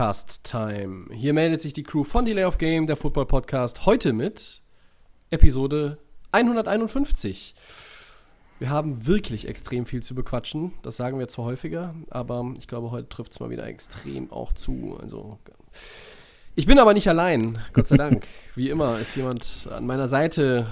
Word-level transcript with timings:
Podcast 0.00 0.44
Time. 0.44 1.08
Hier 1.12 1.34
meldet 1.34 1.60
sich 1.60 1.74
die 1.74 1.82
Crew 1.82 2.04
von 2.04 2.24
Delay 2.24 2.44
of 2.44 2.56
Game, 2.56 2.86
der 2.86 2.96
Football 2.96 3.26
Podcast, 3.26 3.84
heute 3.84 4.14
mit 4.14 4.62
Episode 5.28 5.98
151. 6.32 7.54
Wir 8.58 8.70
haben 8.70 9.06
wirklich 9.06 9.46
extrem 9.46 9.84
viel 9.84 10.02
zu 10.02 10.14
bequatschen. 10.14 10.72
Das 10.80 10.96
sagen 10.96 11.18
wir 11.18 11.28
zwar 11.28 11.44
häufiger, 11.44 11.94
aber 12.08 12.54
ich 12.56 12.66
glaube, 12.66 12.90
heute 12.90 13.10
trifft 13.10 13.32
es 13.32 13.40
mal 13.40 13.50
wieder 13.50 13.66
extrem 13.66 14.32
auch 14.32 14.54
zu. 14.54 14.98
Also, 15.02 15.38
ich 16.54 16.64
bin 16.64 16.78
aber 16.78 16.94
nicht 16.94 17.08
allein, 17.08 17.58
Gott 17.74 17.88
sei 17.88 17.98
Dank. 17.98 18.26
Wie 18.54 18.70
immer 18.70 18.98
ist 19.00 19.14
jemand 19.16 19.68
an 19.70 19.84
meiner 19.84 20.08
Seite, 20.08 20.66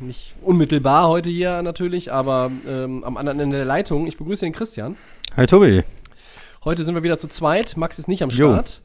äh, 0.00 0.02
nicht 0.02 0.32
unmittelbar 0.40 1.06
heute 1.06 1.28
hier 1.28 1.60
natürlich, 1.60 2.10
aber 2.10 2.50
ähm, 2.66 3.04
am 3.04 3.18
anderen 3.18 3.40
Ende 3.40 3.58
der 3.58 3.66
Leitung. 3.66 4.06
Ich 4.06 4.16
begrüße 4.16 4.46
den 4.46 4.54
Christian. 4.54 4.96
Hi 5.36 5.46
Tobi. 5.46 5.84
Heute 6.62 6.84
sind 6.84 6.94
wir 6.94 7.02
wieder 7.02 7.16
zu 7.16 7.28
zweit. 7.28 7.76
Max 7.78 7.98
ist 7.98 8.06
nicht 8.06 8.22
am. 8.22 8.30
Start. 8.30 8.82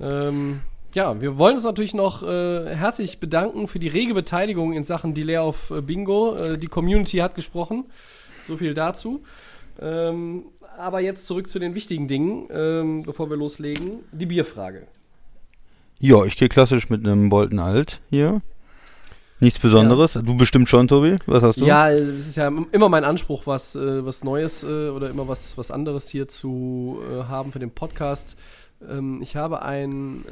Ähm, 0.00 0.60
ja, 0.94 1.20
wir 1.20 1.36
wollen 1.36 1.56
uns 1.56 1.64
natürlich 1.64 1.92
noch 1.92 2.22
äh, 2.22 2.74
herzlich 2.74 3.20
bedanken 3.20 3.68
für 3.68 3.78
die 3.78 3.88
rege 3.88 4.14
Beteiligung 4.14 4.72
in 4.72 4.82
Sachen 4.82 5.12
Delay 5.12 5.36
auf 5.36 5.70
äh, 5.70 5.82
Bingo. 5.82 6.36
Äh, 6.36 6.56
die 6.56 6.68
Community 6.68 7.18
hat 7.18 7.34
gesprochen. 7.34 7.84
So 8.48 8.56
viel 8.56 8.72
dazu. 8.72 9.22
Ähm, 9.78 10.44
aber 10.78 11.00
jetzt 11.00 11.26
zurück 11.26 11.50
zu 11.50 11.58
den 11.58 11.74
wichtigen 11.74 12.08
Dingen, 12.08 12.48
ähm, 12.50 13.02
bevor 13.02 13.28
wir 13.28 13.36
loslegen. 13.36 14.00
Die 14.12 14.26
Bierfrage. 14.26 14.86
Ja, 16.00 16.24
ich 16.24 16.36
gehe 16.36 16.48
klassisch 16.48 16.88
mit 16.88 17.06
einem 17.06 17.28
Bolton 17.28 17.58
Alt 17.58 18.00
hier. 18.08 18.40
Nichts 19.38 19.58
Besonderes. 19.58 20.14
Du 20.14 20.36
bestimmt 20.36 20.68
schon, 20.68 20.88
Tobi. 20.88 21.16
Was 21.26 21.42
hast 21.42 21.60
du? 21.60 21.66
Ja, 21.66 21.90
es 21.90 22.26
ist 22.26 22.36
ja 22.36 22.48
im- 22.48 22.68
immer 22.72 22.88
mein 22.88 23.04
Anspruch, 23.04 23.46
was, 23.46 23.76
äh, 23.76 24.04
was 24.04 24.24
Neues 24.24 24.64
äh, 24.64 24.88
oder 24.88 25.10
immer 25.10 25.28
was, 25.28 25.58
was 25.58 25.70
anderes 25.70 26.08
hier 26.08 26.26
zu 26.26 26.98
äh, 27.10 27.24
haben 27.24 27.52
für 27.52 27.58
den 27.58 27.70
Podcast. 27.70 28.38
Ähm, 28.88 29.20
ich 29.22 29.36
habe 29.36 29.62
ein, 29.62 30.24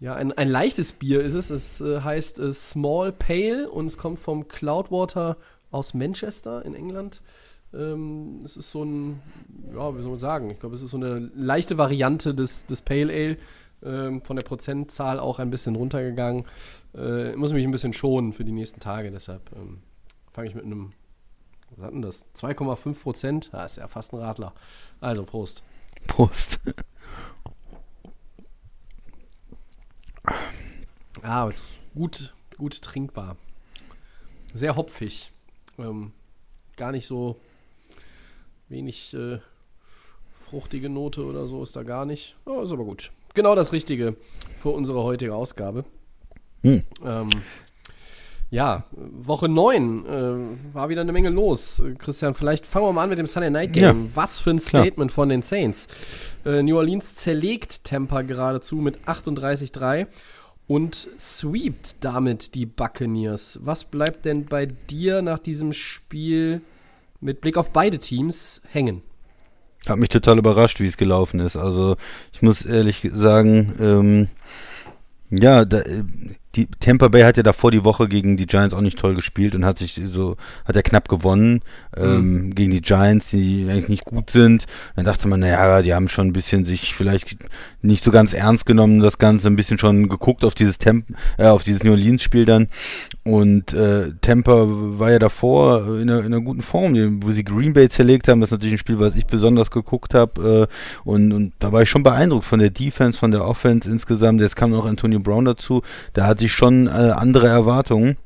ja, 0.00 0.14
ein, 0.14 0.32
ein 0.32 0.48
leichtes 0.48 0.92
Bier 0.92 1.20
ist 1.22 1.34
es. 1.34 1.50
Es 1.50 1.80
heißt 1.80 2.40
Small 2.52 3.12
Pale 3.12 3.70
und 3.70 3.86
es 3.86 3.96
kommt 3.96 4.18
vom 4.18 4.48
Cloudwater 4.48 5.36
aus 5.70 5.94
Manchester 5.94 6.64
in 6.64 6.74
England. 6.74 7.22
Ähm, 7.72 8.40
es 8.44 8.56
ist 8.56 8.70
so 8.72 8.84
ein, 8.84 9.20
ja, 9.74 9.96
wie 9.96 10.02
soll 10.02 10.10
man 10.10 10.18
sagen, 10.18 10.50
ich 10.50 10.58
glaube, 10.58 10.74
es 10.74 10.82
ist 10.82 10.90
so 10.90 10.96
eine 10.96 11.30
leichte 11.36 11.78
Variante 11.78 12.34
des, 12.34 12.66
des 12.66 12.80
Pale 12.80 13.12
Ale. 13.12 13.36
Ähm, 13.84 14.22
von 14.22 14.36
der 14.36 14.44
Prozentzahl 14.44 15.18
auch 15.18 15.40
ein 15.40 15.50
bisschen 15.50 15.74
runtergegangen. 15.74 16.44
Äh, 16.94 17.34
muss 17.36 17.52
mich 17.52 17.64
ein 17.64 17.70
bisschen 17.70 17.92
schonen 17.92 18.32
für 18.32 18.44
die 18.44 18.52
nächsten 18.52 18.80
Tage, 18.80 19.10
deshalb 19.10 19.50
ähm, 19.56 19.82
fange 20.32 20.48
ich 20.48 20.54
mit 20.54 20.64
einem, 20.64 20.92
was 21.70 21.84
hat 21.84 21.92
denn 21.92 22.02
das? 22.02 22.26
2,5 22.34 23.00
Prozent? 23.00 23.50
Ah, 23.52 23.64
ist 23.64 23.76
ja 23.76 23.86
fast 23.86 24.12
ein 24.12 24.18
Radler. 24.18 24.52
Also, 25.00 25.24
Prost. 25.24 25.62
Prost. 26.06 26.60
Ah, 31.24 31.46
es 31.46 31.60
ist 31.60 31.80
gut, 31.94 32.34
gut 32.58 32.82
trinkbar. 32.82 33.36
Sehr 34.54 34.74
hopfig. 34.74 35.30
Ähm, 35.78 36.12
gar 36.76 36.90
nicht 36.90 37.06
so 37.06 37.36
wenig 38.68 39.14
äh, 39.14 39.38
fruchtige 40.32 40.88
Note 40.88 41.24
oder 41.24 41.46
so 41.46 41.62
ist 41.62 41.76
da 41.76 41.84
gar 41.84 42.06
nicht. 42.06 42.36
Oh, 42.44 42.60
ist 42.62 42.72
aber 42.72 42.84
gut. 42.84 43.12
Genau 43.34 43.54
das 43.54 43.72
Richtige 43.72 44.16
für 44.58 44.70
unsere 44.70 45.02
heutige 45.02 45.34
Ausgabe. 45.34 45.84
Hm. 46.62 46.82
Ähm, 47.04 47.28
ja, 48.52 48.84
Woche 48.92 49.48
9 49.48 50.06
äh, 50.06 50.74
war 50.74 50.90
wieder 50.90 51.00
eine 51.00 51.12
Menge 51.12 51.30
los. 51.30 51.82
Christian, 51.98 52.34
vielleicht 52.34 52.66
fangen 52.66 52.86
wir 52.86 52.92
mal 52.92 53.04
an 53.04 53.08
mit 53.08 53.18
dem 53.18 53.26
Sunday 53.26 53.50
Night 53.50 53.72
Game. 53.72 53.82
Ja, 53.82 54.10
Was 54.14 54.38
für 54.38 54.50
ein 54.50 54.58
klar. 54.58 54.84
Statement 54.84 55.10
von 55.10 55.30
den 55.30 55.40
Saints. 55.40 55.88
Äh, 56.44 56.62
New 56.62 56.76
Orleans 56.76 57.14
zerlegt 57.14 57.84
Tampa 57.84 58.20
geradezu 58.20 58.76
mit 58.76 58.98
38-3 59.06 60.06
und 60.66 61.08
sweept 61.18 62.04
damit 62.04 62.54
die 62.54 62.66
Buccaneers. 62.66 63.58
Was 63.62 63.84
bleibt 63.84 64.26
denn 64.26 64.44
bei 64.44 64.66
dir 64.66 65.22
nach 65.22 65.38
diesem 65.38 65.72
Spiel 65.72 66.60
mit 67.20 67.40
Blick 67.40 67.56
auf 67.56 67.70
beide 67.70 67.98
Teams 67.98 68.60
hängen? 68.70 69.00
Hat 69.86 69.98
mich 69.98 70.10
total 70.10 70.38
überrascht, 70.38 70.78
wie 70.78 70.86
es 70.86 70.98
gelaufen 70.98 71.40
ist. 71.40 71.56
Also 71.56 71.96
ich 72.32 72.42
muss 72.42 72.66
ehrlich 72.66 73.10
sagen, 73.14 73.74
ähm, 73.80 74.28
ja, 75.30 75.64
da, 75.64 75.80
äh, 75.80 76.04
die 76.54 76.66
Tampa 76.80 77.08
Bay 77.08 77.22
hat 77.22 77.36
ja 77.36 77.42
davor 77.42 77.70
die 77.70 77.84
Woche 77.84 78.08
gegen 78.08 78.36
die 78.36 78.46
Giants 78.46 78.74
auch 78.74 78.80
nicht 78.80 78.98
toll 78.98 79.14
gespielt 79.14 79.54
und 79.54 79.64
hat 79.64 79.78
sich 79.78 80.00
so, 80.12 80.36
hat 80.64 80.76
ja 80.76 80.82
knapp 80.82 81.08
gewonnen 81.08 81.62
ähm, 81.96 82.54
gegen 82.54 82.72
die 82.72 82.82
Giants, 82.82 83.30
die 83.30 83.66
eigentlich 83.70 83.88
nicht 83.88 84.04
gut 84.04 84.30
sind. 84.30 84.66
Dann 84.94 85.04
dachte 85.04 85.28
man, 85.28 85.40
naja, 85.40 85.82
die 85.82 85.94
haben 85.94 86.08
schon 86.08 86.28
ein 86.28 86.32
bisschen 86.32 86.64
sich 86.64 86.94
vielleicht 86.94 87.36
nicht 87.80 88.04
so 88.04 88.10
ganz 88.10 88.32
ernst 88.34 88.66
genommen, 88.66 89.00
das 89.00 89.18
Ganze 89.18 89.48
ein 89.48 89.56
bisschen 89.56 89.78
schon 89.78 90.08
geguckt 90.08 90.44
auf 90.44 90.54
dieses 90.54 90.78
Temp 90.78 91.06
äh, 91.38 91.46
auf 91.46 91.64
dieses 91.64 91.82
New 91.82 91.92
Orleans 91.92 92.22
Spiel 92.22 92.44
dann. 92.44 92.68
Und 93.24 93.72
äh, 93.72 94.10
Tampa 94.20 94.64
war 94.66 95.12
ja 95.12 95.18
davor 95.18 96.00
in 96.00 96.10
einer, 96.10 96.20
in 96.20 96.26
einer 96.26 96.40
guten 96.40 96.62
Form, 96.62 97.22
wo 97.22 97.32
sie 97.32 97.44
Green 97.44 97.72
Bay 97.72 97.88
zerlegt 97.88 98.28
haben. 98.28 98.40
Das 98.40 98.48
ist 98.48 98.52
natürlich 98.52 98.74
ein 98.74 98.78
Spiel, 98.78 98.98
was 98.98 99.16
ich 99.16 99.26
besonders 99.26 99.70
geguckt 99.70 100.14
habe. 100.14 100.68
Äh, 100.68 101.08
und, 101.08 101.32
und 101.32 101.52
da 101.60 101.72
war 101.72 101.82
ich 101.82 101.88
schon 101.88 102.02
beeindruckt 102.02 102.44
von 102.44 102.58
der 102.58 102.70
Defense, 102.70 103.18
von 103.18 103.30
der 103.30 103.46
Offense 103.46 103.88
insgesamt. 103.88 104.40
Jetzt 104.40 104.56
kam 104.56 104.70
noch 104.70 104.86
Antonio 104.86 105.20
Brown 105.20 105.44
dazu. 105.44 105.82
Da 106.12 106.26
hatte 106.26 106.41
ich 106.46 106.52
schon 106.52 106.86
äh, 106.86 106.90
andere 106.90 107.48
Erwartungen. 107.48 108.16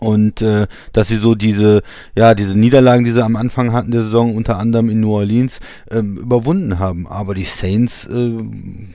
Und 0.00 0.42
äh, 0.42 0.66
dass 0.92 1.08
sie 1.08 1.18
so 1.18 1.34
diese, 1.34 1.82
ja, 2.16 2.34
diese 2.34 2.58
Niederlagen, 2.58 3.04
die 3.04 3.12
sie 3.12 3.22
am 3.22 3.36
Anfang 3.36 3.72
hatten 3.72 3.92
der 3.92 4.02
Saison, 4.02 4.34
unter 4.34 4.58
anderem 4.58 4.88
in 4.90 5.00
New 5.00 5.12
Orleans, 5.12 5.60
ähm, 5.90 6.16
überwunden 6.16 6.78
haben. 6.78 7.06
Aber 7.06 7.34
die 7.34 7.44
Saints, 7.44 8.06
äh, 8.06 8.32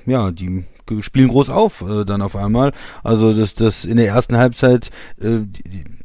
ja, 0.06 0.32
die 0.32 0.66
spielen 1.02 1.30
groß 1.30 1.50
auf 1.50 1.82
äh, 1.82 2.06
dann 2.06 2.22
auf 2.22 2.36
einmal. 2.36 2.74
Also 3.04 3.34
das, 3.34 3.54
das 3.54 3.86
in 3.86 3.98
der 3.98 4.08
ersten 4.08 4.38
Halbzeit 4.38 4.90
äh, 5.22 5.40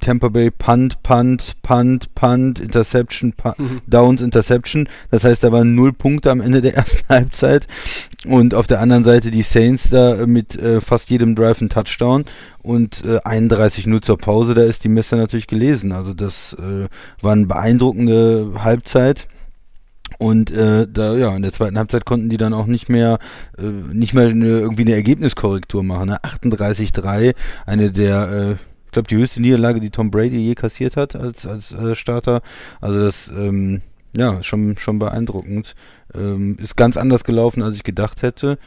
Tampa 0.00 0.28
Bay 0.28 0.50
Punt, 0.50 1.02
Punt, 1.02 1.62
Punt, 1.62 2.14
Punt, 2.14 2.58
Interception, 2.58 3.32
Pu 3.32 3.52
Downs, 3.86 4.20
Interception. 4.20 4.88
Das 5.10 5.24
heißt, 5.24 5.42
da 5.44 5.52
waren 5.52 5.74
null 5.74 5.92
Punkte 5.92 6.30
am 6.30 6.40
Ende 6.40 6.60
der 6.60 6.74
ersten 6.76 7.08
Halbzeit. 7.08 7.66
Und 8.26 8.54
auf 8.54 8.66
der 8.66 8.80
anderen 8.80 9.04
Seite 9.04 9.30
die 9.30 9.42
Saints 9.42 9.90
da 9.90 10.16
äh, 10.16 10.26
mit 10.26 10.56
äh, 10.56 10.80
fast 10.80 11.10
jedem 11.10 11.34
Drive 11.34 11.60
ein 11.60 11.68
Touchdown 11.68 12.24
und 12.62 13.04
äh, 13.04 13.18
31-0 13.18 14.02
zur 14.02 14.18
Pause, 14.18 14.54
da 14.54 14.62
ist 14.62 14.84
die 14.84 14.88
Messe 14.88 15.16
natürlich 15.16 15.46
gelesen. 15.46 15.92
Also 15.92 16.14
das 16.14 16.54
äh, 16.54 16.88
war 17.20 17.32
eine 17.32 17.46
beeindruckende 17.46 18.52
Halbzeit. 18.58 19.26
Und 20.22 20.52
äh, 20.52 20.86
da, 20.88 21.16
ja, 21.16 21.34
in 21.34 21.42
der 21.42 21.52
zweiten 21.52 21.76
Halbzeit 21.76 22.04
konnten 22.04 22.28
die 22.28 22.36
dann 22.36 22.54
auch 22.54 22.66
nicht 22.66 22.88
mehr, 22.88 23.18
äh, 23.58 23.62
nicht 23.62 24.14
mehr 24.14 24.28
eine, 24.28 24.46
irgendwie 24.46 24.82
eine 24.82 24.94
Ergebniskorrektur 24.94 25.82
machen. 25.82 26.10
Ne? 26.10 26.18
38-3, 26.22 27.34
eine 27.66 27.90
der, 27.90 28.30
äh, 28.30 28.52
ich 28.84 28.92
glaube, 28.92 29.08
die 29.08 29.16
höchste 29.16 29.42
Niederlage, 29.42 29.80
die 29.80 29.90
Tom 29.90 30.12
Brady 30.12 30.38
je 30.38 30.54
kassiert 30.54 30.96
hat 30.96 31.16
als, 31.16 31.44
als 31.44 31.72
äh, 31.72 31.96
Starter. 31.96 32.42
Also 32.80 33.00
das, 33.04 33.32
ähm, 33.36 33.82
ja, 34.16 34.40
schon, 34.44 34.76
schon 34.76 35.00
beeindruckend. 35.00 35.74
Ähm, 36.14 36.56
ist 36.62 36.76
ganz 36.76 36.96
anders 36.96 37.24
gelaufen, 37.24 37.60
als 37.60 37.74
ich 37.74 37.82
gedacht 37.82 38.22
hätte. 38.22 38.58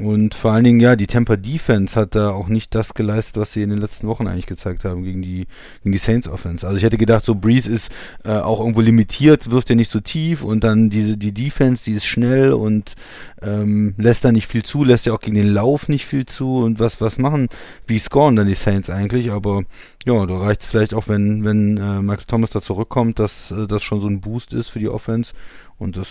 Und 0.00 0.34
vor 0.34 0.52
allen 0.52 0.64
Dingen, 0.64 0.80
ja, 0.80 0.96
die 0.96 1.06
Tampa 1.06 1.36
Defense 1.36 1.94
hat 1.94 2.14
da 2.14 2.30
auch 2.30 2.48
nicht 2.48 2.74
das 2.74 2.94
geleistet, 2.94 3.36
was 3.36 3.52
sie 3.52 3.62
in 3.62 3.68
den 3.68 3.78
letzten 3.78 4.08
Wochen 4.08 4.26
eigentlich 4.26 4.46
gezeigt 4.46 4.84
haben 4.84 5.02
gegen 5.02 5.20
die, 5.20 5.46
gegen 5.82 5.92
die 5.92 5.98
Saints 5.98 6.26
Offense. 6.26 6.66
Also 6.66 6.78
ich 6.78 6.82
hätte 6.82 6.96
gedacht, 6.96 7.24
so 7.24 7.34
Breeze 7.34 7.70
ist 7.70 7.90
äh, 8.24 8.30
auch 8.30 8.60
irgendwo 8.60 8.80
limitiert, 8.80 9.50
wirft 9.50 9.68
ja 9.68 9.76
nicht 9.76 9.90
so 9.90 10.00
tief 10.00 10.42
und 10.42 10.64
dann 10.64 10.88
diese, 10.88 11.18
die 11.18 11.32
Defense, 11.32 11.84
die 11.84 11.92
ist 11.92 12.06
schnell 12.06 12.54
und 12.54 12.94
ähm, 13.42 13.94
lässt 13.98 14.24
da 14.24 14.32
nicht 14.32 14.46
viel 14.46 14.62
zu, 14.62 14.84
lässt 14.84 15.04
ja 15.04 15.12
auch 15.12 15.20
gegen 15.20 15.36
den 15.36 15.52
Lauf 15.52 15.88
nicht 15.88 16.06
viel 16.06 16.24
zu 16.24 16.58
und 16.58 16.78
was, 16.78 17.02
was 17.02 17.18
machen, 17.18 17.48
wie 17.86 17.98
scoren 17.98 18.36
dann 18.36 18.46
die 18.46 18.54
Saints 18.54 18.88
eigentlich, 18.88 19.30
aber 19.30 19.64
ja, 20.06 20.24
da 20.24 20.38
reicht 20.38 20.62
es 20.62 20.68
vielleicht 20.68 20.94
auch, 20.94 21.08
wenn, 21.08 21.44
wenn 21.44 21.76
äh, 21.76 22.00
Michael 22.00 22.24
Thomas 22.26 22.50
da 22.50 22.62
zurückkommt, 22.62 23.18
dass 23.18 23.50
äh, 23.50 23.66
das 23.66 23.82
schon 23.82 24.00
so 24.00 24.08
ein 24.08 24.22
Boost 24.22 24.54
ist 24.54 24.70
für 24.70 24.78
die 24.78 24.88
Offense 24.88 25.34
und 25.78 25.98
das, 25.98 26.08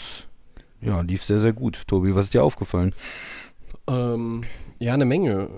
ja, 0.80 1.02
lief 1.02 1.24
sehr, 1.24 1.40
sehr 1.40 1.54
gut. 1.54 1.84
Tobi, 1.88 2.14
was 2.14 2.28
ist 2.28 2.34
dir 2.36 2.44
aufgefallen? 2.44 2.94
Ähm, 3.90 4.44
ja, 4.78 4.94
eine 4.94 5.06
Menge. 5.06 5.50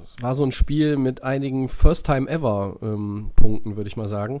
Es 0.00 0.16
war 0.22 0.34
so 0.34 0.44
ein 0.44 0.52
Spiel 0.52 0.96
mit 0.96 1.22
einigen 1.22 1.68
First-Time-Ever-Punkten, 1.68 3.76
würde 3.76 3.88
ich 3.88 3.96
mal 3.96 4.08
sagen. 4.08 4.40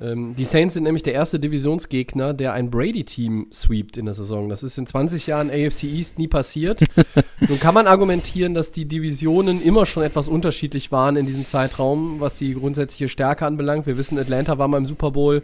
Ähm, 0.00 0.34
die 0.36 0.44
Saints 0.44 0.74
sind 0.74 0.84
nämlich 0.84 1.02
der 1.02 1.12
erste 1.12 1.38
Divisionsgegner, 1.38 2.32
der 2.32 2.54
ein 2.54 2.70
Brady-Team 2.70 3.48
sweept 3.52 3.98
in 3.98 4.06
der 4.06 4.14
Saison. 4.14 4.48
Das 4.48 4.62
ist 4.62 4.78
in 4.78 4.86
20 4.86 5.26
Jahren 5.26 5.50
AFC 5.50 5.84
East 5.84 6.18
nie 6.18 6.28
passiert. 6.28 6.80
Nun 7.40 7.60
kann 7.60 7.74
man 7.74 7.86
argumentieren, 7.86 8.54
dass 8.54 8.72
die 8.72 8.86
Divisionen 8.86 9.62
immer 9.62 9.84
schon 9.84 10.02
etwas 10.02 10.28
unterschiedlich 10.28 10.92
waren 10.92 11.16
in 11.16 11.26
diesem 11.26 11.44
Zeitraum, 11.44 12.20
was 12.20 12.38
die 12.38 12.54
grundsätzliche 12.54 13.08
Stärke 13.08 13.44
anbelangt. 13.44 13.86
Wir 13.86 13.98
wissen, 13.98 14.18
Atlanta 14.18 14.56
war 14.58 14.66
mal 14.68 14.78
im 14.78 14.86
Super 14.86 15.10
Bowl, 15.10 15.42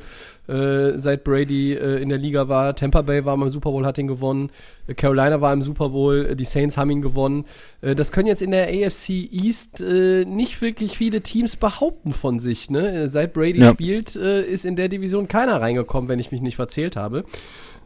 äh, 0.48 0.96
seit 0.96 1.24
Brady 1.24 1.74
äh, 1.74 2.00
in 2.00 2.08
der 2.08 2.16
Liga 2.18 2.48
war. 2.48 2.74
Tampa 2.74 3.02
Bay 3.02 3.24
war 3.26 3.36
mal 3.36 3.46
im 3.46 3.50
Super 3.50 3.70
Bowl, 3.70 3.84
hat 3.84 3.98
ihn 3.98 4.06
gewonnen. 4.06 4.48
Äh, 4.86 4.94
Carolina 4.94 5.42
war 5.42 5.52
im 5.52 5.60
Super 5.60 5.90
Bowl, 5.90 6.26
äh, 6.30 6.36
die 6.36 6.46
Saints 6.46 6.78
haben 6.78 6.88
ihn 6.90 7.02
gewonnen. 7.02 7.44
Äh, 7.82 7.94
das 7.94 8.12
können 8.12 8.28
jetzt 8.28 8.40
in 8.40 8.52
der 8.52 8.68
AFC 8.68 9.10
East 9.30 9.82
äh, 9.82 10.24
nicht 10.24 10.62
wirklich 10.62 10.96
viele 10.96 11.20
Teams 11.20 11.56
behaupten 11.56 12.12
von 12.14 12.38
sich. 12.38 12.70
Ne? 12.70 13.08
Seit 13.08 13.34
Brady 13.34 13.60
Ja. 13.60 13.72
spielt, 13.72 14.16
ist 14.40 14.64
in 14.64 14.76
der 14.76 14.88
Division 14.88 15.28
keiner 15.28 15.60
reingekommen, 15.60 16.08
wenn 16.08 16.18
ich 16.18 16.32
mich 16.32 16.40
nicht 16.40 16.56
verzählt 16.56 16.96
habe. 16.96 17.24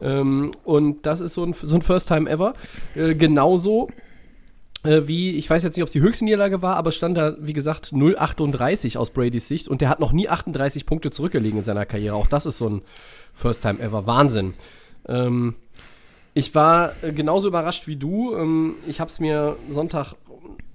Ähm, 0.01 0.53
und 0.63 1.05
das 1.05 1.21
ist 1.21 1.33
so 1.33 1.43
ein, 1.43 1.53
so 1.61 1.75
ein 1.75 1.81
First 1.81 2.07
Time 2.07 2.29
Ever. 2.29 2.53
Äh, 2.95 3.15
genauso 3.15 3.87
äh, 4.83 5.07
wie, 5.07 5.31
ich 5.31 5.49
weiß 5.49 5.63
jetzt 5.63 5.77
nicht, 5.77 5.83
ob 5.83 5.87
es 5.87 5.93
die 5.93 6.01
höchste 6.01 6.25
Niederlage 6.25 6.61
war, 6.61 6.75
aber 6.75 6.91
stand 6.91 7.17
da, 7.17 7.35
wie 7.39 7.53
gesagt, 7.53 7.87
0,38 7.87 8.97
aus 8.97 9.11
Bradys 9.11 9.47
Sicht 9.47 9.67
und 9.67 9.81
der 9.81 9.89
hat 9.89 9.99
noch 9.99 10.11
nie 10.11 10.29
38 10.29 10.85
Punkte 10.85 11.09
zurückgelegen 11.09 11.59
in 11.59 11.63
seiner 11.63 11.85
Karriere. 11.85 12.15
Auch 12.15 12.27
das 12.27 12.45
ist 12.45 12.57
so 12.57 12.69
ein 12.69 12.81
First 13.33 13.61
Time 13.61 13.79
Ever. 13.79 14.05
Wahnsinn. 14.05 14.53
Ähm, 15.07 15.55
ich 16.33 16.53
war 16.55 16.93
äh, 17.01 17.11
genauso 17.11 17.47
überrascht 17.47 17.87
wie 17.87 17.95
du. 17.95 18.35
Ähm, 18.35 18.75
ich 18.87 18.99
habe 18.99 19.09
es 19.09 19.19
mir 19.19 19.55
Sonntag, 19.69 20.15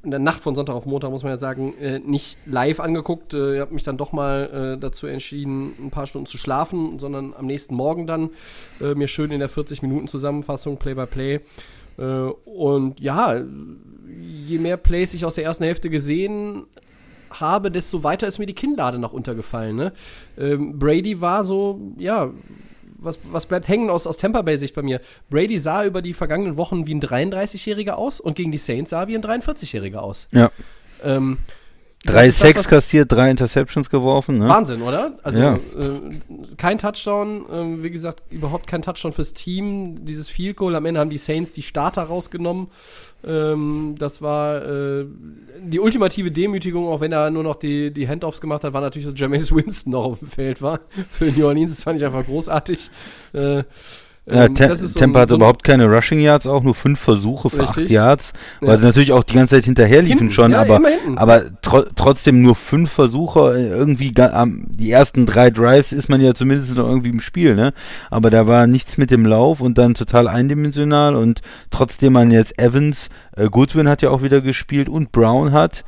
in 0.03 0.11
der 0.11 0.21
Nacht 0.21 0.43
von 0.43 0.55
Sonntag 0.55 0.75
auf 0.75 0.87
Montag, 0.87 1.11
muss 1.11 1.23
man 1.23 1.31
ja 1.33 1.37
sagen, 1.37 1.75
äh, 1.79 1.99
nicht 1.99 2.39
live 2.47 2.81
angeguckt. 2.81 3.35
Äh, 3.35 3.57
ich 3.57 3.61
habe 3.61 3.75
mich 3.75 3.83
dann 3.83 3.97
doch 3.97 4.13
mal 4.13 4.77
äh, 4.77 4.81
dazu 4.81 5.07
entschieden, 5.07 5.75
ein 5.79 5.91
paar 5.91 6.07
Stunden 6.07 6.27
zu 6.27 6.39
schlafen, 6.39 6.99
sondern 6.99 7.35
am 7.35 7.47
nächsten 7.47 7.75
Morgen 7.75 8.07
dann 8.07 8.31
äh, 8.81 8.95
mir 8.95 9.09
schön 9.09 9.31
in 9.33 9.41
der 9.41 9.51
40-Minuten-Zusammenfassung 9.51 10.77
Play-by-Play. 10.77 11.41
Äh, 11.99 12.03
und 12.03 13.01
ja, 13.01 13.41
je 14.47 14.59
mehr 14.59 14.77
Plays 14.77 15.15
ich 15.15 15.25
aus 15.25 15.35
der 15.35 15.45
ersten 15.45 15.65
Hälfte 15.65 15.91
gesehen 15.91 16.67
habe, 17.31 17.71
desto 17.71 18.05
weiter 18.05 18.27
ist 18.27 18.39
mir 18.39 18.47
die 18.47 18.55
Kinnlade 18.55 18.99
nach 18.99 19.13
untergefallen. 19.13 19.77
Ne? 19.77 19.93
Ähm, 20.39 20.79
Brady 20.79 21.21
war 21.21 21.45
so, 21.45 21.81
ja, 21.99 22.31
was, 22.99 23.19
was 23.31 23.47
bleibt 23.47 23.69
hängen 23.69 23.91
aus, 23.91 24.07
aus 24.07 24.19
Tampa 24.19 24.43
Bay-Sicht 24.43 24.75
bei 24.75 24.83
mir? 24.83 25.01
Brady 25.31 25.59
sah 25.59 25.85
über 25.85 26.03
die 26.03 26.13
vergangenen 26.13 26.57
Wochen 26.57 26.87
wie 26.87 26.95
ein 26.95 27.01
33-Jähriger 27.01 27.93
aus 27.93 28.21
und 28.21 28.37
gegen 28.37 28.53
die 28.53 28.59
Saints 28.59 28.91
sah 28.91 29.09
wie 29.09 29.15
ein 29.15 29.23
43-Jähriger 29.23 29.99
aus. 29.99 30.29
Ja. 30.33 30.51
Ähm, 31.03 31.39
Drei 32.05 32.31
Sacks 32.31 32.69
kassiert, 32.69 33.11
drei 33.11 33.31
Interceptions 33.31 33.91
geworfen. 33.91 34.39
Ne? 34.39 34.49
Wahnsinn, 34.49 34.83
oder? 34.83 35.19
Also 35.25 35.41
Ja. 35.41 35.55
äh, 35.55 36.01
kein 36.57 36.79
Touchdown, 36.79 37.45
ähm, 37.53 37.83
wie 37.83 37.91
gesagt, 37.91 38.23
überhaupt 38.31 38.67
kein 38.69 38.83
Touchdown 38.83 39.13
fürs 39.13 39.33
Team. 39.33 40.05
Dieses 40.05 40.29
Field 40.29 40.57
Goal, 40.57 40.77
am 40.77 40.87
Ende 40.87 41.01
haben 41.01 41.11
die 41.11 41.19
Saints 41.19 41.51
die 41.53 41.63
Starter 41.63 42.05
rausgenommen. 42.05 42.69
Ähm, 43.27 43.97
das 43.99 44.23
war 44.23 44.65
äh, 44.65 45.07
die 45.61 45.81
ultimative 45.81 46.31
Demütigung, 46.31 46.87
auch 46.89 47.01
wenn 47.01 47.11
er 47.13 47.31
nur 47.31 47.43
noch 47.43 47.57
die, 47.57 47.91
die 47.93 48.09
Handoffs 48.09 48.41
gemacht 48.41 48.63
hat, 48.63 48.73
war 48.73 48.81
natürlich, 48.81 49.07
dass 49.09 49.19
Jameis 49.19 49.53
Winston 49.55 49.93
noch 49.93 50.05
auf 50.05 50.19
dem 50.21 50.29
Feld 50.29 50.63
war 50.63 50.81
für 51.11 51.25
New 51.27 51.47
Orleans. 51.47 51.73
Das 51.75 51.83
fand 51.83 51.99
ich 51.99 52.07
einfach 52.07 52.25
großartig. 52.25 52.91
Äh, 53.33 53.65
Ja, 54.31 54.45
ähm, 54.45 54.55
Tem 54.55 54.69
das 54.69 54.83
ist 54.83 54.95
so 54.95 55.01
Tampa 55.01 55.19
ein- 55.19 55.23
hatte 55.23 55.31
so 55.31 55.37
überhaupt 55.37 55.65
keine 55.65 55.87
Rushing 55.87 56.21
Yards, 56.21 56.47
auch 56.47 56.63
nur 56.63 56.75
fünf 56.75 57.01
Versuche 57.01 57.49
für 57.51 57.63
Richtig. 57.63 57.85
acht 57.85 57.91
Yards, 57.91 58.33
weil 58.61 58.71
Ja. 58.75 58.79
sie 58.79 58.85
natürlich 58.87 59.13
auch 59.13 59.25
die 59.25 59.35
ganze 59.35 59.55
Zeit 59.57 59.65
hinterher 59.65 60.03
liefen 60.03 60.19
Hinten, 60.19 60.35
schon, 60.35 60.53
ja, 60.53 60.61
aber, 60.61 60.81
aber 61.17 61.61
tro 61.63 61.85
trotzdem 61.97 62.43
nur 62.43 62.55
fünf 62.55 62.91
Versuche, 62.91 63.55
äh, 63.57 63.69
irgendwie 63.69 64.13
am- 64.21 64.67
die 64.69 64.91
ersten 64.91 65.25
drei 65.25 65.51
Drives 65.51 65.93
ist 65.93 66.09
man 66.09 66.21
ja 66.21 66.35
zumindest 66.35 66.75
noch 66.75 66.87
irgendwie 66.89 67.09
im 67.11 67.21
Spiel, 67.21 67.55
ne? 67.55 67.73
Aber 68.11 68.31
da 68.31 68.47
war 68.47 68.67
nichts 68.67 68.99
mit 68.99 69.11
dem 69.11 69.25
Lauf 69.25 69.61
und 69.61 69.79
dann 69.79 69.95
total 69.95 70.29
eindimensional 70.29 71.17
und 71.17 71.41
trotzdem 71.71 72.13
man 72.13 72.31
jetzt 72.31 72.59
Evans, 72.59 73.09
äh, 73.37 73.49
Goodwin 73.49 73.89
hat 73.89 74.03
ja 74.03 74.11
auch 74.11 74.23
wieder 74.23 74.41
gespielt 74.41 74.89
und 74.89 75.11
Brown 75.13 75.53
hat, 75.53 75.85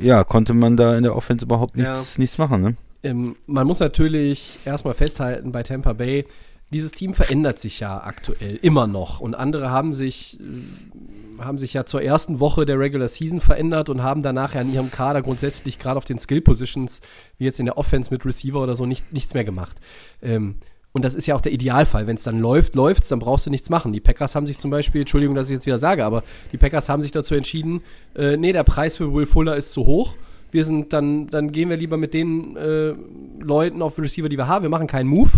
ja, 0.00 0.24
konnte 0.24 0.54
man 0.54 0.76
da 0.76 0.96
in 0.96 1.02
der 1.02 1.16
Offense 1.16 1.44
überhaupt 1.44 1.76
nichts, 1.76 2.16
nichts 2.18 2.38
machen, 2.38 2.62
ne? 2.62 2.74
Ähm, 3.04 3.34
man 3.46 3.66
muss 3.66 3.80
natürlich 3.80 4.60
erstmal 4.64 4.94
festhalten 4.94 5.50
bei 5.50 5.64
Tampa 5.64 5.92
Bay, 5.92 6.24
dieses 6.72 6.92
Team 6.92 7.14
verändert 7.14 7.58
sich 7.58 7.80
ja 7.80 8.02
aktuell 8.02 8.58
immer 8.62 8.86
noch. 8.86 9.20
Und 9.20 9.34
andere 9.34 9.70
haben 9.70 9.92
sich, 9.92 10.40
äh, 10.40 11.42
haben 11.42 11.58
sich 11.58 11.74
ja 11.74 11.84
zur 11.84 12.02
ersten 12.02 12.40
Woche 12.40 12.64
der 12.64 12.78
Regular 12.78 13.08
Season 13.08 13.40
verändert 13.40 13.88
und 13.88 14.02
haben 14.02 14.22
danach 14.22 14.54
ja 14.54 14.62
in 14.62 14.72
ihrem 14.72 14.90
Kader 14.90 15.22
grundsätzlich 15.22 15.78
gerade 15.78 15.98
auf 15.98 16.04
den 16.04 16.18
Skill 16.18 16.40
Positions, 16.40 17.00
wie 17.38 17.44
jetzt 17.44 17.60
in 17.60 17.66
der 17.66 17.78
Offense 17.78 18.12
mit 18.12 18.24
Receiver 18.24 18.60
oder 18.60 18.76
so, 18.76 18.86
nicht, 18.86 19.12
nichts 19.12 19.34
mehr 19.34 19.44
gemacht. 19.44 19.76
Ähm, 20.22 20.56
und 20.92 21.04
das 21.04 21.14
ist 21.14 21.26
ja 21.26 21.34
auch 21.34 21.40
der 21.40 21.52
Idealfall. 21.52 22.06
Wenn 22.06 22.16
es 22.16 22.22
dann 22.22 22.38
läuft, 22.38 22.74
läuft's, 22.74 23.08
dann 23.08 23.18
brauchst 23.18 23.46
du 23.46 23.50
nichts 23.50 23.70
machen. 23.70 23.92
Die 23.92 24.00
Packers 24.00 24.34
haben 24.34 24.46
sich 24.46 24.58
zum 24.58 24.70
Beispiel, 24.70 25.02
Entschuldigung, 25.02 25.34
dass 25.34 25.48
ich 25.48 25.54
jetzt 25.54 25.66
wieder 25.66 25.78
sage, 25.78 26.04
aber 26.04 26.22
die 26.52 26.58
Packers 26.58 26.88
haben 26.88 27.02
sich 27.02 27.12
dazu 27.12 27.34
entschieden, 27.34 27.80
äh, 28.14 28.36
nee, 28.36 28.52
der 28.52 28.64
Preis 28.64 28.98
für 28.98 29.12
Will 29.12 29.26
Fuller 29.26 29.56
ist 29.56 29.72
zu 29.72 29.86
hoch. 29.86 30.14
Wir 30.50 30.64
sind 30.64 30.92
dann, 30.92 31.28
dann 31.28 31.50
gehen 31.50 31.70
wir 31.70 31.78
lieber 31.78 31.96
mit 31.96 32.12
den 32.12 32.56
äh, 32.56 32.92
Leuten 33.40 33.80
auf 33.80 33.98
Receiver, 33.98 34.28
die 34.28 34.36
wir 34.36 34.48
haben. 34.48 34.62
Wir 34.62 34.68
machen 34.68 34.86
keinen 34.86 35.08
Move. 35.08 35.30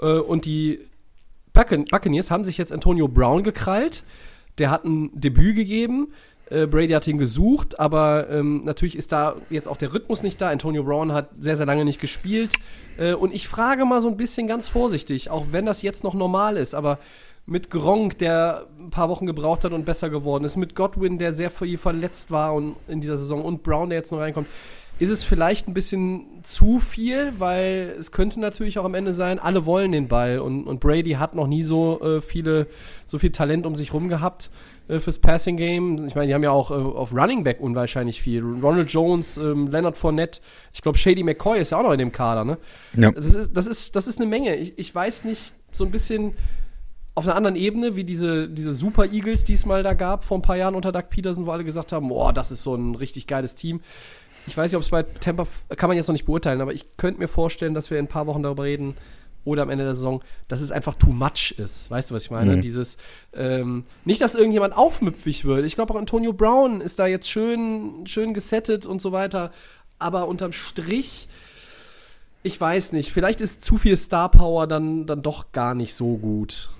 Äh, 0.00 0.18
und 0.18 0.44
die 0.44 0.80
Buccan- 1.52 1.88
Buccaneers 1.90 2.30
haben 2.30 2.44
sich 2.44 2.58
jetzt 2.58 2.72
Antonio 2.72 3.08
Brown 3.08 3.42
gekrallt. 3.42 4.02
Der 4.58 4.70
hat 4.70 4.84
ein 4.84 5.10
Debüt 5.14 5.56
gegeben. 5.56 6.12
Äh, 6.50 6.66
Brady 6.66 6.92
hat 6.92 7.06
ihn 7.06 7.18
gesucht, 7.18 7.78
aber 7.78 8.28
ähm, 8.28 8.62
natürlich 8.64 8.96
ist 8.96 9.12
da 9.12 9.36
jetzt 9.50 9.68
auch 9.68 9.76
der 9.76 9.94
Rhythmus 9.94 10.22
nicht 10.22 10.40
da. 10.40 10.50
Antonio 10.50 10.82
Brown 10.82 11.12
hat 11.12 11.30
sehr, 11.38 11.56
sehr 11.56 11.66
lange 11.66 11.84
nicht 11.84 12.00
gespielt. 12.00 12.52
Äh, 12.98 13.14
und 13.14 13.32
ich 13.32 13.48
frage 13.48 13.84
mal 13.84 14.00
so 14.00 14.08
ein 14.08 14.16
bisschen 14.16 14.48
ganz 14.48 14.66
vorsichtig, 14.68 15.30
auch 15.30 15.46
wenn 15.52 15.64
das 15.64 15.82
jetzt 15.82 16.02
noch 16.02 16.14
normal 16.14 16.56
ist, 16.56 16.74
aber 16.74 16.98
mit 17.46 17.70
Gronk, 17.70 18.18
der 18.18 18.66
ein 18.78 18.90
paar 18.90 19.08
Wochen 19.08 19.26
gebraucht 19.26 19.64
hat 19.64 19.72
und 19.72 19.84
besser 19.84 20.10
geworden 20.10 20.44
ist, 20.44 20.56
mit 20.56 20.74
Godwin, 20.74 21.18
der 21.18 21.32
sehr 21.32 21.50
viel 21.50 21.78
verletzt 21.78 22.30
war 22.30 22.54
und 22.54 22.76
in 22.86 23.00
dieser 23.00 23.16
Saison 23.16 23.44
und 23.44 23.62
Brown, 23.62 23.90
der 23.90 23.98
jetzt 23.98 24.12
noch 24.12 24.18
reinkommt, 24.18 24.46
ist 25.00 25.10
es 25.10 25.24
vielleicht 25.24 25.66
ein 25.66 25.74
bisschen 25.74 26.26
zu 26.42 26.78
viel, 26.78 27.32
weil 27.38 27.96
es 27.98 28.12
könnte 28.12 28.38
natürlich 28.38 28.78
auch 28.78 28.84
am 28.84 28.94
Ende 28.94 29.14
sein, 29.14 29.38
alle 29.38 29.64
wollen 29.64 29.92
den 29.92 30.08
Ball 30.08 30.38
und, 30.38 30.64
und 30.64 30.78
Brady 30.78 31.12
hat 31.12 31.34
noch 31.34 31.46
nie 31.46 31.62
so 31.62 32.00
äh, 32.02 32.20
viele, 32.20 32.66
so 33.06 33.18
viel 33.18 33.32
Talent 33.32 33.64
um 33.64 33.74
sich 33.74 33.94
rum 33.94 34.10
gehabt 34.10 34.50
äh, 34.88 35.00
fürs 35.00 35.18
Passing 35.18 35.56
Game. 35.56 36.06
Ich 36.06 36.14
meine, 36.14 36.26
die 36.26 36.34
haben 36.34 36.42
ja 36.42 36.50
auch 36.50 36.70
äh, 36.70 36.74
auf 36.74 37.14
Running 37.14 37.44
Back 37.44 37.60
unwahrscheinlich 37.60 38.20
viel. 38.20 38.42
Ronald 38.42 38.92
Jones, 38.92 39.38
ähm, 39.38 39.68
Leonard 39.68 39.96
Fournette, 39.96 40.42
ich 40.74 40.82
glaube 40.82 40.98
Shady 40.98 41.22
McCoy 41.22 41.58
ist 41.58 41.70
ja 41.70 41.78
auch 41.78 41.82
noch 41.82 41.92
in 41.92 41.98
dem 41.98 42.12
Kader, 42.12 42.44
ne? 42.44 42.58
Ja. 42.94 43.10
Das 43.10 43.34
ist, 43.34 43.56
das 43.56 43.66
ist, 43.66 43.96
das 43.96 44.06
ist 44.06 44.20
eine 44.20 44.28
Menge. 44.28 44.56
Ich, 44.56 44.78
ich 44.78 44.94
weiß 44.94 45.24
nicht, 45.24 45.54
so 45.72 45.84
ein 45.86 45.90
bisschen 45.90 46.34
auf 47.14 47.24
einer 47.24 47.36
anderen 47.36 47.56
Ebene, 47.56 47.96
wie 47.96 48.04
diese, 48.04 48.48
diese 48.48 48.72
Super 48.72 49.06
Eagles, 49.06 49.44
die 49.44 49.54
es 49.54 49.64
mal 49.64 49.82
da 49.82 49.94
gab 49.94 50.24
vor 50.24 50.38
ein 50.38 50.42
paar 50.42 50.56
Jahren 50.56 50.74
unter 50.74 50.92
Doug 50.92 51.04
Peterson, 51.10 51.46
wo 51.46 51.50
alle 51.52 51.64
gesagt 51.64 51.92
haben, 51.92 52.08
boah, 52.08 52.32
das 52.32 52.50
ist 52.50 52.62
so 52.62 52.74
ein 52.74 52.94
richtig 52.94 53.26
geiles 53.26 53.54
Team. 53.54 53.80
Ich 54.50 54.56
weiß 54.56 54.72
nicht, 54.72 54.76
ob 54.76 54.82
es 54.82 54.88
bei 54.88 55.04
Tampa, 55.04 55.46
kann 55.76 55.88
man 55.88 55.96
jetzt 55.96 56.08
noch 56.08 56.12
nicht 56.12 56.26
beurteilen, 56.26 56.60
aber 56.60 56.72
ich 56.72 56.96
könnte 56.96 57.20
mir 57.20 57.28
vorstellen, 57.28 57.72
dass 57.72 57.88
wir 57.88 57.98
in 57.98 58.06
ein 58.06 58.08
paar 58.08 58.26
Wochen 58.26 58.42
darüber 58.42 58.64
reden 58.64 58.96
oder 59.44 59.62
am 59.62 59.70
Ende 59.70 59.84
der 59.84 59.94
Saison, 59.94 60.22
dass 60.48 60.60
es 60.60 60.72
einfach 60.72 60.96
too 60.96 61.12
much 61.12 61.54
ist. 61.56 61.88
Weißt 61.88 62.10
du, 62.10 62.16
was 62.16 62.24
ich 62.24 62.30
meine? 62.32 62.56
Mhm. 62.56 62.60
Dieses, 62.60 62.98
ähm, 63.32 63.84
nicht, 64.04 64.20
dass 64.20 64.34
irgendjemand 64.34 64.76
aufmüpfig 64.76 65.44
wird. 65.44 65.64
Ich 65.64 65.76
glaube 65.76 65.94
auch 65.94 65.98
Antonio 65.98 66.32
Brown 66.32 66.80
ist 66.80 66.98
da 66.98 67.06
jetzt 67.06 67.30
schön, 67.30 68.06
schön 68.06 68.34
gesettet 68.34 68.86
und 68.86 69.00
so 69.00 69.12
weiter. 69.12 69.52
Aber 70.00 70.26
unterm 70.26 70.50
Strich, 70.50 71.28
ich 72.42 72.60
weiß 72.60 72.90
nicht, 72.90 73.12
vielleicht 73.12 73.40
ist 73.40 73.62
zu 73.62 73.78
viel 73.78 73.96
Star 73.96 74.32
Power 74.32 74.66
dann, 74.66 75.06
dann 75.06 75.22
doch 75.22 75.52
gar 75.52 75.76
nicht 75.76 75.94
so 75.94 76.16
gut. 76.16 76.70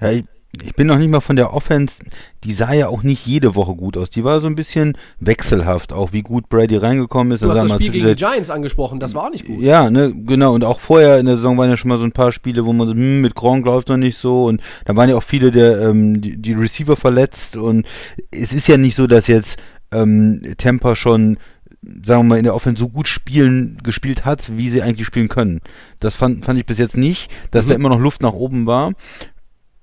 Ja, 0.00 0.10
ich, 0.10 0.24
ich 0.52 0.74
bin 0.74 0.86
noch 0.86 0.96
nicht 0.96 1.10
mal 1.10 1.20
von 1.20 1.36
der 1.36 1.52
Offense, 1.52 1.96
die 2.42 2.52
sah 2.52 2.72
ja 2.72 2.88
auch 2.88 3.02
nicht 3.02 3.26
jede 3.26 3.54
Woche 3.54 3.74
gut 3.74 3.96
aus. 3.98 4.08
Die 4.08 4.24
war 4.24 4.40
so 4.40 4.46
ein 4.46 4.54
bisschen 4.54 4.96
wechselhaft, 5.20 5.92
auch 5.92 6.12
wie 6.12 6.22
gut 6.22 6.48
Brady 6.48 6.76
reingekommen 6.76 7.32
ist. 7.34 7.42
Du 7.42 7.50
hast 7.50 7.62
das 7.62 7.72
Spiel 7.72 7.90
gegen 7.90 8.06
die 8.06 8.14
Giants 8.14 8.48
angesprochen, 8.48 8.98
das 8.98 9.14
war 9.14 9.24
auch 9.24 9.30
nicht 9.30 9.46
gut. 9.46 9.60
Ja, 9.60 9.90
ne, 9.90 10.14
genau. 10.14 10.54
Und 10.54 10.64
auch 10.64 10.80
vorher 10.80 11.18
in 11.18 11.26
der 11.26 11.36
Saison 11.36 11.58
waren 11.58 11.68
ja 11.68 11.76
schon 11.76 11.90
mal 11.90 11.98
so 11.98 12.04
ein 12.04 12.12
paar 12.12 12.32
Spiele, 12.32 12.64
wo 12.64 12.72
man 12.72 12.88
so, 12.88 12.94
hm, 12.94 13.20
mit 13.20 13.34
Gronk 13.34 13.66
läuft 13.66 13.88
noch 13.88 13.98
nicht 13.98 14.16
so. 14.16 14.44
Und 14.46 14.62
da 14.86 14.96
waren 14.96 15.10
ja 15.10 15.16
auch 15.16 15.22
viele 15.22 15.50
der, 15.50 15.82
ähm, 15.82 16.20
die, 16.22 16.36
die 16.38 16.54
Receiver 16.54 16.96
verletzt. 16.96 17.56
Und 17.56 17.86
es 18.30 18.52
ist 18.52 18.68
ja 18.68 18.78
nicht 18.78 18.96
so, 18.96 19.06
dass 19.06 19.26
jetzt 19.26 19.58
ähm, 19.92 20.54
Tampa 20.56 20.96
schon, 20.96 21.36
sagen 21.82 22.20
wir 22.20 22.24
mal, 22.24 22.38
in 22.38 22.44
der 22.44 22.54
Offense 22.54 22.80
so 22.80 22.88
gut 22.88 23.06
spielen, 23.06 23.78
gespielt 23.84 24.24
hat, 24.24 24.56
wie 24.56 24.70
sie 24.70 24.82
eigentlich 24.82 25.06
spielen 25.06 25.28
können. 25.28 25.60
Das 26.00 26.16
fand, 26.16 26.44
fand 26.46 26.58
ich 26.58 26.64
bis 26.66 26.78
jetzt 26.78 26.96
nicht, 26.96 27.30
dass 27.50 27.66
Mhm. 27.66 27.68
da 27.68 27.74
immer 27.76 27.88
noch 27.90 28.00
Luft 28.00 28.22
nach 28.22 28.32
oben 28.32 28.64
war. 28.66 28.92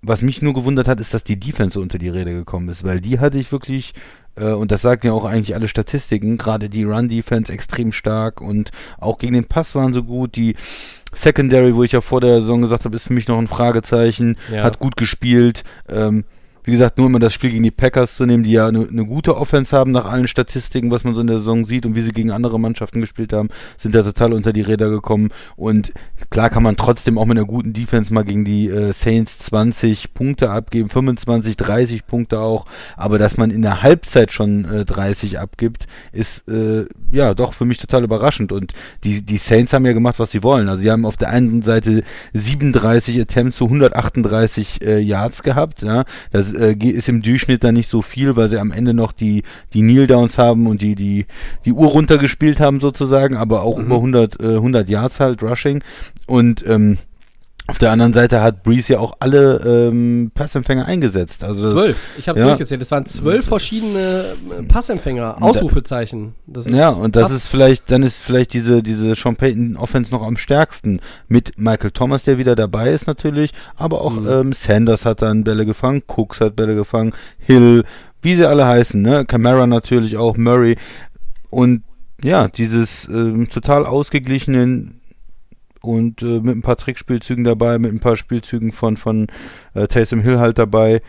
Was 0.02 0.22
mich 0.22 0.42
nur 0.42 0.54
gewundert 0.54 0.88
hat, 0.88 1.00
ist, 1.00 1.14
dass 1.14 1.24
die 1.24 1.40
Defense 1.40 1.74
so 1.76 1.82
unter 1.82 1.98
die 1.98 2.10
Rede 2.10 2.32
gekommen 2.34 2.70
ist, 2.70 2.84
weil 2.84 3.02
die 3.02 3.20
hatte 3.20 3.38
ich 3.40 3.52
wirklich, 3.52 3.94
äh, 4.36 4.52
und 4.52 4.72
das 4.72 4.82
sagen 4.84 5.08
ja 5.08 5.14
auch 5.14 5.26
eigentlich 5.26 5.56
alle 5.56 5.68
Statistiken, 5.68 6.38
gerade 6.38 6.70
die 6.70 6.84
Run-Defense 6.84 7.52
extrem 7.52 7.92
stark 7.92 8.40
und 8.42 8.72
auch 9.00 9.18
gegen 9.18 9.34
den 9.34 9.46
Pass 9.46 9.74
waren 9.74 9.94
so 9.94 10.04
gut. 10.04 10.36
Die 10.36 10.56
Secondary, 11.14 11.76
wo 11.76 11.84
ich 11.84 11.94
ja 11.94 12.02
vor 12.02 12.22
der 12.22 12.42
Saison 12.42 12.62
gesagt 12.62 12.86
habe, 12.86 12.96
ist 12.96 13.08
für 13.08 13.14
mich 13.14 13.28
noch 13.28 13.40
ein 13.40 13.48
Fragezeichen, 13.48 14.38
Ja. 14.52 14.64
hat 14.64 14.80
gut 14.80 14.96
gespielt. 14.98 15.64
Ähm, 15.90 16.26
wie 16.66 16.72
gesagt, 16.72 16.98
nur 16.98 17.08
immer 17.08 17.20
das 17.20 17.34
Spiel 17.34 17.52
gegen 17.52 17.64
die 17.64 17.72
Packers 17.72 18.16
zu 18.16 18.26
nehmen, 18.26 18.44
die 18.44 18.52
ja 18.52 18.68
eine 18.68 18.88
ne 18.90 19.06
gute 19.06 19.38
Offense 19.38 19.76
haben 19.76 19.92
nach 19.92 20.06
allen 20.06 20.28
Statistiken, 20.28 20.90
was 20.90 21.04
man 21.04 21.14
so 21.14 21.22
in 21.22 21.28
der 21.28 21.38
Saison 21.38 21.66
sieht 21.66 21.86
und 21.86 21.96
wie 21.96 22.02
sie 22.02 22.12
gegen 22.12 22.32
andere 22.32 22.60
Mannschaften 22.60 23.02
gespielt 23.02 23.34
haben, 23.34 23.50
sind 23.78 23.94
da 23.94 24.02
total 24.02 24.34
unter 24.34 24.52
die 24.52 24.62
Räder 24.62 24.90
gekommen. 24.90 25.30
Und 25.56 25.94
klar 26.32 26.50
kann 26.50 26.64
man 26.64 26.76
trotzdem 26.76 27.18
auch 27.18 27.26
mit 27.26 27.38
einer 27.38 27.46
guten 27.48 27.74
Defense 27.74 28.12
mal 28.14 28.24
gegen 28.24 28.46
die 28.46 28.68
äh, 28.68 28.94
Saints 28.94 29.38
20 29.40 30.14
Punkte 30.16 30.50
abgeben, 30.50 30.90
25, 30.90 31.56
30 31.56 32.08
Punkte 32.08 32.40
auch. 32.40 32.66
Aber 32.98 33.20
dass 33.20 33.38
man 33.38 33.52
in 33.52 33.62
der 33.62 33.84
Halbzeit 33.84 34.32
schon 34.32 34.66
äh, 34.66 34.86
30 34.86 35.40
abgibt, 35.40 35.86
ist 36.12 36.48
äh, 36.48 36.86
ja 37.12 37.36
doch 37.36 37.54
für 37.54 37.66
mich 37.66 37.78
total 37.78 38.04
überraschend. 38.04 38.52
Und 38.52 38.74
die, 39.04 39.22
die 39.22 39.38
Saints 39.38 39.72
haben 39.72 39.86
ja 39.86 39.94
gemacht, 39.94 40.18
was 40.18 40.32
sie 40.32 40.42
wollen. 40.42 40.68
Also 40.68 40.82
sie 40.82 40.92
haben 40.92 41.06
auf 41.06 41.18
der 41.18 41.30
einen 41.30 41.62
Seite 41.62 42.04
37 42.34 43.22
Attempts 43.22 43.58
zu 43.58 43.66
138 43.66 44.82
äh, 44.82 45.00
Yards 45.00 45.44
gehabt. 45.44 45.84
Ja. 45.84 46.06
Das 46.32 46.55
äh, 46.56 46.74
ist 46.74 47.10
im 47.10 47.22
Durchschnitt 47.22 47.64
dann 47.64 47.76
nicht 47.76 47.90
so 47.90 48.02
viel, 48.02 48.36
weil 48.36 48.50
sie 48.50 48.60
am 48.60 48.72
Ende 48.72 48.94
noch 48.94 49.12
die, 49.12 49.44
die 49.74 49.82
Kneel-Downs 49.82 50.38
haben 50.38 50.68
und 50.68 50.82
die, 50.82 50.96
die, 50.96 51.26
die 51.66 51.74
Uhr 51.74 51.88
runtergespielt 51.88 52.60
haben 52.60 52.80
sozusagen, 52.80 53.36
aber 53.36 53.64
auch 53.64 53.78
mhm. 53.78 53.86
über 53.86 53.96
100, 53.96 54.40
äh, 54.40 54.44
100 54.56 54.90
Yards 54.90 55.20
halt 55.20 55.44
Rushing. 55.44 55.84
Und 56.26 56.66
ähm, 56.68 56.98
auf 57.68 57.80
der 57.80 57.92
anderen 57.92 58.14
Seite 58.14 58.42
hat 58.42 58.62
Breeze 58.62 58.94
ja 58.94 59.00
auch 59.00 59.14
alle 59.20 59.90
ähm, 59.90 60.32
Passempfänger 60.34 60.86
eingesetzt. 60.86 61.44
Also 61.44 61.68
zwölf. 61.68 61.98
Ich 62.18 62.30
habe 62.30 62.40
ja. 62.40 62.46
durchgezählt. 62.46 62.82
Es 62.82 62.92
waren 62.92 63.08
zwölf 63.08 63.46
verschiedene 63.46 64.36
äh, 64.60 64.64
Passempfänger. 64.64 65.42
Ausrufezeichen. 65.42 66.36
ja, 66.68 66.90
und 66.90 67.16
das 67.16 67.32
ist 67.32 67.48
vielleicht, 67.48 67.90
dann 67.90 68.04
ist 68.04 68.18
vielleicht 68.18 68.54
diese, 68.54 68.84
diese 68.84 69.16
Sean 69.16 69.36
Payton 69.36 69.78
Offense 69.78 70.12
noch 70.12 70.22
am 70.22 70.38
stärksten. 70.38 71.00
Mit 71.28 71.58
Michael 71.58 71.92
Thomas, 71.92 72.24
der 72.24 72.38
wieder 72.38 72.56
dabei 72.56 72.92
ist 72.92 73.08
natürlich, 73.08 73.52
aber 73.76 74.02
auch 74.02 74.14
mhm. 74.14 74.30
ähm, 74.30 74.54
Sanders 74.54 75.04
hat 75.04 75.24
dann 75.24 75.44
Bälle 75.44 75.66
gefangen, 75.66 76.04
Cooks 76.06 76.42
hat 76.42 76.56
Bälle 76.56 76.76
gefangen, 76.76 77.14
Hill, 77.40 77.84
wie 78.22 78.36
sie 78.36 78.48
alle 78.48 78.66
heißen, 78.66 79.02
ne? 79.02 79.26
Camara 79.26 79.66
natürlich 79.66 80.18
auch, 80.18 80.38
Murray. 80.38 80.78
Und 81.50 81.84
ja, 82.24 82.48
dieses 82.48 83.08
ähm, 83.08 83.50
total 83.50 83.86
ausgeglichenen 83.86 85.02
und 85.86 86.22
äh, 86.22 86.40
mit 86.42 86.56
ein 86.56 86.62
paar 86.62 86.78
Trickspielzügen 86.78 87.44
dabei, 87.44 87.80
mit 87.80 87.92
ein 87.92 88.00
paar 88.00 88.18
Spielzügen 88.18 88.72
von, 88.72 88.98
von 88.98 89.28
äh, 89.74 89.88
Taysom 89.88 90.22
Hill 90.22 90.40
halt 90.40 90.58
dabei. 90.58 91.02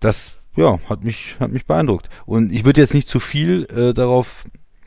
Das 0.00 0.32
ja, 0.56 0.78
hat 0.88 1.04
mich, 1.04 1.36
hat 1.38 1.52
mich 1.52 1.66
beeindruckt. 1.66 2.08
Und 2.26 2.52
ich 2.52 2.64
würde 2.64 2.80
jetzt 2.80 2.94
nicht 2.94 3.08
zu 3.08 3.20
viel 3.20 3.66
äh, 3.74 3.94
darauf 3.94 4.44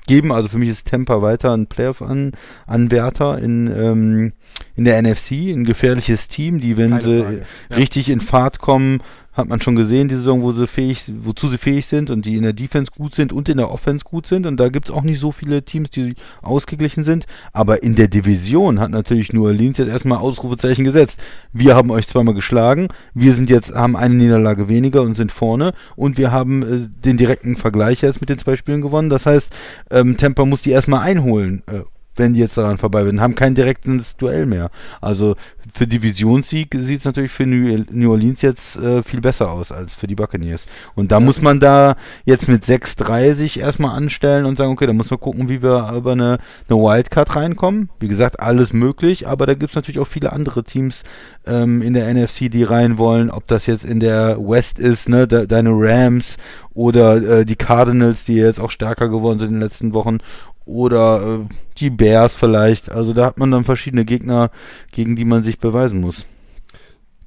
geben. 0.07 0.31
Also 0.31 0.49
für 0.49 0.57
mich 0.57 0.69
ist 0.69 0.87
Tampa 0.87 1.21
weiter 1.21 1.53
ein 1.53 1.67
Playoff-Anwärter 1.67 3.39
in, 3.39 3.67
ähm, 3.67 4.33
in 4.75 4.85
der 4.85 5.01
NFC, 5.01 5.31
ein 5.53 5.63
gefährliches 5.63 6.27
Team, 6.27 6.59
die, 6.59 6.77
wenn 6.77 6.91
Keine 6.91 7.03
sie 7.03 7.19
ja. 7.19 7.75
richtig 7.75 8.09
in 8.09 8.21
Fahrt 8.21 8.59
kommen, 8.59 9.01
hat 9.33 9.49
man 9.49 9.61
schon 9.61 9.75
gesehen, 9.75 10.07
die 10.07 10.15
Saison, 10.15 10.41
wo 10.41 10.53
sie 10.53 10.67
fähig, 10.67 11.11
wozu 11.21 11.49
sie 11.49 11.57
fähig 11.57 11.87
sind 11.87 12.09
und 12.09 12.25
die 12.25 12.37
in 12.37 12.43
der 12.43 12.53
Defense 12.53 12.91
gut 12.95 13.15
sind 13.15 13.33
und 13.33 13.49
in 13.49 13.57
der 13.57 13.71
Offense 13.71 14.05
gut 14.05 14.27
sind. 14.27 14.45
Und 14.45 14.57
da 14.57 14.69
gibt 14.69 14.89
es 14.89 14.95
auch 14.95 15.01
nicht 15.01 15.19
so 15.19 15.31
viele 15.31 15.63
Teams, 15.63 15.89
die 15.89 16.15
ausgeglichen 16.41 17.03
sind. 17.03 17.25
Aber 17.51 17.83
in 17.83 17.95
der 17.95 18.07
Division 18.07 18.79
hat 18.79 18.91
natürlich 18.91 19.33
New 19.33 19.45
Orleans 19.45 19.79
jetzt 19.79 19.89
erstmal 19.89 20.19
Ausrufezeichen 20.19 20.85
gesetzt. 20.85 21.19
Wir 21.51 21.75
haben 21.75 21.89
euch 21.89 22.07
zweimal 22.07 22.35
geschlagen, 22.35 22.89
wir 23.13 23.33
sind 23.33 23.49
jetzt, 23.49 23.73
haben 23.73 23.95
eine 23.95 24.15
Niederlage 24.15 24.69
weniger 24.69 25.01
und 25.01 25.15
sind 25.15 25.31
vorne 25.31 25.73
und 25.95 26.17
wir 26.17 26.31
haben 26.31 26.63
äh, 26.63 26.89
den 27.03 27.17
direkten 27.17 27.55
Vergleich 27.55 28.01
jetzt 28.01 28.21
mit 28.21 28.29
den 28.29 28.39
zwei 28.39 28.55
Spielen 28.55 28.81
gewonnen. 28.81 29.09
Das 29.09 29.25
heißt, 29.25 29.51
ähm, 29.89 30.17
Tampa 30.17 30.45
muss 30.45 30.61
die 30.61 30.71
erstmal 30.71 31.01
einholen. 31.01 31.63
Äh, 31.67 31.81
wenn 32.15 32.33
die 32.33 32.39
jetzt 32.39 32.57
daran 32.57 32.77
vorbei 32.77 33.03
sind, 33.05 33.21
haben 33.21 33.35
kein 33.35 33.55
direktes 33.55 34.15
Duell 34.17 34.45
mehr. 34.45 34.69
Also 35.01 35.35
für 35.73 35.87
Divisionssieg 35.87 36.75
sieht 36.77 36.99
es 36.99 37.05
natürlich 37.05 37.31
für 37.31 37.45
New 37.47 38.11
Orleans 38.11 38.41
jetzt 38.41 38.75
äh, 38.75 39.01
viel 39.01 39.21
besser 39.21 39.51
aus 39.51 39.71
als 39.71 39.95
für 39.95 40.05
die 40.05 40.15
Buccaneers. 40.15 40.67
Und 40.95 41.11
da 41.11 41.17
ja. 41.17 41.25
muss 41.25 41.41
man 41.41 41.59
da 41.59 41.95
jetzt 42.25 42.47
mit 42.47 42.63
6-3 42.63 43.33
sich 43.33 43.59
erstmal 43.59 43.95
anstellen 43.95 44.45
und 44.45 44.57
sagen, 44.57 44.71
okay, 44.71 44.85
da 44.85 44.93
muss 44.93 45.09
man 45.09 45.19
gucken, 45.19 45.49
wie 45.49 45.63
wir 45.63 45.91
über 45.95 46.11
eine, 46.11 46.37
eine 46.69 46.79
Wildcard 46.79 47.35
reinkommen. 47.35 47.89
Wie 47.99 48.07
gesagt, 48.07 48.39
alles 48.39 48.71
möglich, 48.71 49.27
aber 49.27 49.47
da 49.47 49.55
gibt 49.55 49.71
es 49.71 49.75
natürlich 49.75 49.99
auch 49.99 50.07
viele 50.07 50.31
andere 50.31 50.63
Teams 50.63 51.01
ähm, 51.45 51.81
in 51.81 51.93
der 51.93 52.13
NFC, 52.13 52.51
die 52.51 52.63
rein 52.63 52.97
wollen, 52.97 53.31
ob 53.31 53.47
das 53.47 53.65
jetzt 53.65 53.83
in 53.83 53.99
der 53.99 54.37
West 54.39 54.77
ist, 54.77 55.09
ne, 55.09 55.27
de 55.27 55.47
deine 55.47 55.71
Rams 55.71 56.37
oder 56.73 57.39
äh, 57.39 57.45
die 57.45 57.55
Cardinals, 57.55 58.25
die 58.25 58.35
jetzt 58.35 58.59
auch 58.59 58.71
stärker 58.71 59.09
geworden 59.09 59.39
sind 59.39 59.49
in 59.49 59.55
den 59.55 59.61
letzten 59.61 59.93
Wochen 59.93 60.19
oder 60.65 61.41
äh, 61.49 61.53
die 61.77 61.89
Bears 61.89 62.35
vielleicht. 62.35 62.91
Also 62.91 63.13
da 63.13 63.25
hat 63.25 63.37
man 63.37 63.51
dann 63.51 63.63
verschiedene 63.63 64.05
Gegner, 64.05 64.51
gegen 64.91 65.15
die 65.15 65.25
man 65.25 65.43
sich 65.43 65.59
beweisen 65.59 65.99
muss. 65.99 66.25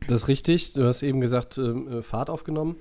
Das 0.06 0.22
ist 0.22 0.28
richtig. 0.28 0.72
Du 0.72 0.84
hast 0.84 1.02
eben 1.02 1.20
gesagt, 1.20 1.58
ähm, 1.58 1.88
äh, 1.88 2.02
Fahrt 2.02 2.30
aufgenommen. 2.30 2.76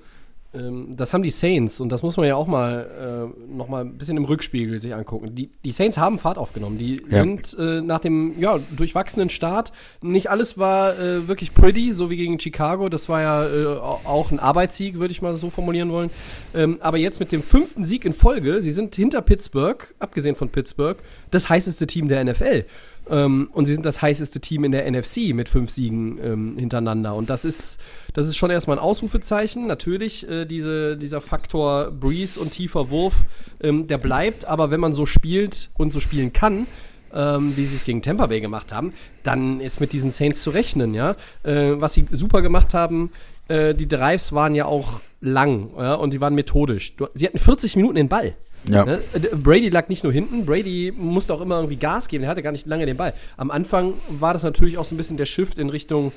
Ähm, 0.54 0.96
das 0.96 1.12
haben 1.12 1.22
die 1.22 1.30
Saints 1.30 1.80
und 1.80 1.90
das 1.90 2.02
muss 2.02 2.16
man 2.16 2.26
ja 2.26 2.36
auch 2.36 2.46
mal 2.46 3.32
äh, 3.34 3.54
noch 3.54 3.68
mal 3.68 3.84
ein 3.84 3.98
bisschen 3.98 4.16
im 4.16 4.24
Rückspiegel 4.24 4.78
sich 4.80 4.94
angucken. 4.94 5.34
Die, 5.34 5.50
die 5.64 5.70
Saints 5.70 5.98
haben 5.98 6.18
Fahrt 6.18 6.38
aufgenommen. 6.38 6.78
Die 6.78 7.02
ja. 7.08 7.22
sind 7.22 7.56
äh, 7.58 7.80
nach 7.80 8.00
dem 8.00 8.38
ja, 8.40 8.58
durchwachsenen 8.76 9.28
Start, 9.28 9.72
nicht 10.02 10.30
alles 10.30 10.58
war 10.58 10.98
äh, 10.98 11.28
wirklich 11.28 11.54
pretty, 11.54 11.92
so 11.92 12.10
wie 12.10 12.16
gegen 12.16 12.38
Chicago. 12.40 12.88
Das 12.88 13.08
war 13.08 13.22
ja 13.22 13.46
äh, 13.46 13.66
auch 13.66 14.30
ein 14.30 14.38
Arbeitssieg, 14.38 14.98
würde 14.98 15.12
ich 15.12 15.22
mal 15.22 15.36
so 15.36 15.50
formulieren 15.50 15.90
wollen. 15.90 16.10
Ähm, 16.54 16.78
aber 16.80 16.98
jetzt 16.98 17.20
mit 17.20 17.32
dem 17.32 17.42
fünften 17.42 17.84
Sieg 17.84 18.04
in 18.04 18.12
Folge, 18.12 18.62
sie 18.62 18.72
sind 18.72 18.94
hinter 18.94 19.22
Pittsburgh, 19.22 19.94
abgesehen 19.98 20.36
von 20.36 20.48
Pittsburgh, 20.48 20.98
das 21.30 21.48
heißeste 21.48 21.86
Team 21.86 22.08
der 22.08 22.24
NFL. 22.24 22.64
Ähm, 23.08 23.48
und 23.52 23.66
sie 23.66 23.74
sind 23.74 23.86
das 23.86 24.02
heißeste 24.02 24.40
Team 24.40 24.64
in 24.64 24.72
der 24.72 24.90
NFC 24.90 25.32
mit 25.34 25.48
fünf 25.48 25.70
Siegen 25.70 26.18
ähm, 26.22 26.58
hintereinander. 26.58 27.14
Und 27.14 27.30
das 27.30 27.44
ist, 27.44 27.80
das 28.14 28.26
ist 28.26 28.36
schon 28.36 28.50
erstmal 28.50 28.78
ein 28.78 28.82
Ausrufezeichen. 28.82 29.66
Natürlich, 29.66 30.28
äh, 30.28 30.44
diese, 30.44 30.96
dieser 30.96 31.20
Faktor 31.20 31.90
Breeze 31.90 32.38
und 32.38 32.50
tiefer 32.50 32.90
Wurf, 32.90 33.24
ähm, 33.60 33.86
der 33.86 33.98
bleibt. 33.98 34.46
Aber 34.46 34.70
wenn 34.70 34.80
man 34.80 34.92
so 34.92 35.06
spielt 35.06 35.70
und 35.76 35.92
so 35.92 36.00
spielen 36.00 36.32
kann, 36.32 36.66
ähm, 37.14 37.56
wie 37.56 37.66
sie 37.66 37.76
es 37.76 37.84
gegen 37.84 38.02
Tampa 38.02 38.26
Bay 38.26 38.40
gemacht 38.40 38.72
haben, 38.72 38.90
dann 39.22 39.60
ist 39.60 39.80
mit 39.80 39.92
diesen 39.92 40.10
Saints 40.10 40.42
zu 40.42 40.50
rechnen, 40.50 40.94
ja. 40.94 41.16
Äh, 41.42 41.80
was 41.80 41.94
sie 41.94 42.06
super 42.10 42.42
gemacht 42.42 42.74
haben, 42.74 43.10
äh, 43.48 43.74
die 43.74 43.88
Drives 43.88 44.32
waren 44.32 44.54
ja 44.54 44.66
auch 44.66 45.00
lang 45.20 45.70
ja, 45.78 45.94
und 45.94 46.12
die 46.12 46.20
waren 46.20 46.34
methodisch. 46.34 46.96
Du, 46.96 47.06
sie 47.14 47.26
hatten 47.26 47.38
40 47.38 47.76
Minuten 47.76 47.96
den 47.96 48.08
Ball. 48.08 48.34
Ja. 48.68 48.84
Ne? 48.84 49.00
Brady 49.34 49.68
lag 49.68 49.88
nicht 49.88 50.02
nur 50.04 50.12
hinten, 50.12 50.44
Brady 50.44 50.92
musste 50.96 51.34
auch 51.34 51.40
immer 51.40 51.56
irgendwie 51.56 51.76
Gas 51.76 52.08
geben, 52.08 52.24
er 52.24 52.30
hatte 52.30 52.42
gar 52.42 52.52
nicht 52.52 52.66
lange 52.66 52.86
den 52.86 52.96
Ball. 52.96 53.14
Am 53.36 53.50
Anfang 53.50 53.94
war 54.08 54.32
das 54.32 54.42
natürlich 54.42 54.78
auch 54.78 54.84
so 54.84 54.94
ein 54.94 54.98
bisschen 54.98 55.16
der 55.16 55.26
Shift 55.26 55.58
in 55.58 55.68
Richtung 55.68 56.12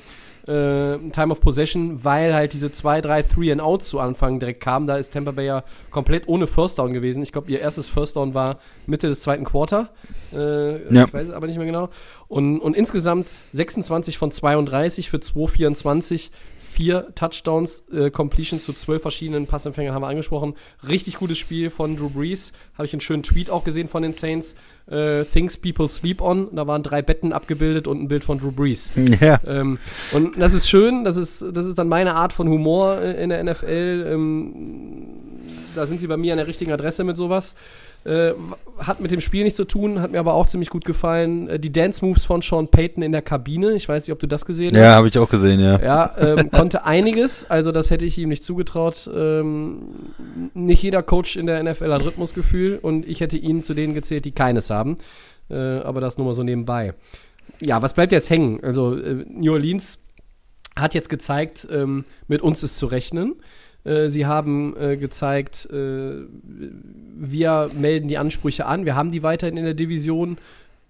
äh, 0.46 0.98
Time 1.10 1.30
of 1.30 1.40
Possession, 1.40 2.02
weil 2.04 2.34
halt 2.34 2.52
diese 2.52 2.72
zwei, 2.72 3.00
drei 3.00 3.22
Three 3.22 3.52
and 3.52 3.60
Outs 3.60 3.90
zu 3.90 4.00
Anfang 4.00 4.40
direkt 4.40 4.60
kamen. 4.60 4.86
Da 4.86 4.96
ist 4.96 5.12
Tampa 5.12 5.32
Bay 5.32 5.46
ja 5.46 5.64
komplett 5.90 6.28
ohne 6.28 6.46
First 6.46 6.78
Down 6.78 6.92
gewesen. 6.92 7.22
Ich 7.22 7.32
glaube, 7.32 7.50
ihr 7.50 7.60
erstes 7.60 7.88
First 7.88 8.16
Down 8.16 8.34
war 8.34 8.58
Mitte 8.86 9.08
des 9.08 9.20
zweiten 9.20 9.44
Quarter. 9.44 9.90
Äh, 10.32 10.92
ja. 10.94 11.04
Ich 11.04 11.12
weiß 11.12 11.28
es 11.28 11.34
aber 11.34 11.46
nicht 11.46 11.56
mehr 11.56 11.66
genau. 11.66 11.90
Und, 12.28 12.60
und 12.60 12.76
insgesamt 12.76 13.30
26 13.52 14.18
von 14.18 14.30
32 14.30 15.10
für 15.10 15.18
2,24 15.18 16.30
vier 16.70 17.08
Touchdowns, 17.14 17.82
äh, 17.92 18.10
Completion 18.10 18.60
zu 18.60 18.72
zwölf 18.72 19.02
verschiedenen 19.02 19.46
Passempfängern 19.46 19.94
haben 19.94 20.02
wir 20.02 20.08
angesprochen. 20.08 20.54
Richtig 20.88 21.16
gutes 21.16 21.38
Spiel 21.38 21.70
von 21.70 21.96
Drew 21.96 22.08
Brees. 22.08 22.52
Habe 22.74 22.86
ich 22.86 22.92
einen 22.92 23.00
schönen 23.00 23.22
Tweet 23.22 23.50
auch 23.50 23.64
gesehen 23.64 23.88
von 23.88 24.02
den 24.02 24.14
Saints. 24.14 24.54
Äh, 24.86 25.24
Things 25.24 25.56
People 25.56 25.88
Sleep 25.88 26.20
On. 26.20 26.48
Da 26.54 26.66
waren 26.66 26.82
drei 26.82 27.02
Betten 27.02 27.32
abgebildet 27.32 27.86
und 27.86 28.00
ein 28.00 28.08
Bild 28.08 28.24
von 28.24 28.38
Drew 28.38 28.52
Brees. 28.52 28.92
Ja. 29.20 29.40
Ähm, 29.44 29.78
und 30.12 30.38
das 30.38 30.54
ist 30.54 30.68
schön. 30.68 31.04
Das 31.04 31.16
ist, 31.16 31.44
das 31.52 31.66
ist 31.66 31.78
dann 31.78 31.88
meine 31.88 32.14
Art 32.14 32.32
von 32.32 32.48
Humor 32.48 33.00
äh, 33.00 33.22
in 33.22 33.30
der 33.30 33.42
NFL. 33.42 34.06
Ähm, 34.08 35.06
da 35.74 35.84
sind 35.86 36.00
sie 36.00 36.06
bei 36.06 36.16
mir 36.16 36.32
an 36.32 36.38
der 36.38 36.46
richtigen 36.46 36.72
Adresse 36.72 37.04
mit 37.04 37.16
sowas. 37.16 37.54
Äh, 38.04 38.32
hat 38.78 39.00
mit 39.00 39.10
dem 39.10 39.20
Spiel 39.20 39.44
nichts 39.44 39.58
zu 39.58 39.66
tun, 39.66 40.00
hat 40.00 40.10
mir 40.10 40.20
aber 40.20 40.32
auch 40.32 40.46
ziemlich 40.46 40.70
gut 40.70 40.86
gefallen. 40.86 41.48
Äh, 41.48 41.60
die 41.60 41.70
Dance 41.70 42.04
Moves 42.04 42.24
von 42.24 42.40
Sean 42.40 42.68
Payton 42.68 43.02
in 43.02 43.12
der 43.12 43.20
Kabine, 43.20 43.72
ich 43.72 43.88
weiß 43.88 44.06
nicht, 44.06 44.12
ob 44.12 44.18
du 44.18 44.26
das 44.26 44.46
gesehen 44.46 44.72
hast. 44.72 44.80
Ja, 44.80 44.94
habe 44.94 45.08
ich 45.08 45.18
auch 45.18 45.28
gesehen, 45.28 45.60
ja. 45.60 45.78
Ja, 45.82 46.14
ähm, 46.18 46.50
konnte 46.50 46.84
einiges, 46.84 47.50
also 47.50 47.72
das 47.72 47.90
hätte 47.90 48.06
ich 48.06 48.16
ihm 48.16 48.30
nicht 48.30 48.42
zugetraut. 48.42 49.10
Ähm, 49.14 49.82
nicht 50.54 50.82
jeder 50.82 51.02
Coach 51.02 51.36
in 51.36 51.44
der 51.44 51.62
NFL 51.62 51.92
hat 51.92 52.04
Rhythmusgefühl 52.04 52.78
und 52.80 53.06
ich 53.06 53.20
hätte 53.20 53.36
ihn 53.36 53.62
zu 53.62 53.74
denen 53.74 53.92
gezählt, 53.92 54.24
die 54.24 54.32
keines 54.32 54.70
haben. 54.70 54.96
Äh, 55.50 55.56
aber 55.56 56.00
das 56.00 56.16
nur 56.16 56.26
mal 56.26 56.34
so 56.34 56.42
nebenbei. 56.42 56.94
Ja, 57.60 57.82
was 57.82 57.92
bleibt 57.92 58.12
jetzt 58.12 58.30
hängen? 58.30 58.60
Also 58.62 58.96
äh, 58.96 59.26
New 59.28 59.52
Orleans 59.52 59.98
hat 60.74 60.94
jetzt 60.94 61.10
gezeigt, 61.10 61.68
ähm, 61.70 62.04
mit 62.28 62.40
uns 62.40 62.62
ist 62.62 62.78
zu 62.78 62.86
rechnen. 62.86 63.34
Äh, 63.84 64.08
sie 64.08 64.26
haben 64.26 64.76
äh, 64.76 64.96
gezeigt, 64.96 65.68
äh, 65.70 66.24
wir 66.42 67.68
melden 67.74 68.08
die 68.08 68.18
Ansprüche 68.18 68.66
an. 68.66 68.84
Wir 68.84 68.94
haben 68.94 69.10
die 69.10 69.22
weiterhin 69.22 69.56
in 69.56 69.64
der 69.64 69.74
Division, 69.74 70.38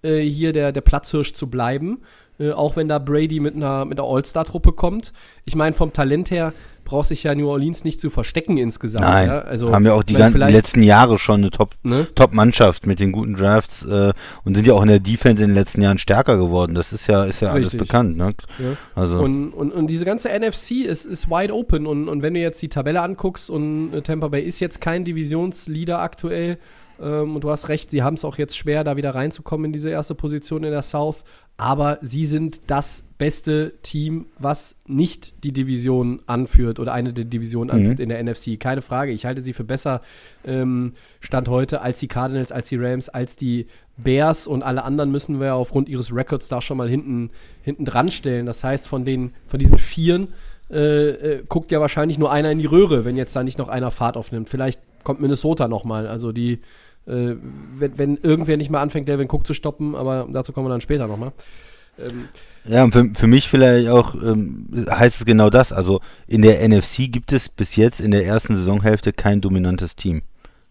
äh, 0.03 0.19
hier 0.19 0.51
der, 0.51 0.71
der 0.71 0.81
Platzhirsch 0.81 1.33
zu 1.33 1.49
bleiben. 1.49 1.99
Äh, 2.39 2.51
auch 2.51 2.75
wenn 2.75 2.87
da 2.87 2.97
Brady 2.99 3.39
mit 3.39 3.55
einer, 3.55 3.85
mit 3.85 3.99
einer 3.99 4.07
All-Star-Truppe 4.07 4.71
kommt. 4.73 5.13
Ich 5.45 5.55
meine, 5.55 5.73
vom 5.73 5.93
Talent 5.93 6.31
her 6.31 6.53
braucht 6.91 7.07
sich 7.07 7.23
ja 7.23 7.33
New 7.33 7.47
Orleans 7.47 7.85
nicht 7.85 8.01
zu 8.01 8.09
verstecken 8.09 8.57
insgesamt. 8.57 9.05
Nein, 9.05 9.29
ja? 9.29 9.39
also, 9.39 9.73
haben 9.73 9.85
ja 9.85 9.93
auch 9.93 10.03
die, 10.03 10.13
ganzen, 10.13 10.41
die 10.41 10.51
letzten 10.51 10.83
Jahre 10.83 11.17
schon 11.17 11.39
eine 11.39 11.49
Top- 11.49 11.75
Ne? 11.83 12.05
Top-Mannschaft 12.15 12.85
mit 12.85 12.99
den 12.99 13.13
guten 13.13 13.35
Drafts 13.35 13.83
äh, 13.83 14.11
und 14.43 14.55
sind 14.55 14.67
ja 14.67 14.73
auch 14.73 14.81
in 14.81 14.89
der 14.89 14.99
Defense 14.99 15.41
in 15.41 15.51
den 15.51 15.55
letzten 15.55 15.81
Jahren 15.81 15.97
stärker 15.97 16.35
geworden. 16.37 16.75
Das 16.75 16.91
ist 16.91 17.07
ja, 17.07 17.23
ist 17.23 17.39
ja 17.41 17.51
alles 17.51 17.75
bekannt. 17.75 18.17
Ne? 18.17 18.33
Ja. 18.59 18.75
Also, 18.93 19.19
Und, 19.19 19.51
und, 19.51 19.71
und 19.71 19.89
diese 19.89 20.03
ganze 20.03 20.27
NFC 20.29 20.85
ist, 20.85 21.05
ist 21.05 21.29
wide 21.29 21.53
open. 21.53 21.87
Und, 21.87 22.09
und 22.09 22.21
wenn 22.21 22.33
du 22.33 22.41
jetzt 22.41 22.61
die 22.61 22.69
Tabelle 22.69 23.01
anguckst 23.01 23.49
und 23.49 23.93
äh, 23.93 24.01
Tampa 24.01 24.27
Bay 24.27 24.43
ist 24.43 24.59
jetzt 24.59 24.81
kein 24.81 25.05
Divisionsleader 25.05 25.99
aktuell, 25.99 26.57
ähm, 27.01 27.35
und 27.35 27.43
du 27.43 27.49
hast 27.49 27.69
recht, 27.69 27.89
sie 27.89 28.03
haben 28.03 28.13
es 28.13 28.25
auch 28.25 28.37
jetzt 28.37 28.55
schwer, 28.57 28.83
da 28.83 28.95
wieder 28.97 29.15
reinzukommen 29.15 29.65
in 29.67 29.73
diese 29.73 29.89
erste 29.89 30.13
Position 30.13 30.63
in 30.63 30.71
der 30.71 30.81
South. 30.83 31.23
Aber 31.61 31.99
sie 32.01 32.25
sind 32.25 32.71
das 32.71 33.03
beste 33.19 33.73
Team, 33.83 34.25
was 34.39 34.77
nicht 34.87 35.43
die 35.43 35.51
Division 35.51 36.19
anführt 36.25 36.79
oder 36.79 36.91
eine 36.91 37.13
der 37.13 37.23
Divisionen 37.23 37.69
anführt 37.69 37.99
in 37.99 38.09
der 38.09 38.23
NFC. 38.23 38.59
Keine 38.59 38.81
Frage. 38.81 39.11
Ich 39.11 39.27
halte 39.27 39.43
sie 39.43 39.53
für 39.53 39.63
besser 39.63 40.01
ähm, 40.43 40.93
Stand 41.19 41.49
heute 41.49 41.81
als 41.81 41.99
die 41.99 42.07
Cardinals, 42.07 42.51
als 42.51 42.69
die 42.69 42.77
Rams, 42.77 43.09
als 43.09 43.35
die 43.35 43.67
Bears 43.95 44.47
und 44.47 44.63
alle 44.63 44.83
anderen 44.83 45.11
müssen 45.11 45.39
wir 45.39 45.53
aufgrund 45.53 45.87
ihres 45.87 46.11
Records 46.11 46.47
da 46.47 46.63
schon 46.63 46.77
mal 46.77 46.89
hinten, 46.89 47.29
hinten 47.61 47.85
dran 47.85 48.09
stellen. 48.09 48.47
Das 48.47 48.63
heißt, 48.63 48.87
von, 48.87 49.05
den, 49.05 49.31
von 49.45 49.59
diesen 49.59 49.77
Vieren 49.77 50.29
äh, 50.71 51.09
äh, 51.09 51.43
guckt 51.47 51.71
ja 51.71 51.79
wahrscheinlich 51.79 52.17
nur 52.17 52.31
einer 52.31 52.49
in 52.49 52.57
die 52.57 52.65
Röhre, 52.65 53.05
wenn 53.05 53.17
jetzt 53.17 53.35
da 53.35 53.43
nicht 53.43 53.59
noch 53.59 53.69
einer 53.69 53.91
Fahrt 53.91 54.17
aufnimmt. 54.17 54.49
Vielleicht 54.49 54.81
kommt 55.03 55.21
Minnesota 55.21 55.67
noch 55.67 55.83
mal. 55.83 56.07
Also 56.07 56.31
die, 56.31 56.57
äh, 57.07 57.35
wenn, 57.75 57.97
wenn 57.97 58.17
irgendwer 58.17 58.57
nicht 58.57 58.69
mehr 58.69 58.79
anfängt, 58.79 59.07
Delvin 59.07 59.27
Cook 59.29 59.45
zu 59.45 59.53
stoppen, 59.53 59.95
aber 59.95 60.27
dazu 60.31 60.53
kommen 60.53 60.67
wir 60.67 60.71
dann 60.71 60.81
später 60.81 61.07
noch 61.07 61.17
mal. 61.17 61.31
Ähm, 61.99 62.29
ja, 62.65 62.83
und 62.83 62.93
für, 62.93 63.09
für 63.17 63.27
mich 63.27 63.49
vielleicht 63.49 63.89
auch 63.89 64.15
ähm, 64.15 64.67
heißt 64.89 65.19
es 65.19 65.25
genau 65.25 65.49
das. 65.49 65.71
Also 65.71 65.99
in 66.27 66.41
der 66.41 66.67
NFC 66.67 67.11
gibt 67.11 67.33
es 67.33 67.49
bis 67.49 67.75
jetzt 67.75 67.99
in 67.99 68.11
der 68.11 68.25
ersten 68.25 68.55
Saisonhälfte 68.55 69.13
kein 69.13 69.41
dominantes 69.41 69.95
Team. 69.95 70.21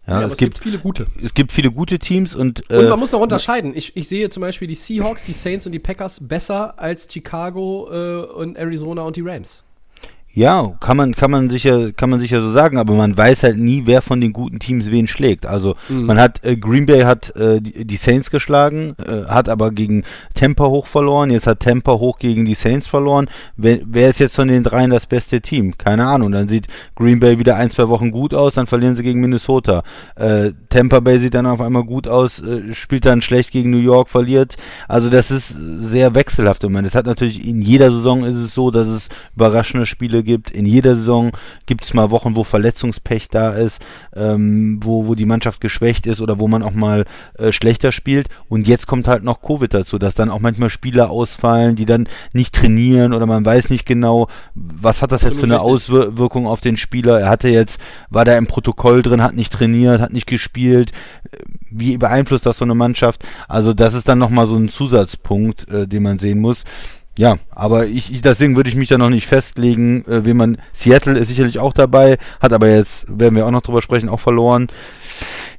Ja, 0.07 0.15
aber 0.15 0.31
es, 0.31 0.37
gibt, 0.37 0.57
viele 0.57 0.79
gute. 0.79 1.07
es 1.23 1.33
gibt 1.33 1.51
viele 1.51 1.71
gute 1.71 1.99
Teams 1.99 2.33
und, 2.33 2.67
Und 2.71 2.85
äh, 2.85 2.89
man 2.89 2.97
muss 2.97 3.11
noch 3.11 3.19
unterscheiden. 3.19 3.73
Ich, 3.75 3.95
ich 3.95 4.07
sehe 4.07 4.29
zum 4.29 4.41
Beispiel 4.41 4.67
die 4.67 4.75
Seahawks, 4.75 5.25
die 5.25 5.33
Saints 5.33 5.67
und 5.67 5.73
die 5.73 5.79
Packers 5.79 6.27
besser 6.27 6.79
als 6.79 7.07
Chicago 7.11 7.87
äh, 7.91 8.25
und 8.33 8.57
Arizona 8.57 9.03
und 9.03 9.15
die 9.15 9.21
Rams. 9.21 9.63
Ja, 10.33 10.71
kann 10.79 10.95
man, 10.95 11.13
kann 11.13 11.29
man 11.29 11.49
sicher, 11.49 11.91
kann 11.91 12.09
man 12.09 12.21
sicher 12.21 12.39
so 12.41 12.51
sagen, 12.51 12.77
aber 12.77 12.93
man 12.93 13.17
weiß 13.17 13.43
halt 13.43 13.57
nie, 13.57 13.83
wer 13.85 14.01
von 14.01 14.21
den 14.21 14.31
guten 14.31 14.59
Teams 14.59 14.89
wen 14.89 15.07
schlägt. 15.07 15.45
Also 15.45 15.75
Mhm. 15.89 16.05
man 16.05 16.19
hat 16.19 16.41
äh, 16.45 16.55
Green 16.55 16.85
Bay 16.85 17.01
hat 17.01 17.35
äh, 17.35 17.59
die, 17.61 17.97
Saints 17.97 18.31
geschlagen, 18.31 18.95
äh, 19.05 19.25
hat 19.29 19.49
aber 19.49 19.71
gegen 19.71 20.03
Tampa 20.33 20.67
hoch 20.67 20.87
verloren. 20.87 21.31
Jetzt 21.31 21.47
hat 21.47 21.59
Tampa 21.59 21.93
hoch 21.93 22.17
gegen 22.17 22.45
die 22.45 22.53
Saints 22.53 22.87
verloren. 22.87 23.29
Wer, 23.57 23.79
wer 23.85 24.09
ist 24.09 24.19
jetzt 24.19 24.35
von 24.35 24.47
den 24.47 24.63
dreien 24.63 24.89
das 24.89 25.05
beste 25.05 25.41
Team? 25.41 25.77
Keine 25.77 26.05
Ahnung. 26.05 26.31
Dann 26.31 26.47
sieht 26.47 26.67
Green 26.95 27.19
Bay 27.19 27.37
wieder 27.37 27.57
ein, 27.57 27.69
zwei 27.69 27.89
Wochen 27.89 28.11
gut 28.11 28.33
aus, 28.33 28.53
dann 28.53 28.67
verlieren 28.67 28.95
sie 28.95 29.03
gegen 29.03 29.19
Minnesota. 29.19 29.83
Äh, 30.15 30.51
Tampa 30.69 31.01
Bay 31.01 31.19
sieht 31.19 31.33
dann 31.33 31.45
auf 31.45 31.59
einmal 31.59 31.83
gut 31.83 32.07
aus, 32.07 32.39
äh, 32.41 32.73
spielt 32.73 33.05
dann 33.05 33.21
schlecht 33.21 33.51
gegen 33.51 33.69
New 33.69 33.77
York, 33.79 34.07
verliert. 34.07 34.55
Also 34.87 35.09
das 35.09 35.29
ist 35.29 35.53
sehr 35.81 36.15
wechselhaft. 36.15 36.63
Ich 36.63 36.69
meine, 36.69 36.87
es 36.87 36.95
hat 36.95 37.05
natürlich 37.05 37.45
in 37.45 37.61
jeder 37.61 37.91
Saison 37.91 38.23
ist 38.23 38.37
es 38.37 38.53
so, 38.53 38.71
dass 38.71 38.87
es 38.87 39.09
überraschende 39.35 39.85
Spiele 39.85 40.20
gibt. 40.23 40.51
In 40.51 40.65
jeder 40.65 40.95
Saison 40.95 41.31
gibt 41.65 41.83
es 41.83 41.93
mal 41.93 42.11
Wochen, 42.11 42.35
wo 42.35 42.43
Verletzungspech 42.43 43.29
da 43.29 43.53
ist, 43.53 43.81
ähm, 44.15 44.79
wo, 44.83 45.07
wo 45.07 45.15
die 45.15 45.25
Mannschaft 45.25 45.61
geschwächt 45.61 46.05
ist 46.07 46.21
oder 46.21 46.39
wo 46.39 46.47
man 46.47 46.63
auch 46.63 46.73
mal 46.73 47.05
äh, 47.37 47.51
schlechter 47.51 47.91
spielt. 47.91 48.27
Und 48.49 48.67
jetzt 48.67 48.87
kommt 48.87 49.07
halt 49.07 49.23
noch 49.23 49.41
Covid 49.41 49.73
dazu, 49.73 49.97
dass 49.97 50.13
dann 50.13 50.29
auch 50.29 50.39
manchmal 50.39 50.69
Spieler 50.69 51.09
ausfallen, 51.09 51.75
die 51.75 51.85
dann 51.85 52.07
nicht 52.33 52.55
trainieren 52.55 53.13
oder 53.13 53.25
man 53.25 53.45
weiß 53.45 53.69
nicht 53.69 53.85
genau, 53.85 54.27
was 54.53 55.01
hat 55.01 55.11
das 55.11 55.21
jetzt 55.21 55.37
für 55.37 55.43
eine 55.43 55.55
Absolut 55.55 55.79
richtig. 55.79 55.95
Auswirkung 55.95 56.47
auf 56.47 56.61
den 56.61 56.77
Spieler. 56.77 57.19
Er 57.19 57.29
hatte 57.29 57.49
jetzt, 57.49 57.79
war 58.09 58.25
da 58.25 58.37
im 58.37 58.47
Protokoll 58.47 59.01
drin, 59.01 59.23
hat 59.23 59.35
nicht 59.35 59.53
trainiert, 59.53 60.01
hat 60.01 60.13
nicht 60.13 60.27
gespielt. 60.27 60.91
Wie 61.69 61.97
beeinflusst 61.97 62.45
das 62.45 62.57
so 62.57 62.65
eine 62.65 62.75
Mannschaft? 62.75 63.23
Also 63.47 63.73
das 63.73 63.93
ist 63.93 64.07
dann 64.07 64.19
nochmal 64.19 64.47
so 64.47 64.55
ein 64.55 64.69
Zusatzpunkt, 64.69 65.69
äh, 65.69 65.87
den 65.87 66.03
man 66.03 66.19
sehen 66.19 66.39
muss. 66.39 66.63
Ja, 67.17 67.37
aber 67.51 67.87
ich, 67.87 68.11
ich 68.13 68.21
deswegen 68.21 68.55
würde 68.55 68.69
ich 68.69 68.75
mich 68.75 68.87
da 68.89 68.97
noch 68.97 69.09
nicht 69.09 69.27
festlegen, 69.27 70.05
äh, 70.05 70.25
wie 70.25 70.33
man 70.33 70.57
Seattle 70.73 71.19
ist 71.19 71.27
sicherlich 71.27 71.59
auch 71.59 71.73
dabei, 71.73 72.17
hat 72.39 72.53
aber 72.53 72.69
jetzt, 72.69 73.05
werden 73.09 73.35
wir 73.35 73.45
auch 73.45 73.51
noch 73.51 73.61
drüber 73.61 73.81
sprechen, 73.81 74.09
auch 74.09 74.19
verloren. 74.19 74.67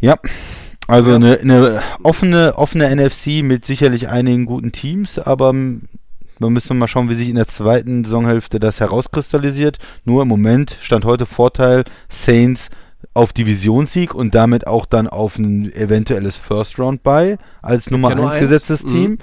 Ja, 0.00 0.16
also 0.88 1.10
Ja. 1.10 1.16
eine, 1.16 1.38
eine 1.40 1.82
offene, 2.02 2.54
offene 2.56 2.88
NFC 2.94 3.42
mit 3.42 3.66
sicherlich 3.66 4.08
einigen 4.08 4.46
guten 4.46 4.72
Teams, 4.72 5.18
aber 5.18 5.50
m, 5.50 5.82
wir 6.38 6.50
müssen 6.50 6.78
mal 6.78 6.88
schauen, 6.88 7.08
wie 7.10 7.14
sich 7.14 7.28
in 7.28 7.36
der 7.36 7.46
zweiten 7.48 8.02
Saisonhälfte 8.04 8.58
das 8.58 8.80
herauskristallisiert. 8.80 9.78
Nur 10.04 10.22
im 10.22 10.28
Moment 10.28 10.76
stand 10.80 11.04
heute 11.04 11.26
Vorteil 11.26 11.84
Saints 12.08 12.70
auf 13.14 13.32
Divisionssieg 13.32 14.14
und 14.14 14.34
damit 14.34 14.66
auch 14.66 14.86
dann 14.86 15.06
auf 15.06 15.36
ein 15.38 15.70
eventuelles 15.72 16.38
First 16.38 16.78
Round 16.78 17.02
bei 17.02 17.36
als 17.60 17.90
Nummer 17.90 18.08
ja 18.08 18.14
nur 18.14 18.26
1 18.26 18.36
eins. 18.36 18.40
gesetztes 18.42 18.84
Mhm. 18.84 19.18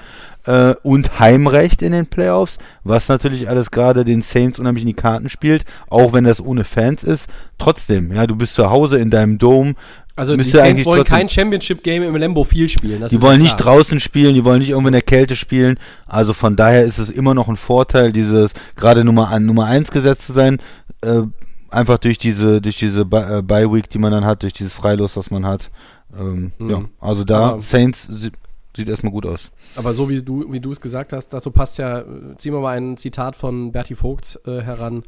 Äh, 0.49 0.73
und 0.81 1.19
Heimrecht 1.19 1.83
in 1.83 1.91
den 1.91 2.07
Playoffs, 2.07 2.57
was 2.83 3.07
natürlich 3.07 3.47
alles 3.47 3.69
gerade 3.69 4.03
den 4.03 4.23
Saints 4.23 4.57
unheimlich 4.57 4.81
in 4.81 4.87
die 4.87 4.93
Karten 4.95 5.29
spielt, 5.29 5.63
auch 5.89 6.11
wenn 6.11 6.23
das 6.23 6.41
ohne 6.41 6.63
Fans 6.63 7.03
ist. 7.03 7.27
Trotzdem, 7.59 8.11
ja, 8.11 8.25
du 8.25 8.35
bist 8.35 8.55
zu 8.55 8.67
Hause 8.71 8.97
in 8.97 9.11
deinem 9.11 9.37
Dome. 9.37 9.75
Also 10.15 10.35
die 10.35 10.49
Saints 10.49 10.85
wollen 10.85 11.03
kein 11.03 11.29
Championship-Game 11.29 12.01
im 12.01 12.15
Lambo 12.15 12.43
Field 12.43 12.71
spielen. 12.71 13.05
Die 13.11 13.21
wollen 13.21 13.37
ja 13.41 13.43
nicht 13.43 13.57
draußen 13.57 13.99
spielen, 13.99 14.33
die 14.33 14.43
wollen 14.43 14.57
nicht 14.57 14.69
irgendwo 14.71 14.87
in 14.87 14.93
der 14.93 15.03
Kälte 15.03 15.35
spielen. 15.35 15.77
Also 16.07 16.33
von 16.33 16.55
daher 16.55 16.83
ist 16.83 16.97
es 16.97 17.11
immer 17.11 17.35
noch 17.35 17.47
ein 17.47 17.55
Vorteil, 17.55 18.11
dieses 18.11 18.51
gerade 18.75 19.03
Nummer 19.03 19.29
an 19.29 19.45
Nummer 19.45 19.65
1 19.67 19.91
gesetzt 19.91 20.25
zu 20.25 20.33
sein. 20.33 20.57
Äh, 21.01 21.21
einfach 21.69 21.99
durch 21.99 22.17
diese, 22.17 22.59
durch 22.59 22.77
diese 22.77 23.01
äh, 23.01 23.41
Bye 23.43 23.71
Week, 23.71 23.87
die 23.87 23.99
man 23.99 24.11
dann 24.11 24.25
hat, 24.25 24.41
durch 24.41 24.53
dieses 24.53 24.73
Freilos, 24.73 25.15
was 25.15 25.29
man 25.29 25.45
hat. 25.45 25.69
Ähm, 26.19 26.53
Mhm. 26.57 26.69
Ja, 26.71 26.81
also 26.99 27.23
da 27.23 27.49
Aber- 27.51 27.61
Saints 27.61 28.09
sieht 28.75 28.87
erstmal 28.87 29.11
gut 29.11 29.25
aus. 29.25 29.51
Aber 29.75 29.93
so 29.93 30.09
wie 30.09 30.21
du, 30.21 30.51
wie 30.51 30.59
du 30.59 30.71
es 30.71 30.79
gesagt 30.79 31.11
hast, 31.13 31.29
dazu 31.29 31.51
passt 31.51 31.77
ja, 31.77 31.99
äh, 31.99 32.05
ziehen 32.37 32.53
wir 32.53 32.59
mal 32.59 32.77
ein 32.77 32.97
Zitat 32.97 33.35
von 33.35 33.71
Berti 33.71 33.95
Vogt 33.95 34.39
äh, 34.45 34.61
heran. 34.61 35.03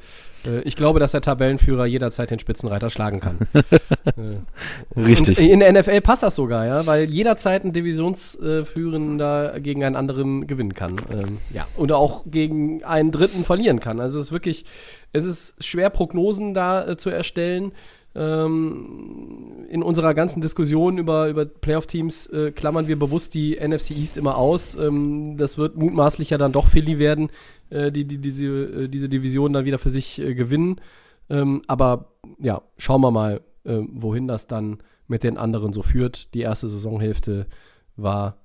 Äh, 0.46 0.62
ich 0.62 0.76
glaube, 0.76 1.00
dass 1.00 1.12
der 1.12 1.22
Tabellenführer 1.22 1.86
jederzeit 1.86 2.32
den 2.32 2.40
Spitzenreiter 2.40 2.90
schlagen 2.90 3.20
kann. 3.20 3.40
äh, 3.54 5.00
Richtig. 5.00 5.38
Und 5.38 5.46
in 5.46 5.60
der 5.60 5.72
NFL 5.74 6.02
passt 6.02 6.24
das 6.24 6.36
sogar, 6.36 6.66
ja, 6.66 6.86
weil 6.86 7.10
jederzeit 7.10 7.64
ein 7.64 7.74
Divisionsführender 7.74 9.60
gegen 9.60 9.84
einen 9.84 9.96
anderen 9.96 10.48
gewinnen 10.48 10.74
kann. 10.74 10.98
Ähm, 11.12 11.38
ja, 11.54 11.68
oder 11.78 11.98
auch 11.98 12.24
gegen 12.26 12.84
einen 12.84 13.12
Dritten 13.12 13.44
verlieren 13.44 13.80
kann. 13.80 14.00
Also 14.00 14.20
es 14.20 14.26
ist 14.26 14.32
wirklich, 14.32 14.66
es 15.14 15.26
ist 15.26 15.64
schwer, 15.64 15.90
Prognosen 15.90 16.54
da 16.54 16.88
äh, 16.88 16.98
zu 16.98 17.10
erstellen. 17.10 17.74
Ähm, 18.14 19.66
in 19.70 19.84
unserer 19.84 20.14
ganzen 20.14 20.42
Diskussion 20.42 20.98
über, 20.98 21.30
über 21.30 21.46
Playoff-Teams 21.46 22.28
äh, 22.28 22.52
klammern 22.52 22.88
wir 22.88 23.00
bewusst 23.00 23.34
die 23.34 23.56
NFC 23.56 23.92
East 23.92 24.18
immer 24.18 24.38
aus. 24.38 24.76
Ähm, 24.76 25.38
das 25.38 25.58
wird 25.58 25.78
mutmaßlich 25.78 26.30
ja 26.30 26.38
dann 26.38 26.52
doch 26.52 26.68
Philly 26.68 27.00
werden, 27.00 27.30
äh, 27.70 27.92
die, 27.92 28.06
die 28.06 28.18
diese, 28.18 28.46
äh, 28.46 28.88
diese 28.90 29.08
Division 29.08 29.54
dann 29.54 29.66
wieder 29.66 29.80
für 29.80 29.90
sich 29.90 30.20
äh, 30.20 30.36
gewinnen. 30.36 30.82
Ähm, 31.30 31.62
aber 31.68 32.14
ja, 32.40 32.62
schauen 32.78 33.02
wir 33.02 33.12
mal, 33.12 33.42
äh, 33.64 33.80
wohin 33.90 34.28
das 34.28 34.48
dann 34.48 34.80
mit 35.08 35.24
den 35.24 35.38
anderen 35.38 35.72
so 35.72 35.82
führt. 35.82 36.34
Die 36.34 36.42
erste 36.42 36.68
Saisonhälfte 36.68 37.48
war 37.96 38.42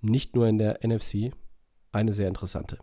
nicht 0.00 0.36
nur 0.36 0.46
in 0.46 0.58
der 0.58 0.80
NFC 0.86 1.32
eine 1.90 2.12
sehr 2.12 2.28
interessante. 2.28 2.78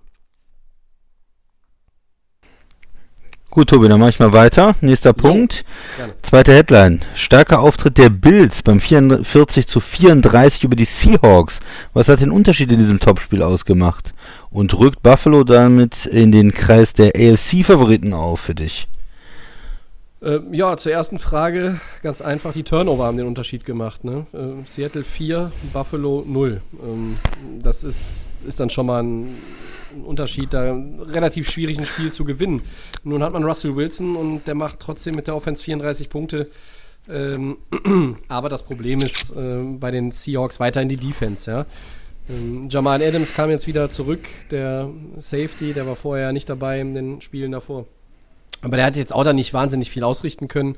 Gut, 3.51 3.69
Tobi, 3.69 3.87
dann 3.87 3.99
mache 3.99 4.09
ich 4.09 4.19
mal 4.19 4.33
weiter. 4.33 4.75
Nächster 4.81 5.13
Punkt. 5.13 5.63
gerne. 5.95 6.13
Zweite 6.23 6.51
Headline. 6.53 7.01
Starker 7.13 7.61
Auftritt 7.61 7.97
der 7.97 8.09
Bills 8.09 8.63
beim 8.63 8.81
44 8.81 9.65
zu 9.65 9.79
34 9.79 10.65
über 10.65 10.75
die 10.75 10.85
Seahawks. 10.85 11.59
Was 11.93 12.09
hat 12.09 12.19
den 12.19 12.31
Unterschied 12.31 12.71
in 12.71 12.79
diesem 12.79 12.99
Topspiel 12.99 13.41
ausgemacht? 13.41 14.13
Und 14.49 14.77
rückt 14.77 15.03
Buffalo 15.03 15.43
damit 15.43 16.05
in 16.05 16.31
den 16.31 16.53
Kreis 16.53 16.93
der 16.93 17.13
AFC-Favoriten 17.15 18.13
auf 18.13 18.41
für 18.41 18.55
dich? 18.55 18.87
Ähm, 20.21 20.53
ja, 20.53 20.75
zur 20.75 20.91
ersten 20.91 21.19
Frage, 21.19 21.79
ganz 22.01 22.21
einfach, 22.21 22.51
die 22.51 22.63
Turnover 22.63 23.05
haben 23.05 23.17
den 23.17 23.27
Unterschied 23.27 23.63
gemacht. 23.63 24.03
Ne? 24.03 24.25
Ähm, 24.33 24.63
Seattle 24.65 25.03
4, 25.03 25.51
Buffalo 25.71 26.23
0. 26.27 26.61
Ähm, 26.83 27.17
das 27.61 27.83
ist, 27.83 28.15
ist 28.45 28.59
dann 28.59 28.69
schon 28.69 28.87
mal 28.87 29.03
ein 29.03 29.37
Unterschied, 30.03 30.53
da 30.53 30.73
relativ 30.73 31.49
schwierig 31.49 31.77
ein 31.79 31.85
Spiel 31.85 32.11
zu 32.11 32.25
gewinnen. 32.25 32.61
Nun 33.03 33.23
hat 33.23 33.33
man 33.33 33.43
Russell 33.43 33.75
Wilson 33.75 34.15
und 34.15 34.47
der 34.47 34.55
macht 34.55 34.79
trotzdem 34.79 35.15
mit 35.15 35.27
der 35.27 35.35
Offense 35.35 35.63
34 35.63 36.09
Punkte. 36.09 36.49
Ähm, 37.09 37.57
aber 38.27 38.49
das 38.49 38.63
Problem 38.63 39.01
ist 39.01 39.33
ähm, 39.35 39.79
bei 39.79 39.91
den 39.91 40.11
Seahawks 40.11 40.59
weiterhin 40.59 40.89
die 40.89 40.97
Defense, 40.97 41.49
ja. 41.49 41.65
Ähm, 42.27 42.67
Jamal 42.69 43.03
Adams 43.03 43.33
kam 43.33 43.49
jetzt 43.51 43.67
wieder 43.67 43.89
zurück, 43.89 44.27
der 44.49 44.89
Safety, 45.17 45.73
der 45.73 45.85
war 45.85 45.95
vorher 45.95 46.33
nicht 46.33 46.49
dabei 46.49 46.79
in 46.79 46.93
den 46.93 47.21
Spielen 47.21 47.51
davor. 47.51 47.85
Aber 48.61 48.77
der 48.77 48.85
hat 48.85 48.97
jetzt 48.97 49.13
auch 49.13 49.23
da 49.23 49.33
nicht 49.33 49.53
wahnsinnig 49.53 49.91
viel 49.91 50.03
ausrichten 50.03 50.47
können. 50.47 50.75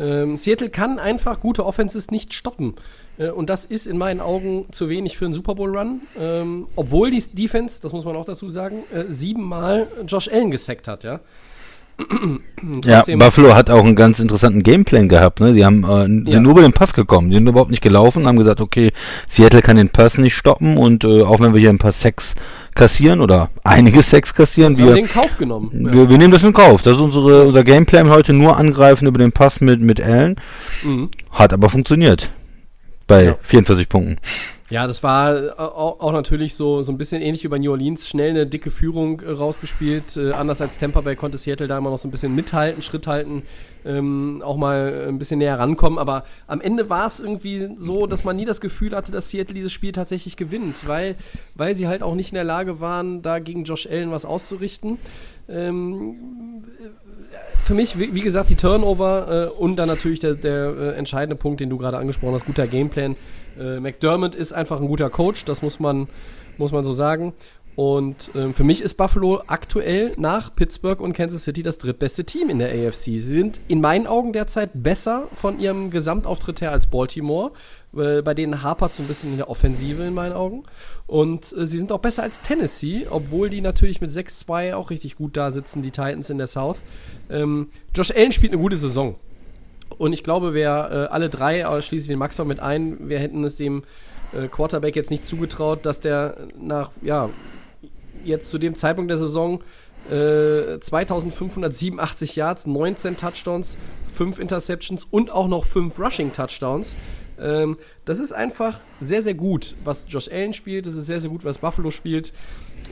Ähm, 0.00 0.36
Seattle 0.36 0.70
kann 0.70 0.98
einfach 0.98 1.40
gute 1.40 1.64
Offenses 1.66 2.10
nicht 2.10 2.32
stoppen. 2.34 2.74
Äh, 3.18 3.30
und 3.30 3.50
das 3.50 3.64
ist 3.66 3.86
in 3.86 3.98
meinen 3.98 4.20
Augen 4.20 4.64
zu 4.70 4.88
wenig 4.88 5.16
für 5.18 5.26
einen 5.26 5.34
Super 5.34 5.54
Bowl-Run. 5.54 6.00
Ähm, 6.18 6.66
obwohl 6.74 7.10
die 7.10 7.22
Defense, 7.34 7.80
das 7.82 7.92
muss 7.92 8.04
man 8.04 8.16
auch 8.16 8.24
dazu 8.24 8.48
sagen, 8.48 8.82
äh, 8.92 9.04
siebenmal 9.10 9.86
Josh 10.06 10.28
Allen 10.28 10.50
gesackt 10.50 10.88
hat, 10.88 11.04
ja. 11.04 11.20
Ja, 12.84 13.04
Buffalo 13.16 13.54
hat 13.54 13.68
auch 13.68 13.84
einen 13.84 13.94
ganz 13.96 14.20
interessanten 14.20 14.62
Gameplan 14.62 15.08
gehabt. 15.08 15.40
Ne? 15.40 15.52
Sie 15.52 15.64
haben 15.64 15.84
äh, 15.84 16.02
sind 16.06 16.28
Ja. 16.28 16.40
nur 16.40 16.52
über 16.52 16.62
den 16.62 16.72
Pass 16.72 16.94
gekommen. 16.94 17.30
Sie 17.30 17.36
sind 17.36 17.46
überhaupt 17.46 17.70
nicht 17.70 17.82
gelaufen, 17.82 18.26
haben 18.26 18.38
gesagt, 18.38 18.60
okay, 18.60 18.90
Seattle 19.28 19.60
kann 19.62 19.76
den 19.76 19.90
Pass 19.90 20.16
nicht 20.16 20.34
stoppen 20.34 20.78
und 20.78 21.04
äh, 21.04 21.22
auch 21.22 21.40
wenn 21.40 21.52
wir 21.52 21.60
hier 21.60 21.70
ein 21.70 21.78
paar 21.78 21.92
Sex 21.92 22.34
kassieren 22.74 23.20
oder 23.20 23.50
einige 23.64 24.02
Sex 24.02 24.34
kassieren, 24.34 24.76
wir, 24.76 24.92
den 24.94 25.08
Kauf 25.08 25.36
genommen. 25.36 25.70
Ja. 25.86 25.92
wir, 25.92 26.10
wir 26.10 26.18
nehmen 26.18 26.32
das 26.32 26.42
in 26.42 26.52
Kauf. 26.52 26.82
Das 26.82 26.94
ist 26.94 27.00
unsere, 27.00 27.44
unser 27.44 27.64
Gameplan 27.64 28.10
heute 28.10 28.32
nur 28.32 28.56
angreifen 28.56 29.06
über 29.06 29.18
den 29.18 29.32
Pass 29.32 29.60
mit, 29.60 29.80
mit 29.80 30.00
Allen. 30.00 30.36
Mhm. 30.82 31.10
Hat 31.30 31.52
aber 31.52 31.70
funktioniert. 31.70 32.30
Bei 33.06 33.24
Ja. 33.24 33.36
44 33.42 33.88
Punkten. 33.88 34.16
Ja, 34.70 34.86
das 34.86 35.02
war 35.02 35.36
äh, 35.36 35.50
auch, 35.56 36.12
natürlich 36.12 36.54
so, 36.54 36.82
so 36.82 36.92
ein 36.92 36.98
bisschen 36.98 37.22
ähnlich 37.22 37.42
wie 37.42 37.48
bei 37.48 37.58
New 37.58 37.72
Orleans. 37.72 38.08
Schnell 38.08 38.30
eine 38.30 38.46
dicke 38.46 38.70
Führung 38.70 39.18
äh, 39.20 39.28
rausgespielt. 39.28 40.16
Äh, 40.16 40.30
anders 40.30 40.60
als 40.60 40.78
Tampa 40.78 41.00
Bay 41.00 41.16
konnte 41.16 41.38
Seattle 41.38 41.66
da 41.66 41.76
immer 41.76 41.90
noch 41.90 41.98
so 41.98 42.06
ein 42.06 42.12
bisschen 42.12 42.36
mithalten, 42.36 42.80
Schritt 42.80 43.08
halten, 43.08 43.42
ähm, 43.84 44.42
auch 44.44 44.56
mal 44.56 45.06
ein 45.08 45.18
bisschen 45.18 45.38
näher 45.40 45.58
rankommen. 45.58 45.98
Aber 45.98 46.22
am 46.46 46.60
Ende 46.60 46.88
war 46.88 47.06
es 47.06 47.18
irgendwie 47.18 47.68
so, 47.76 48.06
dass 48.06 48.22
man 48.22 48.36
nie 48.36 48.44
das 48.44 48.60
Gefühl 48.60 48.94
hatte, 48.94 49.10
dass 49.10 49.30
Seattle 49.30 49.54
dieses 49.54 49.72
Spiel 49.72 49.90
tatsächlich 49.90 50.36
gewinnt, 50.36 50.86
weil, 50.86 51.16
weil 51.56 51.74
sie 51.74 51.88
halt 51.88 52.04
auch 52.04 52.14
nicht 52.14 52.30
in 52.30 52.36
der 52.36 52.44
Lage 52.44 52.78
waren, 52.78 53.22
da 53.22 53.40
gegen 53.40 53.64
Josh 53.64 53.88
Allen 53.88 54.12
was 54.12 54.24
auszurichten. 54.24 54.98
Ähm, 55.48 56.62
für 57.64 57.74
mich, 57.74 57.98
wie, 57.98 58.14
wie 58.14 58.20
gesagt, 58.20 58.50
die 58.50 58.56
Turnover 58.56 59.50
äh, 59.56 59.60
und 59.60 59.76
dann 59.76 59.88
natürlich 59.88 60.20
der, 60.20 60.34
der 60.34 60.74
äh, 60.76 60.92
entscheidende 60.96 61.36
Punkt, 61.36 61.60
den 61.60 61.70
du 61.70 61.78
gerade 61.78 61.98
angesprochen 61.98 62.34
hast, 62.34 62.46
guter 62.46 62.66
Gameplan. 62.66 63.16
Äh, 63.58 63.80
McDermott 63.80 64.34
ist 64.34 64.52
einfach 64.52 64.80
ein 64.80 64.86
guter 64.86 65.10
Coach, 65.10 65.44
das 65.44 65.62
muss 65.62 65.80
man, 65.80 66.08
muss 66.58 66.72
man 66.72 66.84
so 66.84 66.92
sagen. 66.92 67.32
Und 67.80 68.32
ähm, 68.34 68.52
für 68.52 68.62
mich 68.62 68.82
ist 68.82 68.98
Buffalo 68.98 69.40
aktuell 69.46 70.12
nach 70.18 70.54
Pittsburgh 70.54 71.00
und 71.00 71.14
Kansas 71.14 71.44
City 71.44 71.62
das 71.62 71.78
drittbeste 71.78 72.24
Team 72.24 72.50
in 72.50 72.58
der 72.58 72.68
AFC. 72.68 73.04
Sie 73.04 73.18
sind 73.18 73.58
in 73.68 73.80
meinen 73.80 74.06
Augen 74.06 74.34
derzeit 74.34 74.72
besser 74.74 75.28
von 75.32 75.58
ihrem 75.58 75.90
Gesamtauftritt 75.90 76.60
her 76.60 76.72
als 76.72 76.88
Baltimore. 76.88 77.52
Äh, 77.96 78.20
bei 78.20 78.34
denen 78.34 78.62
hapert 78.62 78.92
so 78.92 79.02
ein 79.02 79.06
bisschen 79.06 79.30
in 79.30 79.38
der 79.38 79.48
Offensive 79.48 80.02
in 80.02 80.12
meinen 80.12 80.34
Augen. 80.34 80.64
Und 81.06 81.56
äh, 81.56 81.66
sie 81.66 81.78
sind 81.78 81.90
auch 81.90 82.00
besser 82.00 82.22
als 82.22 82.42
Tennessee, 82.42 83.06
obwohl 83.08 83.48
die 83.48 83.62
natürlich 83.62 84.02
mit 84.02 84.10
6-2 84.10 84.74
auch 84.74 84.90
richtig 84.90 85.16
gut 85.16 85.38
da 85.38 85.50
sitzen, 85.50 85.80
die 85.80 85.90
Titans 85.90 86.28
in 86.28 86.36
der 86.36 86.48
South. 86.48 86.80
Ähm, 87.30 87.70
Josh 87.96 88.10
Allen 88.14 88.32
spielt 88.32 88.52
eine 88.52 88.60
gute 88.60 88.76
Saison. 88.76 89.14
Und 89.96 90.12
ich 90.12 90.22
glaube, 90.22 90.52
wer 90.52 90.90
äh, 90.92 91.14
alle 91.14 91.30
drei, 91.30 91.60
äh, 91.60 91.80
schließe 91.80 92.02
ich 92.02 92.08
den 92.08 92.18
Max 92.18 92.38
auch 92.40 92.44
mit 92.44 92.60
ein, 92.60 93.08
wir 93.08 93.18
hätten 93.18 93.42
es 93.42 93.56
dem 93.56 93.84
äh, 94.34 94.48
Quarterback 94.48 94.96
jetzt 94.96 95.10
nicht 95.10 95.24
zugetraut, 95.24 95.86
dass 95.86 96.00
der 96.00 96.36
nach, 96.60 96.90
ja, 97.00 97.30
jetzt 98.24 98.50
zu 98.50 98.58
dem 98.58 98.74
Zeitpunkt 98.74 99.10
der 99.10 99.18
Saison 99.18 99.62
äh, 100.10 100.78
2587 100.80 102.36
Yards, 102.36 102.66
19 102.66 103.16
Touchdowns, 103.16 103.76
5 104.14 104.38
Interceptions 104.38 105.06
und 105.10 105.30
auch 105.30 105.48
noch 105.48 105.64
5 105.64 105.98
Rushing 105.98 106.32
Touchdowns. 106.32 106.94
Ähm, 107.40 107.76
das 108.04 108.18
ist 108.18 108.32
einfach 108.32 108.80
sehr, 109.00 109.22
sehr 109.22 109.34
gut, 109.34 109.74
was 109.84 110.06
Josh 110.08 110.28
Allen 110.30 110.52
spielt. 110.52 110.86
Das 110.86 110.94
ist 110.94 111.06
sehr, 111.06 111.20
sehr 111.20 111.30
gut, 111.30 111.44
was 111.44 111.58
Buffalo 111.58 111.90
spielt. 111.90 112.32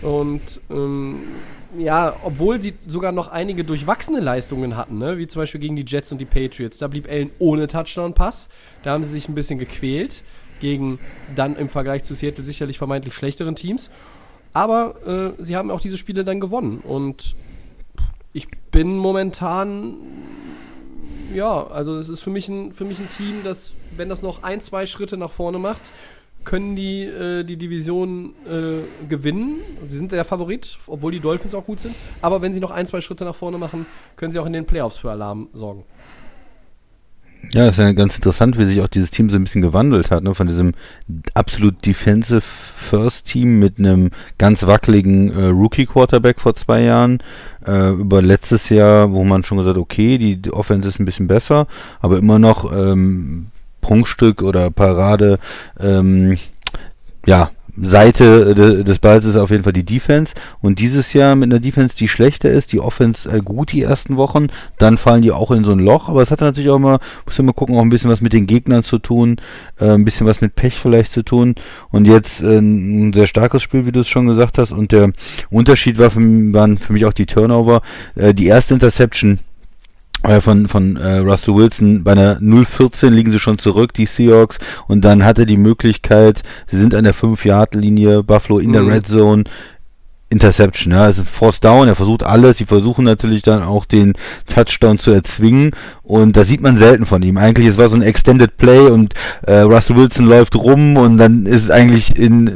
Und 0.02 0.60
ähm, 0.70 1.22
ja, 1.78 2.14
obwohl 2.24 2.60
sie 2.60 2.74
sogar 2.86 3.12
noch 3.12 3.28
einige 3.28 3.64
durchwachsene 3.64 4.20
Leistungen 4.20 4.76
hatten, 4.76 4.98
ne? 4.98 5.18
wie 5.18 5.26
zum 5.26 5.42
Beispiel 5.42 5.60
gegen 5.60 5.76
die 5.76 5.84
Jets 5.86 6.12
und 6.12 6.18
die 6.18 6.24
Patriots, 6.24 6.78
da 6.78 6.88
blieb 6.88 7.08
Allen 7.08 7.30
ohne 7.38 7.66
Touchdown-Pass. 7.66 8.48
Da 8.84 8.92
haben 8.92 9.04
sie 9.04 9.10
sich 9.10 9.28
ein 9.28 9.34
bisschen 9.34 9.58
gequält 9.58 10.22
gegen 10.60 10.98
dann 11.36 11.56
im 11.56 11.68
Vergleich 11.68 12.02
zu 12.02 12.14
Seattle 12.14 12.44
sicherlich 12.44 12.78
vermeintlich 12.78 13.14
schlechteren 13.14 13.54
Teams. 13.54 13.90
Aber 14.52 15.34
äh, 15.38 15.42
sie 15.42 15.56
haben 15.56 15.70
auch 15.70 15.80
diese 15.80 15.96
Spiele 15.96 16.24
dann 16.24 16.40
gewonnen. 16.40 16.78
Und 16.78 17.36
ich 18.32 18.48
bin 18.70 18.96
momentan, 18.96 19.94
ja, 21.34 21.66
also 21.66 21.96
es 21.96 22.08
ist 22.08 22.22
für 22.22 22.30
mich 22.30 22.48
ein, 22.48 22.72
für 22.72 22.84
mich 22.84 22.98
ein 23.00 23.08
Team, 23.08 23.42
das, 23.44 23.72
wenn 23.96 24.08
das 24.08 24.22
noch 24.22 24.42
ein, 24.42 24.60
zwei 24.60 24.86
Schritte 24.86 25.16
nach 25.16 25.30
vorne 25.30 25.58
macht, 25.58 25.92
können 26.44 26.76
die 26.76 27.02
äh, 27.02 27.44
die 27.44 27.56
Division 27.56 28.32
äh, 28.46 29.06
gewinnen. 29.08 29.60
Sie 29.86 29.98
sind 29.98 30.12
der 30.12 30.24
Favorit, 30.24 30.78
obwohl 30.86 31.12
die 31.12 31.20
Dolphins 31.20 31.54
auch 31.54 31.64
gut 31.64 31.80
sind. 31.80 31.94
Aber 32.22 32.40
wenn 32.40 32.54
sie 32.54 32.60
noch 32.60 32.70
ein, 32.70 32.86
zwei 32.86 33.00
Schritte 33.00 33.24
nach 33.24 33.34
vorne 33.34 33.58
machen, 33.58 33.86
können 34.16 34.32
sie 34.32 34.38
auch 34.38 34.46
in 34.46 34.52
den 34.52 34.64
Playoffs 34.64 34.98
für 34.98 35.10
Alarm 35.10 35.48
sorgen. 35.52 35.84
Ja, 37.52 37.68
ist 37.68 37.78
ja 37.78 37.92
ganz 37.92 38.14
interessant, 38.16 38.58
wie 38.58 38.66
sich 38.66 38.80
auch 38.82 38.88
dieses 38.88 39.10
Team 39.10 39.30
so 39.30 39.36
ein 39.36 39.44
bisschen 39.44 39.62
gewandelt 39.62 40.10
hat, 40.10 40.22
ne? 40.22 40.34
von 40.34 40.48
diesem 40.48 40.74
absolut 41.34 41.84
defensive 41.86 42.42
First 42.42 43.26
Team 43.26 43.58
mit 43.58 43.78
einem 43.78 44.10
ganz 44.36 44.66
wackeligen 44.66 45.30
äh, 45.30 45.46
Rookie 45.46 45.86
Quarterback 45.86 46.40
vor 46.40 46.56
zwei 46.56 46.82
Jahren 46.82 47.22
äh, 47.66 47.92
über 47.92 48.20
letztes 48.20 48.68
Jahr, 48.68 49.12
wo 49.12 49.24
man 49.24 49.44
schon 49.44 49.58
gesagt, 49.58 49.78
okay, 49.78 50.18
die, 50.18 50.36
die 50.36 50.52
Offense 50.52 50.88
ist 50.88 51.00
ein 51.00 51.06
bisschen 51.06 51.26
besser, 51.26 51.66
aber 52.00 52.18
immer 52.18 52.38
noch 52.38 52.70
ähm, 52.72 53.46
Prunkstück 53.80 54.42
oder 54.42 54.70
Parade, 54.70 55.38
ähm, 55.80 56.36
ja, 57.24 57.50
Seite 57.82 58.54
de, 58.54 58.84
des 58.84 58.98
Balls 58.98 59.24
ist 59.24 59.36
auf 59.36 59.50
jeden 59.50 59.64
Fall 59.64 59.72
die 59.72 59.84
Defense. 59.84 60.34
Und 60.60 60.78
dieses 60.78 61.12
Jahr 61.12 61.34
mit 61.36 61.50
einer 61.50 61.60
Defense, 61.60 61.96
die 61.96 62.08
schlechter 62.08 62.50
ist, 62.50 62.72
die 62.72 62.80
Offense 62.80 63.30
äh, 63.30 63.40
gut 63.40 63.72
die 63.72 63.82
ersten 63.82 64.16
Wochen, 64.16 64.48
dann 64.78 64.98
fallen 64.98 65.22
die 65.22 65.32
auch 65.32 65.50
in 65.50 65.64
so 65.64 65.72
ein 65.72 65.78
Loch. 65.78 66.08
Aber 66.08 66.22
es 66.22 66.30
hat 66.30 66.40
natürlich 66.40 66.70
auch 66.70 66.76
immer, 66.76 66.98
muss 67.26 67.38
immer 67.38 67.52
gucken, 67.52 67.76
auch 67.76 67.82
ein 67.82 67.88
bisschen 67.88 68.10
was 68.10 68.20
mit 68.20 68.32
den 68.32 68.46
Gegnern 68.46 68.84
zu 68.84 68.98
tun, 68.98 69.36
äh, 69.80 69.90
ein 69.90 70.04
bisschen 70.04 70.26
was 70.26 70.40
mit 70.40 70.54
Pech 70.54 70.78
vielleicht 70.78 71.12
zu 71.12 71.22
tun. 71.22 71.54
Und 71.90 72.06
jetzt 72.06 72.40
äh, 72.40 72.58
ein 72.58 73.12
sehr 73.12 73.26
starkes 73.26 73.62
Spiel, 73.62 73.86
wie 73.86 73.92
du 73.92 74.00
es 74.00 74.08
schon 74.08 74.26
gesagt 74.26 74.58
hast. 74.58 74.72
Und 74.72 74.92
der 74.92 75.12
Unterschied 75.50 75.98
war 75.98 76.10
für, 76.10 76.20
waren 76.20 76.78
für 76.78 76.92
mich 76.92 77.04
auch 77.06 77.12
die 77.12 77.26
Turnover. 77.26 77.82
Äh, 78.14 78.34
die 78.34 78.46
erste 78.46 78.74
Interception 78.74 79.40
von, 80.40 80.68
von 80.68 80.96
äh, 80.96 81.18
Russell 81.18 81.54
Wilson. 81.54 82.04
Bei 82.04 82.12
einer 82.12 82.38
0-14 82.40 83.10
liegen 83.10 83.30
sie 83.30 83.38
schon 83.38 83.58
zurück, 83.58 83.92
die 83.94 84.06
Seahawks. 84.06 84.58
Und 84.86 85.04
dann 85.04 85.24
hatte 85.24 85.46
die 85.46 85.56
Möglichkeit, 85.56 86.42
sie 86.66 86.78
sind 86.78 86.94
an 86.94 87.04
der 87.04 87.14
5-Yard-Linie, 87.14 88.22
Buffalo 88.22 88.58
in 88.58 88.72
der 88.72 88.82
Mhm. 88.82 88.88
Red 88.90 89.06
Zone. 89.06 89.44
Interception, 90.30 90.92
ja, 90.92 91.04
also 91.04 91.24
Force 91.24 91.58
Down, 91.60 91.88
er 91.88 91.96
versucht 91.96 92.22
alles, 92.22 92.58
sie 92.58 92.66
versuchen 92.66 93.02
natürlich 93.02 93.40
dann 93.40 93.62
auch 93.62 93.86
den 93.86 94.12
Touchdown 94.46 94.98
zu 94.98 95.10
erzwingen 95.10 95.70
und 96.02 96.36
da 96.36 96.44
sieht 96.44 96.60
man 96.60 96.76
selten 96.76 97.06
von 97.06 97.22
ihm. 97.22 97.38
Eigentlich, 97.38 97.66
es 97.66 97.78
war 97.78 97.88
so 97.88 97.96
ein 97.96 98.02
Extended 98.02 98.58
Play 98.58 98.88
und 98.90 99.14
äh, 99.46 99.60
Russell 99.60 99.96
Wilson 99.96 100.26
läuft 100.26 100.54
rum 100.54 100.98
und 100.98 101.16
dann 101.16 101.46
ist 101.46 101.62
es 101.64 101.70
eigentlich 101.70 102.18
in 102.18 102.46
äh, 102.48 102.52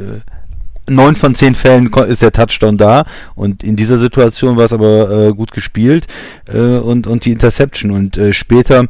neun 0.89 1.15
von 1.15 1.35
zehn 1.35 1.55
Fällen 1.55 1.91
ist 2.07 2.21
der 2.21 2.31
Touchdown 2.31 2.77
da. 2.77 3.05
Und 3.35 3.63
in 3.63 3.75
dieser 3.75 3.99
Situation 3.99 4.57
war 4.57 4.65
es 4.65 4.73
aber 4.73 5.27
äh, 5.27 5.33
gut 5.33 5.51
gespielt 5.51 6.07
äh, 6.51 6.57
und, 6.57 7.07
und 7.07 7.25
die 7.25 7.31
Interception. 7.31 7.91
Und 7.91 8.17
äh, 8.17 8.33
später 8.33 8.85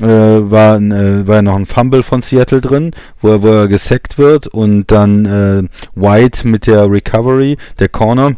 äh, 0.00 0.06
war, 0.06 0.76
ein, 0.76 0.92
äh, 0.92 1.26
war 1.26 1.42
noch 1.42 1.56
ein 1.56 1.66
Fumble 1.66 2.02
von 2.02 2.22
Seattle 2.22 2.60
drin, 2.60 2.92
wo 3.20 3.28
er, 3.28 3.42
wo 3.42 3.48
er 3.48 3.68
gesackt 3.68 4.18
wird. 4.18 4.46
Und 4.46 4.90
dann 4.90 5.24
äh, 5.24 5.62
White 5.94 6.46
mit 6.46 6.66
der 6.66 6.90
Recovery, 6.90 7.56
der 7.78 7.88
Corner 7.88 8.32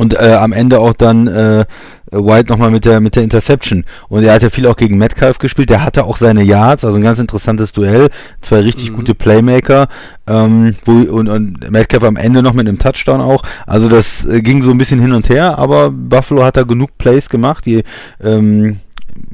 und 0.00 0.14
äh, 0.14 0.32
am 0.32 0.52
Ende 0.52 0.80
auch 0.80 0.94
dann 0.94 1.26
äh, 1.28 1.64
White 2.10 2.50
nochmal 2.50 2.70
mit 2.70 2.84
der 2.84 3.00
mit 3.00 3.14
der 3.14 3.22
Interception. 3.22 3.84
Und 4.08 4.24
er 4.24 4.32
hat 4.34 4.42
ja 4.42 4.50
viel 4.50 4.66
auch 4.66 4.76
gegen 4.76 4.98
Metcalf 4.98 5.38
gespielt. 5.38 5.70
Der 5.70 5.84
hatte 5.84 6.04
auch 6.04 6.16
seine 6.16 6.42
Yards, 6.42 6.84
also 6.84 6.96
ein 6.96 7.02
ganz 7.02 7.18
interessantes 7.18 7.72
Duell. 7.72 8.08
Zwei 8.40 8.60
richtig 8.60 8.90
Mhm. 8.90 8.96
gute 8.96 9.14
Playmaker. 9.14 9.88
Ähm, 10.26 10.74
wo, 10.84 10.92
und, 10.92 11.28
und 11.28 11.70
Metcalf 11.70 12.02
am 12.02 12.16
Ende 12.16 12.42
noch 12.42 12.54
mit 12.54 12.66
einem 12.66 12.78
Touchdown 12.78 13.20
auch. 13.20 13.42
Also 13.66 13.88
das 13.88 14.24
äh, 14.24 14.42
ging 14.42 14.62
so 14.62 14.70
ein 14.70 14.78
bisschen 14.78 15.00
hin 15.00 15.12
und 15.12 15.28
her, 15.28 15.58
aber 15.58 15.90
Buffalo 15.90 16.42
hat 16.44 16.56
da 16.56 16.62
genug 16.62 16.96
Plays 16.98 17.28
gemacht, 17.28 17.66
die 17.66 17.82
ähm, 18.22 18.80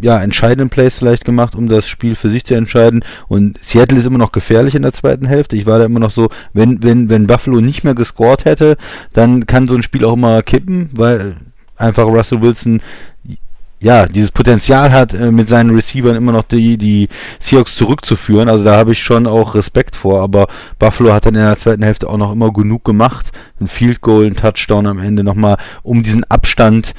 ja, 0.01 0.21
entscheidenden 0.21 0.71
Plays 0.71 0.99
vielleicht 0.99 1.25
gemacht, 1.25 1.55
um 1.55 1.69
das 1.69 1.89
Spiel 1.89 2.15
für 2.17 2.31
sich 2.31 2.45
zu 2.45 2.55
entscheiden. 2.55 3.05
Und 3.29 3.59
Seattle 3.63 3.99
ist 3.99 4.05
immer 4.05 4.19
noch 4.19 4.33
gefährlich 4.33 4.75
in 4.75 4.83
der 4.83 4.93
zweiten 4.93 5.27
Hälfte. 5.27 5.57
Ich 5.57 5.67
war 5.67 5.79
da 5.79 5.85
immer 5.85 6.01
noch 6.01 6.11
so, 6.11 6.29
wenn, 6.53 6.83
wenn, 6.83 7.09
wenn 7.09 7.27
Buffalo 7.27 7.61
nicht 7.61 7.85
mehr 7.85 7.95
gescored 7.95 8.45
hätte, 8.45 8.77
dann 9.13 9.47
kann 9.47 9.67
so 9.67 9.75
ein 9.75 9.83
Spiel 9.83 10.05
auch 10.05 10.15
immer 10.15 10.43
kippen, 10.43 10.91
weil 10.93 11.37
einfach 11.77 12.07
Russell 12.07 12.43
Wilson 12.43 12.81
ja, 13.79 14.07
dieses 14.07 14.31
Potenzial 14.31 14.91
hat, 14.91 15.13
äh, 15.13 15.31
mit 15.31 15.49
seinen 15.49 15.75
Receivern 15.75 16.17
immer 16.17 16.33
noch 16.33 16.45
die, 16.45 16.79
die 16.79 17.09
Seahawks 17.39 17.75
zurückzuführen. 17.75 18.49
Also 18.49 18.65
da 18.65 18.77
habe 18.77 18.93
ich 18.93 19.03
schon 19.03 19.27
auch 19.27 19.55
Respekt 19.55 19.97
vor. 19.97 20.23
Aber 20.23 20.47
Buffalo 20.79 21.13
hat 21.13 21.27
dann 21.27 21.35
in 21.35 21.43
der 21.43 21.59
zweiten 21.59 21.83
Hälfte 21.83 22.09
auch 22.09 22.17
noch 22.17 22.33
immer 22.33 22.53
genug 22.53 22.85
gemacht. 22.85 23.33
Ein 23.61 23.69
Field 23.69 24.01
Goal, 24.01 24.27
ein 24.27 24.35
Touchdown 24.35 24.87
am 24.87 24.99
Ende 24.99 25.23
nochmal, 25.23 25.59
um 25.83 26.03
diesen 26.03 26.25
Abstand 26.25 26.95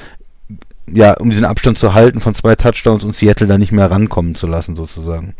ja, 0.91 1.13
um 1.17 1.30
diesen 1.30 1.45
Abstand 1.45 1.80
zu 1.80 1.93
halten 1.93 2.19
von 2.19 2.34
zwei 2.36 2.56
Touchdowns 2.56 3.04
und 3.04 3.15
Seattle 3.15 3.47
da 3.47 3.58
nicht 3.58 3.71
mehr 3.71 3.89
rankommen 3.91 4.36
zu 4.36 4.47
lassen, 4.47 4.76
sozusagen. 4.76 5.36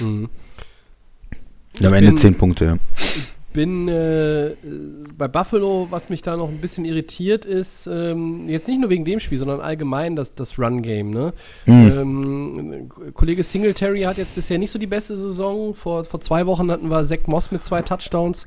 Mhm. 0.00 0.28
Ja, 1.78 1.88
am 1.88 1.94
Ich 1.94 1.98
Ende 1.98 2.10
bin- 2.12 2.18
zehn 2.18 2.34
Punkte, 2.34 2.64
ja. 2.64 2.76
bin 3.54 3.88
äh, 3.88 4.50
bei 5.16 5.28
Buffalo, 5.28 5.86
was 5.90 6.08
mich 6.08 6.22
da 6.22 6.36
noch 6.36 6.48
ein 6.48 6.58
bisschen 6.58 6.84
irritiert 6.84 7.44
ist, 7.44 7.86
ähm, 7.86 8.48
jetzt 8.48 8.66
nicht 8.68 8.80
nur 8.80 8.90
wegen 8.90 9.04
dem 9.04 9.20
Spiel, 9.20 9.38
sondern 9.38 9.60
allgemein 9.60 10.16
das, 10.16 10.34
das 10.34 10.58
Run-Game. 10.58 11.10
Ne? 11.10 11.32
Mhm. 11.66 11.92
Ähm, 11.98 12.88
Kollege 13.14 13.42
Singletary 13.42 14.02
hat 14.02 14.18
jetzt 14.18 14.34
bisher 14.34 14.58
nicht 14.58 14.70
so 14.70 14.78
die 14.78 14.86
beste 14.86 15.16
Saison. 15.16 15.74
Vor, 15.74 16.04
vor 16.04 16.20
zwei 16.20 16.44
Wochen 16.46 16.70
hatten 16.70 16.90
wir 16.90 17.04
Zach 17.04 17.26
Moss 17.26 17.50
mit 17.50 17.62
zwei 17.64 17.82
Touchdowns, 17.82 18.46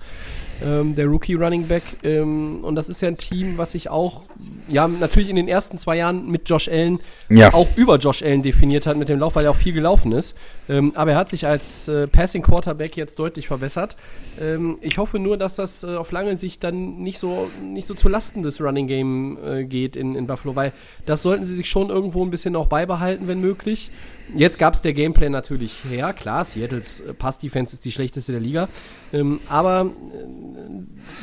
ähm, 0.64 0.96
der 0.96 1.08
Rookie 1.08 1.34
Running 1.34 1.68
Back. 1.68 1.84
Ähm, 2.04 2.60
und 2.64 2.76
das 2.76 2.90
ist 2.90 3.02
ja 3.02 3.08
ein 3.08 3.18
Team, 3.18 3.58
was 3.58 3.72
sich 3.74 3.90
auch 3.90 4.22
ja, 4.68 4.88
natürlich 4.88 5.30
in 5.30 5.36
den 5.36 5.48
ersten 5.48 5.78
zwei 5.78 5.98
Jahren 5.98 6.30
mit 6.30 6.50
Josh 6.50 6.68
Allen 6.68 7.00
Ja. 7.30 7.54
auch 7.54 7.68
über 7.76 7.98
Josh 7.98 8.24
Allen 8.24 8.42
definiert 8.42 8.88
hat 8.88 8.98
mit 8.98 9.10
dem 9.10 9.20
Lauf, 9.20 9.36
weil 9.36 9.46
er 9.46 9.52
auch 9.52 9.56
viel 9.56 9.74
gelaufen 9.74 10.12
ist. 10.12 10.36
Ähm, 10.68 10.92
aber 10.96 11.12
er 11.12 11.18
hat 11.18 11.30
sich 11.30 11.46
als 11.46 11.88
äh, 11.88 12.08
Passing 12.08 12.42
Quarterback 12.42 12.98
jetzt 12.98 13.20
deutlich 13.20 13.48
verbessert. 13.48 13.96
Ähm, 14.42 14.78
ich 14.82 14.98
hoffe 14.98 15.20
nur, 15.20 15.38
dass 15.38 15.56
das 15.56 15.84
äh, 15.84 15.96
auf 15.96 16.12
lange 16.12 16.36
Sicht 16.38 16.64
dann 16.64 16.98
nicht 16.98 17.20
so, 17.20 17.50
nicht 17.62 17.88
so 17.88 17.94
zu 17.94 18.10
Lasten 18.10 18.44
des 18.44 18.60
Running 18.62 18.88
Game 18.88 19.38
äh, 19.44 19.64
geht 19.66 19.96
in, 19.96 20.16
in 20.16 20.26
Buffalo, 20.28 20.56
weil 20.56 20.74
das 21.06 21.22
sollten 21.22 21.46
sie 21.46 21.56
sich 21.56 21.70
schon 21.70 21.90
irgendwo 21.90 22.24
ein 22.24 22.32
bisschen 22.32 22.56
auch 22.56 22.68
beibehalten, 22.68 23.28
wenn 23.28 23.40
möglich. 23.42 23.92
Jetzt 24.36 24.58
gab 24.58 24.74
es 24.74 24.82
der 24.82 24.94
Gameplay 24.94 25.30
natürlich 25.30 25.84
her. 25.88 26.12
Klar, 26.14 26.44
Seattles 26.46 27.02
äh, 27.02 27.14
Pass-Defense 27.14 27.74
ist 27.76 27.86
die 27.86 27.92
schlechteste 27.92 28.32
der 28.32 28.42
Liga. 28.42 28.68
Ähm, 29.14 29.40
aber 29.48 29.92
äh, 30.12 30.45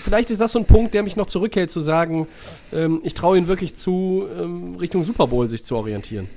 vielleicht 0.02 0.30
ist 0.30 0.40
das 0.40 0.52
so 0.52 0.58
ein 0.58 0.64
Punkt, 0.64 0.94
der 0.94 1.02
mich 1.02 1.16
noch 1.16 1.26
zurückhält, 1.26 1.70
zu 1.70 1.80
sagen, 1.80 2.26
ähm, 2.72 3.00
ich 3.04 3.14
traue 3.14 3.38
ihnen 3.38 3.48
wirklich 3.48 3.74
zu, 3.74 4.24
ähm, 4.38 4.76
Richtung 4.76 5.04
Super 5.04 5.26
Bowl 5.26 5.48
sich 5.48 5.64
zu 5.64 5.76
orientieren. 5.76 6.28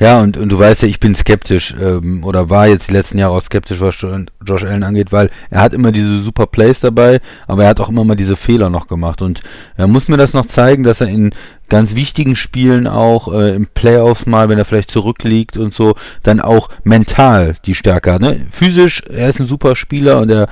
Ja, 0.00 0.20
und, 0.22 0.36
und 0.36 0.48
du 0.48 0.58
weißt 0.58 0.82
ja, 0.82 0.88
ich 0.88 1.00
bin 1.00 1.14
skeptisch 1.14 1.74
ähm, 1.78 2.24
oder 2.24 2.48
war 2.48 2.68
jetzt 2.68 2.88
die 2.88 2.92
letzten 2.92 3.18
Jahre 3.18 3.34
auch 3.36 3.42
skeptisch, 3.42 3.80
was 3.80 4.00
Jo- 4.00 4.24
Josh 4.46 4.64
Allen 4.64 4.84
angeht, 4.84 5.12
weil 5.12 5.28
er 5.50 5.60
hat 5.60 5.74
immer 5.74 5.92
diese 5.92 6.22
super 6.22 6.46
Plays 6.46 6.80
dabei, 6.80 7.20
aber 7.46 7.64
er 7.64 7.70
hat 7.70 7.80
auch 7.80 7.88
immer 7.88 8.04
mal 8.04 8.14
diese 8.14 8.36
Fehler 8.36 8.70
noch 8.70 8.86
gemacht 8.86 9.20
und 9.20 9.42
er 9.76 9.88
muss 9.88 10.08
mir 10.08 10.16
das 10.16 10.32
noch 10.32 10.46
zeigen, 10.46 10.84
dass 10.84 11.00
er 11.00 11.08
in 11.08 11.34
ganz 11.68 11.94
wichtigen 11.94 12.36
Spielen 12.36 12.86
auch 12.86 13.30
äh, 13.32 13.54
im 13.56 13.66
Playoffs 13.66 14.24
mal, 14.24 14.48
wenn 14.48 14.56
er 14.56 14.64
vielleicht 14.64 14.90
zurückliegt 14.90 15.58
und 15.58 15.74
so, 15.74 15.96
dann 16.22 16.40
auch 16.40 16.70
mental 16.84 17.56
die 17.66 17.74
Stärke 17.74 18.12
hat. 18.12 18.22
Ne? 18.22 18.46
Physisch, 18.50 19.02
er 19.02 19.28
ist 19.28 19.40
ein 19.40 19.48
super 19.48 19.76
Spieler 19.76 20.20
und 20.20 20.30
er 20.30 20.48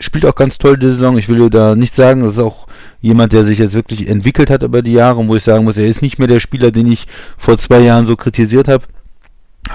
spielt 0.00 0.26
auch 0.26 0.34
ganz 0.34 0.58
toll 0.58 0.76
die 0.78 0.86
Saison. 0.88 1.16
Ich 1.18 1.28
will 1.28 1.48
da 1.50 1.74
nicht 1.74 1.94
sagen, 1.94 2.22
das 2.22 2.34
ist 2.34 2.38
auch 2.38 2.66
jemand, 3.00 3.32
der 3.32 3.44
sich 3.44 3.58
jetzt 3.58 3.74
wirklich 3.74 4.08
entwickelt 4.08 4.50
hat 4.50 4.62
über 4.62 4.82
die 4.82 4.92
Jahre 4.92 5.26
wo 5.26 5.36
ich 5.36 5.44
sagen 5.44 5.64
muss, 5.64 5.76
er 5.76 5.86
ist 5.86 6.02
nicht 6.02 6.18
mehr 6.18 6.28
der 6.28 6.40
Spieler, 6.40 6.70
den 6.70 6.90
ich 6.90 7.06
vor 7.36 7.58
zwei 7.58 7.80
Jahren 7.80 8.06
so 8.06 8.16
kritisiert 8.16 8.68
habe. 8.68 8.84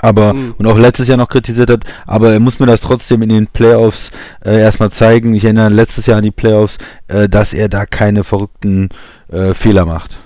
Aber, 0.02 0.34
Mhm. 0.34 0.54
und 0.58 0.68
auch 0.68 0.78
letztes 0.78 1.08
Jahr 1.08 1.18
noch 1.18 1.30
kritisiert 1.30 1.70
hat, 1.70 1.84
aber 2.06 2.32
er 2.32 2.40
muss 2.40 2.60
mir 2.60 2.68
das 2.68 2.80
trotzdem 2.82 3.24
in 3.24 3.30
den 3.30 3.48
Playoffs 3.48 4.12
äh, 4.46 4.60
erstmal 4.60 4.92
zeigen. 4.92 5.34
Ich 5.34 5.44
erinnere 5.44 5.70
letztes 5.70 6.06
Jahr 6.06 6.18
an 6.18 6.24
die 6.24 6.30
Playoffs, 6.32 6.78
äh, 7.08 7.28
dass 7.28 7.54
er 7.54 7.70
da 7.70 7.86
keine 7.88 8.24
verrückten 8.24 8.90
äh, 9.32 9.54
Fehler 9.56 9.86
macht. 9.86 10.20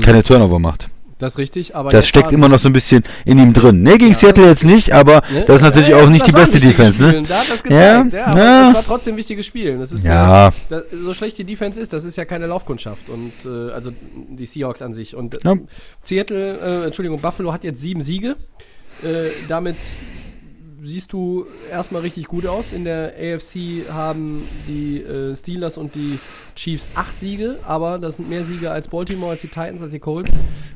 Keine 0.00 0.22
Turnover 0.24 0.58
macht. 0.58 0.88
Das 1.22 1.32
ist 1.34 1.38
richtig, 1.38 1.74
aber 1.76 1.90
Das 1.90 2.06
steckt 2.06 2.32
immer 2.32 2.48
noch 2.48 2.58
so 2.58 2.68
ein 2.68 2.72
bisschen 2.72 3.02
in 3.24 3.38
ihm 3.38 3.52
drin. 3.52 3.82
Ne, 3.82 3.96
gegen 3.98 4.12
Ja. 4.12 4.18
Seattle 4.18 4.46
jetzt 4.48 4.64
nicht, 4.64 4.92
aber 4.92 5.22
Ne? 5.32 5.44
das 5.46 5.56
ist 5.56 5.62
natürlich 5.62 5.88
Ja, 5.90 5.96
auch 5.96 6.00
das- 6.02 6.10
nicht 6.10 6.22
das 6.22 6.28
die 6.34 6.40
beste 6.40 6.58
Defense, 6.58 6.94
Spiel. 6.94 7.20
ne? 7.22 7.26
Da 7.28 7.36
hat 7.38 7.50
das 7.50 7.62
Ja, 7.70 8.02
gezeigt, 8.02 8.12
ja, 8.14 8.34
na. 8.34 8.64
das 8.66 8.74
war 8.74 8.84
trotzdem 8.84 9.14
ein 9.14 9.16
wichtiges 9.18 9.46
Spiel. 9.46 9.78
Das 9.78 9.92
ist 9.92 10.04
Ja. 10.04 10.48
äh, 10.48 10.52
da, 10.68 10.82
so 11.02 11.14
schlecht 11.14 11.38
die 11.38 11.44
Defense 11.44 11.80
ist, 11.80 11.92
das 11.92 12.04
ist 12.04 12.16
ja 12.16 12.24
keine 12.24 12.46
Laufkundschaft 12.46 13.08
und 13.08 13.32
äh, 13.46 13.70
also 13.72 13.92
die 14.30 14.46
Seahawks 14.46 14.82
an 14.82 14.92
sich 14.92 15.14
und 15.16 15.34
äh, 15.34 15.38
Ja. 15.44 15.56
Seattle, 16.00 16.58
äh, 16.82 16.86
Entschuldigung, 16.86 17.20
Buffalo 17.20 17.52
hat 17.52 17.64
jetzt 17.64 17.80
sieben 17.80 18.02
Siege. 18.02 18.36
Äh, 19.02 19.30
damit 19.48 19.76
siehst 20.82 21.12
du 21.12 21.46
erstmal 21.70 22.02
richtig 22.02 22.26
gut 22.26 22.46
aus. 22.46 22.72
In 22.72 22.84
der 22.84 23.14
AFC 23.16 23.88
haben 23.88 24.46
die 24.66 25.02
äh, 25.02 25.34
Steelers 25.36 25.78
und 25.78 25.94
die 25.94 26.18
Chiefs 26.56 26.88
acht 26.94 27.18
Siege, 27.18 27.58
aber 27.66 27.98
das 27.98 28.16
sind 28.16 28.28
mehr 28.28 28.44
Siege 28.44 28.70
als 28.70 28.88
Baltimore, 28.88 29.32
als 29.32 29.42
die 29.42 29.48
Titans, 29.48 29.80
als 29.80 29.92
die 29.92 30.00
Colts. 30.00 30.32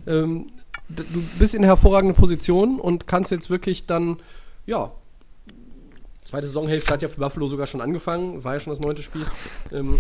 Ähm, 0.07 0.47
du 0.89 1.05
bist 1.39 1.55
in 1.55 1.65
hervorragender 1.65 2.15
Position 2.15 2.79
und 2.79 3.07
kannst 3.09 3.31
jetzt 3.33 3.51
wirklich 3.51 3.87
dann, 3.87 4.19
ja, 4.67 4.93
zweite 6.25 6.47
Saisonhälfte 6.47 6.93
hat 6.93 7.03
ja 7.03 7.09
für 7.09 7.21
Buffalo 7.21 7.49
sogar 7.49 7.67
schon 7.67 7.81
angefangen, 7.81 8.45
war 8.45 8.55
ja 8.55 8.61
schon 8.61 8.73
das 8.73 8.81
neunte 8.81 9.03
Spiel. 9.03 9.27
Ähm, 9.73 9.99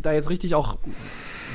da 0.00 0.12
jetzt 0.12 0.28
richtig 0.28 0.54
auch, 0.54 0.76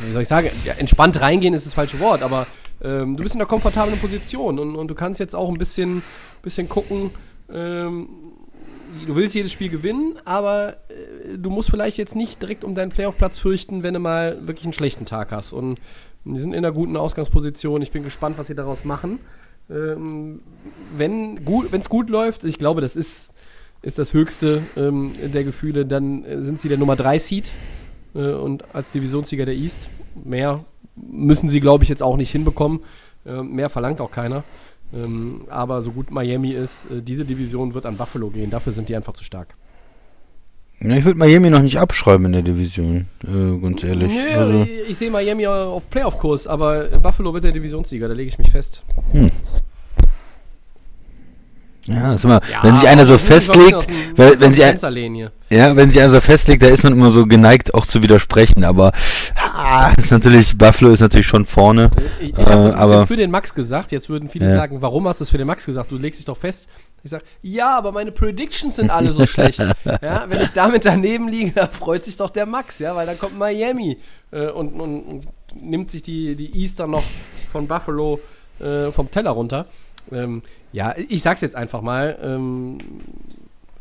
wie 0.05 0.11
soll 0.11 0.23
ich 0.23 0.27
sagen, 0.27 0.49
ja, 0.65 0.73
entspannt 0.73 1.21
reingehen 1.21 1.53
ist 1.53 1.65
das 1.65 1.73
falsche 1.73 1.99
Wort, 1.99 2.23
aber 2.23 2.47
ähm, 2.81 3.15
du 3.15 3.23
bist 3.23 3.35
in 3.35 3.41
einer 3.41 3.47
komfortablen 3.47 3.99
Position 3.99 4.57
und, 4.57 4.75
und 4.75 4.87
du 4.87 4.95
kannst 4.95 5.19
jetzt 5.19 5.35
auch 5.35 5.49
ein 5.49 5.57
bisschen, 5.57 6.01
bisschen 6.41 6.67
gucken, 6.67 7.11
ähm, 7.51 8.07
du 9.05 9.15
willst 9.15 9.35
jedes 9.35 9.51
Spiel 9.51 9.69
gewinnen, 9.69 10.17
aber 10.25 10.77
äh, 10.89 11.37
du 11.37 11.49
musst 11.49 11.69
vielleicht 11.69 11.97
jetzt 11.97 12.15
nicht 12.15 12.41
direkt 12.41 12.63
um 12.63 12.75
deinen 12.75 12.89
Playoff-Platz 12.89 13.39
fürchten, 13.39 13.83
wenn 13.83 13.93
du 13.93 13.99
mal 13.99 14.45
wirklich 14.47 14.65
einen 14.65 14.73
schlechten 14.73 15.05
Tag 15.05 15.31
hast. 15.31 15.53
Und 15.53 15.79
die 16.25 16.39
sind 16.39 16.53
in 16.53 16.59
einer 16.59 16.71
guten 16.71 16.95
Ausgangsposition. 16.95 17.81
Ich 17.81 17.91
bin 17.91 18.03
gespannt, 18.03 18.37
was 18.37 18.47
sie 18.47 18.55
daraus 18.55 18.85
machen. 18.85 19.19
Ähm, 19.69 20.41
wenn 20.97 21.39
es 21.71 21.89
gut 21.89 22.09
läuft, 22.09 22.43
ich 22.43 22.57
glaube, 22.57 22.81
das 22.81 22.95
ist, 22.95 23.33
ist 23.81 23.97
das 23.97 24.13
höchste 24.13 24.61
ähm, 24.75 25.13
der 25.33 25.43
Gefühle, 25.43 25.85
dann 25.85 26.23
äh, 26.25 26.43
sind 26.43 26.61
sie 26.61 26.69
der 26.69 26.77
Nummer 26.77 26.95
3 26.95 27.17
Seed 27.17 27.53
äh, 28.15 28.31
und 28.31 28.75
als 28.75 28.91
Divisionssieger 28.91 29.45
der 29.45 29.55
East. 29.55 29.87
Mehr 30.23 30.65
müssen 30.95 31.49
sie, 31.49 31.59
glaube 31.59 31.83
ich, 31.83 31.89
jetzt 31.89 32.03
auch 32.03 32.17
nicht 32.17 32.31
hinbekommen. 32.31 32.81
Ähm, 33.25 33.53
mehr 33.53 33.69
verlangt 33.69 34.01
auch 34.01 34.11
keiner. 34.11 34.43
Ähm, 34.93 35.41
aber 35.49 35.81
so 35.81 35.91
gut 35.91 36.11
Miami 36.11 36.51
ist, 36.51 36.85
äh, 36.91 37.01
diese 37.01 37.25
Division 37.25 37.73
wird 37.73 37.85
an 37.85 37.97
Buffalo 37.97 38.29
gehen. 38.29 38.49
Dafür 38.49 38.73
sind 38.73 38.89
die 38.89 38.95
einfach 38.95 39.13
zu 39.13 39.23
stark. 39.23 39.55
Ja, 40.79 40.97
ich 40.97 41.05
würde 41.05 41.17
Miami 41.17 41.49
noch 41.49 41.61
nicht 41.61 41.79
abschreiben 41.79 42.25
in 42.25 42.31
der 42.33 42.41
Division, 42.41 43.07
äh, 43.23 43.57
ganz 43.61 43.83
ehrlich. 43.83 44.09
Nee, 44.09 44.33
Also, 44.35 44.67
ich, 44.87 44.97
sehe 44.97 45.09
Miami 45.09 45.47
auf 45.47 45.89
Playoff-Kurs, 45.89 46.45
aber 46.45 46.85
Buffalo 47.01 47.33
wird 47.33 47.45
der 47.45 47.53
Divisionssieger, 47.53 48.07
da 48.07 48.13
lege 48.13 48.27
ich 48.27 48.37
mich 48.37 48.51
fest. 48.51 48.83
Ja, 51.85 52.13
sag 52.17 52.23
mal, 52.25 52.41
wenn 52.61 52.77
sich 52.77 52.87
einer 52.87 53.05
so 53.05 53.17
festlegt, 53.17 53.89
dem- 53.89 54.17
wenn 54.17 54.39
dem 54.39 54.53
sich 54.53 54.63
ein, 54.63 55.15
ja, 55.49 55.75
wenn 55.75 55.89
sich 55.91 56.01
einer 56.01 56.11
so 56.13 56.21
festlegt, 56.21 56.63
da 56.63 56.67
ist 56.67 56.83
man 56.83 56.93
immer 56.93 57.11
so 57.11 57.25
geneigt, 57.25 57.73
auch 57.73 57.85
zu 57.85 58.01
widersprechen. 58.01 58.63
Aber 58.63 58.91
ah, 59.35 59.91
ist 59.97 60.09
natürlich 60.11 60.57
Buffalo 60.57 60.91
ist 60.91 61.01
natürlich 61.01 61.27
schon 61.27 61.45
vorne. 61.45 61.89
Ich, 62.21 62.29
ich 62.29 62.45
habe 62.45 62.61
Äh, 62.61 62.65
das 62.65 62.73
aber- 62.75 63.07
für 63.07 63.17
den 63.17 63.31
Max 63.31 63.53
gesagt. 63.53 63.91
Jetzt 63.91 64.07
würden 64.09 64.29
viele 64.29 64.47
Ja. 64.47 64.55
sagen, 64.55 64.81
warum 64.81 65.07
hast 65.07 65.19
du 65.19 65.23
es 65.25 65.29
für 65.29 65.37
den 65.37 65.47
Max 65.47 65.65
gesagt? 65.65 65.91
Du 65.91 65.97
legst 65.97 66.19
dich 66.19 66.25
doch 66.25 66.37
fest. 66.37 66.69
Ich 67.03 67.11
sage, 67.11 67.25
ja, 67.41 67.77
aber 67.77 67.91
meine 67.91 68.11
Predictions 68.13 68.77
sind 68.77 68.89
alle 68.89 69.11
so 69.11 69.25
schlecht. 69.27 69.59
Ja, 70.01 70.25
wenn 70.29 70.39
ich 70.41 70.51
damit 70.51 70.85
daneben 70.85 71.27
liege, 71.27 71.51
da 71.53 71.67
freut 71.67 72.05
sich 72.05 72.15
doch 72.15 72.29
der 72.29 72.45
Max, 72.45 72.79
ja, 72.79 72.95
weil 72.95 73.05
dann 73.05 73.19
kommt 73.19 73.37
Miami 73.37 73.97
äh, 74.31 74.47
und, 74.47 74.73
und, 74.79 75.01
und 75.01 75.27
nimmt 75.53 75.91
sich 75.91 76.01
die, 76.01 76.35
die 76.35 76.57
Easter 76.61 76.87
noch 76.87 77.03
von 77.51 77.67
Buffalo 77.67 78.19
äh, 78.61 78.89
vom 78.91 79.11
Teller 79.11 79.31
runter. 79.31 79.65
Ähm, 80.11 80.41
ja, 80.73 80.93
ich 80.97 81.21
sag's 81.23 81.41
jetzt 81.41 81.55
einfach 81.55 81.81
mal. 81.81 82.17
Ähm, 82.21 82.77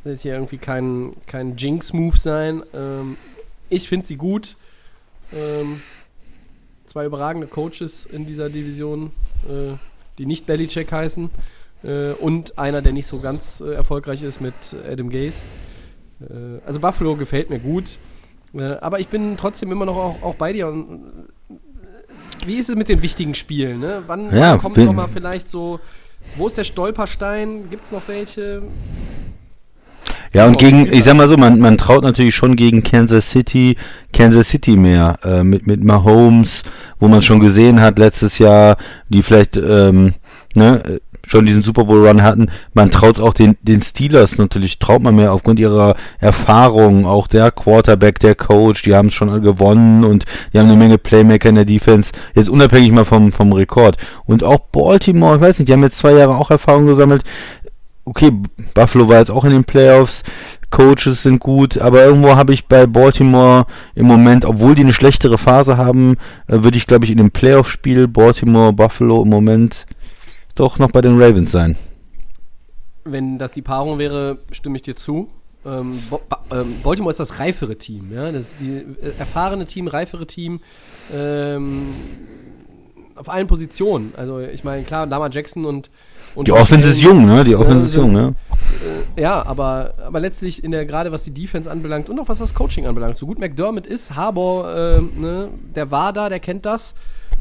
das 0.05 0.15
ist 0.15 0.23
hier 0.23 0.35
irgendwie 0.35 0.59
kein, 0.59 1.13
kein 1.27 1.57
Jinx-Move 1.57 2.17
sein. 2.17 2.63
Ähm, 2.75 3.17
ich 3.71 3.89
finde 3.89 4.07
sie 4.07 4.17
gut. 4.17 4.57
Ähm, 5.33 5.81
zwei 6.87 7.07
überragende 7.07 7.47
Coaches 7.47 8.05
in 8.07 8.27
dieser 8.27 8.51
Division, 8.51 9.11
äh, 9.49 9.75
die 10.19 10.27
nicht 10.27 10.45
Belichick 10.47 10.93
heißen. 10.93 11.31
Äh, 11.85 12.13
und 12.13 12.59
einer, 12.59 12.83
der 12.83 12.93
nicht 12.93 13.07
so 13.07 13.19
ganz 13.21 13.61
äh, 13.61 13.73
erfolgreich 13.75 14.23
ist 14.23 14.41
mit 14.41 14.55
Adam 14.89 15.09
Gaze. 15.11 15.41
Äh, 16.21 16.59
also 16.67 16.79
Buffalo 16.81 17.17
gefällt 17.17 17.49
mir 17.51 17.59
gut. 17.59 17.99
Äh, 18.55 18.63
aber 18.81 19.01
ich 19.01 19.09
bin 19.09 19.37
trotzdem 19.37 19.73
immer 19.73 19.87
noch 19.87 19.97
auch, 19.97 20.23
auch 20.23 20.35
bei 20.35 20.53
dir. 20.53 20.69
Und, 20.69 21.01
äh, 21.51 21.55
wie 22.47 22.57
ist 22.59 22.69
es 22.69 22.77
mit 22.77 22.89
den 22.89 23.03
wichtigen 23.03 23.35
Spielen? 23.35 23.79
Ne? 23.81 24.03
Wann, 24.07 24.27
Ja, 24.37 24.53
wann 24.53 24.59
kommt 24.59 24.75
bin- 24.75 24.85
noch 24.87 24.93
mal 24.93 25.09
vielleicht 25.09 25.49
so, 25.49 25.81
wo 26.37 26.47
ist 26.47 26.59
der 26.59 26.65
Stolperstein? 26.65 27.71
Gibt 27.71 27.85
es 27.85 27.93
noch 27.93 28.07
welche? 28.07 28.63
Ja, 30.35 30.47
und 30.47 30.59
gegen, 30.59 30.91
ich 30.91 31.05
sag 31.05 31.15
mal 31.15 31.29
so, 31.29 31.37
man, 31.37 31.59
man 31.59 31.77
traut 31.77 32.03
natürlich 32.03 32.35
schon 32.35 32.57
gegen 32.57 32.83
Kansas 32.83 33.31
City, 33.31 33.77
Kansas 34.15 34.49
City 34.49 34.77
mehr, 34.77 35.19
äh, 35.25 35.45
mit, 35.45 35.67
mit 35.67 35.85
Mahomes, 35.85 36.63
wo 36.99 37.09
man 37.09 37.21
schon 37.21 37.41
gesehen 37.41 37.81
hat 37.83 37.99
letztes 37.99 38.39
Jahr, 38.39 38.79
die 39.11 39.23
vielleicht, 39.23 39.57
ähm, 39.59 40.15
ne, 40.55 41.01
schon 41.27 41.47
diesen 41.47 41.63
Super 41.63 41.85
Bowl 41.85 42.07
Run 42.07 42.23
hatten. 42.23 42.51
Man 42.75 42.91
traut 42.91 43.21
auch 43.21 43.35
den, 43.35 43.57
den 43.63 43.83
Steelers 43.83 44.39
natürlich, 44.39 44.79
traut 44.79 45.03
man 45.03 45.17
mehr 45.17 45.33
aufgrund 45.33 45.59
ihrer 45.59 45.95
Erfahrung, 46.19 47.07
auch 47.07 47.27
der 47.27 47.51
Quarterback, 47.51 48.19
der 48.19 48.35
Coach, 48.35 48.83
die 48.83 48.95
haben 48.95 49.09
es 49.09 49.15
schon 49.15 49.43
gewonnen 49.43 50.05
und 50.05 50.25
die 50.53 50.59
haben 50.59 50.69
eine 50.69 50.77
Menge 50.77 50.99
Playmaker 50.99 51.49
in 51.49 51.55
der 51.55 51.65
Defense, 51.65 52.13
jetzt 52.35 52.49
unabhängig 52.49 52.93
mal 52.93 53.05
vom, 53.05 53.33
vom 53.33 53.53
Rekord. 53.53 53.97
Und 54.25 54.45
auch 54.45 54.59
Baltimore, 54.59 55.37
ich 55.37 55.41
weiß 55.41 55.59
nicht, 55.59 55.69
die 55.69 55.73
haben 55.73 55.83
jetzt 55.83 55.99
zwei 55.99 56.13
Jahre 56.13 56.37
auch 56.37 56.51
Erfahrung 56.51 56.87
gesammelt, 56.87 57.23
okay, 58.05 58.33
Buffalo 58.75 59.09
war 59.09 59.19
jetzt 59.19 59.31
auch 59.31 59.45
in 59.45 59.53
den 59.53 59.65
Playoffs, 59.65 60.23
Coaches 60.71 61.23
sind 61.23 61.39
gut, 61.39 61.79
aber 61.79 62.03
irgendwo 62.05 62.35
habe 62.35 62.55
ich 62.55 62.67
bei 62.67 62.87
Baltimore 62.87 63.67
im 63.95 64.07
Moment, 64.07 64.45
obwohl 64.45 64.75
die 64.75 64.83
eine 64.83 64.95
schlechtere 64.95 65.39
Phase 65.39 65.77
haben, 65.77 66.17
äh, 66.49 66.63
würde 66.63 66.79
ich 66.79 66.87
glaube 66.87 67.05
ich 67.05 67.11
in 67.11 67.19
dem 67.19 67.31
Playoff-Spiel 67.31 68.09
Baltimore, 68.09 68.73
Buffalo 68.73 69.23
im 69.23 69.29
Moment 69.29 69.87
doch 70.55 70.79
noch 70.79 70.91
bei 70.91 71.01
den 71.01 71.21
Ravens 71.21 71.51
sein. 71.53 71.77
Wenn 73.05 73.39
das 73.39 73.53
die 73.53 73.63
Paarung 73.63 73.99
wäre, 73.99 74.39
stimme 74.53 74.77
ich 74.77 74.83
dir 74.83 74.95
zu. 74.97 75.29
Ähm, 75.65 76.01
ähm, 76.51 76.75
Baltimore 76.83 77.11
ist 77.11 77.21
das 77.21 77.39
reifere 77.39 77.77
Team, 77.79 78.11
ja, 78.13 78.33
das 78.33 78.57
die 78.57 78.79
äh, 78.79 78.85
erfahrene 79.19 79.65
Team, 79.65 79.87
reifere 79.87 80.27
Team 80.27 80.61
ähm, 81.15 81.89
auf 83.15 83.29
allen 83.29 83.47
Positionen. 83.47 84.13
Also 84.17 84.41
ich 84.41 84.65
meine, 84.65 84.83
klar, 84.83 85.07
Lama 85.07 85.29
Jackson 85.31 85.65
und, 85.65 85.89
und 86.35 86.49
Die 86.49 86.53
Offense 86.53 86.89
ist 86.89 87.01
jung, 87.01 87.27
ne? 87.27 87.45
Die 87.45 87.53
Ja, 87.53 87.59
Offense 87.59 87.87
ist 87.87 87.93
sind- 87.93 88.03
jung, 88.03 88.13
ne? 88.13 88.35
Ja, 89.17 89.45
aber, 89.47 89.95
aber 90.05 90.19
letztlich 90.19 90.65
in 90.65 90.73
der, 90.73 90.85
gerade 90.87 91.13
was 91.13 91.23
die 91.23 91.31
Defense 91.35 91.71
anbelangt 91.71 92.09
und 92.09 92.19
auch 92.19 92.29
was 92.29 92.39
das 92.39 92.55
Coaching 92.55 92.87
anbelangt, 92.87 93.15
so 93.17 93.27
gut 93.27 93.39
McDermott 93.39 93.87
ist, 93.87 94.17
Harbour, 94.17 94.75
äh, 94.75 95.01
ne, 95.21 95.49
der 95.77 95.91
war 95.93 96.13
da, 96.13 96.29
der 96.29 96.41
kennt 96.41 96.67
das. 96.67 96.95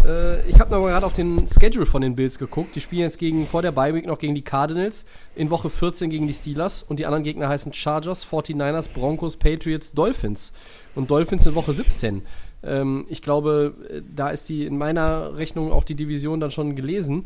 Äh, 0.06 0.48
ich 0.50 0.60
habe 0.60 0.72
noch 0.72 0.86
gerade 0.86 1.06
auf 1.06 1.14
den 1.14 1.46
Schedule 1.48 1.86
von 1.86 2.02
den 2.02 2.16
Bills 2.16 2.38
geguckt. 2.38 2.76
Die 2.76 2.82
spielen 2.82 3.04
jetzt 3.04 3.20
gegen, 3.20 3.48
vor 3.48 3.62
der 3.62 3.72
Bye 3.72 3.94
Week 3.94 4.06
noch 4.06 4.20
gegen 4.20 4.36
die 4.36 4.42
Cardinals, 4.42 5.06
in 5.36 5.50
Woche 5.50 5.70
14 5.70 6.10
gegen 6.10 6.28
die 6.28 6.34
Steelers 6.34 6.84
und 6.84 7.00
die 7.00 7.06
anderen 7.06 7.24
Gegner 7.24 7.50
heißen 7.50 7.74
Chargers, 7.74 8.26
49ers, 8.26 8.90
Broncos, 8.94 9.38
Patriots, 9.38 9.92
Dolphins. 9.92 10.52
Und 10.96 11.10
Dolphins 11.10 11.46
in 11.46 11.56
Woche 11.56 11.74
17. 11.74 12.24
Ähm, 12.64 13.06
ich 13.10 13.22
glaube, 13.22 13.76
äh, 13.90 14.02
da 14.16 14.30
ist 14.30 14.50
die 14.50 14.66
in 14.66 14.78
meiner 14.78 15.36
Rechnung 15.36 15.72
auch 15.72 15.84
die 15.84 15.96
Division 15.96 16.40
dann 16.40 16.52
schon 16.52 16.76
gelesen. 16.76 17.26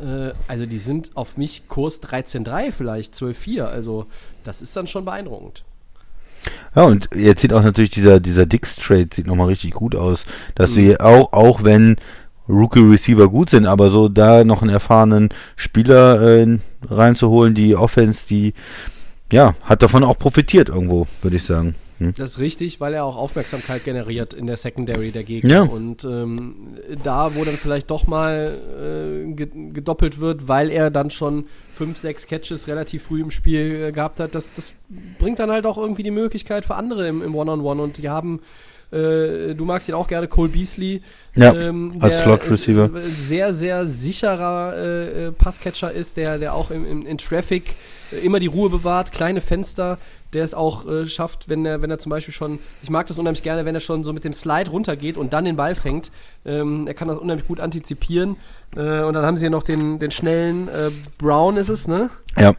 Äh, 0.00 0.32
also 0.48 0.66
die 0.66 0.78
sind 0.78 1.16
auf 1.16 1.36
mich 1.36 1.68
Kurs 1.68 2.02
13-3 2.02 2.72
vielleicht, 2.72 3.14
12-4. 3.14 3.62
Also 3.62 4.06
das 4.44 4.62
ist 4.62 4.76
dann 4.76 4.86
schon 4.86 5.04
beeindruckend. 5.04 5.64
Ja, 6.74 6.84
und 6.84 7.08
jetzt 7.14 7.40
sieht 7.40 7.52
auch 7.52 7.62
natürlich 7.62 7.90
dieser, 7.90 8.20
dieser 8.20 8.46
Dix-Trade 8.46 9.08
sieht 9.14 9.26
nochmal 9.26 9.48
richtig 9.48 9.72
gut 9.72 9.94
aus. 9.96 10.24
Dass 10.54 10.70
Mhm. 10.70 10.74
du 10.74 10.80
hier 10.82 11.00
auch, 11.00 11.32
auch 11.32 11.64
wenn 11.64 11.96
Rookie-Receiver 12.48 13.28
gut 13.28 13.50
sind, 13.50 13.66
aber 13.66 13.90
so 13.90 14.08
da 14.08 14.44
noch 14.44 14.62
einen 14.62 14.70
erfahrenen 14.70 15.30
Spieler 15.56 16.20
äh, 16.20 16.58
reinzuholen, 16.88 17.54
die 17.54 17.74
Offense, 17.74 18.20
die 18.28 18.54
ja, 19.32 19.54
hat 19.62 19.82
davon 19.82 20.04
auch 20.04 20.18
profitiert 20.18 20.68
irgendwo, 20.68 21.06
würde 21.22 21.36
ich 21.36 21.42
sagen. 21.44 21.74
Hm? 21.98 22.14
Das 22.16 22.32
ist 22.32 22.38
richtig, 22.38 22.80
weil 22.80 22.94
er 22.94 23.04
auch 23.04 23.16
Aufmerksamkeit 23.16 23.84
generiert 23.84 24.34
in 24.34 24.46
der 24.46 24.56
Secondary 24.56 25.10
der 25.10 25.24
Gegner. 25.24 25.50
Ja. 25.50 25.62
Und 25.62 26.04
ähm, 26.04 26.76
da, 27.02 27.34
wo 27.34 27.44
dann 27.44 27.56
vielleicht 27.56 27.90
doch 27.90 28.06
mal 28.06 29.24
äh, 29.28 29.32
ge 29.32 29.48
gedoppelt 29.72 30.20
wird, 30.20 30.48
weil 30.48 30.70
er 30.70 30.90
dann 30.90 31.10
schon 31.10 31.46
fünf, 31.74 31.98
sechs 31.98 32.26
Catches 32.26 32.68
relativ 32.68 33.04
früh 33.04 33.20
im 33.20 33.30
Spiel 33.30 33.86
äh, 33.88 33.92
gehabt 33.92 34.20
hat, 34.20 34.34
das, 34.34 34.52
das 34.54 34.72
bringt 35.18 35.38
dann 35.38 35.50
halt 35.50 35.66
auch 35.66 35.78
irgendwie 35.78 36.02
die 36.02 36.10
Möglichkeit 36.10 36.64
für 36.64 36.74
andere 36.74 37.08
im 37.08 37.22
im 37.22 37.34
One-on-One. 37.34 37.82
Und 37.82 37.98
die 37.98 38.08
haben, 38.08 38.40
äh, 38.92 39.54
du 39.54 39.64
magst 39.64 39.88
ihn 39.88 39.94
auch 39.94 40.06
gerne, 40.06 40.28
Cole 40.28 40.48
Beasley. 40.48 41.02
Ja, 41.34 41.54
ähm, 41.54 41.96
als 42.00 42.24
ist, 42.46 42.68
äh, 42.68 42.88
Sehr, 43.16 43.52
sehr 43.52 43.86
sicherer 43.86 44.74
äh, 44.76 45.26
äh, 45.26 45.32
Passcatcher 45.32 45.92
ist, 45.92 46.16
der, 46.16 46.38
der 46.38 46.54
auch 46.54 46.70
im, 46.70 46.86
im, 46.86 47.06
in 47.06 47.18
Traffic 47.18 47.74
äh, 48.12 48.24
immer 48.24 48.38
die 48.38 48.46
Ruhe 48.46 48.70
bewahrt, 48.70 49.12
kleine 49.12 49.40
Fenster, 49.40 49.98
der 50.32 50.44
es 50.44 50.54
auch 50.54 50.86
äh, 50.86 51.06
schafft, 51.06 51.48
wenn 51.48 51.66
er, 51.66 51.82
wenn 51.82 51.90
er 51.90 51.98
zum 51.98 52.10
Beispiel 52.10 52.32
schon, 52.32 52.60
ich 52.82 52.90
mag 52.90 53.06
das 53.06 53.18
unheimlich 53.18 53.42
gerne, 53.42 53.64
wenn 53.64 53.74
er 53.74 53.80
schon 53.80 54.04
so 54.04 54.12
mit 54.12 54.24
dem 54.24 54.32
Slide 54.32 54.70
runtergeht 54.70 55.16
und 55.16 55.32
dann 55.32 55.44
den 55.44 55.56
Ball 55.56 55.74
fängt. 55.74 56.12
Ähm, 56.44 56.86
er 56.86 56.94
kann 56.94 57.08
das 57.08 57.18
unheimlich 57.18 57.46
gut 57.46 57.60
antizipieren. 57.60 58.36
Äh, 58.76 59.02
und 59.02 59.14
dann 59.14 59.24
haben 59.24 59.36
sie 59.36 59.42
hier 59.42 59.50
noch 59.50 59.62
den, 59.62 59.98
den 59.98 60.10
schnellen 60.10 60.68
äh, 60.68 60.90
Brown 61.18 61.56
ist 61.56 61.70
es, 61.70 61.88
ne? 61.88 62.10
Ja. 62.38 62.54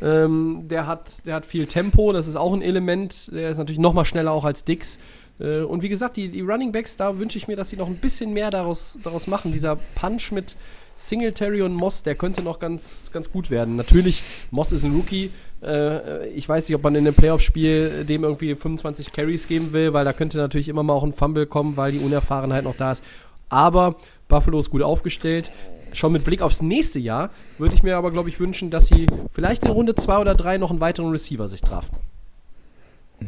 Ähm, 0.00 0.64
der, 0.68 0.86
hat, 0.86 1.26
der 1.26 1.34
hat 1.34 1.46
viel 1.46 1.66
Tempo, 1.66 2.12
das 2.12 2.28
ist 2.28 2.36
auch 2.36 2.52
ein 2.52 2.62
Element. 2.62 3.30
Der 3.32 3.50
ist 3.50 3.58
natürlich 3.58 3.80
noch 3.80 3.94
mal 3.94 4.04
schneller 4.04 4.32
auch 4.32 4.44
als 4.44 4.64
Dix. 4.64 4.98
Äh, 5.40 5.60
und 5.60 5.82
wie 5.82 5.88
gesagt, 5.88 6.16
die, 6.16 6.28
die 6.28 6.40
Running 6.40 6.72
Backs, 6.72 6.96
da 6.96 7.18
wünsche 7.18 7.38
ich 7.38 7.48
mir, 7.48 7.56
dass 7.56 7.70
sie 7.70 7.76
noch 7.76 7.88
ein 7.88 7.96
bisschen 7.96 8.32
mehr 8.32 8.50
daraus, 8.50 8.98
daraus 9.02 9.26
machen. 9.26 9.52
Dieser 9.52 9.76
Punch 9.94 10.32
mit 10.32 10.56
Singletary 10.96 11.62
und 11.62 11.74
Moss, 11.74 12.02
der 12.02 12.16
könnte 12.16 12.42
noch 12.42 12.58
ganz, 12.58 13.10
ganz 13.12 13.30
gut 13.30 13.50
werden. 13.50 13.76
Natürlich, 13.76 14.22
Moss 14.50 14.72
ist 14.72 14.84
ein 14.84 14.92
Rookie. 14.92 15.30
Äh, 15.62 16.28
ich 16.30 16.48
weiß 16.48 16.68
nicht, 16.68 16.74
ob 16.74 16.82
man 16.82 16.94
in 16.96 17.06
einem 17.06 17.14
Playoff-Spiel 17.14 18.04
dem 18.04 18.24
irgendwie 18.24 18.54
25 18.54 19.12
Carries 19.12 19.46
geben 19.46 19.72
will, 19.72 19.92
weil 19.92 20.04
da 20.04 20.12
könnte 20.12 20.38
natürlich 20.38 20.68
immer 20.68 20.82
mal 20.82 20.94
auch 20.94 21.04
ein 21.04 21.12
Fumble 21.12 21.46
kommen, 21.46 21.76
weil 21.76 21.92
die 21.92 22.00
Unerfahrenheit 22.00 22.64
noch 22.64 22.76
da 22.76 22.92
ist. 22.92 23.04
Aber 23.48 23.96
Buffalo 24.26 24.58
ist 24.58 24.70
gut 24.70 24.82
aufgestellt. 24.82 25.52
Schon 25.92 26.12
mit 26.12 26.24
Blick 26.24 26.42
aufs 26.42 26.60
nächste 26.60 26.98
Jahr 26.98 27.30
würde 27.56 27.74
ich 27.74 27.82
mir 27.82 27.96
aber, 27.96 28.10
glaube 28.10 28.28
ich, 28.28 28.40
wünschen, 28.40 28.70
dass 28.70 28.88
sie 28.88 29.06
vielleicht 29.32 29.64
in 29.64 29.70
Runde 29.70 29.94
2 29.94 30.18
oder 30.18 30.34
3 30.34 30.58
noch 30.58 30.70
einen 30.70 30.80
weiteren 30.80 31.10
Receiver 31.10 31.48
sich 31.48 31.62
draften. 31.62 31.98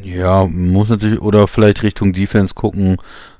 Ja, 0.02 0.46
muss 0.46 0.88
natürlich, 0.88 1.20
oder 1.20 1.48
vielleicht 1.48 1.82
Richtung 1.82 2.12
Defense 2.12 2.54
gucken, 2.54 2.96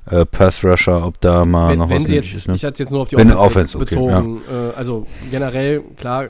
äh, 0.09 0.25
Pass 0.25 0.63
Rusher, 0.63 1.05
ob 1.05 1.19
da 1.21 1.45
mal 1.45 1.71
wenn, 1.71 1.79
noch 1.79 1.89
wenn 1.89 2.01
was 2.03 2.09
sie 2.09 2.15
jetzt, 2.15 2.33
ist. 2.33 2.47
Ne? 2.47 2.55
ich 2.55 2.65
hatte 2.65 2.83
jetzt 2.83 2.91
nur 2.91 3.01
auf 3.01 3.07
die 3.07 3.17
Wenn 3.17 3.31
Offense, 3.31 3.77
Offense, 3.77 3.77
okay, 3.77 3.85
bezogen. 3.85 4.41
Äh, 4.51 4.75
also 4.77 5.05
generell, 5.31 5.81
klar. 5.97 6.25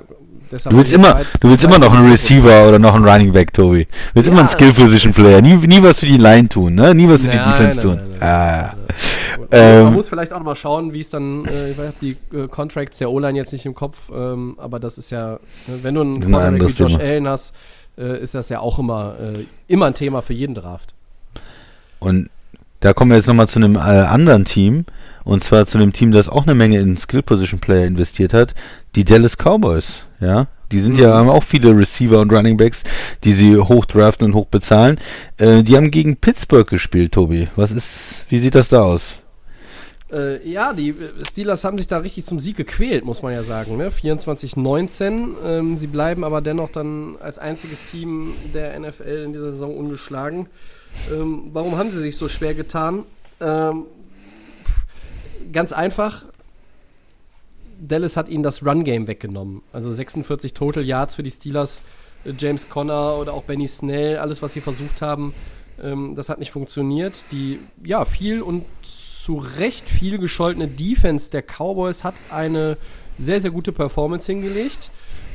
deshalb 0.51 0.71
Du 0.73 0.77
willst 0.79 0.93
immer, 0.93 1.13
Zeit- 1.15 1.27
du 1.41 1.49
willst 1.49 1.63
immer 1.63 1.79
noch 1.79 1.91
einen 1.93 2.11
Receiver 2.11 2.67
oder 2.67 2.77
noch 2.77 2.93
einen 2.93 3.05
Running 3.07 3.31
Back, 3.31 3.51
Tobi. 3.53 3.85
Du 3.85 3.89
willst 4.15 4.29
immer 4.29 4.39
einen 4.41 4.47
Ja. 4.49 4.53
Skill 4.53 4.73
Position 4.73 5.13
Player. 5.13 5.41
Nie, 5.41 5.55
nie 5.55 5.81
was 5.81 5.99
für 5.99 6.05
die 6.05 6.17
Line 6.17 6.47
tun, 6.49 6.75
ne? 6.75 6.93
Nie 6.93 7.07
was 7.09 7.21
für 7.21 7.29
die 7.31 7.37
Nein, 7.37 7.51
Defense 7.51 7.87
nein, 7.87 7.97
tun. 7.97 8.01
nein, 8.19 8.21
ah. 8.21 8.73
Man 9.39 9.47
Ähm, 9.53 9.93
muss 9.93 10.07
vielleicht 10.07 10.31
auch 10.33 10.37
noch 10.37 10.45
mal 10.45 10.55
schauen, 10.55 10.93
wie 10.93 10.99
es 10.99 11.09
dann, 11.09 11.45
äh, 11.45 11.71
ich 11.71 11.77
habe 11.77 11.93
die 12.01 12.15
äh, 12.35 12.47
Contracts 12.47 12.99
der 12.99 13.09
O-Line 13.09 13.37
jetzt 13.37 13.51
nicht 13.51 13.65
im 13.65 13.73
Kopf, 13.73 14.09
ähm, 14.13 14.55
aber 14.57 14.79
das 14.79 14.97
ist 14.97 15.09
ja, 15.11 15.39
ne, 15.67 15.79
wenn 15.81 15.95
du 15.95 16.01
einen 16.01 16.19
Quarterback 16.21 16.67
wie 16.69 16.83
Josh. 16.83 16.95
Allen 16.95 17.27
hast, 17.27 17.53
äh, 18.01 18.21
ist 18.21 18.33
das 18.35 18.49
ja 18.49 18.59
auch 18.59 18.79
immer, 18.79 19.15
äh, 19.19 19.45
immer 19.67 19.85
ein 19.85 19.93
Thema 19.93 20.21
für 20.21 20.33
jeden 20.33 20.55
Draft. 20.55 20.93
Und 21.99 22.29
da 22.79 22.93
kommen 22.93 23.11
wir 23.11 23.17
jetzt 23.17 23.27
nochmal 23.27 23.47
zu 23.47 23.59
einem 23.59 23.75
äh, 23.75 23.79
anderen 23.79 24.45
Team. 24.45 24.85
Und 25.23 25.43
zwar 25.43 25.67
zu 25.67 25.77
einem 25.77 25.93
Team, 25.93 26.11
das 26.11 26.27
auch 26.27 26.43
eine 26.43 26.55
Menge 26.55 26.79
in 26.79 26.97
Skill 26.97 27.21
Position 27.21 27.59
Player 27.59 27.85
investiert 27.85 28.33
hat. 28.33 28.55
Die 28.95 29.05
Dallas 29.05 29.37
Cowboys. 29.37 30.03
Ja. 30.19 30.47
Die 30.71 30.79
sind 30.79 30.97
ja, 30.97 31.09
Mhm. 31.09 31.13
haben 31.13 31.29
auch 31.29 31.43
viele 31.43 31.77
Receiver 31.77 32.19
und 32.19 32.31
Running 32.31 32.57
Backs, 32.57 32.81
die 33.23 33.33
sie 33.33 33.57
hoch 33.57 33.85
draften 33.85 34.25
und 34.27 34.33
hoch 34.33 34.47
bezahlen. 34.47 34.99
Äh, 35.37 35.63
die 35.63 35.77
haben 35.77 35.91
gegen 35.91 36.15
Pittsburgh 36.17 36.67
gespielt, 36.67 37.11
Tobi. 37.11 37.49
Was 37.55 37.71
ist, 37.71 38.25
wie 38.29 38.39
sieht 38.39 38.55
das 38.55 38.69
da 38.69 38.81
aus? 38.81 39.20
Äh, 40.11 40.47
ja, 40.47 40.73
die 40.73 40.89
äh, 40.89 41.25
Steelers 41.27 41.63
haben 41.63 41.77
sich 41.77 41.87
da 41.87 41.99
richtig 41.99 42.25
zum 42.25 42.39
Sieg 42.39 42.57
gequält, 42.57 43.05
muss 43.05 43.21
man 43.21 43.33
ja 43.33 43.43
sagen. 43.43 43.77
Ne? 43.77 43.89
24-19. 43.89 45.35
Ähm, 45.43 45.77
sie 45.77 45.87
bleiben 45.87 46.23
aber 46.23 46.41
dennoch 46.41 46.69
dann 46.69 47.15
als 47.21 47.39
einziges 47.39 47.83
Team 47.83 48.33
der 48.53 48.77
NFL 48.79 49.23
in 49.25 49.33
dieser 49.33 49.51
Saison 49.51 49.75
ungeschlagen. 49.75 50.47
Ähm, 51.11 51.49
warum 51.53 51.77
haben 51.77 51.91
sie 51.91 51.99
sich 51.99 52.17
so 52.17 52.27
schwer 52.27 52.53
getan? 52.53 53.03
Ähm, 53.39 53.85
ganz 55.53 55.71
einfach. 55.71 56.25
Dallas 57.79 58.17
hat 58.17 58.29
ihnen 58.29 58.43
das 58.43 58.65
Run-Game 58.65 59.07
weggenommen. 59.07 59.63
Also 59.71 59.91
46 59.91 60.53
Total 60.53 60.83
Yards 60.83 61.15
für 61.15 61.23
die 61.23 61.31
Steelers. 61.31 61.83
Äh, 62.25 62.33
James 62.37 62.67
Conner 62.67 63.17
oder 63.17 63.33
auch 63.33 63.43
Benny 63.43 63.67
Snell, 63.67 64.17
alles, 64.17 64.41
was 64.41 64.51
sie 64.53 64.61
versucht 64.61 65.01
haben, 65.01 65.33
ähm, 65.81 66.15
das 66.15 66.27
hat 66.27 66.39
nicht 66.39 66.51
funktioniert. 66.51 67.25
Die, 67.31 67.59
ja, 67.83 68.03
viel 68.03 68.41
und 68.41 68.65
zu 69.23 69.37
Recht 69.37 69.89
viel 69.89 70.17
gescholtene 70.17 70.67
Defense 70.67 71.29
der 71.29 71.43
Cowboys 71.43 72.03
hat 72.03 72.15
eine 72.29 72.77
sehr, 73.17 73.39
sehr 73.39 73.51
gute 73.51 73.71
Performance 73.71 74.31
hingelegt. 74.31 74.89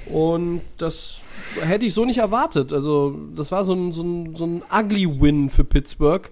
Und 0.07 0.61
das 0.79 1.25
hätte 1.61 1.87
ich 1.87 1.95
so 1.95 2.05
nicht 2.05 2.19
erwartet. 2.19 2.73
Also, 2.73 3.17
das 3.35 3.51
war 3.51 3.65
so 3.65 3.75
ein, 3.75 3.93
so 3.93 4.03
ein, 4.03 4.37
so 4.37 4.47
ein 4.47 4.63
ugly 4.73 5.21
Win 5.21 5.51
für 5.51 5.65
Pittsburgh. 5.65 6.31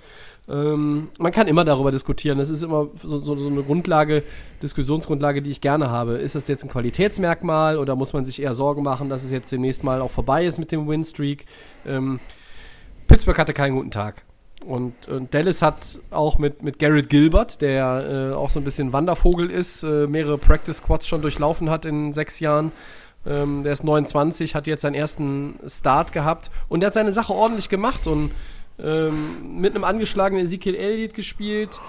Ähm, 0.49 1.09
man 1.19 1.33
kann 1.33 1.49
immer 1.49 1.65
darüber 1.65 1.91
diskutieren. 1.91 2.39
Das 2.39 2.51
ist 2.51 2.63
immer 2.63 2.89
so, 3.03 3.21
so, 3.21 3.37
so 3.37 3.49
eine 3.49 3.63
Grundlage, 3.63 4.23
Diskussionsgrundlage, 4.63 5.43
die 5.43 5.51
ich 5.51 5.61
gerne 5.61 5.91
habe. 5.91 6.15
Ist 6.15 6.35
das 6.35 6.47
jetzt 6.47 6.63
ein 6.63 6.71
Qualitätsmerkmal 6.71 7.79
oder 7.79 7.97
muss 7.97 8.13
man 8.13 8.25
sich 8.25 8.41
eher 8.41 8.55
Sorgen 8.55 8.83
machen, 8.83 9.09
dass 9.09 9.25
es 9.25 9.33
jetzt 9.33 9.51
demnächst 9.51 9.83
mal 9.83 10.01
auch 10.01 10.11
vorbei 10.11 10.45
ist 10.45 10.59
mit 10.59 10.71
dem 10.71 10.87
Winstreak? 10.87 11.47
Ähm, 11.87 12.21
Pittsburgh 13.09 13.39
hatte 13.39 13.55
keinen 13.55 13.75
guten 13.75 13.91
Tag. 13.91 14.23
Und, 14.67 15.09
und 15.09 15.35
Dallas 15.35 15.63
hat 15.63 15.99
auch 16.11 16.39
mit, 16.39 16.63
mit 16.63 16.79
Garrett 16.79 17.11
Gilbert, 17.11 17.61
der 17.61 18.31
äh, 18.33 18.35
auch 18.35 18.51
so 18.51 18.61
ein 18.61 18.65
bisschen 18.65 18.93
Wandervogel 18.93 19.51
ist, 19.51 19.83
äh, 19.83 20.07
mehrere 20.07 20.39
Practice 20.39 20.79
Squads 20.79 21.07
schon 21.07 21.23
durchlaufen 21.23 21.71
hat 21.71 21.85
in 21.85 22.13
sechs 22.13 22.41
Jahren. 22.41 22.73
Ähm, 23.27 23.63
der 23.63 23.73
ist 23.73 23.85
29, 23.85 24.55
hat 24.55 24.67
jetzt 24.67 24.83
seinen 24.83 24.95
ersten 24.95 25.59
Start 25.67 26.13
gehabt 26.13 26.51
und 26.69 26.81
der 26.81 26.89
hat 26.89 26.95
seine 26.95 27.13
Sache 27.13 27.33
ordentlich 27.33 27.69
gemacht 27.69 28.07
und 28.07 28.33
ähm, 28.79 29.61
mit 29.61 29.75
einem 29.75 29.85
angeschlagenen 29.85 30.45
Ezekiel 30.45 30.75
Elliott 30.75 31.15
gespielt, 31.15 31.81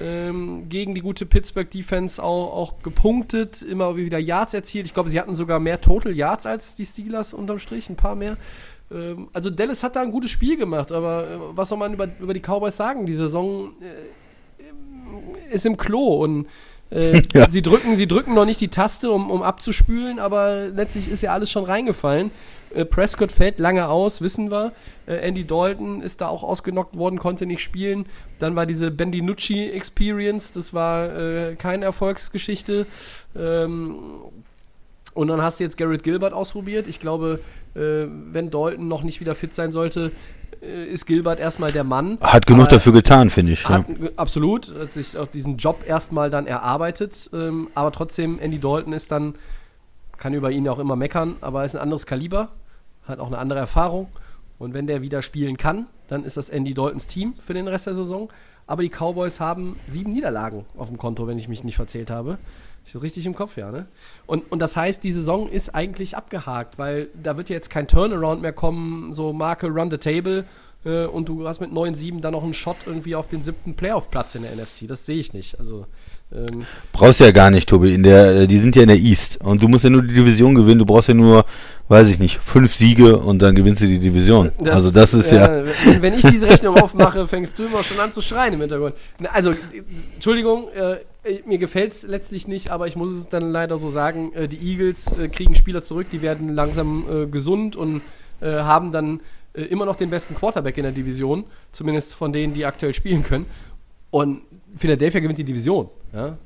ähm, 0.00 0.68
gegen 0.68 0.94
die 0.94 1.00
gute 1.00 1.26
Pittsburgh 1.26 1.70
Defense 1.70 2.22
auch, 2.22 2.52
auch 2.54 2.82
gepunktet, 2.82 3.62
immer 3.62 3.96
wieder 3.96 4.18
Yards 4.18 4.54
erzielt. 4.54 4.86
Ich 4.86 4.94
glaube, 4.94 5.10
sie 5.10 5.20
hatten 5.20 5.34
sogar 5.34 5.60
mehr 5.60 5.80
Total 5.80 6.12
Yards 6.12 6.46
als 6.46 6.74
die 6.74 6.84
Steelers 6.84 7.34
unterm 7.34 7.58
Strich, 7.58 7.88
ein 7.90 7.96
paar 7.96 8.14
mehr. 8.14 8.36
Ähm, 8.92 9.28
also 9.32 9.50
Dallas 9.50 9.82
hat 9.82 9.96
da 9.96 10.02
ein 10.02 10.10
gutes 10.10 10.30
Spiel 10.30 10.56
gemacht, 10.56 10.92
aber 10.92 11.24
äh, 11.24 11.38
was 11.54 11.68
soll 11.68 11.78
man 11.78 11.92
über, 11.92 12.08
über 12.20 12.34
die 12.34 12.40
Cowboys 12.40 12.76
sagen? 12.76 13.06
Die 13.06 13.14
Saison 13.14 13.72
äh, 13.80 15.54
ist 15.54 15.66
im 15.66 15.76
Klo 15.76 16.22
und 16.22 16.46
äh, 16.90 17.22
Ja. 17.34 17.48
sie, 17.48 17.62
drücken, 17.62 17.96
sie 17.96 18.06
drücken 18.06 18.34
noch 18.34 18.44
nicht 18.44 18.60
die 18.60 18.68
Taste, 18.68 19.10
um, 19.10 19.30
um 19.30 19.42
abzuspülen, 19.42 20.18
aber 20.18 20.66
letztlich 20.68 21.10
ist 21.10 21.22
ja 21.22 21.32
alles 21.32 21.50
schon 21.50 21.64
reingefallen. 21.64 22.30
Äh, 22.74 22.84
Prescott 22.84 23.32
fällt 23.32 23.58
lange 23.58 23.88
aus, 23.88 24.20
wissen 24.20 24.50
wir. 24.50 24.72
Äh, 25.06 25.16
Andy 25.16 25.44
Dalton 25.46 26.02
ist 26.02 26.20
da 26.20 26.28
auch 26.28 26.42
ausgenockt 26.42 26.96
worden, 26.96 27.18
konnte 27.18 27.46
nicht 27.46 27.62
spielen. 27.62 28.06
Dann 28.38 28.56
war 28.56 28.66
diese 28.66 28.90
Bendinucci 28.90 29.70
Experience, 29.70 30.52
das 30.52 30.72
war 30.74 31.16
äh, 31.16 31.54
keine 31.56 31.84
Erfolgsgeschichte. 31.84 32.86
Ähm, 33.36 34.00
und 35.14 35.28
dann 35.28 35.42
hast 35.42 35.60
du 35.60 35.64
jetzt 35.64 35.76
Garrett 35.76 36.02
Gilbert 36.02 36.32
ausprobiert. 36.32 36.86
Ich 36.88 37.00
glaube, 37.00 37.40
äh, 37.74 38.06
wenn 38.32 38.50
Dalton 38.50 38.88
noch 38.88 39.02
nicht 39.02 39.20
wieder 39.20 39.34
fit 39.34 39.54
sein 39.54 39.72
sollte, 39.72 40.10
äh, 40.62 40.84
ist 40.86 41.06
Gilbert 41.06 41.38
erstmal 41.40 41.72
der 41.72 41.84
Mann. 41.84 42.18
Hat 42.20 42.46
genug 42.46 42.62
Aber- 42.66 42.76
dafür 42.76 42.92
getan, 42.92 43.30
finde 43.30 43.52
ich. 43.52 43.62
Ja. 43.64 43.70
hat, 43.70 43.86
absolut, 44.16 44.74
hat 44.78 44.92
sich 44.92 45.16
auch 45.18 45.26
diesen 45.26 45.56
Job 45.56 45.84
erstmal 45.86 46.30
dann 46.30 46.46
erarbeitet. 46.46 47.30
Ähm, 47.32 47.68
aber 47.74 47.92
trotzdem, 47.92 48.38
Andy 48.40 48.58
Dalton 48.58 48.92
ist 48.92 49.10
dann, 49.12 49.34
kann 50.18 50.34
über 50.34 50.50
ihn 50.50 50.64
ja 50.64 50.72
auch 50.72 50.78
immer 50.78 50.96
meckern, 50.96 51.36
aber 51.40 51.64
ist 51.64 51.74
ein 51.74 51.82
anderes 51.82 52.06
Kaliber. 52.06 52.48
hat 53.04 53.18
auch 53.18 53.26
eine 53.26 53.38
andere 53.38 53.58
Erfahrung. 53.58 54.08
Und 54.58 54.74
wenn 54.74 54.86
der 54.86 55.02
wieder 55.02 55.22
spielen 55.22 55.56
kann, 55.56 55.86
dann 56.06 56.22
ist 56.24 56.36
das 56.36 56.48
Andy 56.48 56.72
Daltons 56.72 57.08
Team 57.08 57.34
für 57.40 57.52
den 57.52 57.66
Rest 57.66 57.88
der 57.88 57.94
Saison. 57.94 58.30
Aber 58.68 58.82
die 58.82 58.90
Cowboys 58.90 59.40
haben 59.40 59.76
sieben 59.88 60.12
Niederlagen 60.12 60.64
auf 60.78 60.86
dem 60.88 60.98
Konto, 60.98 61.26
wenn 61.26 61.36
ich 61.36 61.48
mich 61.48 61.64
nicht 61.64 61.74
verzählt 61.74 62.10
habe. 62.10 62.38
Ich 62.84 63.00
richtig 63.00 63.26
im 63.26 63.34
Kopf, 63.34 63.56
ja, 63.56 63.70
ne? 63.70 63.86
Und, 64.26 64.50
und 64.50 64.58
das 64.58 64.76
heißt, 64.76 65.04
die 65.04 65.12
Saison 65.12 65.48
ist 65.48 65.74
eigentlich 65.74 66.16
abgehakt, 66.16 66.78
weil 66.78 67.08
da 67.20 67.36
wird 67.36 67.48
ja 67.48 67.54
jetzt 67.54 67.70
kein 67.70 67.86
Turnaround 67.86 68.42
mehr 68.42 68.52
kommen, 68.52 69.12
so 69.12 69.32
Marke 69.32 69.68
Run 69.68 69.90
the 69.90 69.98
Table 69.98 70.44
äh, 70.84 71.04
und 71.06 71.28
du 71.28 71.46
hast 71.46 71.60
mit 71.60 71.70
9-7 71.70 72.20
dann 72.20 72.32
noch 72.32 72.42
einen 72.42 72.54
Shot 72.54 72.76
irgendwie 72.86 73.14
auf 73.14 73.28
den 73.28 73.42
siebten 73.42 73.74
Playoff-Platz 73.74 74.34
in 74.34 74.42
der 74.42 74.54
NFC. 74.54 74.88
Das 74.88 75.06
sehe 75.06 75.18
ich 75.18 75.32
nicht. 75.32 75.58
Also 75.58 75.86
ähm, 76.32 76.66
brauchst 76.92 77.20
ja 77.20 77.30
gar 77.30 77.50
nicht, 77.50 77.68
Tobi. 77.68 77.94
In 77.94 78.02
der, 78.02 78.42
äh, 78.42 78.46
die 78.46 78.58
sind 78.58 78.74
ja 78.74 78.82
in 78.82 78.88
der 78.88 78.98
East. 78.98 79.38
Und 79.42 79.62
du 79.62 79.68
musst 79.68 79.84
ja 79.84 79.90
nur 79.90 80.02
die 80.02 80.14
Division 80.14 80.54
gewinnen. 80.54 80.78
Du 80.78 80.86
brauchst 80.86 81.08
ja 81.08 81.14
nur, 81.14 81.44
weiß 81.88 82.08
ich 82.08 82.18
nicht, 82.18 82.38
fünf 82.38 82.74
Siege 82.74 83.18
und 83.18 83.40
dann 83.40 83.54
gewinnst 83.54 83.82
du 83.82 83.86
die 83.86 83.98
Division. 83.98 84.50
Das, 84.58 84.76
also 84.76 84.90
das 84.90 85.14
ist 85.14 85.30
ja. 85.30 85.58
ja 85.58 85.64
wenn, 85.84 86.02
wenn, 86.02 86.14
ich 86.14 86.24
diese 86.24 86.46
Rechnung 86.46 86.76
aufmache, 86.78 87.26
fängst 87.26 87.58
du 87.58 87.64
immer 87.64 87.82
schon 87.82 87.98
an 88.00 88.12
zu 88.12 88.22
schreien 88.22 88.54
im 88.54 88.60
Hintergrund. 88.60 88.94
Also, 89.32 89.54
Entschuldigung, 90.14 90.68
äh, 90.74 90.98
mir 91.46 91.58
gefällt 91.58 91.92
es 91.92 92.02
letztlich 92.02 92.48
nicht, 92.48 92.70
aber 92.70 92.86
ich 92.86 92.96
muss 92.96 93.12
es 93.12 93.28
dann 93.28 93.50
leider 93.52 93.78
so 93.78 93.90
sagen, 93.90 94.32
äh, 94.34 94.48
die 94.48 94.58
Eagles 94.58 95.18
äh, 95.18 95.28
kriegen 95.28 95.54
Spieler 95.54 95.82
zurück, 95.82 96.06
die 96.10 96.22
werden 96.22 96.54
langsam 96.54 97.04
äh, 97.10 97.26
gesund 97.26 97.76
und 97.76 98.02
äh, 98.40 98.46
haben 98.46 98.92
dann 98.92 99.20
immer 99.54 99.84
noch 99.84 99.96
den 99.96 100.08
besten 100.08 100.34
Quarterback 100.34 100.78
in 100.78 100.84
der 100.84 100.92
Division, 100.92 101.44
zumindest 101.72 102.14
von 102.14 102.32
denen, 102.32 102.54
die 102.54 102.64
aktuell 102.64 102.94
spielen 102.94 103.22
können. 103.22 103.44
Und 104.10 104.40
Philadelphia 104.76 105.20
gewinnt 105.20 105.38
die 105.38 105.44
Division. 105.44 105.90
Ja? 106.14 106.38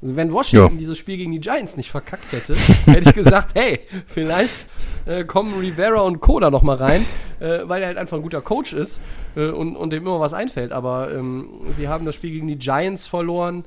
Also 0.00 0.14
wenn 0.14 0.32
Washington 0.32 0.74
ja. 0.74 0.78
dieses 0.78 0.96
Spiel 0.96 1.16
gegen 1.16 1.32
die 1.32 1.40
Giants 1.40 1.76
nicht 1.76 1.90
verkackt 1.90 2.32
hätte, 2.32 2.54
hätte 2.86 3.08
ich 3.08 3.14
gesagt, 3.14 3.54
hey, 3.54 3.80
vielleicht 4.06 4.66
äh, 5.06 5.24
kommen 5.24 5.58
Rivera 5.58 6.02
und 6.02 6.20
Co. 6.20 6.38
da 6.38 6.50
noch 6.50 6.62
mal 6.62 6.76
rein, 6.76 7.04
äh, 7.40 7.60
weil 7.64 7.82
er 7.82 7.88
halt 7.88 7.98
einfach 7.98 8.16
ein 8.16 8.22
guter 8.22 8.40
Coach 8.40 8.72
ist 8.72 9.00
äh, 9.34 9.48
und, 9.48 9.74
und 9.76 9.90
dem 9.90 10.04
immer 10.04 10.20
was 10.20 10.34
einfällt. 10.34 10.70
Aber 10.70 11.12
ähm, 11.12 11.48
sie 11.76 11.88
haben 11.88 12.04
das 12.04 12.14
Spiel 12.14 12.30
gegen 12.30 12.46
die 12.46 12.58
Giants 12.58 13.08
verloren, 13.08 13.64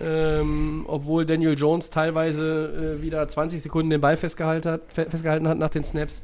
ähm, 0.00 0.84
obwohl 0.88 1.24
Daniel 1.24 1.56
Jones 1.56 1.90
teilweise 1.90 2.98
äh, 2.98 3.02
wieder 3.02 3.26
20 3.26 3.62
Sekunden 3.62 3.90
den 3.90 4.00
Ball 4.00 4.16
festgehalten 4.16 4.72
hat, 4.72 4.80
festgehalten 4.92 5.46
hat 5.46 5.58
nach 5.58 5.70
den 5.70 5.84
Snaps. 5.84 6.22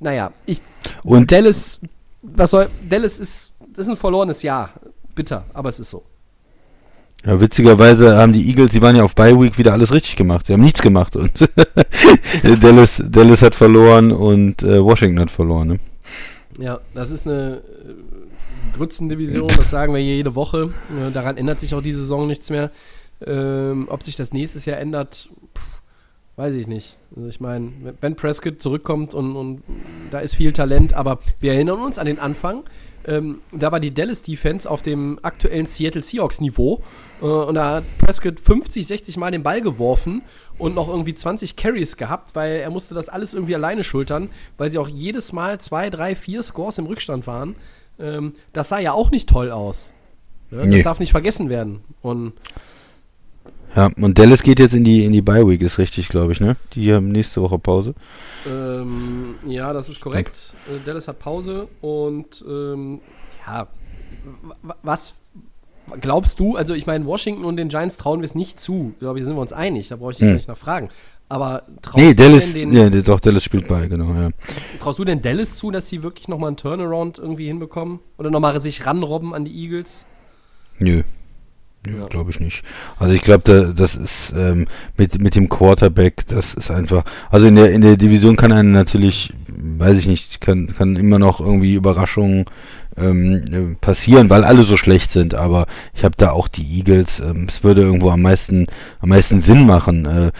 Naja, 0.00 0.32
ich 0.46 0.60
und 1.04 1.32
Dallas, 1.32 1.80
was 2.22 2.50
soll, 2.50 2.68
Dallas 2.88 3.18
ist, 3.18 3.52
das 3.72 3.86
ist 3.86 3.92
ein 3.92 3.96
verlorenes 3.96 4.42
Jahr 4.42 4.72
bitter, 5.14 5.44
aber 5.52 5.68
es 5.68 5.80
ist 5.80 5.90
so. 5.90 6.02
Ja, 7.26 7.40
witzigerweise 7.40 8.16
haben 8.16 8.32
die 8.32 8.48
Eagles, 8.48 8.70
die 8.70 8.80
waren 8.80 8.94
ja 8.94 9.02
auf 9.02 9.16
Bye 9.16 9.38
Week 9.38 9.58
wieder 9.58 9.72
alles 9.72 9.92
richtig 9.92 10.14
gemacht. 10.14 10.46
Sie 10.46 10.52
haben 10.52 10.60
nichts 10.60 10.80
gemacht 10.80 11.16
und 11.16 11.32
Dallas, 12.60 13.02
Dallas 13.04 13.42
hat 13.42 13.56
verloren 13.56 14.12
und 14.12 14.62
äh, 14.62 14.82
Washington 14.82 15.18
hat 15.18 15.32
verloren. 15.32 15.68
Ne? 15.68 15.78
Ja, 16.60 16.78
das 16.94 17.10
ist 17.10 17.26
eine 17.26 17.56
äh, 17.56 18.76
Grützendivision, 18.76 19.48
das 19.48 19.70
sagen 19.70 19.92
wir 19.92 20.00
jede 20.00 20.36
Woche. 20.36 20.70
Daran 21.12 21.36
ändert 21.36 21.58
sich 21.58 21.74
auch 21.74 21.82
die 21.82 21.92
Saison 21.92 22.28
nichts 22.28 22.48
mehr. 22.48 22.70
Ähm, 23.26 23.88
ob 23.90 24.04
sich 24.04 24.14
das 24.14 24.32
nächstes 24.32 24.64
Jahr 24.64 24.78
ändert, 24.78 25.28
pff, 25.56 25.80
weiß 26.36 26.54
ich 26.54 26.68
nicht. 26.68 26.96
Also 27.16 27.28
ich 27.28 27.40
meine, 27.40 27.72
wenn 28.00 28.14
Prescott 28.14 28.62
zurückkommt 28.62 29.14
und, 29.14 29.34
und 29.34 29.62
da 30.12 30.20
ist 30.20 30.36
viel 30.36 30.52
Talent, 30.52 30.94
aber 30.94 31.18
wir 31.40 31.54
erinnern 31.54 31.80
uns 31.80 31.98
an 31.98 32.06
den 32.06 32.20
Anfang. 32.20 32.62
Ähm, 33.06 33.40
da 33.52 33.70
war 33.70 33.78
die 33.78 33.94
Dallas 33.94 34.22
Defense 34.22 34.68
auf 34.68 34.82
dem 34.82 35.20
aktuellen 35.22 35.66
Seattle 35.66 36.02
Seahawks 36.02 36.40
Niveau 36.40 36.82
äh, 37.22 37.26
und 37.26 37.54
da 37.54 37.76
hat 37.76 37.84
Prescott 37.98 38.40
50, 38.40 38.84
60 38.84 39.16
Mal 39.16 39.30
den 39.30 39.44
Ball 39.44 39.60
geworfen 39.60 40.22
und 40.58 40.74
noch 40.74 40.88
irgendwie 40.88 41.14
20 41.14 41.54
Carries 41.54 41.96
gehabt, 41.96 42.34
weil 42.34 42.56
er 42.56 42.70
musste 42.70 42.94
das 42.94 43.08
alles 43.08 43.32
irgendwie 43.32 43.54
alleine 43.54 43.84
schultern, 43.84 44.30
weil 44.58 44.72
sie 44.72 44.78
auch 44.78 44.88
jedes 44.88 45.32
Mal 45.32 45.60
zwei, 45.60 45.88
drei, 45.88 46.16
vier 46.16 46.42
Scores 46.42 46.78
im 46.78 46.86
Rückstand 46.86 47.28
waren. 47.28 47.54
Ähm, 48.00 48.34
das 48.52 48.70
sah 48.70 48.80
ja 48.80 48.92
auch 48.92 49.12
nicht 49.12 49.28
toll 49.28 49.52
aus. 49.52 49.92
Ja, 50.50 50.58
das 50.58 50.66
nee. 50.66 50.82
darf 50.82 50.98
nicht 50.98 51.12
vergessen 51.12 51.48
werden. 51.48 51.80
Und 52.02 52.32
ja, 53.76 53.90
und 54.00 54.18
Dallas 54.18 54.42
geht 54.42 54.58
jetzt 54.58 54.74
in 54.74 54.84
die, 54.84 55.04
in 55.04 55.12
die 55.12 55.22
Bye 55.22 55.46
Week, 55.46 55.60
ist 55.60 55.78
richtig, 55.78 56.08
glaube 56.08 56.32
ich, 56.32 56.40
ne? 56.40 56.56
Die 56.74 56.92
haben 56.92 57.12
nächste 57.12 57.42
Woche 57.42 57.58
Pause. 57.58 57.94
Ähm, 58.50 59.34
ja, 59.46 59.72
das 59.72 59.88
ist 59.88 60.00
korrekt. 60.00 60.54
Äh, 60.68 60.84
Dallas 60.84 61.08
hat 61.08 61.18
Pause 61.18 61.68
und 61.82 62.44
ähm, 62.48 63.00
ja, 63.46 63.68
was 64.82 65.14
glaubst 66.00 66.40
du? 66.40 66.56
Also, 66.56 66.74
ich 66.74 66.86
meine, 66.86 67.04
Washington 67.06 67.44
und 67.44 67.56
den 67.56 67.68
Giants 67.68 67.96
trauen 67.96 68.20
wir 68.20 68.24
es 68.24 68.34
nicht 68.34 68.58
zu. 68.58 68.94
Glaube 68.98 69.18
ich, 69.18 69.24
sind 69.24 69.36
wir 69.36 69.40
uns 69.40 69.52
einig. 69.52 69.88
Da 69.88 69.96
brauche 69.96 70.12
ich 70.12 70.18
dich 70.18 70.28
hm. 70.28 70.34
nicht 70.34 70.48
nachfragen. 70.48 70.88
Aber 71.28 71.64
traust 71.82 71.98
nee, 71.98 72.14
du 72.14 72.22
Dallas, 72.22 72.44
denn 72.44 72.54
den. 72.54 72.68
Nee, 72.70 73.02
doch, 73.02 73.20
Dallas 73.20 73.42
spielt 73.42 73.66
bei, 73.66 73.88
genau, 73.88 74.14
ja. 74.14 74.30
Traust 74.78 74.98
du 74.98 75.04
denn 75.04 75.22
Dallas 75.22 75.56
zu, 75.56 75.70
dass 75.70 75.88
sie 75.88 76.02
wirklich 76.02 76.28
nochmal 76.28 76.48
einen 76.48 76.56
Turnaround 76.56 77.18
irgendwie 77.18 77.46
hinbekommen? 77.46 77.98
Oder 78.16 78.30
nochmal 78.30 78.60
sich 78.60 78.86
ranrobben 78.86 79.34
an 79.34 79.44
die 79.44 79.54
Eagles? 79.60 80.06
Nö. 80.78 81.02
Ja. 81.86 82.06
Glaube 82.06 82.30
ich 82.30 82.40
nicht. 82.40 82.62
Also 82.98 83.14
ich 83.14 83.20
glaube, 83.20 83.42
da, 83.44 83.72
das 83.72 83.94
ist 83.94 84.32
ähm, 84.36 84.66
mit, 84.96 85.20
mit 85.20 85.34
dem 85.34 85.48
Quarterback, 85.48 86.26
das 86.26 86.54
ist 86.54 86.70
einfach. 86.70 87.04
Also 87.30 87.46
in 87.46 87.54
der 87.54 87.72
in 87.72 87.82
der 87.82 87.96
Division 87.96 88.36
kann 88.36 88.52
einen 88.52 88.72
natürlich, 88.72 89.32
weiß 89.48 89.98
ich 89.98 90.06
nicht, 90.06 90.40
kann, 90.40 90.72
kann 90.74 90.96
immer 90.96 91.18
noch 91.18 91.40
irgendwie 91.40 91.74
Überraschungen 91.74 92.46
ähm, 92.96 93.44
äh, 93.52 93.74
passieren, 93.80 94.30
weil 94.30 94.44
alle 94.44 94.62
so 94.62 94.76
schlecht 94.76 95.12
sind. 95.12 95.34
Aber 95.34 95.66
ich 95.94 96.04
habe 96.04 96.14
da 96.16 96.30
auch 96.30 96.48
die 96.48 96.78
Eagles. 96.78 97.20
Ähm, 97.20 97.46
es 97.48 97.62
würde 97.62 97.82
irgendwo 97.82 98.10
am 98.10 98.22
meisten 98.22 98.66
am 99.00 99.10
meisten 99.10 99.40
Sinn 99.40 99.66
machen. 99.66 100.06
Äh, 100.06 100.32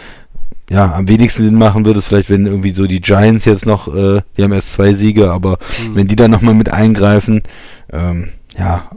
ja, 0.69 0.93
am 0.93 1.07
wenigsten 1.07 1.43
Sinn 1.43 1.55
machen 1.55 1.85
würde 1.85 1.99
es 1.99 2.05
vielleicht, 2.05 2.29
wenn 2.29 2.45
irgendwie 2.45 2.71
so 2.71 2.87
die 2.87 2.99
Giants 2.99 3.45
jetzt 3.45 3.65
noch, 3.65 3.87
äh, 3.87 4.21
die 4.35 4.43
haben 4.43 4.51
erst 4.51 4.73
zwei 4.73 4.93
Siege, 4.93 5.31
aber 5.31 5.59
mhm. 5.87 5.95
wenn 5.95 6.07
die 6.07 6.17
dann 6.17 6.31
nochmal 6.31 6.55
mit 6.55 6.69
eingreifen, 6.69 7.43
ähm, 7.91 8.29
ja, 8.57 8.89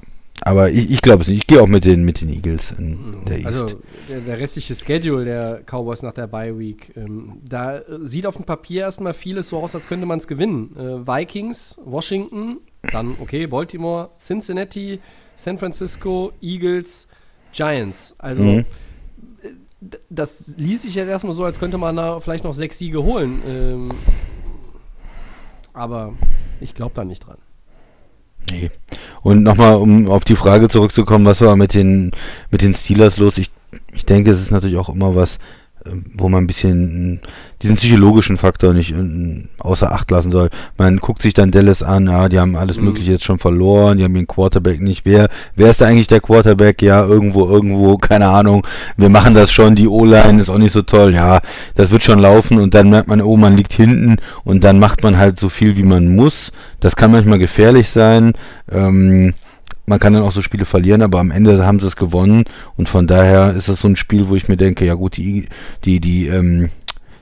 aber 0.42 0.70
ich, 0.70 0.90
ich 0.90 1.02
glaube 1.02 1.22
es 1.22 1.28
nicht. 1.28 1.38
Ich 1.38 1.46
gehe 1.46 1.60
auch 1.60 1.66
mit 1.66 1.84
den, 1.84 2.02
mit 2.04 2.20
den 2.20 2.30
Eagles 2.30 2.72
in 2.72 3.24
der 3.26 3.38
East. 3.38 3.46
Also 3.46 3.80
der, 4.08 4.20
der 4.20 4.38
restliche 4.38 4.74
Schedule 4.74 5.24
der 5.24 5.62
Cowboys 5.66 6.02
nach 6.02 6.14
der 6.14 6.26
Bye 6.26 6.58
Week, 6.58 6.92
ähm, 6.96 7.40
da 7.46 7.82
sieht 8.00 8.26
auf 8.26 8.36
dem 8.36 8.44
Papier 8.44 8.82
erstmal 8.82 9.12
vieles 9.12 9.50
so 9.50 9.58
aus, 9.58 9.74
als 9.74 9.86
könnte 9.86 10.06
man 10.06 10.18
es 10.18 10.26
gewinnen. 10.26 10.74
Äh, 10.76 11.06
Vikings, 11.06 11.78
Washington, 11.84 12.58
dann 12.90 13.16
okay, 13.20 13.46
Baltimore, 13.46 14.10
Cincinnati, 14.18 15.00
San 15.36 15.58
Francisco, 15.58 16.32
Eagles, 16.40 17.08
Giants. 17.52 18.14
Also 18.18 18.42
mhm. 18.42 18.64
das 20.08 20.54
ließ 20.56 20.82
sich 20.82 20.94
jetzt 20.94 21.08
erstmal 21.08 21.34
so, 21.34 21.44
als 21.44 21.58
könnte 21.58 21.76
man 21.76 21.96
da 21.96 22.20
vielleicht 22.20 22.44
noch 22.44 22.54
sechs 22.54 22.78
Siege 22.78 23.02
holen. 23.02 23.42
Ähm, 23.46 23.90
aber 25.74 26.14
ich 26.60 26.74
glaube 26.74 26.92
da 26.94 27.04
nicht 27.04 27.26
dran. 27.26 27.38
Nee. 28.50 28.70
Und 29.22 29.42
nochmal, 29.42 29.76
um 29.76 30.08
auf 30.08 30.24
die 30.24 30.36
Frage 30.36 30.68
zurückzukommen, 30.68 31.24
was 31.24 31.40
war 31.40 31.56
mit 31.56 31.74
den, 31.74 32.10
mit 32.50 32.62
den 32.62 32.74
Steelers 32.74 33.18
los? 33.18 33.38
Ich, 33.38 33.50
ich 33.92 34.04
denke, 34.04 34.30
es 34.30 34.40
ist 34.40 34.50
natürlich 34.50 34.76
auch 34.76 34.88
immer 34.88 35.14
was, 35.14 35.38
wo 36.14 36.28
man 36.28 36.44
ein 36.44 36.46
bisschen 36.46 37.20
diesen 37.62 37.76
psychologischen 37.76 38.36
Faktor 38.36 38.72
nicht 38.72 38.92
äh, 38.92 39.44
außer 39.58 39.92
Acht 39.92 40.10
lassen 40.10 40.30
soll. 40.30 40.50
Man 40.78 40.98
guckt 40.98 41.22
sich 41.22 41.34
dann 41.34 41.50
Dallas 41.50 41.82
an, 41.82 42.06
ja, 42.06 42.28
die 42.28 42.38
haben 42.38 42.56
alles 42.56 42.78
mhm. 42.78 42.86
Mögliche 42.86 43.12
jetzt 43.12 43.24
schon 43.24 43.38
verloren, 43.38 43.98
die 43.98 44.04
haben 44.04 44.14
den 44.14 44.26
Quarterback 44.26 44.80
nicht. 44.80 45.04
Wer, 45.04 45.28
wer 45.56 45.70
ist 45.70 45.80
da 45.80 45.86
eigentlich 45.86 46.06
der 46.06 46.20
Quarterback? 46.20 46.82
Ja, 46.82 47.04
irgendwo, 47.04 47.48
irgendwo, 47.48 47.96
keine 47.96 48.28
Ahnung. 48.28 48.66
Wir 48.96 49.08
machen 49.08 49.34
das 49.34 49.52
schon, 49.52 49.74
die 49.74 49.88
O-Line 49.88 50.40
ist 50.40 50.48
auch 50.48 50.58
nicht 50.58 50.72
so 50.72 50.82
toll. 50.82 51.14
Ja, 51.14 51.40
das 51.74 51.90
wird 51.90 52.02
schon 52.02 52.18
laufen 52.18 52.58
und 52.58 52.74
dann 52.74 52.90
merkt 52.90 53.08
man, 53.08 53.22
oh, 53.22 53.36
man 53.36 53.56
liegt 53.56 53.72
hinten 53.72 54.16
und 54.44 54.64
dann 54.64 54.78
macht 54.78 55.02
man 55.02 55.18
halt 55.18 55.40
so 55.40 55.48
viel, 55.48 55.76
wie 55.76 55.82
man 55.82 56.14
muss. 56.14 56.52
Das 56.80 56.96
kann 56.96 57.12
manchmal 57.12 57.38
gefährlich 57.38 57.90
sein. 57.90 58.32
Ähm, 58.70 59.34
man 59.86 59.98
kann 59.98 60.12
dann 60.12 60.22
auch 60.22 60.32
so 60.32 60.42
Spiele 60.42 60.64
verlieren, 60.64 61.02
aber 61.02 61.18
am 61.18 61.30
Ende 61.30 61.66
haben 61.66 61.80
sie 61.80 61.86
es 61.86 61.96
gewonnen 61.96 62.44
und 62.76 62.88
von 62.88 63.06
daher 63.06 63.54
ist 63.54 63.68
das 63.68 63.80
so 63.80 63.88
ein 63.88 63.96
Spiel, 63.96 64.28
wo 64.28 64.36
ich 64.36 64.48
mir 64.48 64.56
denke, 64.56 64.84
ja 64.84 64.94
gut, 64.94 65.16
die, 65.16 65.48
die, 65.84 66.00
die 66.00 66.28
ähm, 66.28 66.70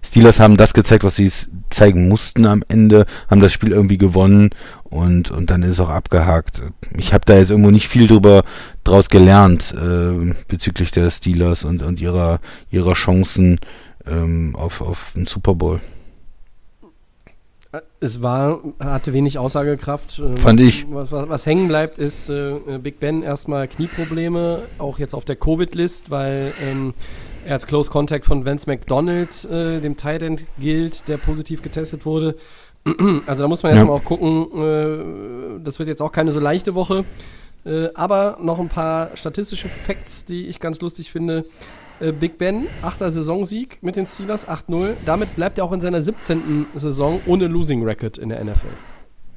Steelers 0.02 0.40
haben 0.40 0.56
das 0.56 0.74
gezeigt, 0.74 1.04
was 1.04 1.16
sie 1.16 1.30
zeigen 1.70 2.08
mussten 2.08 2.46
am 2.46 2.62
Ende, 2.68 3.06
haben 3.28 3.40
das 3.40 3.52
Spiel 3.52 3.72
irgendwie 3.72 3.98
gewonnen 3.98 4.50
und, 4.84 5.30
und 5.30 5.50
dann 5.50 5.62
ist 5.62 5.72
es 5.72 5.80
auch 5.80 5.90
abgehakt. 5.90 6.62
Ich 6.96 7.12
habe 7.12 7.24
da 7.26 7.36
jetzt 7.36 7.50
irgendwo 7.50 7.70
nicht 7.70 7.88
viel 7.88 8.06
drüber 8.06 8.42
draus 8.84 9.08
gelernt 9.08 9.74
äh, 9.74 10.32
bezüglich 10.48 10.90
der 10.90 11.10
Steelers 11.10 11.64
und, 11.64 11.82
und 11.82 12.00
ihrer, 12.00 12.40
ihrer 12.70 12.94
Chancen 12.94 13.60
ähm, 14.06 14.56
auf, 14.56 14.80
auf 14.80 15.12
den 15.14 15.26
Super 15.26 15.54
Bowl. 15.54 15.80
Es 18.00 18.22
war, 18.22 18.60
hatte 18.78 19.12
wenig 19.12 19.38
Aussagekraft. 19.38 20.20
Ähm, 20.20 20.36
Fand 20.36 20.60
ich. 20.60 20.86
Was, 20.90 21.10
was, 21.10 21.28
was 21.28 21.46
hängen 21.46 21.66
bleibt, 21.66 21.98
ist 21.98 22.30
äh, 22.30 22.58
Big 22.80 23.00
Ben 23.00 23.22
erstmal 23.22 23.66
Knieprobleme, 23.66 24.62
auch 24.78 25.00
jetzt 25.00 25.14
auf 25.14 25.24
der 25.24 25.34
Covid-List, 25.34 26.10
weil 26.10 26.52
ähm, 26.62 26.94
er 27.44 27.54
als 27.54 27.66
Close 27.66 27.90
Contact 27.90 28.24
von 28.24 28.44
Vance 28.44 28.68
McDonald, 28.68 29.44
äh, 29.46 29.80
dem 29.80 29.96
Tight 29.96 30.22
End, 30.22 30.44
gilt, 30.60 31.08
der 31.08 31.16
positiv 31.16 31.60
getestet 31.62 32.06
wurde. 32.06 32.36
also 33.26 33.44
da 33.44 33.48
muss 33.48 33.64
man 33.64 33.72
erstmal 33.72 33.96
ja. 33.96 34.00
auch 34.00 34.04
gucken. 34.04 35.58
Äh, 35.60 35.64
das 35.64 35.78
wird 35.80 35.88
jetzt 35.88 36.00
auch 36.00 36.12
keine 36.12 36.30
so 36.30 36.38
leichte 36.38 36.74
Woche. 36.74 37.04
Äh, 37.64 37.88
aber 37.94 38.38
noch 38.40 38.60
ein 38.60 38.68
paar 38.68 39.16
statistische 39.16 39.68
Facts, 39.68 40.24
die 40.24 40.46
ich 40.46 40.60
ganz 40.60 40.80
lustig 40.80 41.10
finde. 41.10 41.44
Äh, 42.00 42.12
Big 42.12 42.38
Ben, 42.38 42.66
achter 42.82 43.10
Saisonsieg 43.10 43.78
mit 43.82 43.96
den 43.96 44.06
Steelers, 44.06 44.46
8-0. 44.48 44.90
Damit 45.04 45.34
bleibt 45.36 45.58
er 45.58 45.64
auch 45.64 45.72
in 45.72 45.80
seiner 45.80 46.00
17. 46.02 46.66
Saison 46.74 47.20
ohne 47.26 47.46
Losing 47.46 47.82
Record 47.84 48.18
in 48.18 48.28
der 48.28 48.40
NFL. 48.44 48.66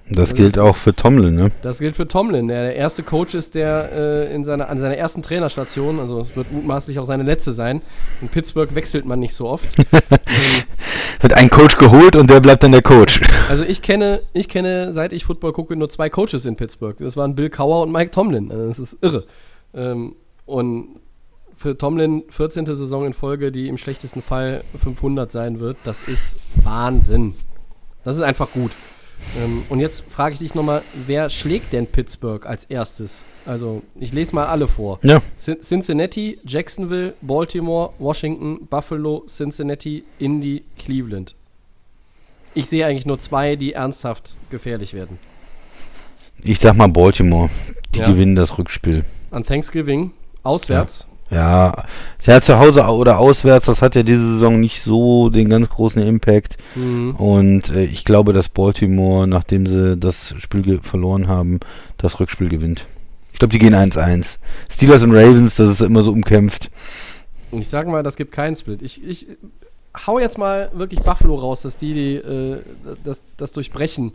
Das, 0.10 0.30
Das 0.30 0.34
gilt 0.36 0.54
ist- 0.56 0.60
auch 0.60 0.76
für 0.76 0.94
Tomlin, 0.94 1.36
ne? 1.36 1.52
Das 1.62 1.80
gilt 1.80 1.96
für 1.96 2.06
Tomlin, 2.08 2.50
der 2.50 2.64
der 2.64 2.76
erste 2.76 3.02
Coach 3.02 3.34
ist, 3.34 3.56
der 3.56 3.92
äh, 3.94 4.36
in 4.36 4.44
seiner, 4.44 4.68
an 4.68 4.78
seiner 4.78 4.98
ersten 4.98 5.22
Trainerstation, 5.22 6.00
also 6.02 6.20
es 6.20 6.36
wird 6.36 6.52
mutmaßlich 6.52 7.00
auch 7.00 7.06
seine 7.06 7.24
letzte 7.24 7.54
sein. 7.54 7.82
In 8.22 8.28
Pittsburgh 8.28 8.76
wechselt 8.76 9.06
man 9.06 9.20
nicht 9.22 9.34
so 9.34 9.48
oft. 9.48 9.70
Wird 11.22 11.34
ein 11.34 11.50
Coach 11.50 11.78
geholt 11.78 12.16
und 12.16 12.30
der 12.30 12.40
bleibt 12.40 12.64
dann 12.64 12.72
der 12.72 12.82
Coach. 12.82 13.22
Also 13.50 13.64
ich 13.64 13.82
kenne, 13.82 14.22
ich 14.34 14.50
kenne, 14.50 14.92
seit 14.92 15.14
ich 15.14 15.24
Football 15.24 15.54
gucke, 15.54 15.76
nur 15.76 15.88
zwei 15.90 16.10
Coaches 16.10 16.46
in 16.46 16.56
Pittsburgh. 16.56 16.96
Das 17.00 17.16
waren 17.16 17.36
Bill 17.36 17.50
Cowher 17.50 17.82
und 17.84 17.92
Mike 17.92 18.12
Tomlin. 18.12 18.52
Also 18.52 18.68
das 18.68 18.80
ist 18.80 18.98
irre. 19.02 19.26
Ähm, 19.76 20.16
und 20.46 20.88
für 21.62 21.78
Tomlin 21.78 22.24
14. 22.30 22.66
Saison 22.66 23.06
in 23.06 23.14
Folge, 23.14 23.52
die 23.52 23.68
im 23.68 23.78
schlechtesten 23.78 24.22
Fall 24.22 24.64
500 24.78 25.32
sein 25.32 25.60
wird, 25.60 25.78
das 25.84 26.04
ist 26.04 26.36
Wahnsinn. 26.56 27.36
Das 28.04 28.16
ist 28.18 28.24
einfach 28.24 28.52
gut. 28.52 28.72
Ähm, 29.40 29.62
und 29.70 29.80
jetzt 29.80 30.04
frage 30.10 30.34
ich 30.34 30.40
dich 30.40 30.56
nochmal, 30.56 30.82
wer 31.06 31.30
schlägt 31.30 31.72
denn 31.74 31.86
Pittsburgh 31.86 32.44
als 32.48 32.66
erstes? 32.66 33.24
Also 33.46 33.84
ich 34.00 34.12
lese 34.12 34.34
mal 34.34 34.48
alle 34.48 34.68
vor. 34.68 34.98
Ja. 35.04 35.22
Cin- 35.38 35.62
Cincinnati, 35.62 36.40
Jacksonville, 36.44 37.14
Baltimore, 37.22 37.94
Washington, 38.00 38.66
Buffalo, 38.68 39.24
Cincinnati, 39.28 40.04
Indy, 40.18 40.64
Cleveland. 40.80 41.36
Ich 42.56 42.68
sehe 42.68 42.86
eigentlich 42.88 43.06
nur 43.06 43.20
zwei, 43.20 43.56
die 43.56 43.74
ernsthaft 43.74 44.38
gefährlich 44.50 44.96
werden. 44.96 45.20
Ich 46.44 46.60
sag 46.60 46.76
mal 46.76 46.88
Baltimore. 46.88 47.52
Die 47.94 48.00
Ja. 48.00 48.08
gewinnen 48.08 48.36
das 48.36 48.58
Rückspiel. 48.58 49.06
An 49.30 49.44
Thanksgiving, 49.44 50.12
auswärts. 50.42 51.06
Ja, 51.08 51.11
ja, 51.32 51.86
zu 52.42 52.60
Hause 52.60 52.84
oder 52.84 53.18
auswärts, 53.18 53.66
das 53.66 53.82
hat 53.82 53.96
ja 53.96 54.04
diese 54.04 54.34
Saison 54.34 54.60
nicht 54.60 54.84
so 54.84 55.30
den 55.30 55.50
ganz 55.50 55.70
großen 55.70 56.02
Impact. 56.02 56.58
Mhm. 56.76 57.16
Und 57.16 57.72
äh, 57.72 57.86
ich 57.86 58.04
glaube, 58.04 58.34
dass 58.34 58.50
Baltimore, 58.50 59.28
nachdem 59.28 59.66
sie 59.66 59.98
das 59.98 60.36
Spiel 60.40 60.82
verloren 60.84 61.28
haben, 61.28 61.62
das 61.98 62.20
Rückspiel 62.20 62.50
gewinnt. 62.50 62.86
Ich 63.32 63.40
glaube, 63.40 63.54
die 63.54 63.60
gehen 63.60 63.74
1-1. 63.74 64.38
Steelers 64.70 65.04
und 65.04 65.14
Ravens, 65.14 65.56
das 65.56 65.72
ist 65.72 65.82
immer 65.82 66.04
so 66.04 66.12
umkämpft. 66.12 66.70
Ich 67.52 67.70
sage 67.70 67.90
mal, 67.90 68.04
das 68.04 68.18
gibt 68.18 68.34
keinen 68.34 68.56
Split. 68.56 68.82
Ich, 68.82 69.04
ich 69.04 69.28
hau 70.06 70.20
jetzt 70.20 70.38
mal 70.38 70.70
wirklich 70.74 71.02
Buffalo 71.02 71.36
raus, 71.36 71.62
dass 71.62 71.78
die, 71.78 71.94
die 71.94 72.16
äh, 72.16 72.60
das, 73.04 73.22
das 73.38 73.54
durchbrechen, 73.54 74.14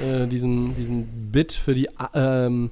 äh, 0.00 0.26
diesen, 0.26 0.76
diesen 0.76 1.30
Bit 1.30 1.52
für 1.52 1.74
die 1.74 1.88
ähm, 2.12 2.70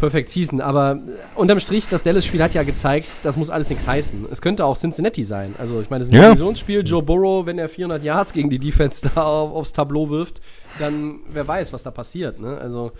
Perfect 0.00 0.28
Season. 0.28 0.60
Aber 0.60 0.92
äh, 1.06 1.38
unterm 1.38 1.60
Strich, 1.60 1.88
das 1.88 2.02
Dallas-Spiel 2.02 2.42
hat 2.42 2.54
ja 2.54 2.62
gezeigt, 2.62 3.08
das 3.22 3.36
muss 3.36 3.50
alles 3.50 3.68
nichts 3.70 3.86
heißen. 3.86 4.26
Es 4.30 4.42
könnte 4.42 4.64
auch 4.64 4.76
Cincinnati 4.76 5.22
sein. 5.22 5.54
Also 5.58 5.80
ich 5.80 5.90
meine, 5.90 6.00
das 6.00 6.08
ist 6.08 6.14
ein 6.14 6.20
Ja. 6.22 6.28
Divisionsspiel. 6.30 6.82
Joe 6.84 7.02
Burrow, 7.02 7.46
wenn 7.46 7.58
er 7.58 7.68
400 7.68 8.02
Yards 8.04 8.32
gegen 8.32 8.50
die 8.50 8.58
Defense 8.58 9.08
da 9.14 9.22
auf, 9.22 9.52
aufs 9.52 9.72
Tableau 9.72 10.10
wirft, 10.10 10.40
dann 10.78 11.20
wer 11.30 11.46
weiß, 11.46 11.72
was 11.72 11.82
da 11.82 11.90
passiert. 11.90 12.40
Ne? 12.40 12.56
Also 12.58 12.92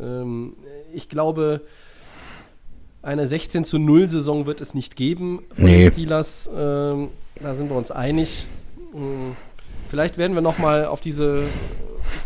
ähm, 0.00 0.54
ich 0.92 1.08
glaube, 1.08 1.62
eine 3.02 3.26
16 3.26 3.64
zu 3.64 3.78
0 3.78 4.08
Saison 4.08 4.46
wird 4.46 4.60
es 4.60 4.74
nicht 4.74 4.94
geben 4.96 5.42
von 5.54 5.64
Nee. 5.64 5.84
den 5.84 5.92
Steelers. 5.92 6.50
Ähm, 6.54 7.08
da 7.40 7.54
sind 7.54 7.70
wir 7.70 7.76
uns 7.76 7.90
einig. 7.90 8.46
Ähm, 8.94 9.36
vielleicht 9.90 10.16
werden 10.16 10.34
wir 10.34 10.40
nochmal 10.40 10.86
auf 10.86 11.00
diese, 11.00 11.42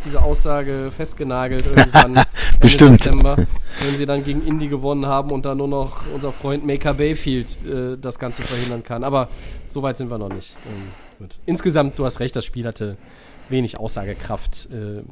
diese 0.05 0.23
Aussage 0.23 0.93
festgenagelt 0.95 1.67
irgendwann. 1.67 2.17
Ende 2.55 2.67
Bestimmt. 2.67 3.01
Dezember, 3.01 3.37
wenn 3.37 3.97
sie 3.97 4.07
dann 4.07 4.23
gegen 4.23 4.47
Indy 4.47 4.69
gewonnen 4.69 5.07
haben 5.07 5.31
und 5.31 5.45
dann 5.45 5.59
nur 5.59 5.69
noch 5.69 6.03
unser 6.15 6.31
Freund 6.31 6.65
Maker 6.65 6.95
Bayfield 6.95 7.51
äh, 7.65 7.99
das 8.01 8.19
Ganze 8.19 8.43
verhindern 8.43 8.85
kann. 8.85 9.03
Aber 9.03 9.29
so 9.69 9.83
weit 9.83 9.97
sind 9.97 10.11
wir 10.11 10.19
noch 10.19 10.29
nicht. 10.29 10.55
Ähm. 10.67 11.29
Insgesamt, 11.47 11.99
du 11.99 12.05
hast 12.05 12.21
recht, 12.21 12.37
das 12.37 12.45
Spiel 12.45 12.67
hatte 12.67 12.97
wenig 13.49 13.79
Aussagekraft. 13.79 14.69
Ähm, 14.73 15.05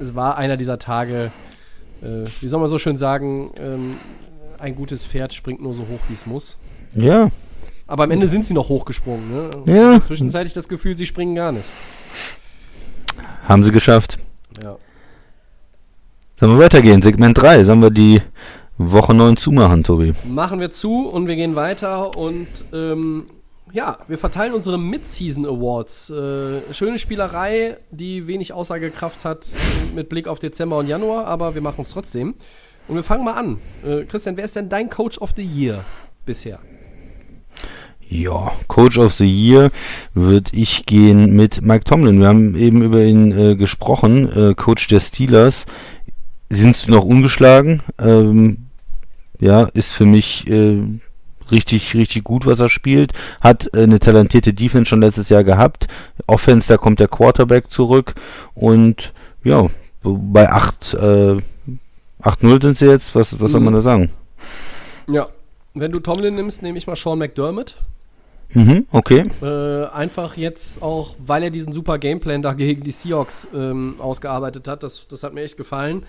es 0.00 0.14
war 0.14 0.36
einer 0.36 0.56
dieser 0.56 0.78
Tage, 0.78 1.30
äh, 2.02 2.24
wie 2.40 2.48
soll 2.48 2.60
man 2.60 2.68
so 2.68 2.78
schön 2.78 2.96
sagen, 2.96 3.52
ähm, 3.56 3.96
ein 4.58 4.74
gutes 4.74 5.04
Pferd 5.04 5.32
springt 5.32 5.62
nur 5.62 5.74
so 5.74 5.82
hoch, 5.82 6.00
wie 6.08 6.14
es 6.14 6.26
muss. 6.26 6.58
Ja, 6.94 7.30
Aber 7.90 8.04
am 8.04 8.12
Ende 8.12 8.28
sind 8.28 8.44
sie 8.44 8.54
noch 8.54 8.68
hochgesprungen. 8.68 9.32
Ne? 9.32 9.50
Ja. 9.66 10.00
Zwischenzeitlich 10.00 10.54
das 10.54 10.68
Gefühl, 10.68 10.96
sie 10.96 11.06
springen 11.06 11.34
gar 11.34 11.50
nicht. 11.50 11.68
haben 13.42 13.64
sie 13.64 13.72
geschafft. 13.72 14.16
Ja. 14.62 14.76
Sollen 16.38 16.56
wir 16.56 16.64
weitergehen? 16.64 17.02
Segment 17.02 17.36
3. 17.36 17.64
Sollen 17.64 17.82
wir 17.82 17.90
die 17.90 18.22
Woche 18.78 19.12
9 19.12 19.36
zumachen, 19.36 19.82
Tobi? 19.82 20.14
Machen 20.24 20.60
wir 20.60 20.70
zu 20.70 21.08
und 21.08 21.26
wir 21.26 21.34
gehen 21.34 21.56
weiter 21.56 22.16
und 22.16 22.46
ähm, 22.72 23.24
ja, 23.72 23.98
wir 24.06 24.18
verteilen 24.18 24.54
unsere 24.54 24.78
Mid-Season 24.78 25.44
Awards. 25.44 26.10
Äh, 26.10 26.72
schöne 26.72 26.96
Spielerei, 26.96 27.76
die 27.90 28.28
wenig 28.28 28.52
Aussagekraft 28.52 29.24
hat 29.24 29.48
mit 29.96 30.08
Blick 30.08 30.28
auf 30.28 30.38
Dezember 30.38 30.78
und 30.78 30.86
Januar, 30.86 31.26
aber 31.26 31.56
wir 31.56 31.62
machen 31.62 31.80
es 31.80 31.90
trotzdem. 31.90 32.36
Und 32.86 32.94
wir 32.94 33.02
fangen 33.02 33.24
mal 33.24 33.34
an. 33.34 33.58
Äh, 33.84 34.04
Christian, 34.04 34.36
wer 34.36 34.44
ist 34.44 34.54
denn 34.54 34.68
dein 34.68 34.88
Coach 34.90 35.18
of 35.18 35.30
the 35.34 35.42
Year 35.42 35.84
bisher? 36.24 36.60
Ja, 38.12 38.50
Coach 38.66 38.98
of 38.98 39.14
the 39.14 39.24
Year 39.24 39.70
würde 40.14 40.50
ich 40.52 40.84
gehen 40.84 41.36
mit 41.36 41.62
Mike 41.62 41.84
Tomlin. 41.84 42.18
Wir 42.18 42.26
haben 42.26 42.56
eben 42.56 42.82
über 42.82 43.04
ihn 43.04 43.30
äh, 43.30 43.54
gesprochen, 43.54 44.28
äh, 44.32 44.54
Coach 44.54 44.88
der 44.88 44.98
Steelers. 44.98 45.64
Sind 46.48 46.88
noch 46.88 47.04
ungeschlagen. 47.04 47.84
Ähm, 48.00 48.66
ja, 49.38 49.62
ist 49.74 49.92
für 49.92 50.06
mich 50.06 50.48
äh, 50.48 50.82
richtig, 51.52 51.94
richtig 51.94 52.24
gut, 52.24 52.46
was 52.46 52.58
er 52.58 52.68
spielt. 52.68 53.12
Hat 53.40 53.72
äh, 53.74 53.84
eine 53.84 54.00
talentierte 54.00 54.52
Defense 54.52 54.88
schon 54.88 55.02
letztes 55.02 55.28
Jahr 55.28 55.44
gehabt. 55.44 55.86
Offense, 56.26 56.66
da 56.66 56.78
kommt 56.78 56.98
der 56.98 57.06
Quarterback 57.06 57.70
zurück. 57.70 58.14
Und 58.54 59.12
ja, 59.44 59.68
bei 60.02 60.50
8, 60.50 60.94
äh, 60.94 61.36
8-0 62.22 62.60
sind 62.60 62.76
sie 62.76 62.86
jetzt. 62.86 63.14
Was, 63.14 63.38
was 63.38 63.52
soll 63.52 63.60
man 63.60 63.74
da 63.74 63.82
sagen? 63.82 64.10
Ja, 65.08 65.28
wenn 65.74 65.92
du 65.92 66.00
Tomlin 66.00 66.34
nimmst, 66.34 66.60
nehme 66.64 66.76
ich 66.76 66.88
mal 66.88 66.96
Sean 66.96 67.20
McDermott. 67.20 67.76
Mhm, 68.52 68.86
okay. 68.90 69.24
Äh, 69.42 69.86
einfach 69.86 70.36
jetzt 70.36 70.82
auch, 70.82 71.14
weil 71.18 71.44
er 71.44 71.50
diesen 71.50 71.72
super 71.72 71.98
Gameplan 71.98 72.42
da 72.42 72.52
gegen 72.52 72.82
die 72.82 72.90
Seahawks 72.90 73.48
ähm, 73.54 73.94
ausgearbeitet 73.98 74.68
hat. 74.68 74.82
Das, 74.82 75.06
das 75.08 75.22
hat 75.22 75.34
mir 75.34 75.42
echt 75.42 75.56
gefallen. 75.56 76.04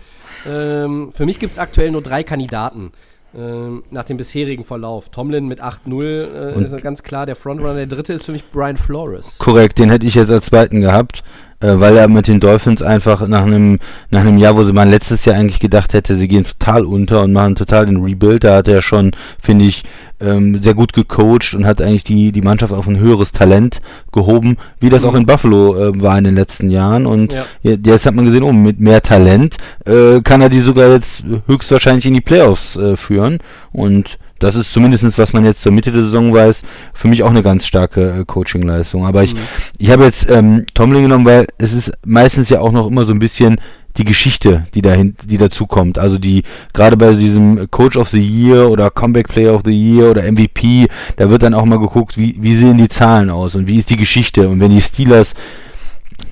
Ähm, 0.50 1.12
für 1.14 1.26
mich 1.26 1.40
gibt 1.40 1.54
es 1.54 1.60
aktuell 1.60 1.92
nur 1.92 2.02
drei 2.02 2.24
Kandidaten 2.24 2.92
ähm, 3.36 3.84
nach 3.92 4.04
dem 4.04 4.18
bisherigen 4.18 4.64
Verlauf. 4.64 5.10
Tomlin 5.10 5.48
mit 5.48 5.62
8-0 5.62 6.04
äh, 6.04 6.66
ist 6.66 6.82
ganz 6.82 7.04
klar 7.04 7.26
der 7.26 7.36
Frontrunner. 7.36 7.76
Der 7.76 7.88
dritte 7.88 8.14
ist 8.14 8.26
für 8.26 8.32
mich 8.32 8.44
Brian 8.52 8.78
Flores. 8.78 9.38
Korrekt, 9.38 9.80
den 9.80 9.90
hätte 9.90 10.06
ich 10.06 10.16
jetzt 10.16 10.32
als 10.32 10.48
zweiten 10.48 10.82
gehabt, 10.82 11.24
weil 11.68 11.96
er 11.98 12.08
mit 12.08 12.28
den 12.28 12.40
Dolphins 12.40 12.82
einfach 12.82 13.28
nach 13.28 13.44
einem 13.44 13.80
nach 14.10 14.22
einem 14.22 14.38
Jahr, 14.38 14.56
wo 14.56 14.64
sie 14.64 14.74
mal 14.74 14.90
letztes 14.90 15.26
Jahr 15.26 15.36
eigentlich 15.38 15.60
gedacht 15.60 15.94
hätte, 15.94 16.16
sie 16.16 16.28
gehen 16.28 16.44
total 16.46 16.86
unter 16.86 17.22
und 17.24 17.34
machen 17.34 17.56
total 17.56 17.86
den 17.86 18.04
Rebuild, 18.04 18.44
da 18.44 18.56
hat 18.58 18.68
er 18.68 18.82
schon, 18.82 19.12
finde 19.42 19.66
ich, 19.66 19.84
ähm, 20.20 20.62
sehr 20.62 20.74
gut 20.76 20.94
gecoacht 20.94 21.54
und 21.56 21.66
hat 21.66 21.82
eigentlich 21.82 22.04
die 22.04 22.32
die 22.32 22.42
Mannschaft 22.42 22.74
auf 22.74 22.88
ein 22.88 23.00
höheres 23.00 23.32
Talent 23.32 23.82
gehoben, 24.12 24.58
wie 24.80 24.90
das 24.90 25.04
auch 25.04 25.16
in 25.16 25.26
Buffalo 25.26 25.76
äh, 25.90 26.02
war 26.02 26.18
in 26.18 26.24
den 26.26 26.36
letzten 26.36 26.70
Jahren 26.70 27.06
und 27.08 27.34
Ja. 27.34 27.46
je- 27.64 27.80
jetzt 27.86 28.06
hat 28.06 28.14
man 28.16 28.26
gesehen, 28.26 28.44
oh, 28.44 28.52
mit 28.54 28.80
mehr 28.80 29.02
Talent 29.02 29.58
äh, 29.86 30.22
kann 30.22 30.42
er 30.42 30.50
die 30.50 30.60
sogar 30.62 30.90
jetzt 30.92 31.24
höchstwahrscheinlich 31.48 32.06
in 32.06 32.14
die 32.14 32.22
Playoffs 32.22 32.76
äh, 32.76 32.96
führen 32.98 33.40
und 33.72 34.18
das 34.42 34.56
ist 34.56 34.74
zumindest, 34.74 35.18
was 35.18 35.34
man 35.34 35.46
jetzt 35.46 35.62
zur 35.62 35.72
Mitte 35.72 35.92
der 35.92 36.04
Saison 36.04 36.34
weiß, 36.34 36.64
für 36.94 37.08
mich 37.08 37.24
auch 37.24 37.30
eine 37.30 37.44
ganz 37.44 37.66
starke 37.66 38.22
äh, 38.22 38.26
Coaching-Leistung. 38.26 39.06
Aber 39.06 39.24
ich, 39.24 39.36
ich 39.78 39.92
habe 39.92 40.04
jetzt 40.04 40.30
ähm, 40.30 40.66
Tomlin 40.74 41.04
genommen, 41.04 41.26
weil 41.26 41.48
es 41.58 41.74
ist 41.74 41.92
meistens 42.06 42.50
ja 42.50 42.60
auch 42.60 42.72
noch 42.72 42.88
immer 42.88 43.06
so 43.06 43.14
ein 43.14 43.20
bisschen 43.20 43.62
die 43.98 44.06
Geschichte, 44.06 44.66
die 44.74 44.82
dahin, 44.82 45.16
die 45.24 45.38
dazu 45.38 45.68
kommt. 45.68 46.00
Also 46.00 46.18
die, 46.18 46.44
gerade 46.74 46.98
bei 46.98 47.14
diesem 47.14 47.70
Coach 47.70 47.98
of 47.98 48.10
the 48.10 48.22
Year 48.22 48.70
oder 48.70 48.90
Comeback 48.90 49.28
Player 49.28 49.54
of 49.54 49.62
the 49.66 49.72
Year 49.72 50.10
oder 50.10 50.24
MVP, 50.24 50.88
da 51.18 51.30
wird 51.30 51.44
dann 51.44 51.54
auch 51.54 51.66
mal 51.66 51.80
geguckt, 51.80 52.18
wie, 52.18 52.36
wie 52.40 52.56
sehen 52.56 52.78
die 52.78 52.90
Zahlen 52.90 53.30
aus 53.30 53.56
und 53.56 53.68
wie 53.68 53.78
ist 53.78 53.90
die 53.90 53.98
Geschichte. 53.98 54.50
Und 54.50 54.60
wenn 54.60 54.72
die 54.72 54.82
Steelers 54.82 55.34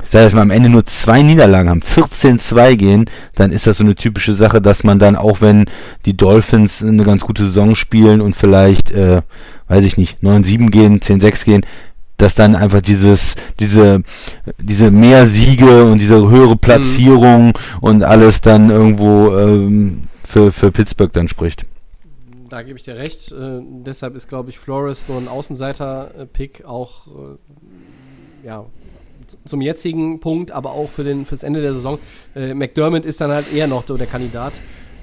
sage 0.09 0.25
jetzt 0.25 0.33
mal, 0.33 0.41
am 0.41 0.51
Ende 0.51 0.69
nur 0.69 0.85
zwei 0.85 1.21
Niederlagen 1.21 1.69
haben, 1.69 1.81
14-2 1.81 2.75
gehen, 2.75 3.09
dann 3.35 3.51
ist 3.51 3.67
das 3.67 3.77
so 3.77 3.83
eine 3.83 3.95
typische 3.95 4.33
Sache, 4.33 4.61
dass 4.61 4.83
man 4.83 4.99
dann, 4.99 5.15
auch 5.15 5.41
wenn 5.41 5.65
die 6.05 6.15
Dolphins 6.15 6.81
eine 6.81 7.03
ganz 7.03 7.21
gute 7.21 7.45
Saison 7.45 7.75
spielen 7.75 8.21
und 8.21 8.35
vielleicht, 8.35 8.91
äh, 8.91 9.21
weiß 9.67 9.83
ich 9.83 9.97
nicht, 9.97 10.21
9-7 10.23 10.69
gehen, 10.71 10.99
10-6 10.99 11.45
gehen, 11.45 11.65
dass 12.17 12.35
dann 12.35 12.55
einfach 12.55 12.81
dieses, 12.81 13.35
diese, 13.59 14.03
diese 14.57 14.91
mehr 14.91 15.25
Siege 15.25 15.85
und 15.85 15.99
diese 15.99 16.29
höhere 16.29 16.57
Platzierung 16.57 17.53
und 17.79 18.03
alles 18.03 18.41
dann 18.41 18.69
irgendwo 18.69 19.35
ähm, 19.37 20.01
für, 20.27 20.51
für 20.51 20.71
Pittsburgh 20.71 21.13
dann 21.13 21.27
spricht. 21.29 21.65
Da 22.49 22.63
gebe 22.63 22.77
ich 22.77 22.83
dir 22.83 22.97
recht. 22.97 23.31
Äh, 23.31 23.61
deshalb 23.85 24.15
ist, 24.15 24.27
glaube 24.27 24.49
ich, 24.49 24.59
Flores 24.59 25.07
nur 25.07 25.17
ein 25.17 25.27
Außenseiter-Pick, 25.27 26.65
auch 26.65 27.07
äh, 27.07 28.47
ja, 28.47 28.65
zum 29.49 29.61
jetzigen 29.61 30.19
Punkt, 30.19 30.51
aber 30.51 30.71
auch 30.71 30.89
für 30.89 31.03
den, 31.03 31.25
fürs 31.25 31.43
Ende 31.43 31.61
der 31.61 31.73
Saison. 31.73 31.99
Äh, 32.35 32.53
McDermott 32.53 33.03
ist 33.03 33.19
dann 33.19 33.31
halt 33.31 33.51
eher 33.53 33.67
noch 33.67 33.85
so 33.85 33.97
der 33.97 34.07
Kandidat. 34.07 34.53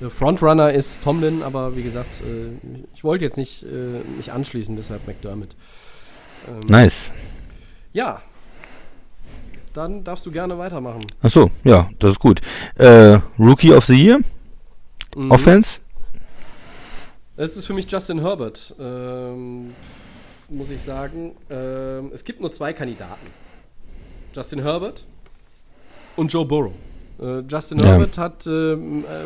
Äh, 0.01 0.09
Frontrunner 0.09 0.73
ist 0.73 1.03
Tomlin, 1.03 1.43
aber 1.43 1.77
wie 1.77 1.83
gesagt, 1.83 2.23
äh, 2.23 2.69
ich 2.95 3.05
wollte 3.05 3.25
jetzt 3.25 3.37
nicht 3.37 3.65
äh, 3.65 4.01
mich 4.17 4.33
anschließen, 4.33 4.77
deshalb 4.77 5.07
McDermott. 5.07 5.57
Ähm, 6.49 6.61
nice. 6.69 7.11
Ja. 7.93 8.23
Dann 9.73 10.05
darfst 10.05 10.25
du 10.25 10.31
gerne 10.31 10.57
weitermachen. 10.57 11.05
Achso, 11.21 11.51
ja, 11.65 11.91
das 11.99 12.13
ist 12.13 12.21
gut. 12.21 12.41
Äh, 12.77 13.19
Rookie 13.39 13.73
of 13.75 13.85
the 13.85 13.95
Year? 13.95 14.19
Mhm. 15.17 15.31
Offense? 15.31 15.81
Es 17.37 17.57
ist 17.57 17.67
für 17.67 17.75
mich 17.75 17.91
Justin 17.91 18.21
Herbert, 18.21 18.75
ähm, 18.81 19.75
muss 20.49 20.71
ich 20.71 20.81
sagen. 20.81 21.33
Ähm, 21.51 22.11
es 22.15 22.25
gibt 22.25 22.41
nur 22.41 22.51
zwei 22.51 22.73
Kandidaten. 22.73 23.27
Justin 24.37 24.61
Herbert 24.61 25.07
und 26.14 26.30
Joe 26.30 26.45
Burrow. 26.45 26.72
Äh, 27.18 27.41
Justin 27.49 27.78
ja. 27.78 27.87
Herbert 27.87 28.18
hat 28.18 28.47
äh, 28.47 28.76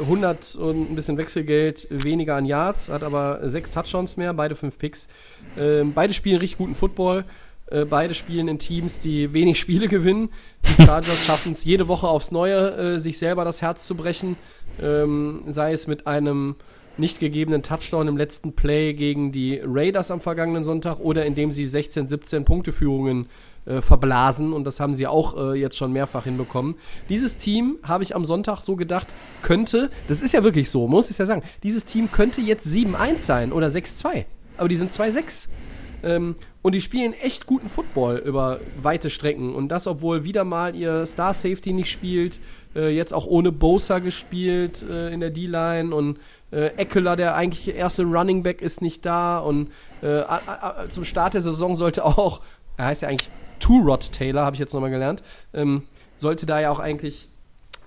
100 0.03 0.55
und 0.55 0.93
ein 0.93 0.95
bisschen 0.95 1.19
Wechselgeld 1.19 1.89
weniger 1.91 2.37
an 2.37 2.45
Yards, 2.45 2.91
hat 2.91 3.03
aber 3.03 3.41
sechs 3.49 3.73
Touchdowns 3.73 4.17
mehr, 4.17 4.33
beide 4.33 4.55
fünf 4.55 4.79
Picks. 4.79 5.09
Äh, 5.57 5.83
beide 5.83 6.15
spielen 6.15 6.39
richtig 6.39 6.59
guten 6.59 6.77
Football. 6.77 7.25
Äh, 7.73 7.87
beide 7.87 8.15
spielen 8.15 8.47
in 8.47 8.61
Teams, 8.61 9.01
die 9.01 9.33
wenig 9.33 9.59
Spiele 9.59 9.89
gewinnen. 9.89 10.29
Die 10.65 10.83
Chargers 10.85 11.25
schaffen 11.25 11.51
es 11.51 11.65
jede 11.65 11.89
Woche 11.89 12.07
aufs 12.07 12.31
Neue, 12.31 12.95
äh, 12.95 12.99
sich 13.01 13.19
selber 13.19 13.45
das 13.45 13.63
Herz 13.63 13.89
zu 13.89 13.97
brechen. 13.97 14.37
Ähm, 14.81 15.43
sei 15.49 15.73
es 15.73 15.89
mit 15.89 16.07
einem 16.07 16.55
nicht 16.97 17.19
gegebenen 17.19 17.63
Touchdown 17.63 18.07
im 18.07 18.17
letzten 18.17 18.53
Play 18.53 18.93
gegen 18.93 19.33
die 19.33 19.61
Raiders 19.65 20.13
am 20.13 20.21
vergangenen 20.21 20.63
Sonntag 20.63 21.01
oder 21.01 21.25
indem 21.25 21.51
sie 21.51 21.65
16, 21.65 22.07
17 22.07 22.45
Punkteführungen 22.45 23.27
äh, 23.67 23.81
verblasen 23.81 24.53
und 24.53 24.65
das 24.65 24.81
haben 24.81 24.95
sie 24.95 25.07
auch 25.07 25.37
äh, 25.37 25.59
jetzt 25.59 25.77
schon 25.77 25.93
mehrfach 25.93 26.25
hinbekommen. 26.25 26.77
Dieses 27.09 27.37
Team, 27.37 27.79
habe 27.83 28.03
ich 28.03 28.15
am 28.17 28.25
Sonntag 28.25 28.63
so 28.63 28.77
gedacht, 28.77 29.15
könnte, 29.43 29.91
das 30.09 30.23
ist 30.23 30.33
ja 30.33 30.43
wirklich 30.43 30.71
so, 30.71 30.89
muss 30.89 31.11
ich 31.11 31.19
ja 31.19 31.27
sagen, 31.27 31.43
dieses 31.63 31.85
Team 31.85 32.11
könnte 32.11 32.41
jetzt 32.41 32.67
7-1 32.67 33.21
sein 33.21 33.53
oder 33.53 33.69
6-2, 33.69 34.25
aber 34.57 34.69
die 34.69 34.77
sind 34.77 34.93
2-6. 34.93 35.49
Ähm, 36.03 36.37
und 36.63 36.75
die 36.75 36.81
spielen 36.81 37.15
echt 37.15 37.47
guten 37.47 37.69
Football 37.69 38.17
über 38.17 38.61
weite 38.81 39.11
Strecken. 39.11 39.55
Und 39.55 39.69
das, 39.69 39.87
obwohl 39.87 40.25
wieder 40.25 40.45
mal 40.45 40.75
ihr 40.75 41.07
Star 41.07 41.35
Safety 41.35 41.73
nicht 41.73 41.91
spielt. 41.91 42.41
Äh, 42.75 42.95
jetzt 42.95 43.13
auch 43.15 43.27
ohne 43.27 43.53
Bosa 43.53 43.99
gespielt 43.99 44.85
äh, 44.89 45.13
in 45.13 45.21
der 45.21 45.31
D-Line. 45.31 45.95
Und 45.95 46.19
äh, 46.51 46.67
Eckler, 46.77 47.17
der 47.17 47.35
eigentlich 47.35 47.75
erste 47.75 48.03
Running 48.05 48.43
Back, 48.43 48.63
ist 48.63 48.83
nicht 48.83 49.07
da. 49.07 49.39
Und 49.39 49.71
äh, 50.03 50.23
zum 50.89 51.05
Start 51.05 51.35
der 51.35 51.41
Saison 51.41 51.75
sollte 51.75 52.05
auch, 52.05 52.41
er 52.77 52.87
heißt 52.87 53.03
ja 53.03 53.09
eigentlich 53.09 53.31
Two-Rod 53.61 54.13
Taylor, 54.13 54.45
habe 54.45 54.57
ich 54.57 54.61
jetzt 54.61 54.75
nochmal 54.75 54.91
gelernt, 54.91 55.23
ähm, 55.55 55.85
sollte 56.17 56.47
da 56.47 56.61
ja 56.61 56.71
auch 56.71 56.81
eigentlich 56.81 57.29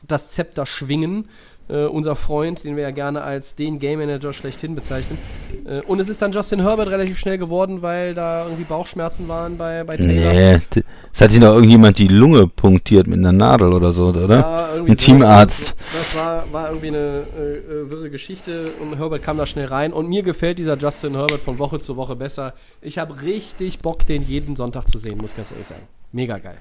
das 0.08 0.30
Zepter 0.30 0.66
schwingen 0.66 1.30
äh, 1.70 1.86
unser 1.86 2.16
Freund, 2.16 2.64
den 2.64 2.76
wir 2.76 2.84
ja 2.84 2.91
gerne 2.91 3.22
als 3.22 3.56
den 3.56 3.80
Game 3.80 3.99
Manager 3.99 4.34
schlechthin 4.34 4.76
bezeichnen. 4.76 5.18
Äh, 5.66 5.82
und 5.82 5.99
es 5.99 6.10
ist 6.10 6.22
dann 6.22 6.32
Justin 6.32 6.62
Herbert 6.62 6.89
relativ 6.89 7.18
schnell 7.18 7.38
geworden, 7.38 7.82
weil 7.82 8.14
da 8.14 8.45
irgendwie 8.45 8.66
Bauchschmerzen 8.66 9.28
waren 9.28 9.58
bei, 9.58 9.84
bei 9.84 9.95
Taylor. 9.95 10.34
Nee, 10.34 10.84
es 11.14 11.22
hat 11.22 11.32
ihn 11.32 11.41
doch 11.41 11.54
irgendjemand 11.54 11.97
die 11.97 12.08
Lunge 12.08 12.47
punktiert 12.47 13.08
mit 13.08 13.20
einer 13.20 13.32
Nadel 13.32 13.72
oder 13.72 13.91
so, 13.91 14.08
oder? 14.08 14.39
Ja, 14.39 14.74
Ein 14.74 14.88
so. 14.88 14.93
Teamarzt. 14.95 15.76
Das 15.97 16.16
war, 16.16 16.43
war 16.51 16.70
irgendwie 16.70 16.88
eine 16.88 17.24
äh, 17.38 17.58
äh, 17.58 17.89
wirre 17.89 18.10
Geschichte 18.10 18.66
und 18.82 18.97
Herbert 18.97 19.24
kam 19.24 19.38
da 19.38 19.45
schnell 19.45 19.68
rein. 19.68 19.93
Und 19.93 20.08
mir 20.08 20.24
gefällt 20.24 20.60
dieser 20.60 20.78
Justin 20.78 21.16
Herbert 21.16 21.41
von 21.41 21.60
Woche 21.60 21.80
zu 21.80 21.95
Woche 21.95 22.16
besser. 22.16 22.54
Ich 22.82 22.97
habe 22.97 23.22
richtig 23.22 23.80
Bock, 23.80 24.06
den 24.06 24.24
jeden 24.24 24.56
Sonntag 24.56 24.89
zu 24.89 24.97
sehen, 24.97 25.18
muss 25.18 25.32
ich 25.32 25.38
ganz 25.38 25.51
ehrlich 25.51 25.68
sagen. 25.68 25.84
Mega 26.12 26.38
geil 26.38 26.58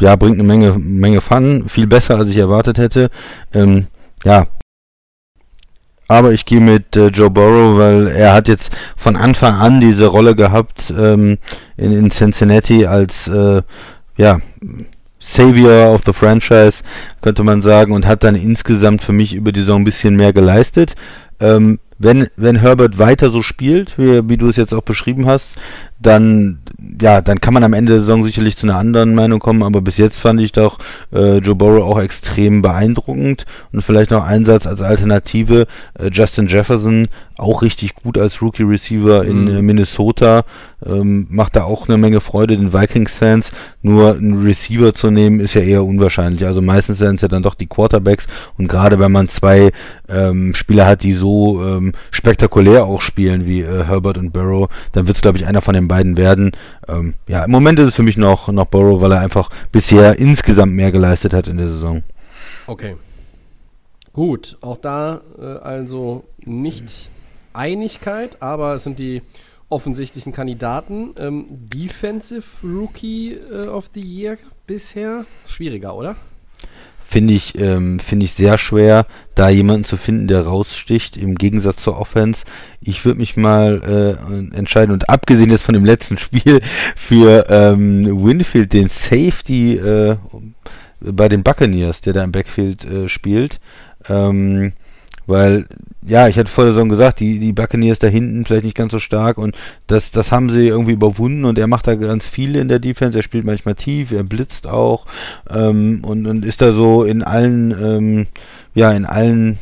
ja, 0.00 0.16
bringt 0.16 0.34
eine 0.34 0.44
Menge, 0.44 0.74
Menge 0.78 1.20
Fun, 1.20 1.68
viel 1.68 1.86
besser 1.86 2.16
als 2.16 2.30
ich 2.30 2.36
erwartet 2.36 2.78
hätte. 2.78 3.10
Ähm, 3.54 3.86
ja. 4.24 4.46
Aber 6.08 6.32
ich 6.32 6.44
gehe 6.44 6.60
mit 6.60 6.94
äh, 6.94 7.08
Joe 7.08 7.30
Burrow, 7.30 7.78
weil 7.78 8.06
er 8.06 8.32
hat 8.32 8.46
jetzt 8.46 8.70
von 8.96 9.16
Anfang 9.16 9.54
an 9.54 9.80
diese 9.80 10.06
Rolle 10.06 10.36
gehabt 10.36 10.92
ähm, 10.96 11.38
in, 11.76 11.90
in 11.90 12.10
Cincinnati 12.10 12.86
als 12.86 13.26
äh, 13.26 13.62
ja, 14.16 14.38
Savior 15.18 15.92
of 15.92 16.02
the 16.06 16.12
Franchise, 16.12 16.82
könnte 17.22 17.42
man 17.42 17.60
sagen, 17.60 17.92
und 17.92 18.06
hat 18.06 18.22
dann 18.22 18.36
insgesamt 18.36 19.02
für 19.02 19.12
mich 19.12 19.34
über 19.34 19.50
die 19.50 19.60
Saison 19.60 19.80
ein 19.80 19.84
bisschen 19.84 20.14
mehr 20.14 20.32
geleistet. 20.32 20.94
Ähm, 21.40 21.80
wenn, 21.98 22.28
wenn 22.36 22.56
Herbert 22.56 22.98
weiter 22.98 23.30
so 23.30 23.42
spielt, 23.42 23.98
wie, 23.98 24.28
wie 24.28 24.36
du 24.36 24.48
es 24.48 24.56
jetzt 24.56 24.74
auch 24.74 24.82
beschrieben 24.82 25.26
hast, 25.26 25.50
dann, 25.98 26.58
ja, 27.00 27.20
dann 27.20 27.40
kann 27.40 27.54
man 27.54 27.64
am 27.64 27.72
Ende 27.72 27.92
der 27.92 28.00
Saison 28.00 28.24
sicherlich 28.24 28.56
zu 28.56 28.66
einer 28.66 28.76
anderen 28.76 29.14
Meinung 29.14 29.40
kommen, 29.40 29.62
aber 29.62 29.80
bis 29.80 29.96
jetzt 29.96 30.18
fand 30.18 30.40
ich 30.40 30.52
doch 30.52 30.78
äh, 31.12 31.38
Joe 31.38 31.54
Burrow 31.54 31.84
auch 31.84 32.00
extrem 32.00 32.62
beeindruckend 32.62 33.46
und 33.72 33.82
vielleicht 33.82 34.10
noch 34.10 34.24
Einsatz 34.24 34.66
als 34.66 34.80
Alternative. 34.80 35.66
Äh, 35.98 36.10
Justin 36.12 36.48
Jefferson 36.48 37.08
auch 37.38 37.62
richtig 37.62 37.94
gut 37.94 38.16
als 38.16 38.40
Rookie 38.40 38.62
Receiver 38.62 39.24
in 39.24 39.44
mhm. 39.44 39.56
äh, 39.56 39.62
Minnesota, 39.62 40.44
ähm, 40.84 41.26
macht 41.30 41.56
da 41.56 41.64
auch 41.64 41.88
eine 41.88 41.98
Menge 41.98 42.20
Freude 42.20 42.56
den 42.56 42.72
Vikings-Fans. 42.72 43.52
Nur 43.82 44.16
einen 44.16 44.44
Receiver 44.44 44.94
zu 44.94 45.10
nehmen 45.10 45.40
ist 45.40 45.54
ja 45.54 45.60
eher 45.60 45.84
unwahrscheinlich. 45.84 46.44
Also 46.44 46.62
meistens 46.62 46.98
sind 46.98 47.16
es 47.16 47.22
ja 47.22 47.28
dann 47.28 47.42
doch 47.42 47.54
die 47.54 47.66
Quarterbacks 47.66 48.26
und 48.56 48.68
gerade 48.68 48.98
wenn 48.98 49.12
man 49.12 49.28
zwei 49.28 49.70
ähm, 50.08 50.54
Spieler 50.54 50.86
hat, 50.86 51.02
die 51.02 51.12
so 51.12 51.62
ähm, 51.62 51.92
spektakulär 52.10 52.84
auch 52.84 53.00
spielen 53.00 53.46
wie 53.46 53.60
äh, 53.60 53.84
Herbert 53.84 54.18
und 54.18 54.32
Burrow, 54.32 54.68
dann 54.92 55.06
wird 55.06 55.16
es 55.16 55.22
glaube 55.22 55.38
ich 55.38 55.46
einer 55.46 55.60
von 55.60 55.74
den 55.74 55.85
beiden 55.88 56.16
werden. 56.16 56.52
Ähm, 56.88 57.14
ja, 57.28 57.44
im 57.44 57.50
Moment 57.50 57.78
ist 57.78 57.88
es 57.88 57.94
für 57.94 58.02
mich 58.02 58.16
noch, 58.16 58.48
noch 58.48 58.66
Burrow, 58.66 59.00
weil 59.00 59.12
er 59.12 59.20
einfach 59.20 59.50
bisher 59.72 60.18
insgesamt 60.18 60.72
mehr 60.72 60.92
geleistet 60.92 61.32
hat 61.32 61.48
in 61.48 61.56
der 61.56 61.68
Saison. 61.68 62.02
Okay. 62.66 62.96
Gut, 64.12 64.56
auch 64.60 64.78
da 64.78 65.20
äh, 65.38 65.44
also 65.44 66.24
nicht 66.44 67.10
Einigkeit, 67.52 68.40
aber 68.40 68.74
es 68.74 68.84
sind 68.84 68.98
die 68.98 69.22
offensichtlichen 69.68 70.32
Kandidaten. 70.32 71.14
Ähm, 71.18 71.46
Defensive 71.50 72.44
Rookie 72.62 73.32
äh, 73.32 73.68
of 73.68 73.90
the 73.94 74.00
Year 74.00 74.38
bisher 74.66 75.26
schwieriger, 75.46 75.94
oder? 75.94 76.16
Finde 77.08 77.34
ich, 77.34 77.56
ähm, 77.58 78.00
find 78.00 78.22
ich 78.22 78.32
sehr 78.32 78.58
schwer, 78.58 79.06
da 79.36 79.48
jemanden 79.48 79.84
zu 79.84 79.96
finden, 79.96 80.26
der 80.26 80.42
raussticht, 80.42 81.16
im 81.16 81.36
Gegensatz 81.36 81.82
zur 81.82 81.98
Offense. 81.98 82.44
Ich 82.80 83.04
würde 83.04 83.20
mich 83.20 83.36
mal 83.36 84.18
äh, 84.24 84.56
entscheiden 84.56 84.92
und 84.92 85.08
abgesehen 85.08 85.50
jetzt 85.50 85.62
von 85.62 85.74
dem 85.74 85.84
letzten 85.84 86.18
Spiel 86.18 86.60
für 86.96 87.46
ähm, 87.48 88.24
Winfield, 88.24 88.72
den 88.72 88.88
Safety 88.88 89.76
äh, 89.76 90.16
bei 91.00 91.28
den 91.28 91.44
Buccaneers, 91.44 92.00
der 92.00 92.12
da 92.12 92.24
im 92.24 92.32
Backfield 92.32 92.84
äh, 92.84 93.08
spielt. 93.08 93.60
Ähm, 94.08 94.72
weil, 95.26 95.66
ja, 96.06 96.28
ich 96.28 96.38
hatte 96.38 96.50
vor 96.50 96.64
der 96.64 96.72
Saison 96.72 96.88
gesagt, 96.88 97.20
die, 97.20 97.38
die 97.38 97.52
Buccaneers 97.52 97.98
da 97.98 98.06
hinten 98.06 98.44
vielleicht 98.44 98.64
nicht 98.64 98.76
ganz 98.76 98.92
so 98.92 98.98
stark 98.98 99.38
und 99.38 99.56
das, 99.86 100.10
das 100.10 100.30
haben 100.32 100.50
sie 100.50 100.68
irgendwie 100.68 100.92
überwunden 100.92 101.44
und 101.44 101.58
er 101.58 101.66
macht 101.66 101.86
da 101.86 101.94
ganz 101.94 102.28
viel 102.28 102.56
in 102.56 102.68
der 102.68 102.78
Defense. 102.78 103.18
Er 103.18 103.22
spielt 103.22 103.44
manchmal 103.44 103.74
tief, 103.74 104.12
er 104.12 104.24
blitzt 104.24 104.66
auch 104.66 105.06
ähm, 105.50 106.00
und, 106.02 106.26
und 106.26 106.44
ist 106.44 106.62
da 106.62 106.72
so 106.72 107.04
in 107.04 107.22
allen, 107.22 107.70
ähm, 107.72 108.26
ja, 108.74 108.92
in 108.92 109.04
allen 109.04 109.58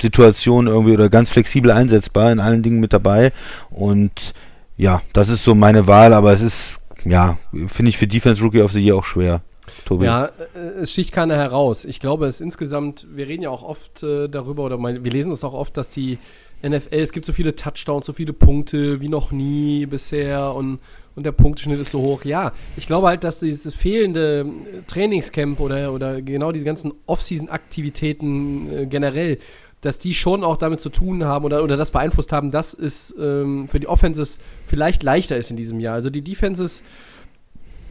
Situationen 0.00 0.72
irgendwie 0.72 0.94
oder 0.94 1.08
ganz 1.08 1.30
flexibel 1.30 1.70
einsetzbar, 1.70 2.32
in 2.32 2.40
allen 2.40 2.62
Dingen 2.62 2.80
mit 2.80 2.92
dabei 2.92 3.32
und 3.70 4.34
ja, 4.76 5.02
das 5.12 5.28
ist 5.28 5.44
so 5.44 5.54
meine 5.54 5.86
Wahl, 5.86 6.14
aber 6.14 6.32
es 6.32 6.40
ist, 6.40 6.78
ja, 7.04 7.38
finde 7.66 7.90
ich 7.90 7.98
für 7.98 8.06
Defense 8.06 8.42
Rookie 8.42 8.62
of 8.62 8.72
the 8.72 8.80
Year 8.80 8.96
auch 8.96 9.04
schwer. 9.04 9.42
Tobi? 9.84 10.06
Ja, 10.06 10.26
äh, 10.54 10.58
es 10.80 10.92
sticht 10.92 11.12
keiner 11.12 11.36
heraus. 11.36 11.84
Ich 11.84 12.00
glaube, 12.00 12.26
es 12.26 12.40
insgesamt, 12.40 13.06
wir 13.14 13.28
reden 13.28 13.42
ja 13.42 13.50
auch 13.50 13.62
oft 13.62 14.02
äh, 14.02 14.28
darüber, 14.28 14.64
oder 14.64 14.78
mein, 14.78 15.04
wir 15.04 15.10
lesen 15.10 15.32
es 15.32 15.44
auch 15.44 15.54
oft, 15.54 15.76
dass 15.76 15.90
die 15.90 16.18
NFL, 16.62 16.98
es 16.98 17.12
gibt 17.12 17.26
so 17.26 17.32
viele 17.32 17.56
Touchdowns, 17.56 18.06
so 18.06 18.12
viele 18.12 18.32
Punkte 18.32 19.00
wie 19.00 19.08
noch 19.08 19.30
nie 19.30 19.86
bisher 19.86 20.54
und, 20.54 20.78
und 21.16 21.24
der 21.24 21.32
Punkteschnitt 21.32 21.80
ist 21.80 21.90
so 21.90 22.00
hoch. 22.00 22.24
Ja, 22.24 22.52
ich 22.76 22.86
glaube 22.86 23.08
halt, 23.08 23.24
dass 23.24 23.40
dieses 23.40 23.74
fehlende 23.74 24.40
äh, 24.40 24.82
Trainingscamp 24.86 25.60
oder, 25.60 25.92
oder 25.92 26.20
genau 26.20 26.52
diese 26.52 26.64
ganzen 26.64 26.92
Off-Season-Aktivitäten 27.06 28.72
äh, 28.72 28.86
generell, 28.86 29.38
dass 29.80 29.98
die 29.98 30.12
schon 30.12 30.44
auch 30.44 30.58
damit 30.58 30.80
zu 30.80 30.90
tun 30.90 31.24
haben 31.24 31.44
oder, 31.44 31.64
oder 31.64 31.76
das 31.78 31.90
beeinflusst 31.90 32.32
haben, 32.32 32.50
dass 32.50 32.74
es 32.74 33.14
ähm, 33.18 33.66
für 33.66 33.80
die 33.80 33.88
Offenses 33.88 34.38
vielleicht 34.66 35.02
leichter 35.02 35.38
ist 35.38 35.50
in 35.50 35.56
diesem 35.56 35.80
Jahr. 35.80 35.94
Also 35.94 36.10
die 36.10 36.22
Defenses 36.22 36.82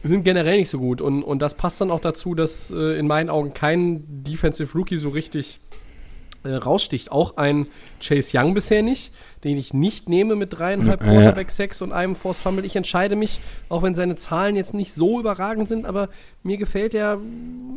sind 0.02 0.24
generell 0.24 0.58
nicht 0.58 0.70
so 0.70 0.78
gut. 0.78 1.00
Und, 1.00 1.22
und 1.22 1.40
das 1.40 1.54
passt 1.54 1.80
dann 1.80 1.90
auch 1.90 2.00
dazu, 2.00 2.34
dass 2.34 2.70
äh, 2.70 2.98
in 2.98 3.06
meinen 3.06 3.30
Augen 3.30 3.54
kein 3.54 4.04
Defensive 4.06 4.76
Rookie 4.76 4.96
so 4.96 5.10
richtig 5.10 5.60
äh, 6.42 6.54
raussticht. 6.54 7.12
Auch 7.12 7.36
ein 7.36 7.66
Chase 8.00 8.38
Young 8.38 8.54
bisher 8.54 8.82
nicht, 8.82 9.12
den 9.44 9.58
ich 9.58 9.74
nicht 9.74 10.08
nehme 10.08 10.36
mit 10.36 10.58
dreieinhalb 10.58 11.02
ja. 11.02 11.10
Quarterback-Sacks 11.10 11.82
und 11.82 11.92
einem 11.92 12.16
Force 12.16 12.38
Fumble. 12.38 12.64
Ich 12.64 12.76
entscheide 12.76 13.14
mich, 13.14 13.40
auch 13.68 13.82
wenn 13.82 13.94
seine 13.94 14.16
Zahlen 14.16 14.56
jetzt 14.56 14.72
nicht 14.72 14.94
so 14.94 15.20
überragend 15.20 15.68
sind, 15.68 15.84
aber 15.84 16.08
mir 16.42 16.56
gefällt 16.56 16.94
er 16.94 17.18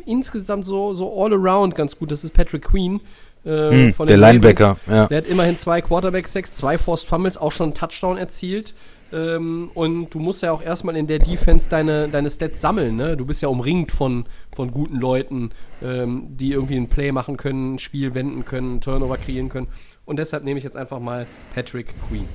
insgesamt 0.05 0.65
so, 0.65 0.93
so 0.93 1.21
all 1.21 1.33
around 1.33 1.75
ganz 1.75 1.97
gut. 1.97 2.11
Das 2.11 2.23
ist 2.23 2.33
Patrick 2.33 2.63
Queen. 2.63 3.01
Äh, 3.45 3.91
hm, 3.97 4.07
der 4.07 4.15
Linebacker, 4.15 4.77
ja. 4.87 5.07
Der 5.07 5.17
hat 5.17 5.27
immerhin 5.27 5.57
zwei 5.57 5.81
Quarterback-Sacks, 5.81 6.53
zwei 6.53 6.77
Forced 6.77 7.05
Fumbles, 7.05 7.35
auch 7.35 7.51
schon 7.51 7.65
einen 7.65 7.73
Touchdown 7.73 8.17
erzielt. 8.17 8.73
Ähm, 9.13 9.69
und 9.75 10.09
du 10.13 10.19
musst 10.19 10.41
ja 10.41 10.51
auch 10.51 10.63
erstmal 10.63 10.95
in 10.95 11.05
der 11.05 11.19
Defense 11.19 11.69
deine, 11.69 12.09
deine 12.09 12.29
Stats 12.29 12.61
sammeln. 12.61 12.95
Ne? 12.95 13.15
Du 13.15 13.25
bist 13.25 13.41
ja 13.41 13.47
umringt 13.47 13.91
von, 13.91 14.25
von 14.55 14.71
guten 14.71 14.97
Leuten, 14.97 15.51
ähm, 15.83 16.25
die 16.29 16.51
irgendwie 16.51 16.77
ein 16.77 16.87
Play 16.87 17.11
machen 17.11 17.37
können, 17.37 17.75
ein 17.75 17.79
Spiel 17.79 18.15
wenden 18.15 18.43
können, 18.43 18.81
Turnover 18.81 19.17
kreieren 19.17 19.49
können. 19.49 19.67
Und 20.05 20.17
deshalb 20.17 20.43
nehme 20.43 20.57
ich 20.57 20.63
jetzt 20.63 20.75
einfach 20.75 20.99
mal 20.99 21.27
Patrick 21.53 21.93
Queen. 22.09 22.27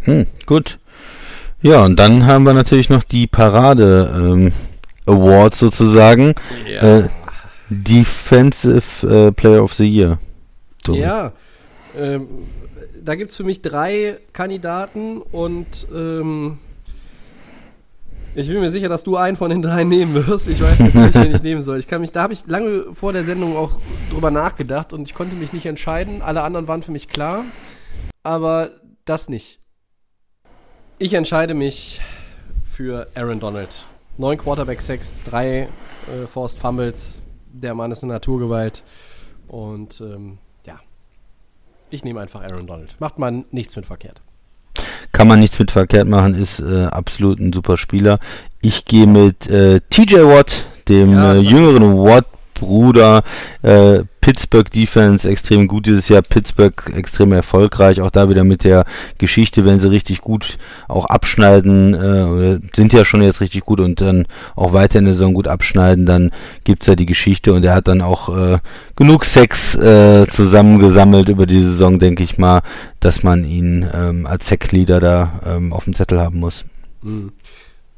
Hm, 0.00 0.26
gut. 0.46 0.78
Ja, 1.60 1.84
und 1.84 1.98
dann 1.98 2.26
haben 2.26 2.44
wir 2.44 2.54
natürlich 2.54 2.88
noch 2.88 3.02
die 3.02 3.26
Parade 3.26 4.12
ähm, 4.14 4.52
Awards 5.06 5.58
sozusagen. 5.58 6.34
Ja. 6.66 7.00
Äh, 7.00 7.08
Defensive 7.68 9.06
äh, 9.06 9.32
Player 9.32 9.62
of 9.62 9.74
the 9.74 9.84
Year. 9.84 10.18
So. 10.86 10.94
Ja, 10.94 11.32
ähm, 11.98 12.28
da 13.08 13.14
gibt 13.14 13.30
es 13.30 13.38
für 13.38 13.44
mich 13.44 13.62
drei 13.62 14.18
Kandidaten 14.34 15.22
und 15.22 15.86
ähm, 15.94 16.58
ich 18.34 18.48
bin 18.48 18.60
mir 18.60 18.70
sicher, 18.70 18.90
dass 18.90 19.02
du 19.02 19.16
einen 19.16 19.38
von 19.38 19.48
den 19.48 19.62
drei 19.62 19.82
nehmen 19.84 20.26
wirst. 20.26 20.46
Ich 20.46 20.60
weiß 20.60 20.78
jetzt 20.78 20.94
nicht, 20.94 21.14
wen 21.14 21.34
ich 21.34 21.42
nehmen 21.42 21.62
soll. 21.62 21.78
Ich 21.78 21.88
kann 21.88 22.02
mich, 22.02 22.12
da 22.12 22.20
habe 22.20 22.34
ich 22.34 22.46
lange 22.46 22.92
vor 22.92 23.14
der 23.14 23.24
Sendung 23.24 23.56
auch 23.56 23.70
drüber 24.10 24.30
nachgedacht 24.30 24.92
und 24.92 25.08
ich 25.08 25.14
konnte 25.14 25.36
mich 25.36 25.54
nicht 25.54 25.64
entscheiden. 25.64 26.20
Alle 26.20 26.42
anderen 26.42 26.68
waren 26.68 26.82
für 26.82 26.92
mich 26.92 27.08
klar, 27.08 27.46
aber 28.24 28.72
das 29.06 29.30
nicht. 29.30 29.58
Ich 30.98 31.14
entscheide 31.14 31.54
mich 31.54 32.02
für 32.62 33.08
Aaron 33.14 33.40
Donald. 33.40 33.86
Neun 34.18 34.36
Quarterback 34.36 34.82
Sacks, 34.82 35.16
drei 35.24 35.60
äh, 36.12 36.26
Forced 36.30 36.60
Fumbles. 36.60 37.22
Der 37.54 37.72
Mann 37.72 37.90
ist 37.90 38.02
eine 38.02 38.12
Naturgewalt 38.12 38.82
und 39.48 39.98
ähm, 40.02 40.36
ich 41.90 42.04
nehme 42.04 42.20
einfach 42.20 42.42
Aaron 42.42 42.66
Donald. 42.66 42.96
Macht 42.98 43.18
man 43.18 43.44
nichts 43.50 43.76
mit 43.76 43.86
verkehrt. 43.86 44.20
Kann 45.12 45.26
man 45.26 45.40
nichts 45.40 45.58
mit 45.58 45.70
verkehrt 45.70 46.06
machen, 46.06 46.34
ist 46.34 46.60
äh, 46.60 46.84
absolut 46.84 47.40
ein 47.40 47.52
super 47.52 47.76
Spieler. 47.76 48.18
Ich 48.60 48.84
gehe 48.84 49.06
mit 49.06 49.48
äh, 49.48 49.80
TJ 49.90 50.16
Watt, 50.24 50.66
dem 50.88 51.12
Ja, 51.12 51.34
äh, 51.34 51.38
jüngeren 51.38 51.82
Watt-Bruder. 52.58 53.22
Äh, 53.62 54.04
Pittsburgh 54.20 54.70
Defense 54.70 55.28
extrem 55.28 55.68
gut 55.68 55.86
dieses 55.86 56.08
Jahr, 56.08 56.20
Pittsburgh 56.20 56.92
extrem 56.94 57.32
erfolgreich, 57.32 58.02
auch 58.02 58.10
da 58.10 58.28
wieder 58.28 58.44
mit 58.44 58.62
der 58.62 58.84
Geschichte, 59.16 59.64
wenn 59.64 59.80
sie 59.80 59.90
richtig 59.90 60.20
gut 60.20 60.58
auch 60.86 61.06
abschneiden, 61.06 61.94
äh, 61.94 62.60
sind 62.76 62.92
ja 62.92 63.06
schon 63.06 63.22
jetzt 63.22 63.40
richtig 63.40 63.64
gut 63.64 63.80
und 63.80 64.00
dann 64.02 64.26
auch 64.54 64.74
weiter 64.74 64.98
in 64.98 65.06
der 65.06 65.14
Saison 65.14 65.32
gut 65.32 65.48
abschneiden, 65.48 66.04
dann 66.04 66.30
gibt's 66.64 66.86
ja 66.86 66.94
die 66.94 67.06
Geschichte 67.06 67.54
und 67.54 67.64
er 67.64 67.74
hat 67.74 67.88
dann 67.88 68.02
auch 68.02 68.36
äh, 68.36 68.58
genug 68.96 69.24
Sex 69.24 69.74
äh, 69.76 70.26
zusammengesammelt 70.30 71.30
über 71.30 71.46
die 71.46 71.62
Saison, 71.62 71.98
denke 71.98 72.22
ich 72.22 72.36
mal, 72.36 72.60
dass 73.00 73.22
man 73.22 73.46
ihn 73.46 73.88
ähm, 73.94 74.26
als 74.26 74.48
Sackleader 74.48 75.00
da 75.00 75.40
ähm, 75.46 75.72
auf 75.72 75.84
dem 75.84 75.94
Zettel 75.94 76.20
haben 76.20 76.38
muss. 76.38 76.64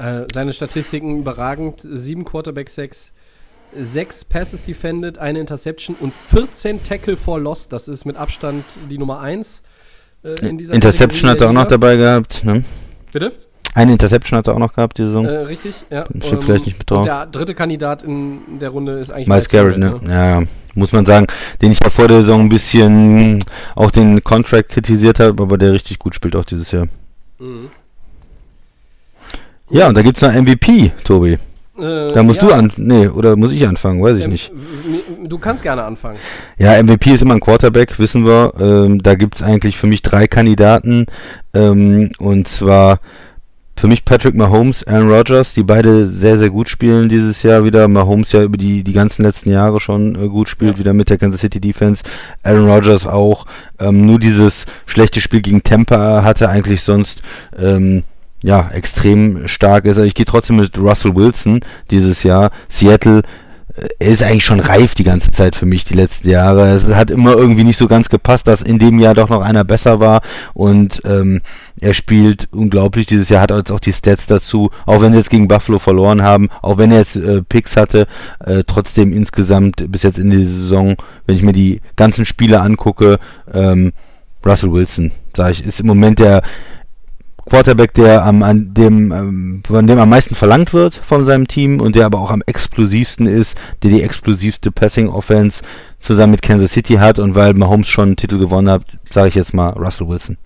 Äh, 0.01 0.25
seine 0.33 0.55
Statistiken 0.55 1.19
überragend. 1.19 1.81
Sieben 1.83 2.25
Quarterback-Sacks, 2.25 3.13
sechs 3.79 4.25
Passes 4.25 4.65
defended, 4.65 5.19
eine 5.19 5.41
Interception 5.41 5.97
und 6.01 6.13
14 6.15 6.83
Tackle 6.83 7.17
for 7.17 7.39
Loss. 7.39 7.69
Das 7.69 7.89
ist 7.89 8.05
mit 8.05 8.17
Abstand 8.17 8.65
die 8.91 8.99
Nummer 8.99 9.21
1 9.21 9.63
äh, 10.23 10.47
in 10.47 10.59
dieser 10.59 10.75
Interception 10.75 11.31
hat 11.31 11.41
er 11.41 11.49
auch 11.49 11.53
noch 11.53 11.67
dabei 11.67 11.97
gehabt. 11.97 12.45
Ne? 12.45 12.65
Bitte? 13.13 13.33
Eine 13.75 13.93
Interception 13.93 14.37
hat 14.39 14.49
er 14.49 14.55
auch 14.55 14.59
noch 14.59 14.75
gehabt, 14.75 14.99
die 14.99 15.03
Saison. 15.03 15.25
Äh, 15.25 15.31
richtig, 15.31 15.85
ja. 15.91 16.05
Steht 16.07 16.43
vielleicht 16.43 16.67
nicht 16.67 16.79
mit 16.79 16.91
drauf. 16.91 17.05
der 17.05 17.27
dritte 17.27 17.55
Kandidat 17.55 18.03
in 18.03 18.59
der 18.59 18.71
Runde 18.71 18.99
ist 18.99 19.11
eigentlich 19.11 19.29
Miles 19.29 19.49
Garrett, 19.49 19.79
ne? 19.79 20.01
Ja, 20.05 20.41
ja, 20.41 20.47
muss 20.75 20.93
man 20.93 21.07
sagen, 21.07 21.27
den 21.63 21.71
ich 21.71 21.79
ja 21.83 21.89
vor 21.89 22.09
der 22.09 22.21
Saison 22.23 22.41
ein 22.41 22.49
bisschen 22.49 23.45
auch 23.77 23.93
den 23.93 24.23
Contract 24.25 24.71
kritisiert 24.71 25.21
habe, 25.21 25.43
aber 25.43 25.57
der 25.57 25.73
richtig 25.73 25.99
gut 26.01 26.15
spielt 26.15 26.35
auch 26.35 26.45
dieses 26.45 26.73
Jahr. 26.73 26.89
Mhm. 27.39 27.69
Ja, 29.71 29.87
und 29.87 29.97
da 29.97 30.03
gibt's 30.03 30.21
noch 30.21 30.33
MVP, 30.33 30.93
Tobi. 31.05 31.39
Äh, 31.83 32.13
Da 32.13 32.23
musst 32.23 32.41
ja, 32.43 32.49
du 32.49 32.55
an, 32.55 32.73
nee, 32.77 33.09
oder 33.09 33.37
muss 33.37 33.53
ich 33.53 33.67
anfangen, 33.67 34.03
weiß 34.03 34.17
ich 34.17 34.25
ähm, 34.25 34.31
nicht. 34.31 34.51
Du 35.25 35.39
kannst 35.39 35.63
gerne 35.63 35.85
anfangen. 35.85 36.19
Ja, 36.59 36.83
MVP 36.83 37.13
ist 37.13 37.23
immer 37.23 37.35
ein 37.35 37.41
Quarterback, 37.41 37.99
wissen 37.99 38.25
wir. 38.27 38.53
Ähm, 38.61 39.03
da 39.03 39.15
gibt's 39.15 39.43
eigentlich 39.43 39.77
für 39.79 39.87
mich 39.87 40.03
drei 40.03 40.27
Kandidaten. 40.27 41.07
Ähm, 41.55 42.11
und 42.19 42.49
zwar 42.49 43.01
für 43.77 43.87
mich 43.89 44.05
Patrick 44.05 44.35
Mahomes, 44.35 44.87
Aaron 44.87 45.11
Rodgers, 45.11 45.55
die 45.55 45.63
beide 45.63 46.09
sehr, 46.09 46.39
sehr 46.39 46.51
gut 46.51 46.69
spielen 46.69 47.09
dieses 47.09 47.43
Jahr 47.43 47.65
wieder. 47.65 47.89
Mahomes 47.89 48.31
ja 48.33 48.43
über 48.43 48.59
die, 48.59 48.85
die 48.85 48.93
ganzen 48.93 49.23
letzten 49.23 49.51
Jahre 49.51 49.81
schon 49.81 50.17
äh, 50.17 50.29
gut 50.29 50.51
spielt, 50.51 50.73
Ja. 50.75 50.79
wieder 50.81 50.93
mit 50.93 51.09
der 51.09 51.17
Kansas 51.17 51.41
City 51.41 51.61
Defense. 51.61 52.03
Aaron 52.43 52.69
Rodgers 52.69 53.07
auch. 53.07 53.47
Ähm, 53.79 54.05
nur 54.05 54.19
dieses 54.19 54.67
schlechte 54.85 55.23
Spiel 55.23 55.41
gegen 55.41 55.63
Tampa 55.63 56.23
hatte 56.23 56.51
eigentlich 56.51 56.83
sonst 56.83 57.23
ähm, 57.59 58.03
ja, 58.43 58.71
extrem 58.73 59.49
stark 59.49 59.85
ist. 59.85 59.99
Ich 59.99 60.15
gehe 60.15 60.27
trotzdem 60.27 60.57
mit 60.57 60.79
Russell 60.79 61.15
Wilson 61.15 61.61
dieses 61.91 62.23
Jahr. 62.23 62.51
Seattle 62.69 63.23
äh, 63.77 63.89
er 63.99 64.11
ist 64.11 64.23
eigentlich 64.23 64.45
schon 64.45 64.61
reif 64.61 64.95
die 64.95 65.05
ganze 65.05 65.31
Zeit 65.31 65.57
für 65.57 65.67
mich, 65.67 65.85
die 65.85 65.95
letzten 65.95 66.29
Jahre. 66.29 66.69
Es 66.69 66.87
hat 66.95 67.11
immer 67.11 67.35
irgendwie 67.35 67.65
nicht 67.65 67.79
so 67.79 67.87
ganz 67.87 68.09
gepasst, 68.09 68.47
dass 68.47 68.63
in 68.63 68.79
dem 68.79 68.99
Jahr 68.99 69.15
doch 69.15 69.29
noch 69.29 69.43
einer 69.43 69.65
besser 69.65 70.01
war 70.01 70.23
und 70.55 71.03
ähm, 71.05 71.41
er 71.81 71.95
spielt 71.95 72.49
unglaublich 72.53 73.07
dieses 73.07 73.29
Jahr, 73.29 73.43
hat 73.43 73.51
jetzt 73.51 73.73
auch 73.73 73.81
die 73.81 73.93
Stats 73.93 74.27
dazu, 74.27 74.71
auch 74.87 75.01
wenn 75.01 75.13
sie 75.13 75.19
jetzt 75.19 75.31
gegen 75.31 75.49
Buffalo 75.49 75.79
verloren 75.79 76.23
haben, 76.23 76.49
auch 76.63 76.79
wenn 76.79 76.93
er 76.93 76.99
jetzt 76.99 77.17
äh, 77.17 77.43
Picks 77.43 77.77
hatte, 77.77 78.07
äh, 78.45 78.65
trotzdem 78.67 79.13
insgesamt 79.13 79.91
bis 79.91 80.03
jetzt 80.03 80.19
in 80.19 80.31
die 80.31 80.45
Saison, 80.45 80.97
wenn 81.27 81.37
ich 81.37 81.43
mir 81.43 81.53
die 81.53 81.81
ganzen 81.97 82.27
Spiele 82.27 82.61
angucke, 82.61 83.19
ähm, 83.53 83.93
Russell 84.45 84.73
Wilson, 84.73 85.13
sage 85.37 85.53
ich, 85.53 85.67
ist 85.67 85.81
im 85.81 85.87
Moment 85.87 86.19
der 86.19 86.43
Quarterback, 87.49 87.95
der 87.95 88.25
am, 88.25 88.43
an 88.43 88.75
dem, 88.75 89.13
ähm, 89.13 89.63
von 89.67 89.87
dem 89.87 89.99
am 89.99 90.09
meisten 90.11 90.35
verlangt 90.35 90.73
wird 90.73 90.95
von 90.95 91.27
seinem 91.27 91.49
Team 91.49 91.81
und 91.81 91.97
der 91.97 92.07
aber 92.07 92.21
auch 92.21 92.31
am 92.31 92.43
explosivsten 92.47 93.27
ist, 93.27 93.57
der 93.83 93.91
die 93.91 94.03
explosivste 94.03 94.71
Passing 94.71 95.09
Offense 95.09 95.63
zusammen 96.01 96.33
mit 96.33 96.43
Kansas 96.43 96.73
City 96.73 96.95
hat 96.95 97.19
und 97.19 97.35
weil 97.35 97.55
Mahomes 97.55 97.89
schon 97.89 98.11
einen 98.11 98.17
Titel 98.17 98.39
gewonnen 98.39 98.69
hat, 98.71 98.83
sage 99.13 99.29
ich 99.29 99.35
jetzt 99.35 99.55
mal 99.55 99.71
Russell 99.71 100.09
Wilson. 100.09 100.37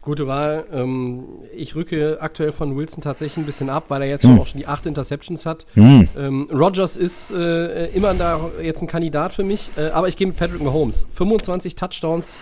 Gute 0.00 0.26
Wahl. 0.26 0.64
Ähm, 0.72 1.24
ich 1.54 1.74
rücke 1.74 2.16
aktuell 2.20 2.50
von 2.52 2.74
Wilson 2.76 3.02
tatsächlich 3.02 3.36
ein 3.36 3.44
bisschen 3.44 3.68
ab, 3.68 3.84
weil 3.88 4.00
er 4.00 4.08
jetzt 4.08 4.22
Hm. 4.22 4.30
schon 4.30 4.40
auch 4.40 4.46
schon 4.46 4.58
die 4.58 4.66
acht 4.66 4.86
Interceptions 4.86 5.44
hat. 5.44 5.66
Hm. 5.74 6.08
Ähm, 6.16 6.48
Rogers 6.50 6.96
ist 6.96 7.30
äh, 7.30 7.88
immer 7.88 8.14
da 8.14 8.40
jetzt 8.62 8.80
ein 8.80 8.88
Kandidat 8.88 9.34
für 9.34 9.44
mich, 9.44 9.70
äh, 9.76 9.88
aber 9.90 10.08
ich 10.08 10.16
gehe 10.16 10.26
mit 10.26 10.36
Patrick 10.36 10.62
Mahomes. 10.62 11.06
25 11.12 11.74
Touchdowns, 11.76 12.38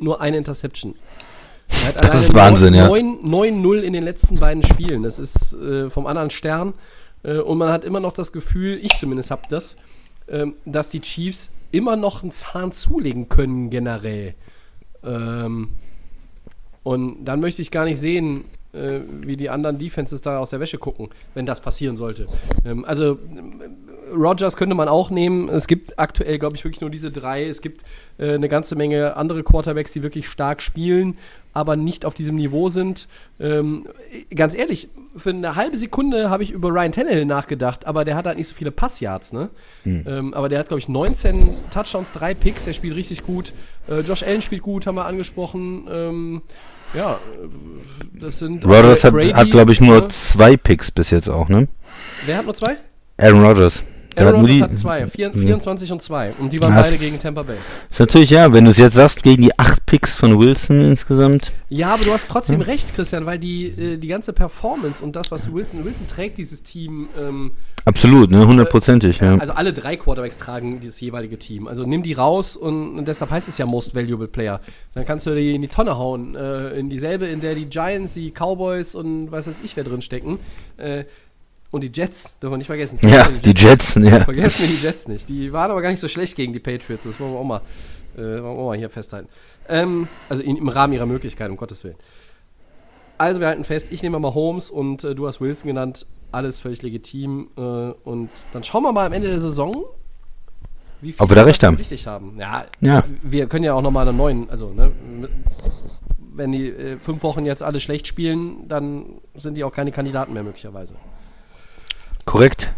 nur 0.00 0.20
eine 0.20 0.36
Interception. 0.36 0.96
Er 1.68 1.88
hat 1.88 2.04
Das 2.04 2.22
ist 2.24 2.34
Wahnsinn, 2.34 2.74
ja. 2.74 2.88
9 2.88 3.18
9-0 3.24 3.80
in 3.80 3.92
den 3.92 4.04
letzten 4.04 4.36
beiden 4.36 4.62
Spielen. 4.62 5.02
Das 5.02 5.18
ist 5.18 5.52
äh, 5.54 5.90
vom 5.90 6.06
anderen 6.06 6.30
Stern. 6.30 6.74
Äh, 7.22 7.38
und 7.38 7.58
man 7.58 7.70
hat 7.70 7.84
immer 7.84 8.00
noch 8.00 8.12
das 8.12 8.32
Gefühl, 8.32 8.78
ich 8.82 8.96
zumindest 8.98 9.30
habe 9.30 9.42
das, 9.48 9.76
ähm, 10.28 10.54
dass 10.64 10.88
die 10.88 11.00
Chiefs 11.00 11.50
immer 11.70 11.96
noch 11.96 12.22
einen 12.22 12.32
Zahn 12.32 12.72
zulegen 12.72 13.28
können 13.28 13.70
generell. 13.70 14.34
Ähm, 15.04 15.70
und 16.82 17.24
dann 17.24 17.40
möchte 17.40 17.60
ich 17.60 17.70
gar 17.70 17.84
nicht 17.84 18.00
sehen, 18.00 18.44
äh, 18.72 19.00
wie 19.22 19.36
die 19.36 19.50
anderen 19.50 19.78
Defenses 19.78 20.20
da 20.20 20.38
aus 20.38 20.50
der 20.50 20.60
Wäsche 20.60 20.78
gucken, 20.78 21.08
wenn 21.34 21.46
das 21.46 21.60
passieren 21.60 21.96
sollte. 21.96 22.26
Ähm, 22.64 22.84
also 22.84 23.18
Rogers 24.14 24.56
könnte 24.56 24.74
man 24.74 24.88
auch 24.88 25.10
nehmen. 25.10 25.48
Es 25.48 25.66
gibt 25.66 25.98
aktuell, 25.98 26.38
glaube 26.38 26.56
ich, 26.56 26.64
wirklich 26.64 26.80
nur 26.80 26.90
diese 26.90 27.10
drei. 27.10 27.46
Es 27.46 27.60
gibt 27.60 27.82
äh, 28.18 28.34
eine 28.34 28.48
ganze 28.48 28.74
Menge 28.76 29.16
andere 29.16 29.42
Quarterbacks, 29.42 29.92
die 29.92 30.02
wirklich 30.02 30.28
stark 30.28 30.62
spielen, 30.62 31.18
aber 31.52 31.76
nicht 31.76 32.04
auf 32.04 32.14
diesem 32.14 32.36
Niveau 32.36 32.68
sind. 32.68 33.08
Ähm, 33.40 33.86
ganz 34.34 34.54
ehrlich, 34.54 34.88
für 35.16 35.30
eine 35.30 35.56
halbe 35.56 35.76
Sekunde 35.76 36.30
habe 36.30 36.42
ich 36.42 36.50
über 36.50 36.68
Ryan 36.68 36.92
Tannehill 36.92 37.24
nachgedacht, 37.24 37.86
aber 37.86 38.04
der 38.04 38.16
hat 38.16 38.26
halt 38.26 38.38
nicht 38.38 38.48
so 38.48 38.54
viele 38.54 38.70
Passyards, 38.70 39.32
ne? 39.32 39.50
Ähm, 40.06 40.34
aber 40.34 40.48
der 40.48 40.60
hat, 40.60 40.68
glaube 40.68 40.80
ich, 40.80 40.88
19 40.88 41.48
Touchdowns, 41.70 42.12
drei 42.12 42.34
Picks, 42.34 42.64
der 42.64 42.72
spielt 42.72 42.94
richtig 42.96 43.24
gut. 43.24 43.52
Äh, 43.88 44.00
Josh 44.00 44.22
Allen 44.22 44.42
spielt 44.42 44.62
gut, 44.62 44.86
haben 44.86 44.96
wir 44.96 45.06
angesprochen. 45.06 45.86
Ähm, 45.90 46.42
ja, 46.94 47.14
äh, 47.14 48.18
das 48.20 48.38
sind. 48.38 48.64
Rodgers 48.64 49.04
hat, 49.04 49.14
hat 49.14 49.50
glaube 49.50 49.72
ich, 49.72 49.80
nur 49.80 50.02
ne? 50.02 50.08
zwei 50.08 50.56
Picks 50.56 50.90
bis 50.90 51.10
jetzt 51.10 51.28
auch, 51.28 51.48
ne? 51.48 51.68
Wer 52.26 52.38
hat 52.38 52.44
nur 52.44 52.54
zwei? 52.54 52.76
Aaron 53.18 53.44
Rodgers. 53.44 53.82
Aaron 54.26 54.40
Rodgers 54.40 54.60
hat 54.62 54.78
zwei, 54.78 55.06
vier, 55.06 55.30
24 55.32 55.92
und 55.92 56.02
zwei. 56.02 56.32
Und 56.38 56.52
die 56.52 56.60
waren 56.62 56.74
Das- 56.74 56.86
beide 56.90 56.98
gegen 56.98 57.18
Tampa 57.18 57.42
Bay. 57.42 57.56
Ist 57.90 58.00
natürlich, 58.00 58.30
ja, 58.30 58.52
wenn 58.52 58.64
du 58.64 58.70
es 58.70 58.76
jetzt 58.76 58.94
sagst, 58.94 59.22
gegen 59.22 59.42
die 59.42 59.58
acht 59.58 59.84
Picks 59.86 60.14
von 60.14 60.38
Wilson 60.38 60.80
insgesamt. 60.80 61.52
Ja, 61.70 61.94
aber 61.94 62.04
du 62.04 62.12
hast 62.12 62.24
Hm. 62.24 62.32
trotzdem 62.32 62.60
recht, 62.60 62.94
Christian, 62.94 63.26
weil 63.26 63.38
die, 63.38 63.66
äh, 63.66 63.96
die 63.96 64.08
ganze 64.08 64.32
Performance 64.32 65.02
und 65.02 65.16
das, 65.16 65.30
was 65.30 65.52
Wilson, 65.52 65.84
Wilson 65.84 66.06
trägt 66.06 66.38
dieses 66.38 66.62
Team, 66.62 67.08
ähm, 67.18 67.52
Absolut, 67.84 68.30
ne? 68.30 68.46
Hundertprozentig, 68.46 69.18
ja. 69.20 69.36
also 69.38 69.54
alle 69.54 69.72
drei 69.72 69.96
Quarterbacks 69.96 70.36
tragen 70.36 70.78
dieses 70.80 71.00
jeweilige 71.00 71.38
Team. 71.38 71.66
Also 71.68 71.84
nimm 71.84 72.02
die 72.02 72.12
raus 72.12 72.56
und, 72.56 72.98
und 72.98 73.08
deshalb 73.08 73.30
heißt 73.30 73.48
es 73.48 73.56
ja 73.56 73.64
Most 73.64 73.94
Valuable 73.94 74.28
Player. 74.28 74.60
Dann 74.94 75.06
kannst 75.06 75.26
du 75.26 75.34
die 75.34 75.54
in 75.54 75.62
die 75.62 75.68
Tonne 75.68 75.96
hauen, 75.96 76.34
äh, 76.34 76.70
in 76.78 76.90
dieselbe, 76.90 77.26
in 77.26 77.40
der 77.40 77.54
die 77.54 77.64
Giants, 77.66 78.12
die 78.14 78.30
Cowboys 78.30 78.94
und 78.94 79.30
was 79.30 79.46
weiß 79.46 79.56
ich 79.64 79.74
wer 79.76 79.84
drin 79.84 80.02
stecken. 80.02 80.38
Äh, 80.76 81.04
und 81.70 81.82
die 81.84 81.90
Jets, 81.92 82.34
dürfen 82.40 82.52
wir 82.54 82.58
nicht 82.58 82.66
vergessen. 82.66 82.98
Ja, 83.02 83.28
die 83.28 83.50
Jets, 83.54 83.94
ja. 83.96 84.20
Vergessen 84.24 84.60
wir 84.62 84.68
die 84.68 84.82
Jets 84.82 85.06
nicht. 85.08 85.28
Die 85.28 85.52
waren 85.52 85.70
aber 85.70 85.82
gar 85.82 85.90
nicht 85.90 86.00
so 86.00 86.08
schlecht 86.08 86.34
gegen 86.36 86.52
die 86.52 86.60
Patriots. 86.60 87.04
Das 87.04 87.20
wollen 87.20 87.32
wir 87.32 87.38
auch 87.38 87.44
mal, 87.44 87.60
äh, 88.16 88.20
wir 88.20 88.44
auch 88.44 88.66
mal 88.68 88.76
hier 88.78 88.88
festhalten. 88.90 89.28
Ähm, 89.68 90.08
also 90.28 90.42
in, 90.42 90.56
im 90.56 90.68
Rahmen 90.68 90.92
ihrer 90.94 91.06
Möglichkeit, 91.06 91.50
um 91.50 91.56
Gottes 91.56 91.84
Willen. 91.84 91.96
also 93.18 93.40
wir 93.40 93.48
halten 93.48 93.64
fest, 93.64 93.92
ich 93.92 94.02
nehme 94.02 94.18
mal 94.18 94.32
Holmes 94.34 94.70
und 94.70 95.04
äh, 95.04 95.14
du 95.14 95.26
hast 95.26 95.40
Wilson 95.40 95.66
genannt. 95.68 96.06
Alles 96.32 96.58
völlig 96.58 96.82
legitim. 96.82 97.48
Äh, 97.56 97.60
und 97.60 98.30
dann 98.52 98.62
schauen 98.64 98.82
wir 98.82 98.92
mal 98.92 99.06
am 99.06 99.12
Ende 99.12 99.28
der 99.28 99.40
Saison, 99.40 99.84
wie 101.00 101.12
viel 101.12 101.22
Ob 101.22 101.28
wir 101.30 101.36
da 101.36 101.42
recht 101.44 101.62
haben. 101.62 101.76
richtig 101.76 102.06
haben. 102.06 102.36
Ja, 102.38 102.64
Ja. 102.80 103.04
wir 103.22 103.46
können 103.46 103.64
ja 103.64 103.74
auch 103.74 103.82
noch 103.82 103.90
mal 103.90 104.06
einen 104.08 104.16
neuen, 104.16 104.48
also 104.50 104.70
ne, 104.70 104.90
wenn 106.34 106.52
die 106.52 106.68
äh, 106.68 106.98
fünf 106.98 107.22
Wochen 107.22 107.44
jetzt 107.46 107.62
alle 107.62 107.78
schlecht 107.80 108.06
spielen, 108.06 108.68
dann 108.68 109.04
sind 109.34 109.56
die 109.56 109.64
auch 109.64 109.72
keine 109.72 109.92
Kandidaten 109.92 110.32
mehr 110.32 110.42
möglicherweise. 110.42 110.94
Korrekt. 112.28 112.70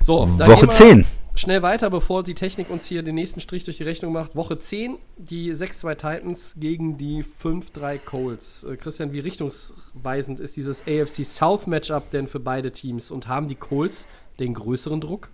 So, 0.00 0.28
Woche 0.28 0.46
gehen 0.46 0.68
wir 0.68 0.70
10. 0.70 1.06
Schnell 1.34 1.62
weiter, 1.62 1.88
bevor 1.88 2.22
die 2.22 2.34
Technik 2.34 2.68
uns 2.68 2.84
hier 2.84 3.02
den 3.02 3.14
nächsten 3.14 3.40
Strich 3.40 3.64
durch 3.64 3.78
die 3.78 3.84
Rechnung 3.84 4.12
macht. 4.12 4.36
Woche 4.36 4.58
10, 4.58 4.98
die 5.16 5.54
6-2 5.54 5.94
Titans 5.94 6.56
gegen 6.60 6.98
die 6.98 7.24
5-3 7.24 7.98
Colts. 7.98 8.64
Äh, 8.64 8.76
Christian, 8.76 9.14
wie 9.14 9.20
richtungsweisend 9.20 10.38
ist 10.38 10.58
dieses 10.58 10.82
AFC 10.82 11.24
South 11.24 11.66
Matchup 11.66 12.10
denn 12.10 12.28
für 12.28 12.40
beide 12.40 12.72
Teams? 12.72 13.10
Und 13.10 13.26
haben 13.26 13.48
die 13.48 13.54
Colts 13.54 14.06
den 14.38 14.52
größeren 14.52 15.00
Druck? 15.00 15.30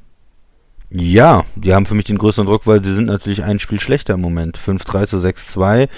Ja, 0.91 1.45
die 1.57 1.75
haben 1.75 1.87
für 1.87 1.97
mich 1.97 2.05
den 2.05 2.19
größeren 2.19 2.47
Druck, 2.47 2.69
weil 2.69 2.85
sie 2.85 2.95
sind 2.95 3.07
natürlich 3.07 3.43
ein 3.43 3.59
Spiel 3.59 3.81
schlechter 3.81 4.15
im 4.15 4.21
Moment. 4.21 4.59
5-3 4.59 5.09
zu 5.09 5.17
6-2. 5.17 5.89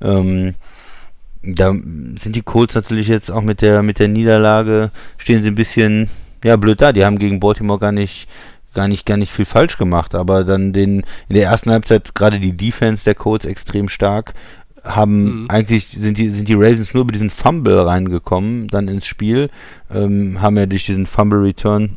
Ähm, 0.00 0.54
da 1.42 1.72
sind 1.72 2.36
die 2.36 2.42
Colts 2.42 2.76
natürlich 2.76 3.08
jetzt 3.08 3.32
auch 3.32 3.42
mit 3.42 3.62
der 3.62 3.82
mit 3.82 3.98
der 3.98 4.08
Niederlage 4.08 4.92
stehen 5.16 5.42
sie 5.42 5.48
ein 5.48 5.56
bisschen 5.56 6.08
ja 6.46 6.56
blöd 6.56 6.80
da. 6.80 6.92
Die 6.92 7.04
haben 7.04 7.18
gegen 7.18 7.40
Baltimore 7.40 7.78
gar 7.78 7.92
nicht 7.92 8.28
gar 8.74 8.88
nicht 8.88 9.06
gar 9.06 9.16
nicht 9.16 9.32
viel 9.32 9.44
falsch 9.46 9.78
gemacht, 9.78 10.14
aber 10.14 10.44
dann 10.44 10.72
den 10.72 11.00
in 11.28 11.34
der 11.34 11.44
ersten 11.44 11.70
Halbzeit 11.70 12.14
gerade 12.14 12.40
die 12.40 12.56
Defense 12.56 13.04
der 13.04 13.14
Colts 13.14 13.44
extrem 13.44 13.88
stark 13.88 14.34
haben 14.84 15.42
Mhm. 15.42 15.46
eigentlich 15.50 15.88
sind 15.88 16.16
die 16.18 16.30
sind 16.30 16.48
die 16.48 16.54
Ravens 16.54 16.94
nur 16.94 17.02
über 17.02 17.12
diesen 17.12 17.30
Fumble 17.30 17.80
reingekommen 17.80 18.68
dann 18.68 18.86
ins 18.86 19.06
Spiel 19.06 19.50
ähm, 19.92 20.40
haben 20.40 20.56
ja 20.56 20.66
durch 20.66 20.84
diesen 20.86 21.06
Fumble 21.06 21.40
Return 21.42 21.96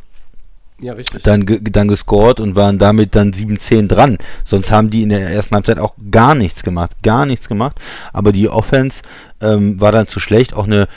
Ja, 0.82 0.96
dann, 1.24 1.46
dann 1.46 1.88
gescored 1.90 2.40
und 2.40 2.56
waren 2.56 2.80
damit 2.80 3.14
dann 3.14 3.34
7-10 3.34 3.88
dran. 3.90 4.18
Sonst 4.46 4.72
haben 4.72 4.90
die 4.90 5.04
in 5.04 5.10
der 5.10 5.30
ersten 5.30 5.54
Halbzeit 5.56 5.78
auch 5.78 5.96
gar 6.10 6.36
nichts 6.36 6.64
gemacht, 6.64 6.92
gar 7.04 7.26
nichts 7.26 7.50
gemacht. 7.50 7.78
Aber 8.14 8.32
die 8.32 8.48
Offense 8.48 9.02
ähm, 9.42 9.80
war 9.82 9.92
dann 9.92 10.08
zu 10.08 10.22
schlecht. 10.22 10.54
Auch 10.54 10.68
eine 10.68 10.88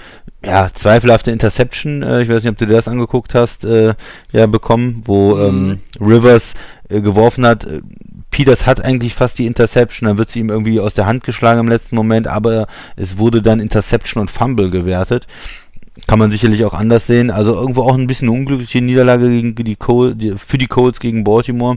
ja, 0.45 0.69
zweifelhafte 0.73 1.31
Interception, 1.31 2.03
äh, 2.03 2.23
ich 2.23 2.29
weiß 2.29 2.43
nicht, 2.43 2.51
ob 2.51 2.59
du 2.59 2.67
dir 2.67 2.75
das 2.75 2.89
angeguckt 2.89 3.35
hast, 3.35 3.65
äh, 3.65 3.95
ja, 4.33 4.47
bekommen, 4.47 5.03
wo 5.05 5.39
ähm, 5.39 5.81
Rivers 6.01 6.55
äh, 6.89 7.01
geworfen 7.01 7.47
hat. 7.47 7.65
Äh, 7.65 7.83
Peters 8.31 8.67
hat 8.67 8.83
eigentlich 8.83 9.15
fast 9.15 9.39
die 9.39 9.47
Interception, 9.47 10.09
dann 10.09 10.19
wird 10.19 10.31
sie 10.31 10.41
ihm 10.41 10.49
irgendwie 10.49 10.81
aus 10.81 10.95
der 10.95 11.07
Hand 11.07 11.23
geschlagen 11.23 11.61
im 11.61 11.69
letzten 11.69 11.97
Moment, 11.97 12.27
aber 12.27 12.67
es 12.97 13.19
wurde 13.19 13.43
dann 13.43 13.61
Interception 13.61 14.23
und 14.23 14.31
Fumble 14.31 14.71
gewertet. 14.71 15.27
Kann 16.07 16.19
man 16.19 16.31
sicherlich 16.31 16.65
auch 16.65 16.73
anders 16.73 17.07
sehen. 17.07 17.31
Also 17.31 17.55
irgendwo 17.55 17.83
auch 17.83 17.95
ein 17.95 18.07
bisschen 18.07 18.31
unglückliche 18.31 18.81
Niederlage 18.81 19.29
gegen 19.29 19.55
die 19.55 19.77
Col 19.77 20.15
die, 20.15 20.35
für 20.39 20.57
die 20.57 20.67
Colts 20.67 21.01
gegen 21.01 21.23
Baltimore. 21.23 21.77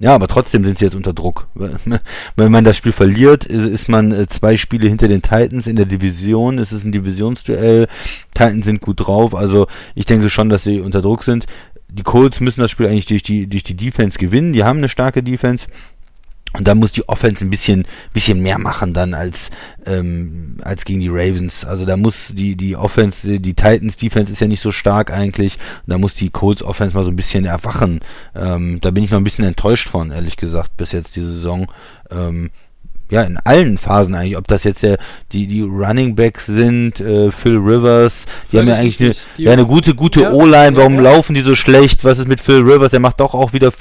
Ja, 0.00 0.14
aber 0.14 0.28
trotzdem 0.28 0.64
sind 0.64 0.78
sie 0.78 0.84
jetzt 0.84 0.94
unter 0.94 1.12
Druck. 1.12 1.48
Wenn 2.36 2.52
man 2.52 2.64
das 2.64 2.76
Spiel 2.76 2.92
verliert, 2.92 3.46
ist, 3.46 3.88
man 3.88 4.12
äh, 4.12 4.26
zwei 4.28 4.56
Spiele 4.56 4.88
hinter 4.88 5.08
den 5.08 5.22
Titans 5.22 5.66
in 5.66 5.76
der 5.76 5.86
Division. 5.86 6.58
Es 6.58 6.72
ist 6.72 6.84
ein 6.84 6.92
Divisionsduell. 6.92 7.88
Titans 8.32 8.64
sind 8.64 8.80
gut 8.80 9.00
drauf. 9.06 9.34
Also 9.34 9.66
ich 9.96 10.06
denke 10.06 10.30
schon, 10.30 10.48
dass 10.48 10.62
sie 10.62 10.80
unter 10.80 11.02
Druck 11.02 11.24
sind. 11.24 11.46
Die 11.88 12.04
Colts 12.04 12.40
müssen 12.40 12.60
das 12.60 12.70
Spiel 12.70 12.86
eigentlich 12.86 13.06
durch 13.06 13.22
die, 13.22 13.48
durch 13.48 13.64
die 13.64 13.74
Defense 13.76 14.18
gewinnen. 14.18 14.52
Die 14.52 14.62
haben 14.62 14.78
eine 14.78 14.88
starke 14.88 15.22
Defense. 15.22 15.66
Und 16.54 16.66
da 16.66 16.74
muss 16.74 16.92
die 16.92 17.06
Offense 17.08 17.44
ein 17.44 17.50
bisschen, 17.50 17.86
bisschen 18.14 18.40
mehr 18.40 18.58
machen 18.58 18.94
dann 18.94 19.12
als, 19.12 19.50
ähm, 19.84 20.56
als 20.62 20.84
gegen 20.84 21.00
die 21.00 21.10
Ravens. 21.10 21.64
Also 21.64 21.84
da 21.84 21.96
muss 21.96 22.28
die, 22.32 22.56
die 22.56 22.74
Offense, 22.74 23.38
die 23.38 23.54
Titans 23.54 23.96
Defense 23.96 24.32
ist 24.32 24.40
ja 24.40 24.46
nicht 24.46 24.62
so 24.62 24.72
stark 24.72 25.12
eigentlich. 25.12 25.58
Und 25.86 25.92
da 25.92 25.98
muss 25.98 26.14
die 26.14 26.30
Colts 26.30 26.62
Offense 26.62 26.96
mal 26.96 27.04
so 27.04 27.10
ein 27.10 27.16
bisschen 27.16 27.44
erwachen. 27.44 28.00
Ähm, 28.34 28.80
da 28.80 28.90
bin 28.90 29.04
ich 29.04 29.10
noch 29.10 29.18
ein 29.18 29.24
bisschen 29.24 29.44
enttäuscht 29.44 29.88
von, 29.88 30.10
ehrlich 30.10 30.36
gesagt, 30.36 30.76
bis 30.78 30.92
jetzt 30.92 31.16
die 31.16 31.20
Saison. 31.20 31.70
Ähm, 32.10 32.50
ja, 33.10 33.22
in 33.22 33.38
allen 33.38 33.78
Phasen 33.78 34.14
eigentlich, 34.14 34.36
ob 34.36 34.48
das 34.48 34.64
jetzt 34.64 34.82
der, 34.82 34.98
die, 35.32 35.46
die 35.46 35.62
Running 35.62 36.14
Backs 36.14 36.46
sind, 36.46 37.00
äh, 37.00 37.30
Phil 37.30 37.56
Rivers, 37.56 38.26
die 38.52 38.58
haben 38.58 38.68
ja 38.68 38.76
Völlig 38.76 39.00
eigentlich 39.00 39.18
eine, 39.36 39.44
ja, 39.44 39.52
eine 39.52 39.66
gute, 39.66 39.94
gute 39.94 40.22
Ja, 40.22 40.32
O-Line, 40.32 40.76
warum 40.76 40.96
ja. 40.96 41.00
laufen 41.02 41.34
die 41.34 41.40
so 41.40 41.54
schlecht, 41.54 42.04
was 42.04 42.18
ist 42.18 42.28
mit 42.28 42.40
Phil 42.40 42.60
Rivers, 42.60 42.90
der 42.90 43.00
macht 43.00 43.20
doch 43.20 43.32
auch 43.32 43.52
wieder 43.52 43.72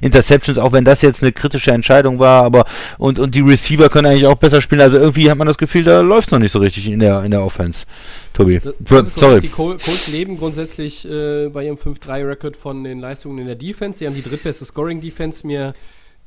Interceptions, 0.00 0.58
auch 0.58 0.72
wenn 0.72 0.84
das 0.84 1.02
jetzt 1.02 1.22
eine 1.22 1.32
kritische 1.32 1.70
Entscheidung 1.72 2.18
war, 2.18 2.42
aber 2.44 2.64
und, 2.98 3.18
und 3.18 3.34
die 3.34 3.40
Receiver 3.40 3.88
können 3.88 4.06
eigentlich 4.06 4.26
auch 4.26 4.36
besser 4.36 4.60
spielen, 4.60 4.80
also 4.80 4.98
irgendwie 4.98 5.30
hat 5.30 5.38
man 5.38 5.46
das 5.46 5.58
Gefühl, 5.58 5.84
da 5.84 6.00
läuft 6.00 6.32
noch 6.32 6.38
nicht 6.38 6.52
so 6.52 6.58
richtig 6.58 6.88
in 6.88 7.00
der, 7.00 7.22
in 7.24 7.30
der 7.30 7.42
Offense, 7.42 7.84
Tobi. 8.32 8.60
Das- 8.60 8.74
das. 8.80 9.10
Sorry. 9.16 9.40
Die 9.40 9.48
Col 9.48 9.76
Colts 9.78 10.08
leben 10.08 10.38
grundsätzlich 10.38 11.04
äh, 11.08 11.48
bei 11.48 11.64
ihrem 11.66 11.76
5-3-Record 11.76 12.56
von 12.56 12.82
den 12.84 12.98
Leistungen 13.00 13.38
in 13.38 13.46
der 13.46 13.56
Defense. 13.56 13.98
Sie 13.98 14.06
haben 14.06 14.14
die 14.14 14.22
drittbeste 14.22 14.64
Scoring-Defense. 14.64 15.46
Mir 15.46 15.74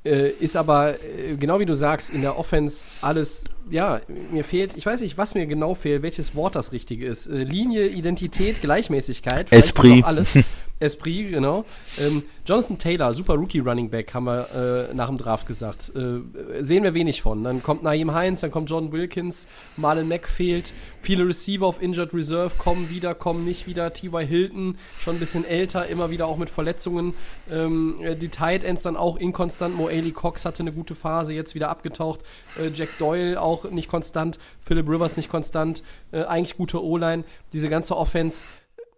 äh, 0.06 0.30
ist 0.30 0.56
aber, 0.56 0.94
äh, 0.94 1.36
genau 1.40 1.60
wie 1.60 1.66
du 1.66 1.74
sagst, 1.76 2.12
in 2.12 2.22
der 2.22 2.38
Offense 2.38 2.88
alles, 3.02 3.46
ja, 3.72 4.02
mir 4.32 4.44
fehlt, 4.44 4.78
ich 4.78 4.86
weiß 4.86 5.02
nicht, 5.02 5.18
was 5.18 5.34
mir 5.34 5.48
genau 5.48 5.74
fehlt, 5.74 6.04
welches 6.04 6.36
Wort 6.36 6.56
das 6.56 6.72
richtige 6.72 7.08
ist. 7.08 7.26
Äh, 7.28 7.44
Linie, 7.44 7.88
Identität, 7.88 8.62
Gleichmäßigkeit. 8.62 9.52
Esprit. 9.52 10.06
alles. 10.06 10.34
Esprit, 10.80 11.32
genau. 11.32 11.64
Ähm, 11.98 12.24
Jonathan 12.46 12.78
Taylor, 12.78 13.14
super 13.14 13.36
Rookie 13.36 13.60
Running 13.60 13.90
Back, 13.90 14.14
haben 14.14 14.26
wir 14.26 14.90
äh, 14.90 14.94
nach 14.94 15.08
dem 15.08 15.18
Draft 15.18 15.48
gesagt. 15.48 15.92
Äh, 15.96 16.20
sehen 16.64 16.84
wir 16.84 16.94
wenig 16.94 17.22
von. 17.22 17.44
Dann 17.44 17.64
kommt 17.64 17.82
Naeem 17.82 18.14
Heinz, 18.14 18.42
dann 18.42 18.52
kommt 18.52 18.70
Jordan 18.70 18.92
Wilkins, 18.92 19.48
Marlon 19.78 20.08
Mack 20.08 20.28
fehlt. 20.28 20.74
Viele 21.00 21.26
Receiver 21.26 21.66
auf 21.66 21.82
Injured 21.82 22.14
Reserve 22.14 22.56
kommen 22.58 22.90
wieder, 22.90 23.16
kommen 23.16 23.46
nicht 23.46 23.68
wieder. 23.68 23.94
T.Y. 23.94 24.26
Hilton, 24.26 24.78
schon 25.00 25.16
ein 25.16 25.20
bisschen 25.20 25.46
älter, 25.46 25.88
immer 25.88 26.10
wieder 26.10 26.28
auch 26.28 26.38
mit 26.38 26.50
Verletzungen. 26.50 27.14
Ähm, 27.50 27.96
äh, 28.02 28.16
die 28.16 28.30
Tight 28.30 28.64
Ends 28.64 28.84
dann 28.84 28.98
auch 28.98 29.16
inkonstant. 29.18 29.76
Mo 29.76 29.90
Cox 30.14 30.46
hatte 30.46 30.62
eine 30.62 30.74
gute 30.74 30.94
Phase, 30.94 31.34
jetzt 31.34 31.56
wieder 31.56 31.70
abgetaucht. 31.70 32.20
Äh, 32.60 32.70
Jack 32.74 32.90
Doyle 33.00 33.42
auch 33.42 33.72
nicht 33.72 33.90
konstant. 33.90 34.40
Philip 34.62 34.90
Rivers 34.90 35.16
nicht 35.16 35.30
konstant. 35.30 35.84
Äh, 36.12 36.24
eigentlich 36.24 36.58
gute 36.58 36.84
O-Line. 36.84 37.24
Diese 37.54 37.70
ganze 37.70 37.96
Offense 37.96 38.46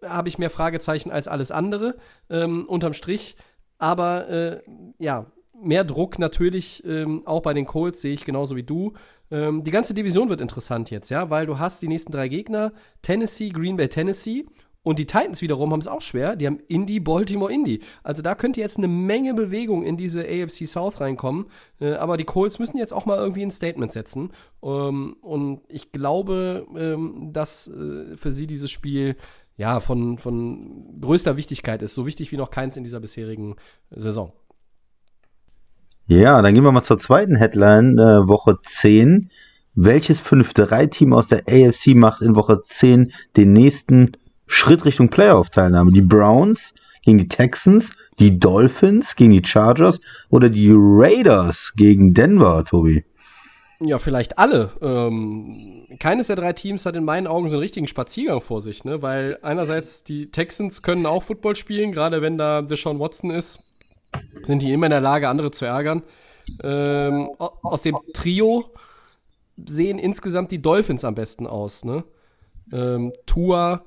habe 0.04 0.28
ich 0.28 0.38
mehr 0.38 0.50
Fragezeichen 0.50 1.10
als 1.10 1.28
alles 1.28 1.50
andere, 1.50 1.96
ähm, 2.30 2.66
unterm 2.66 2.92
Strich. 2.92 3.36
Aber 3.78 4.28
äh, 4.28 4.60
ja, 4.98 5.26
mehr 5.62 5.84
Druck 5.84 6.18
natürlich 6.18 6.84
ähm, 6.84 7.22
auch 7.26 7.42
bei 7.42 7.54
den 7.54 7.66
Colts 7.66 8.00
sehe 8.00 8.14
ich 8.14 8.24
genauso 8.24 8.56
wie 8.56 8.62
du. 8.62 8.92
Ähm, 9.30 9.64
die 9.64 9.70
ganze 9.70 9.94
Division 9.94 10.28
wird 10.28 10.40
interessant 10.40 10.90
jetzt, 10.90 11.10
ja, 11.10 11.30
weil 11.30 11.46
du 11.46 11.58
hast 11.58 11.82
die 11.82 11.88
nächsten 11.88 12.12
drei 12.12 12.28
Gegner: 12.28 12.72
Tennessee, 13.02 13.50
Green 13.50 13.76
Bay, 13.76 13.88
Tennessee. 13.88 14.44
Und 14.84 14.98
die 14.98 15.06
Titans 15.06 15.42
wiederum 15.42 15.72
haben 15.72 15.80
es 15.80 15.88
auch 15.88 16.00
schwer. 16.00 16.34
Die 16.34 16.46
haben 16.46 16.60
Indy, 16.68 16.98
Baltimore, 16.98 17.52
Indy. 17.52 17.82
Also 18.02 18.22
da 18.22 18.34
könnte 18.34 18.60
jetzt 18.60 18.78
eine 18.78 18.88
Menge 18.88 19.34
Bewegung 19.34 19.82
in 19.82 19.98
diese 19.98 20.20
AFC 20.22 20.66
South 20.66 21.00
reinkommen. 21.00 21.46
Äh, 21.80 21.94
aber 21.94 22.16
die 22.16 22.24
Colts 22.24 22.58
müssen 22.58 22.78
jetzt 22.78 22.94
auch 22.94 23.04
mal 23.04 23.18
irgendwie 23.18 23.42
ein 23.42 23.50
Statement 23.50 23.92
setzen. 23.92 24.30
Ähm, 24.62 25.16
und 25.20 25.60
ich 25.68 25.92
glaube, 25.92 26.66
ähm, 26.74 27.32
dass 27.32 27.68
äh, 27.68 28.16
für 28.16 28.32
sie 28.32 28.46
dieses 28.46 28.70
Spiel 28.70 29.16
ja 29.58 29.80
von, 29.80 30.16
von 30.16 30.98
größter 31.00 31.36
Wichtigkeit 31.36 31.82
ist. 31.82 31.94
So 31.94 32.06
wichtig 32.06 32.32
wie 32.32 32.36
noch 32.38 32.50
keins 32.50 32.78
in 32.78 32.84
dieser 32.84 33.00
bisherigen 33.00 33.56
Saison. 33.90 34.32
Ja, 36.06 36.40
dann 36.40 36.54
gehen 36.54 36.64
wir 36.64 36.72
mal 36.72 36.84
zur 36.84 36.98
zweiten 36.98 37.36
Headline, 37.36 37.98
äh, 37.98 38.26
Woche 38.26 38.58
10. 38.66 39.30
Welches 39.74 40.22
5-3-Team 40.22 41.12
aus 41.12 41.28
der 41.28 41.42
AFC 41.46 41.94
macht 41.94 42.22
in 42.22 42.34
Woche 42.34 42.62
10 42.66 43.12
den 43.36 43.52
nächsten 43.52 44.12
Schritt 44.46 44.84
Richtung 44.86 45.10
Playoff-Teilnahme? 45.10 45.92
Die 45.92 46.00
Browns 46.00 46.72
gegen 47.02 47.18
die 47.18 47.28
Texans, 47.28 47.92
die 48.18 48.38
Dolphins 48.38 49.16
gegen 49.16 49.32
die 49.32 49.44
Chargers 49.44 50.00
oder 50.30 50.48
die 50.48 50.72
Raiders 50.72 51.72
gegen 51.76 52.14
Denver, 52.14 52.64
Tobi? 52.64 53.04
Ja, 53.80 53.98
vielleicht 53.98 54.38
alle. 54.38 54.72
Ähm, 54.82 55.86
keines 56.00 56.26
der 56.26 56.36
drei 56.36 56.52
Teams 56.52 56.84
hat 56.84 56.96
in 56.96 57.04
meinen 57.04 57.28
Augen 57.28 57.48
so 57.48 57.54
einen 57.56 57.60
richtigen 57.62 57.86
Spaziergang 57.86 58.40
vor 58.40 58.60
sich, 58.60 58.84
ne? 58.84 59.02
Weil 59.02 59.38
einerseits 59.42 60.02
die 60.02 60.30
Texans 60.32 60.82
können 60.82 61.06
auch 61.06 61.22
Football 61.22 61.54
spielen, 61.54 61.92
gerade 61.92 62.20
wenn 62.20 62.38
da 62.38 62.62
Deshaun 62.62 62.98
Watson 62.98 63.30
ist, 63.30 63.60
sind 64.42 64.62
die 64.62 64.72
immer 64.72 64.86
in 64.86 64.90
der 64.90 65.00
Lage, 65.00 65.28
andere 65.28 65.52
zu 65.52 65.64
ärgern. 65.64 66.02
Ähm, 66.62 67.30
au- 67.38 67.52
aus 67.62 67.82
dem 67.82 67.96
Trio 68.14 68.72
sehen 69.64 69.98
insgesamt 69.98 70.50
die 70.50 70.62
Dolphins 70.62 71.04
am 71.04 71.14
besten 71.14 71.46
aus, 71.46 71.84
ne? 71.84 72.04
Ähm, 72.72 73.12
Tua, 73.26 73.82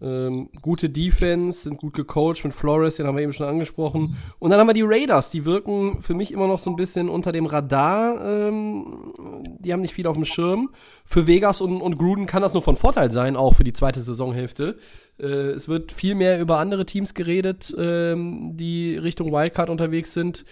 ähm, 0.00 0.48
gute 0.62 0.88
Defense, 0.88 1.62
sind 1.62 1.78
gut 1.78 1.94
gecoacht 1.94 2.44
mit 2.44 2.54
Flores, 2.54 2.96
den 2.96 3.06
haben 3.06 3.16
wir 3.16 3.22
eben 3.22 3.32
schon 3.32 3.46
angesprochen. 3.46 4.16
Und 4.38 4.50
dann 4.50 4.58
haben 4.58 4.68
wir 4.68 4.74
die 4.74 4.82
Raiders, 4.82 5.30
die 5.30 5.44
wirken 5.44 6.00
für 6.00 6.14
mich 6.14 6.32
immer 6.32 6.46
noch 6.46 6.58
so 6.58 6.70
ein 6.70 6.76
bisschen 6.76 7.08
unter 7.08 7.32
dem 7.32 7.46
Radar. 7.46 8.48
Ähm, 8.48 9.12
die 9.58 9.72
haben 9.72 9.82
nicht 9.82 9.94
viel 9.94 10.06
auf 10.06 10.16
dem 10.16 10.24
Schirm. 10.24 10.70
Für 11.04 11.26
Vegas 11.26 11.60
und, 11.60 11.80
und 11.80 11.98
Gruden 11.98 12.26
kann 12.26 12.42
das 12.42 12.54
nur 12.54 12.62
von 12.62 12.76
Vorteil 12.76 13.10
sein, 13.10 13.36
auch 13.36 13.54
für 13.54 13.64
die 13.64 13.72
zweite 13.72 14.00
Saisonhälfte. 14.00 14.78
Äh, 15.20 15.50
es 15.50 15.68
wird 15.68 15.92
viel 15.92 16.14
mehr 16.14 16.40
über 16.40 16.58
andere 16.58 16.86
Teams 16.86 17.14
geredet, 17.14 17.74
ähm, 17.78 18.56
die 18.56 18.96
Richtung 18.96 19.32
Wildcard 19.32 19.70
unterwegs 19.70 20.12
sind. 20.12 20.44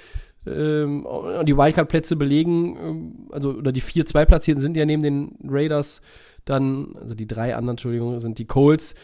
Ähm, 0.47 1.07
die 1.45 1.57
Wildcard-Plätze 1.57 2.17
belegen, 2.17 2.77
ähm, 2.77 3.29
also 3.33 3.51
oder 3.53 3.73
die 3.73 3.81
vier 3.81 4.05
Zweitplatzierten 4.05 4.63
sind 4.63 4.77
ja 4.77 4.85
neben 4.85 5.03
den 5.03 5.39
Raiders 5.49 6.03
dann, 6.45 6.97
also 7.01 7.15
die 7.15 7.27
drei 7.27 7.55
anderen, 7.55 7.75
Entschuldigung, 7.75 8.19
sind 8.21 8.39
die 8.39 8.47
Colts, 8.47 8.95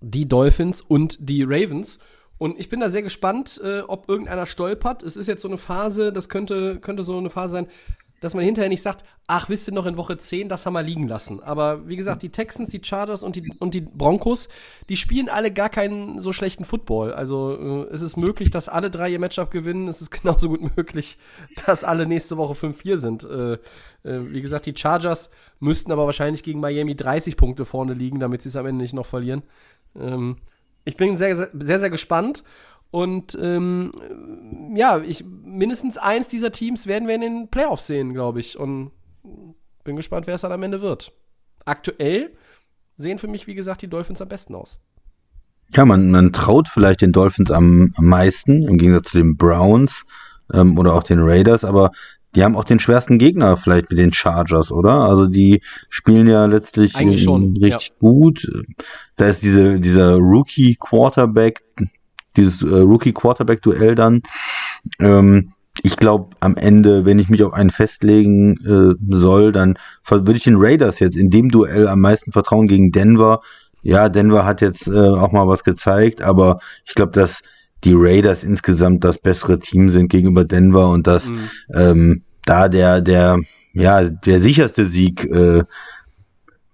die 0.00 0.26
Dolphins 0.26 0.80
und 0.80 1.16
die 1.20 1.42
Ravens. 1.42 1.98
Und 2.38 2.58
ich 2.58 2.68
bin 2.68 2.80
da 2.80 2.90
sehr 2.90 3.02
gespannt, 3.02 3.60
äh, 3.62 3.80
ob 3.80 4.08
irgendeiner 4.08 4.46
stolpert. 4.46 5.02
Es 5.02 5.16
ist 5.16 5.28
jetzt 5.28 5.42
so 5.42 5.48
eine 5.48 5.58
Phase, 5.58 6.12
das 6.12 6.28
könnte, 6.28 6.80
könnte 6.80 7.04
so 7.04 7.16
eine 7.16 7.30
Phase 7.30 7.52
sein, 7.52 7.66
dass 8.22 8.34
man 8.34 8.44
hinterher 8.44 8.68
nicht 8.68 8.82
sagt, 8.82 9.04
ach, 9.26 9.48
wisst 9.48 9.68
ihr 9.68 9.74
noch 9.74 9.84
in 9.84 9.96
Woche 9.96 10.16
10, 10.16 10.48
das 10.48 10.64
haben 10.64 10.74
wir 10.74 10.82
liegen 10.82 11.08
lassen. 11.08 11.42
Aber 11.42 11.88
wie 11.88 11.96
gesagt, 11.96 12.22
die 12.22 12.30
Texans, 12.30 12.68
die 12.70 12.80
Chargers 12.82 13.24
und 13.24 13.34
die, 13.34 13.52
und 13.58 13.74
die 13.74 13.80
Broncos, 13.80 14.48
die 14.88 14.96
spielen 14.96 15.28
alle 15.28 15.50
gar 15.50 15.68
keinen 15.68 16.20
so 16.20 16.32
schlechten 16.32 16.64
Football. 16.64 17.12
Also 17.12 17.86
äh, 17.90 17.92
es 17.92 18.00
ist 18.00 18.16
möglich, 18.16 18.50
dass 18.50 18.68
alle 18.68 18.90
drei 18.90 19.10
ihr 19.10 19.18
Matchup 19.18 19.50
gewinnen. 19.50 19.88
Es 19.88 20.00
ist 20.00 20.10
genauso 20.22 20.48
gut 20.48 20.76
möglich, 20.76 21.18
dass 21.66 21.82
alle 21.82 22.06
nächste 22.06 22.36
Woche 22.36 22.54
5-4 22.54 22.96
sind. 22.96 23.24
Äh, 23.24 23.54
äh, 23.54 23.58
wie 24.04 24.40
gesagt, 24.40 24.66
die 24.66 24.76
Chargers 24.76 25.30
müssten 25.58 25.90
aber 25.90 26.06
wahrscheinlich 26.06 26.44
gegen 26.44 26.60
Miami 26.60 26.94
30 26.94 27.36
Punkte 27.36 27.64
vorne 27.64 27.94
liegen, 27.94 28.20
damit 28.20 28.42
sie 28.42 28.50
es 28.50 28.56
am 28.56 28.66
Ende 28.66 28.82
nicht 28.82 28.94
noch 28.94 29.06
verlieren. 29.06 29.42
Ähm, 29.98 30.36
ich 30.84 30.96
bin 30.96 31.16
sehr, 31.16 31.34
sehr, 31.36 31.48
sehr, 31.52 31.78
sehr 31.78 31.90
gespannt. 31.90 32.42
Und 32.92 33.36
ähm, 33.40 33.90
ja, 34.76 34.98
ich, 35.00 35.24
mindestens 35.24 35.96
eins 35.96 36.28
dieser 36.28 36.52
Teams 36.52 36.86
werden 36.86 37.08
wir 37.08 37.14
in 37.14 37.22
den 37.22 37.48
Playoffs 37.48 37.86
sehen, 37.86 38.12
glaube 38.12 38.38
ich. 38.38 38.58
Und 38.58 38.92
bin 39.82 39.96
gespannt, 39.96 40.26
wer 40.26 40.34
es 40.34 40.42
dann 40.42 40.52
am 40.52 40.62
Ende 40.62 40.82
wird. 40.82 41.10
Aktuell 41.64 42.32
sehen 42.98 43.18
für 43.18 43.28
mich, 43.28 43.46
wie 43.46 43.54
gesagt, 43.54 43.80
die 43.80 43.88
Dolphins 43.88 44.20
am 44.20 44.28
besten 44.28 44.54
aus. 44.54 44.78
Ja, 45.74 45.86
man, 45.86 46.10
man 46.10 46.34
traut 46.34 46.68
vielleicht 46.68 47.00
den 47.00 47.12
Dolphins 47.12 47.50
am, 47.50 47.94
am 47.96 48.04
meisten, 48.04 48.68
im 48.68 48.76
Gegensatz 48.76 49.12
zu 49.12 49.16
den 49.16 49.38
Browns 49.38 50.04
ähm, 50.52 50.78
oder 50.78 50.94
auch 50.94 51.02
den 51.02 51.20
Raiders, 51.20 51.64
aber 51.64 51.92
die 52.34 52.44
haben 52.44 52.56
auch 52.56 52.64
den 52.64 52.78
schwersten 52.78 53.18
Gegner 53.18 53.56
vielleicht 53.56 53.90
mit 53.90 53.98
den 53.98 54.12
Chargers, 54.12 54.70
oder? 54.70 55.00
Also 55.00 55.26
die 55.26 55.62
spielen 55.88 56.28
ja 56.28 56.46
letztlich 56.46 56.92
schon, 56.92 57.56
richtig 57.56 57.88
ja. 57.88 57.94
gut. 58.00 58.46
Da 59.16 59.28
ist 59.28 59.42
diese, 59.42 59.80
dieser 59.80 60.16
Rookie 60.16 60.76
Quarterback, 60.76 61.62
dieses 62.36 62.62
äh, 62.62 62.66
Rookie-Quarterback-Duell 62.66 63.94
dann. 63.94 64.22
Ähm, 64.98 65.52
ich 65.82 65.96
glaube, 65.96 66.36
am 66.40 66.56
Ende, 66.56 67.04
wenn 67.04 67.18
ich 67.18 67.28
mich 67.28 67.42
auf 67.42 67.54
einen 67.54 67.70
festlegen 67.70 68.56
äh, 68.64 69.16
soll, 69.16 69.52
dann 69.52 69.78
würde 70.08 70.36
ich 70.36 70.44
den 70.44 70.56
Raiders 70.58 70.98
jetzt 70.98 71.16
in 71.16 71.30
dem 71.30 71.50
Duell 71.50 71.88
am 71.88 72.00
meisten 72.00 72.32
vertrauen 72.32 72.68
gegen 72.68 72.92
Denver. 72.92 73.40
Ja, 73.82 74.08
Denver 74.08 74.44
hat 74.44 74.60
jetzt 74.60 74.86
äh, 74.86 74.90
auch 74.90 75.32
mal 75.32 75.48
was 75.48 75.64
gezeigt, 75.64 76.22
aber 76.22 76.60
ich 76.84 76.94
glaube, 76.94 77.12
dass 77.12 77.40
die 77.84 77.94
Raiders 77.96 78.44
insgesamt 78.44 79.02
das 79.02 79.18
bessere 79.18 79.58
Team 79.58 79.88
sind 79.88 80.08
gegenüber 80.08 80.44
Denver 80.44 80.90
und 80.90 81.06
dass 81.06 81.28
mhm. 81.28 81.48
ähm, 81.74 82.22
da 82.44 82.68
der, 82.68 83.00
der, 83.00 83.38
ja, 83.72 84.08
der 84.08 84.40
sicherste 84.40 84.86
Sieg 84.86 85.24
äh, 85.24 85.64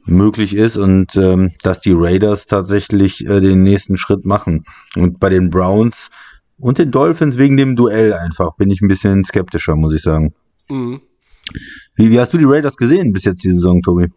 möglich 0.09 0.55
ist 0.55 0.77
und 0.77 1.17
ähm, 1.17 1.53
dass 1.63 1.81
die 1.81 1.95
Raiders 1.95 2.47
tatsächlich 2.47 3.25
äh, 3.27 3.41
den 3.41 3.63
nächsten 3.63 3.97
Schritt 3.97 4.25
machen. 4.25 4.65
Und 4.97 5.21
bei 5.21 5.29
den 5.29 5.51
Browns 5.51 6.11
und 6.59 6.79
den 6.79 6.91
Dolphins 6.91 7.39
wegen 7.39 7.57
dem 7.57 7.77
Duell 7.77 8.13
einfach 8.13 8.57
bin 8.57 8.71
ich 8.71 8.81
ein 8.81 8.89
bisschen 8.89 9.25
skeptischer, 9.25 9.77
muss 9.77 9.95
ich 9.95 10.03
sagen. 10.03 10.35
Mhm. 10.69 11.01
Wie, 11.95 12.11
wie 12.11 12.21
hast 12.21 12.33
du 12.33 12.39
die 12.39 12.45
Raiders 12.45 12.77
gesehen 12.77 13.13
bis 13.13 13.25
jetzt 13.25 13.45
die 13.45 13.51
Saison, 13.51 13.83
Tobi? 13.83 14.09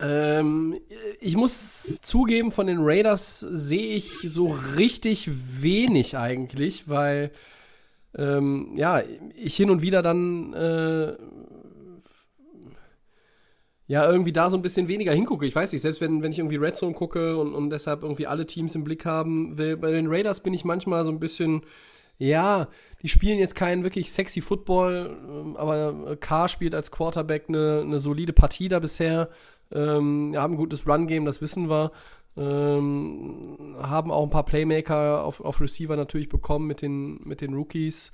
Ähm, 0.00 0.76
ich 1.20 1.36
muss 1.36 2.00
zugeben, 2.00 2.52
von 2.52 2.66
den 2.66 2.78
Raiders 2.80 3.40
sehe 3.40 3.94
ich 3.94 4.20
so 4.24 4.50
richtig 4.76 5.28
wenig 5.60 6.16
eigentlich, 6.16 6.88
weil 6.88 7.30
ähm, 8.16 8.72
ja, 8.76 9.02
ich 9.36 9.56
hin 9.56 9.70
und 9.70 9.82
wieder 9.82 10.02
dann 10.02 10.52
äh, 10.54 11.14
ja, 13.88 14.08
irgendwie 14.08 14.32
da 14.32 14.50
so 14.50 14.56
ein 14.58 14.62
bisschen 14.62 14.86
weniger 14.86 15.12
hingucke. 15.12 15.46
Ich 15.46 15.56
weiß 15.56 15.72
nicht, 15.72 15.80
selbst 15.80 16.02
wenn, 16.02 16.22
wenn 16.22 16.30
ich 16.30 16.38
irgendwie 16.38 16.56
Red 16.56 16.76
Zone 16.76 16.92
gucke 16.92 17.38
und, 17.38 17.54
und 17.54 17.70
deshalb 17.70 18.02
irgendwie 18.02 18.26
alle 18.26 18.46
Teams 18.46 18.74
im 18.74 18.84
Blick 18.84 19.06
haben 19.06 19.56
will, 19.56 19.78
bei 19.78 19.90
den 19.90 20.08
Raiders 20.08 20.42
bin 20.42 20.52
ich 20.52 20.64
manchmal 20.64 21.06
so 21.06 21.10
ein 21.10 21.18
bisschen, 21.18 21.62
ja, 22.18 22.68
die 23.02 23.08
spielen 23.08 23.38
jetzt 23.38 23.54
keinen 23.54 23.84
wirklich 23.84 24.12
sexy 24.12 24.42
Football, 24.42 25.16
ähm, 25.26 25.56
aber 25.56 26.16
Carr 26.20 26.48
spielt 26.48 26.74
als 26.74 26.90
Quarterback 26.90 27.46
eine, 27.48 27.80
eine 27.80 27.98
solide 27.98 28.34
Partie 28.34 28.68
da 28.68 28.78
bisher, 28.78 29.30
ähm, 29.72 30.34
haben 30.36 30.54
ein 30.54 30.58
gutes 30.58 30.86
Run-Game, 30.86 31.24
das 31.24 31.40
wissen 31.40 31.70
wir. 31.70 31.90
Ähm, 32.36 33.74
haben 33.80 34.12
auch 34.12 34.22
ein 34.22 34.30
paar 34.30 34.44
Playmaker 34.44 35.24
auf, 35.24 35.40
auf 35.40 35.60
Receiver 35.60 35.96
natürlich 35.96 36.28
bekommen 36.28 36.66
mit 36.66 36.82
den, 36.82 37.20
mit 37.24 37.40
den 37.40 37.54
Rookies. 37.54 38.12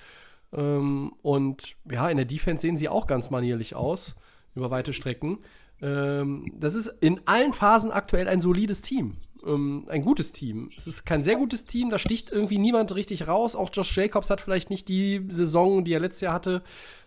Ähm, 0.52 1.12
und 1.20 1.74
ja, 1.90 2.08
in 2.08 2.16
der 2.16 2.26
Defense 2.26 2.62
sehen 2.62 2.76
sie 2.76 2.88
auch 2.88 3.06
ganz 3.06 3.30
manierlich 3.30 3.74
aus 3.74 4.14
über 4.54 4.70
weite 4.70 4.92
Strecken. 4.92 5.38
Ähm, 5.85 6.47
das 6.59 6.74
ist 6.74 6.87
in 7.01 7.20
allen 7.26 7.53
Phasen 7.53 7.93
aktuell 7.93 8.26
ein 8.26 8.41
solides 8.41 8.80
Team. 8.80 9.16
Ähm, 9.47 9.85
ein 9.89 10.03
gutes 10.03 10.32
Team. 10.32 10.70
Es 10.76 10.87
ist 10.87 11.05
kein 11.05 11.22
sehr 11.22 11.37
gutes 11.37 11.66
Team, 11.66 11.91
da 11.91 11.99
sticht 11.99 12.32
irgendwie 12.32 12.59
niemand 12.59 12.95
richtig 12.95 13.28
raus. 13.28 13.55
Auch 13.55 13.68
Josh 13.70 13.95
Jacobs 13.95 14.30
hat 14.30 14.41
vielleicht 14.41 14.70
nicht 14.70 14.89
die 14.89 15.26
Saison, 15.28 15.85
die 15.85 15.93
er 15.93 16.01
letztes 16.01 16.22
Jahr 16.22 16.32
hatte. 16.32 16.62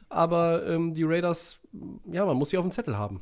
Aber 0.09 0.65
ähm, 0.67 0.93
die 0.93 1.03
Raiders, 1.03 1.57
ja, 2.11 2.25
man 2.25 2.37
muss 2.37 2.51
sie 2.51 2.57
auf 2.57 2.63
dem 2.63 2.71
Zettel 2.71 2.97
haben. 2.97 3.19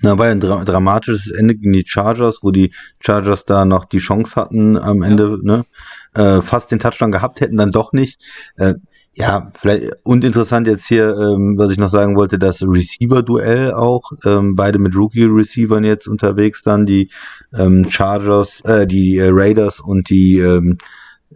Na, 0.00 0.16
war 0.16 0.26
ja 0.26 0.32
ein 0.32 0.40
dra 0.40 0.64
dramatisches 0.64 1.32
Ende 1.32 1.56
gegen 1.56 1.72
die 1.72 1.84
Chargers, 1.84 2.38
wo 2.42 2.52
die 2.52 2.72
Chargers 3.00 3.46
da 3.46 3.64
noch 3.64 3.84
die 3.84 3.98
Chance 3.98 4.36
hatten 4.36 4.76
am 4.76 5.02
Ende, 5.02 5.38
ja. 5.42 5.56
ne? 5.56 5.66
Äh, 6.14 6.42
fast 6.42 6.70
den 6.70 6.78
Touchdown 6.78 7.10
gehabt 7.10 7.40
hätten, 7.40 7.56
dann 7.56 7.72
doch 7.72 7.92
nicht. 7.92 8.20
Äh, 8.56 8.74
ja, 9.18 9.50
vielleicht 9.56 9.90
und 10.04 10.24
interessant 10.24 10.68
jetzt 10.68 10.86
hier, 10.86 11.08
ähm, 11.08 11.58
was 11.58 11.72
ich 11.72 11.78
noch 11.78 11.88
sagen 11.88 12.14
wollte, 12.14 12.38
das 12.38 12.62
Receiver-Duell 12.62 13.72
auch, 13.72 14.12
ähm, 14.24 14.54
beide 14.54 14.78
mit 14.78 14.94
Rookie-Receivern 14.94 15.82
jetzt 15.82 16.06
unterwegs 16.06 16.62
dann, 16.62 16.86
die 16.86 17.10
ähm, 17.52 17.90
Chargers, 17.90 18.60
äh, 18.60 18.86
die 18.86 19.18
äh, 19.18 19.30
Raiders 19.32 19.80
und 19.80 20.08
die 20.08 20.38
ähm, 20.38 20.78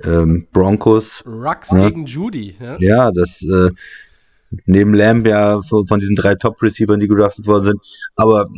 ähm, 0.05 0.47
Broncos. 0.53 1.25
Rux 1.27 1.73
ne? 1.73 1.89
gegen 1.89 2.07
Judy, 2.07 2.55
ja. 2.61 2.77
Ja, 2.79 3.11
das 3.11 3.43
äh, 3.43 3.71
neben 4.65 4.95
Lamb 4.95 5.27
ja 5.27 5.61
von, 5.63 5.89
von 5.89 5.99
diesen 5.99 6.15
drei 6.15 6.37
Top-Receivern, 6.37 7.01
die 7.01 7.09
gedraftet 7.09 7.49
worden 7.49 7.65
sind. 7.65 7.81
Aber 8.15 8.49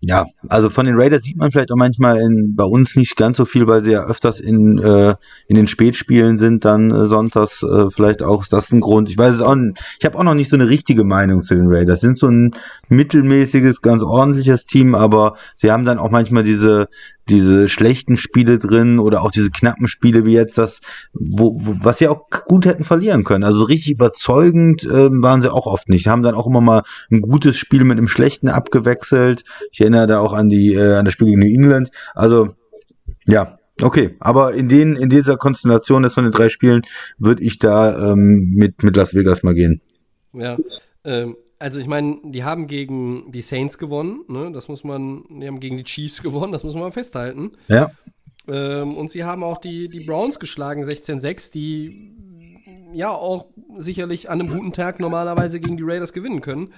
ja, 0.00 0.26
also 0.48 0.70
von 0.70 0.86
den 0.86 0.96
Raiders 0.98 1.22
sieht 1.22 1.36
man 1.36 1.50
vielleicht 1.50 1.72
auch 1.72 1.76
manchmal 1.76 2.18
in, 2.18 2.54
bei 2.54 2.64
uns 2.64 2.96
nicht 2.96 3.16
ganz 3.16 3.36
so 3.38 3.44
viel, 3.44 3.66
weil 3.66 3.82
sie 3.82 3.92
ja 3.92 4.04
öfters 4.04 4.40
in, 4.40 4.78
äh, 4.78 5.14
in 5.48 5.56
den 5.56 5.66
Spätspielen 5.66 6.38
sind, 6.38 6.64
dann 6.64 6.90
äh, 6.90 7.06
sonntags 7.06 7.62
äh, 7.62 7.90
vielleicht 7.90 8.22
auch 8.22 8.42
ist 8.42 8.52
das 8.52 8.70
ein 8.72 8.80
Grund. 8.80 9.08
Ich 9.08 9.18
weiß 9.18 9.34
es 9.34 9.40
auch 9.40 9.54
nicht. 9.54 9.80
Ich 9.98 10.04
habe 10.04 10.18
auch 10.18 10.22
noch 10.22 10.34
nicht 10.34 10.50
so 10.50 10.56
eine 10.56 10.68
richtige 10.68 11.04
Meinung 11.04 11.42
zu 11.42 11.54
den 11.54 11.66
Raiders. 11.68 12.00
Sind 12.00 12.18
so 12.18 12.28
ein 12.28 12.54
mittelmäßiges, 12.88 13.80
ganz 13.80 14.02
ordentliches 14.02 14.66
Team, 14.66 14.94
aber 14.94 15.36
sie 15.56 15.72
haben 15.72 15.84
dann 15.84 15.98
auch 15.98 16.10
manchmal 16.10 16.44
diese 16.44 16.88
diese 17.28 17.68
schlechten 17.68 18.16
Spiele 18.16 18.58
drin 18.58 18.98
oder 18.98 19.22
auch 19.22 19.30
diese 19.30 19.50
knappen 19.50 19.88
Spiele 19.88 20.24
wie 20.24 20.32
jetzt 20.32 20.58
das, 20.58 20.80
wo, 21.12 21.58
wo 21.60 21.76
was 21.82 21.98
sie 21.98 22.08
auch 22.08 22.30
gut 22.46 22.66
hätten 22.66 22.84
verlieren 22.84 23.24
können. 23.24 23.44
Also 23.44 23.64
richtig 23.64 23.92
überzeugend 23.92 24.84
äh, 24.84 25.10
waren 25.10 25.40
sie 25.40 25.52
auch 25.52 25.66
oft 25.66 25.88
nicht. 25.88 26.06
Haben 26.06 26.22
dann 26.22 26.34
auch 26.34 26.46
immer 26.46 26.60
mal 26.60 26.82
ein 27.10 27.20
gutes 27.20 27.56
Spiel 27.56 27.84
mit 27.84 27.98
einem 27.98 28.08
schlechten 28.08 28.48
abgewechselt. 28.48 29.44
Ich 29.72 29.80
erinnere 29.80 30.06
da 30.06 30.20
auch 30.20 30.32
an 30.32 30.48
die 30.48 30.74
äh, 30.74 30.94
an 30.94 31.04
das 31.04 31.14
Spiel 31.14 31.28
gegen 31.28 31.40
New 31.40 31.46
England. 31.46 31.90
Also 32.14 32.54
ja, 33.26 33.58
okay. 33.82 34.16
Aber 34.20 34.54
in 34.54 34.68
den 34.68 34.94
in 34.94 35.08
dieser 35.08 35.36
Konstellation 35.36 36.04
jetzt 36.04 36.14
von 36.14 36.24
den 36.24 36.32
drei 36.32 36.48
Spielen 36.48 36.82
würde 37.18 37.42
ich 37.42 37.58
da 37.58 38.12
ähm, 38.12 38.52
mit 38.54 38.82
mit 38.82 38.96
Las 38.96 39.14
Vegas 39.14 39.42
mal 39.42 39.54
gehen. 39.54 39.80
Ja. 40.32 40.56
Ähm, 41.04 41.36
also 41.58 41.80
ich 41.80 41.86
meine, 41.86 42.18
die 42.24 42.44
haben 42.44 42.66
gegen 42.66 43.30
die 43.30 43.40
Saints 43.40 43.78
gewonnen, 43.78 44.20
ne? 44.28 44.50
Das 44.52 44.68
muss 44.68 44.84
man, 44.84 45.24
die 45.28 45.46
haben 45.46 45.60
gegen 45.60 45.76
die 45.76 45.84
Chiefs 45.84 46.22
gewonnen, 46.22 46.52
das 46.52 46.64
muss 46.64 46.74
man 46.74 46.92
festhalten. 46.92 47.52
Ja. 47.68 47.90
Ähm, 48.48 48.94
und 48.94 49.10
sie 49.10 49.24
haben 49.24 49.42
auch 49.42 49.58
die, 49.58 49.88
die 49.88 50.00
Browns 50.00 50.38
geschlagen, 50.38 50.84
16-6, 50.84 51.52
die 51.52 52.14
ja 52.92 53.10
auch 53.10 53.46
sicherlich 53.76 54.30
an 54.30 54.40
einem 54.40 54.50
guten 54.50 54.72
Tag 54.72 55.00
normalerweise 55.00 55.60
gegen 55.60 55.76
die 55.76 55.82
Raiders 55.84 56.12
gewinnen 56.12 56.40
können. 56.40 56.72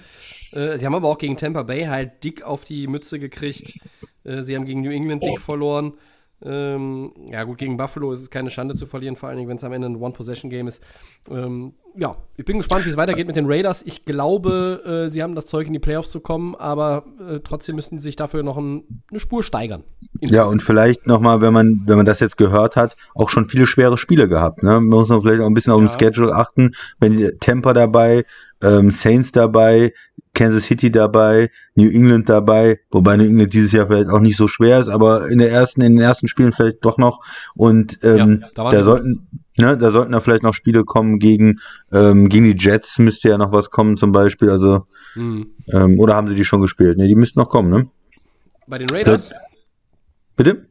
Äh, 0.51 0.77
sie 0.77 0.85
haben 0.85 0.95
aber 0.95 1.07
auch 1.07 1.17
gegen 1.17 1.37
Tampa 1.37 1.63
Bay 1.63 1.85
halt 1.85 2.23
dick 2.23 2.43
auf 2.43 2.65
die 2.65 2.87
Mütze 2.87 3.19
gekriegt. 3.19 3.79
Äh, 4.23 4.41
sie 4.41 4.55
haben 4.55 4.65
gegen 4.65 4.81
New 4.81 4.91
England 4.91 5.23
dick 5.23 5.39
verloren. 5.39 5.93
Ähm, 6.41 7.11
ja, 7.29 7.43
gut, 7.43 7.57
gegen 7.57 7.75
Buffalo 7.75 8.11
ist 8.11 8.21
es 8.21 8.29
keine 8.29 8.49
Schande 8.49 8.75
zu 8.75 8.85
verlieren, 8.85 9.15
vor 9.15 9.27
allen 9.27 9.37
Dingen, 9.37 9.49
wenn 9.49 9.57
es 9.57 9.63
am 9.63 9.73
Ende 9.73 9.87
ein 9.87 9.97
One-Possession-Game 9.97 10.67
ist. 10.67 10.81
Ähm, 11.29 11.73
ja, 11.95 12.15
ich 12.37 12.45
bin 12.45 12.57
gespannt, 12.57 12.85
wie 12.85 12.89
es 12.89 12.97
weitergeht 12.97 13.27
mit 13.27 13.35
den 13.35 13.45
Raiders. 13.45 13.81
Ich 13.85 14.05
glaube, 14.05 15.03
äh, 15.05 15.09
sie 15.09 15.21
haben 15.21 15.35
das 15.35 15.47
Zeug, 15.47 15.67
in 15.67 15.73
die 15.73 15.79
Playoffs 15.79 16.11
zu 16.11 16.21
kommen, 16.21 16.55
aber 16.55 17.05
äh, 17.19 17.39
trotzdem 17.39 17.75
müssen 17.75 17.99
sie 17.99 18.03
sich 18.03 18.15
dafür 18.15 18.43
noch 18.43 18.57
ein, 18.57 18.83
eine 19.09 19.19
Spur 19.19 19.43
steigern. 19.43 19.83
Ja, 20.21 20.45
und 20.45 20.63
vielleicht 20.63 21.07
nochmal, 21.07 21.41
wenn 21.41 21.51
man, 21.51 21.81
wenn 21.85 21.97
man 21.97 22.05
das 22.05 22.21
jetzt 22.21 22.37
gehört 22.37 22.75
hat, 22.75 22.95
auch 23.15 23.29
schon 23.29 23.49
viele 23.49 23.67
schwere 23.67 23.97
Spiele 23.97 24.29
gehabt. 24.29 24.63
Ne? 24.63 24.71
Man 24.71 24.85
muss 24.85 25.09
noch 25.09 25.21
vielleicht 25.21 25.41
auch 25.41 25.47
ein 25.47 25.53
bisschen 25.53 25.73
auf 25.73 25.81
ja. 25.81 25.87
den 25.87 25.99
Schedule 25.99 26.33
achten. 26.33 26.71
Wenn 26.99 27.37
Temper 27.39 27.73
dabei, 27.73 28.23
ähm, 28.61 28.91
Saints 28.91 29.31
dabei, 29.31 29.93
Kansas 30.33 30.65
City 30.65 30.91
dabei, 30.91 31.49
New 31.75 31.89
England 31.89 32.29
dabei, 32.29 32.79
wobei 32.91 33.17
New 33.17 33.25
England 33.25 33.53
dieses 33.53 33.71
Jahr 33.71 33.87
vielleicht 33.87 34.09
auch 34.09 34.19
nicht 34.19 34.37
so 34.37 34.47
schwer 34.47 34.79
ist, 34.79 34.87
aber 34.87 35.27
in 35.29 35.39
der 35.39 35.51
ersten, 35.51 35.81
in 35.81 35.95
den 35.95 36.01
ersten 36.01 36.27
Spielen 36.27 36.53
vielleicht 36.53 36.83
doch 36.85 36.97
noch. 36.97 37.23
Und 37.55 37.99
ähm, 38.03 38.41
Ja, 38.41 38.49
da 38.55 38.69
da 38.71 38.83
sollten, 38.83 39.27
ne, 39.57 39.77
da 39.77 39.91
sollten 39.91 40.11
da 40.11 40.19
vielleicht 40.19 40.43
noch 40.43 40.53
Spiele 40.53 40.83
kommen 40.85 41.19
gegen, 41.19 41.59
ähm, 41.91 42.29
gegen 42.29 42.45
die 42.45 42.55
Jets 42.57 42.99
müsste 42.99 43.29
ja 43.29 43.37
noch 43.37 43.51
was 43.51 43.69
kommen 43.69 43.97
zum 43.97 44.11
Beispiel. 44.11 44.49
Also, 44.49 44.85
Hm. 45.13 45.47
ähm, 45.73 45.99
oder 45.99 46.15
haben 46.15 46.27
sie 46.27 46.35
die 46.35 46.45
schon 46.45 46.61
gespielt? 46.61 46.97
Ne, 46.97 47.07
die 47.07 47.15
müssten 47.15 47.39
noch 47.39 47.49
kommen, 47.49 47.69
ne? 47.69 47.87
Bei 48.67 48.77
den 48.77 48.89
Raiders, 48.89 49.33
Bitte? 50.35 50.67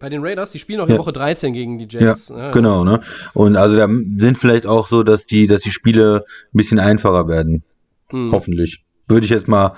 bei 0.00 0.08
den 0.08 0.22
Raiders, 0.24 0.50
die 0.52 0.58
spielen 0.58 0.80
auch 0.80 0.86
in 0.86 0.92
Ja. 0.94 0.98
Woche 0.98 1.12
13 1.12 1.52
gegen 1.52 1.78
die 1.78 1.86
Ja, 1.90 2.08
Jets. 2.08 2.30
Ja, 2.30 2.50
genau, 2.50 2.84
ne? 2.84 3.00
Und 3.32 3.56
also 3.56 3.76
da 3.76 3.86
sind 3.86 4.38
vielleicht 4.38 4.66
auch 4.66 4.88
so, 4.88 5.02
dass 5.02 5.26
die, 5.26 5.46
dass 5.46 5.60
die 5.60 5.70
Spiele 5.70 6.24
ein 6.52 6.56
bisschen 6.56 6.78
einfacher 6.78 7.28
werden. 7.28 7.62
Hm. 8.08 8.30
Hoffentlich. 8.32 8.83
Würde 9.08 9.24
ich 9.24 9.30
jetzt 9.30 9.48
mal, 9.48 9.74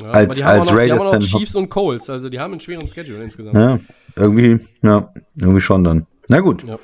Ja, 0.00 0.08
als- 0.10 0.26
aber 0.26 0.34
die 0.34 0.44
haben, 0.44 0.56
auch 0.56 0.60
als 0.60 0.70
noch, 0.70 0.80
die 0.82 0.92
haben 0.92 1.00
auch 1.00 1.12
noch 1.12 1.18
Chiefs 1.20 1.54
und 1.56 1.68
Colts, 1.68 2.08
also 2.10 2.28
die 2.28 2.38
haben 2.40 2.52
einen 2.52 2.60
schweren 2.60 2.86
Schedule 2.88 3.22
insgesamt. 3.22 3.54
ja, 3.56 3.78
irgendwie, 4.16 4.60
ja, 4.82 5.12
irgendwie 5.36 5.60
schon 5.60 5.84
dann. 5.84 6.06
Na 6.28 6.40
gut. 6.40 6.64
Ja. 6.64 6.78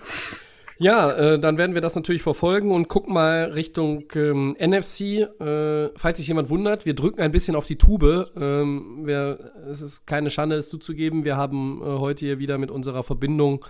Ja, 0.80 1.12
äh, 1.12 1.38
dann 1.38 1.56
werden 1.56 1.74
wir 1.74 1.80
das 1.80 1.94
natürlich 1.94 2.22
verfolgen 2.22 2.72
und 2.72 2.88
gucken 2.88 3.14
mal 3.14 3.44
Richtung 3.54 4.04
ähm, 4.16 4.56
NFC. 4.58 5.20
Äh, 5.40 5.90
falls 5.96 6.18
sich 6.18 6.26
jemand 6.26 6.50
wundert, 6.50 6.84
wir 6.84 6.94
drücken 6.94 7.20
ein 7.20 7.30
bisschen 7.30 7.54
auf 7.54 7.66
die 7.66 7.76
Tube. 7.78 8.32
Ähm, 8.36 9.02
wir, 9.04 9.52
es 9.70 9.80
ist 9.82 10.04
keine 10.06 10.30
Schande, 10.30 10.56
es 10.56 10.68
zuzugeben. 10.68 11.24
Wir 11.24 11.36
haben 11.36 11.80
äh, 11.80 11.84
heute 12.00 12.24
hier 12.26 12.38
wieder 12.40 12.58
mit 12.58 12.72
unserer 12.72 13.04
Verbindung 13.04 13.64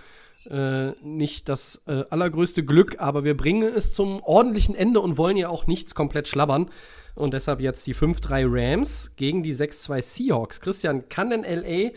äh, 0.49 0.91
nicht 1.03 1.47
das 1.47 1.83
äh, 1.87 2.03
allergrößte 2.09 2.65
Glück, 2.65 2.95
aber 2.99 3.23
wir 3.23 3.37
bringen 3.37 3.63
es 3.75 3.93
zum 3.93 4.21
ordentlichen 4.23 4.73
Ende 4.73 4.99
und 4.99 5.17
wollen 5.19 5.37
ja 5.37 5.49
auch 5.49 5.67
nichts 5.67 5.93
komplett 5.93 6.27
schlabbern. 6.27 6.71
Und 7.15 7.33
deshalb 7.33 7.61
jetzt 7.61 7.87
die 7.87 7.95
5-3 7.95 8.45
Rams 8.47 9.11
gegen 9.15 9.41
die 9.41 9.53
6-2 9.53 10.01
Seahawks. 10.01 10.61
Christian, 10.61 11.07
kann 11.09 11.29
denn 11.29 11.43
LA 11.43 11.91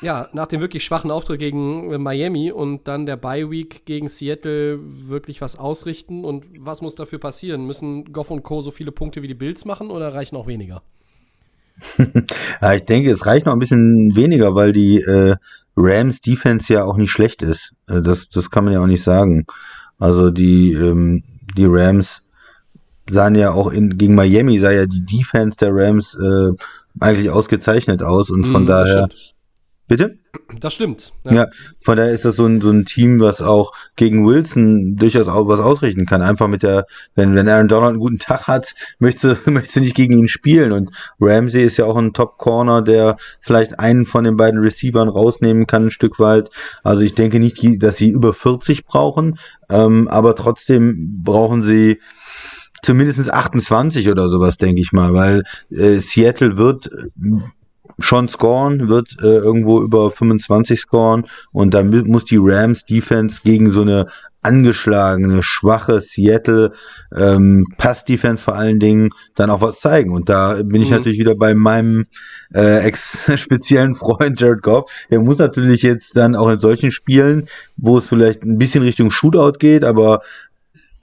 ja, 0.00 0.28
nach 0.32 0.46
dem 0.46 0.60
wirklich 0.60 0.84
schwachen 0.84 1.10
Auftritt 1.10 1.38
gegen 1.38 1.92
äh, 1.92 1.98
Miami 1.98 2.50
und 2.52 2.88
dann 2.88 3.06
der 3.06 3.16
Bye 3.16 3.50
Week 3.50 3.84
gegen 3.86 4.08
Seattle 4.08 4.80
wirklich 4.82 5.40
was 5.40 5.56
ausrichten? 5.58 6.24
Und 6.24 6.44
was 6.58 6.82
muss 6.82 6.94
dafür 6.94 7.18
passieren? 7.18 7.66
Müssen 7.66 8.12
Goff 8.12 8.30
und 8.30 8.42
Co. 8.42 8.60
so 8.60 8.70
viele 8.70 8.92
Punkte 8.92 9.22
wie 9.22 9.28
die 9.28 9.34
Bills 9.34 9.64
machen 9.64 9.90
oder 9.90 10.12
reichen 10.12 10.36
auch 10.36 10.46
weniger? 10.46 10.82
Ja, 12.60 12.74
ich 12.74 12.84
denke, 12.84 13.10
es 13.10 13.26
reicht 13.26 13.46
noch 13.46 13.52
ein 13.52 13.58
bisschen 13.58 14.14
weniger, 14.14 14.54
weil 14.54 14.72
die 14.72 15.00
äh, 15.00 15.34
Rams 15.76 16.20
Defense 16.20 16.72
ja 16.72 16.84
auch 16.84 16.96
nicht 16.96 17.10
schlecht 17.10 17.42
ist. 17.42 17.74
Äh, 17.88 18.02
das, 18.02 18.28
das 18.28 18.50
kann 18.50 18.64
man 18.64 18.72
ja 18.72 18.80
auch 18.80 18.86
nicht 18.86 19.02
sagen. 19.02 19.46
Also 19.98 20.30
die, 20.30 20.72
ähm, 20.74 21.24
die 21.56 21.66
Rams 21.66 22.21
sahen 23.10 23.34
ja 23.34 23.52
auch 23.52 23.70
in, 23.70 23.98
gegen 23.98 24.14
Miami 24.14 24.58
sah 24.58 24.70
ja 24.70 24.86
die 24.86 25.04
Defense 25.04 25.56
der 25.58 25.70
Rams 25.72 26.14
äh, 26.14 26.50
eigentlich 27.00 27.30
ausgezeichnet 27.30 28.02
aus 28.02 28.30
und 28.30 28.46
von 28.46 28.64
Mm, 28.64 28.66
daher. 28.66 29.08
Bitte? 29.88 30.18
Das 30.58 30.74
stimmt. 30.74 31.12
Ja, 31.24 31.48
von 31.84 31.96
daher 31.96 32.12
ist 32.12 32.24
das 32.24 32.36
so 32.36 32.46
ein, 32.46 32.62
so 32.62 32.70
ein 32.70 32.86
Team, 32.86 33.20
was 33.20 33.42
auch 33.42 33.72
gegen 33.96 34.26
Wilson 34.26 34.96
durchaus 34.96 35.28
auch 35.28 35.46
was 35.48 35.60
ausrichten 35.60 36.06
kann. 36.06 36.22
Einfach 36.22 36.48
mit 36.48 36.62
der, 36.62 36.86
wenn, 37.14 37.34
wenn 37.34 37.48
Aaron 37.48 37.68
Donald 37.68 37.90
einen 37.90 38.00
guten 38.00 38.18
Tag 38.18 38.46
hat, 38.46 38.74
möchtest 38.98 39.44
du 39.44 39.80
nicht 39.80 39.94
gegen 39.94 40.16
ihn 40.16 40.28
spielen. 40.28 40.72
Und 40.72 40.90
Ramsey 41.20 41.62
ist 41.62 41.76
ja 41.76 41.84
auch 41.84 41.96
ein 41.96 42.14
Top-Corner, 42.14 42.80
der 42.80 43.16
vielleicht 43.40 43.78
einen 43.80 44.06
von 44.06 44.24
den 44.24 44.36
beiden 44.36 44.60
Receivern 44.60 45.08
rausnehmen 45.08 45.66
kann, 45.66 45.86
ein 45.86 45.90
Stück 45.90 46.18
weit. 46.18 46.48
Also 46.82 47.02
ich 47.02 47.14
denke 47.14 47.38
nicht, 47.38 47.60
dass 47.82 47.96
sie 47.96 48.08
über 48.08 48.32
40 48.32 48.86
brauchen, 48.86 49.38
ähm, 49.68 50.08
aber 50.08 50.36
trotzdem 50.36 51.22
brauchen 51.22 51.62
sie 51.62 52.00
zumindest 52.82 53.32
28 53.32 54.08
oder 54.08 54.28
sowas, 54.28 54.56
denke 54.56 54.80
ich 54.80 54.92
mal, 54.92 55.14
weil 55.14 55.42
äh, 55.70 55.98
Seattle 55.98 56.56
wird 56.56 56.86
äh, 56.92 57.08
schon 57.98 58.28
scoren, 58.28 58.88
wird 58.88 59.16
äh, 59.22 59.26
irgendwo 59.36 59.82
über 59.82 60.10
25 60.10 60.80
scoren 60.80 61.24
und 61.52 61.74
da 61.74 61.80
mü- 61.80 62.06
muss 62.08 62.24
die 62.24 62.38
Rams 62.40 62.84
Defense 62.84 63.40
gegen 63.44 63.70
so 63.70 63.82
eine 63.82 64.06
angeschlagene, 64.44 65.42
schwache 65.44 66.00
Seattle 66.00 66.72
ähm, 67.16 67.64
Pass-Defense 67.78 68.42
vor 68.42 68.56
allen 68.56 68.80
Dingen 68.80 69.10
dann 69.36 69.50
auch 69.50 69.60
was 69.60 69.78
zeigen. 69.78 70.12
Und 70.12 70.28
da 70.28 70.54
bin 70.64 70.82
ich 70.82 70.90
Mhm. 70.90 70.96
natürlich 70.96 71.20
wieder 71.20 71.36
bei 71.36 71.54
meinem 71.54 72.06
äh, 72.52 72.78
ex-speziellen 72.84 73.94
Freund 73.94 74.40
Jared 74.40 74.62
Goff. 74.62 74.90
Der 75.10 75.20
muss 75.20 75.38
natürlich 75.38 75.82
jetzt 75.82 76.16
dann 76.16 76.34
auch 76.34 76.48
in 76.48 76.58
solchen 76.58 76.90
Spielen, 76.90 77.46
wo 77.76 77.98
es 77.98 78.08
vielleicht 78.08 78.42
ein 78.42 78.58
bisschen 78.58 78.82
Richtung 78.82 79.12
Shootout 79.12 79.58
geht, 79.60 79.84
aber 79.84 80.22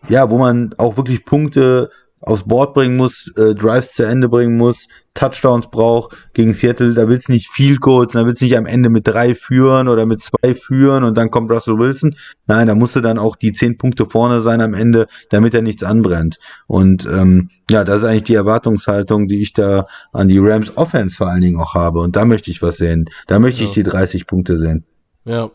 ja, 0.08 0.30
wo 0.30 0.38
man 0.38 0.74
auch 0.78 0.98
wirklich 0.98 1.26
Punkte 1.26 1.90
aufs 2.22 2.44
Board 2.44 2.74
bringen 2.74 2.98
muss, 2.98 3.32
äh, 3.38 3.56
Drives 3.56 3.94
zu 3.94 4.04
Ende 4.04 4.28
bringen 4.28 4.58
muss, 4.58 4.88
Touchdowns 5.14 5.68
braucht 5.72 6.16
gegen 6.34 6.54
Seattle, 6.54 6.94
da 6.94 7.08
will's 7.08 7.30
nicht 7.30 7.50
viel 7.50 7.78
kurz, 7.78 8.14
da 8.14 8.26
will's 8.26 8.42
nicht 8.42 8.58
am 8.58 8.66
Ende 8.66 8.90
mit 8.90 9.08
drei 9.08 9.36
führen 9.36 9.88
oder 9.88 10.06
mit 10.06 10.22
zwei 10.22 10.54
führen 10.54 11.04
und 11.04 11.18
dann 11.18 11.32
kommt 11.32 11.52
Russell 11.52 11.78
Wilson. 11.78 12.16
Nein, 12.46 12.68
da 12.68 12.76
musste 12.76 13.02
dann 13.02 13.18
auch 13.18 13.36
die 13.36 13.54
zehn 13.54 13.78
Punkte 13.78 14.06
vorne 14.06 14.42
sein 14.42 14.62
am 14.62 14.74
Ende, 14.74 15.08
damit 15.30 15.54
er 15.54 15.62
nichts 15.62 15.84
anbrennt. 15.84 16.40
Und 16.68 17.06
ähm, 17.06 17.50
ja, 17.70 17.84
das 17.84 18.00
ist 18.00 18.06
eigentlich 18.06 18.24
die 18.24 18.36
Erwartungshaltung, 18.36 19.28
die 19.28 19.42
ich 19.42 19.54
da 19.54 19.88
an 20.12 20.28
die 20.28 20.40
Rams 20.40 20.76
Offense 20.78 21.16
vor 21.16 21.28
allen 21.28 21.42
Dingen 21.42 21.60
auch 21.60 21.74
habe. 21.74 22.00
Und 22.00 22.16
da 22.16 22.26
möchte 22.26 22.52
ich 22.52 22.62
was 22.62 22.78
sehen. 22.78 23.06
Da 23.28 23.40
möchte 23.40 23.64
ich 23.64 23.76
Ja. 23.76 23.84
die 23.84 23.90
30 23.90 24.28
Punkte 24.28 24.58
sehen. 24.58 24.86
Ja. 25.26 25.50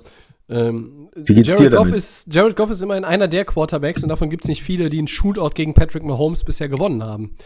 Ähm, 0.49 1.09
Wie 1.15 1.35
geht's 1.35 1.49
Jared, 1.49 1.73
dir 1.73 1.77
Goff 1.77 1.93
ist, 1.93 2.33
Jared 2.33 2.57
Goff 2.57 2.71
ist 2.71 2.83
immerhin 2.83 3.05
einer 3.05 3.29
der 3.29 3.45
Quarterbacks 3.45 4.03
und 4.03 4.09
davon 4.11 4.29
gibt 4.29 4.45
es 4.45 4.49
nicht 4.49 4.63
viele, 4.63 4.91
die 4.91 4.99
einen 4.99 5.09
Shootout 5.09 5.51
gegen 5.55 5.75
Patrick 5.75 6.03
Mahomes 6.03 6.45
bisher 6.45 6.69
gewonnen 6.69 7.03
haben. 7.03 7.37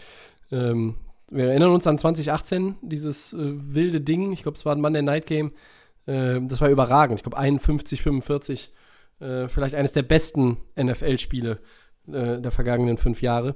Ähm, 0.51 0.95
wir 1.31 1.45
erinnern 1.45 1.71
uns 1.71 1.87
an 1.87 1.97
2018, 1.97 2.75
dieses 2.81 3.33
äh, 3.33 3.37
wilde 3.39 4.01
Ding. 4.01 4.31
Ich 4.31 4.43
glaube, 4.43 4.57
es 4.57 4.65
war 4.65 4.75
ein 4.75 4.81
Monday 4.81 5.01
Night 5.01 5.27
Game. 5.27 5.51
Ähm, 6.07 6.47
das 6.47 6.59
war 6.59 6.69
überragend. 6.69 7.19
Ich 7.19 7.23
glaube, 7.23 7.37
51, 7.37 8.01
45. 8.01 8.71
Äh, 9.19 9.47
vielleicht 9.47 9.75
eines 9.75 9.93
der 9.93 10.03
besten 10.03 10.57
NFL-Spiele 10.81 11.59
äh, 12.07 12.41
der 12.41 12.51
vergangenen 12.51 12.97
fünf 12.97 13.21
Jahre. 13.21 13.55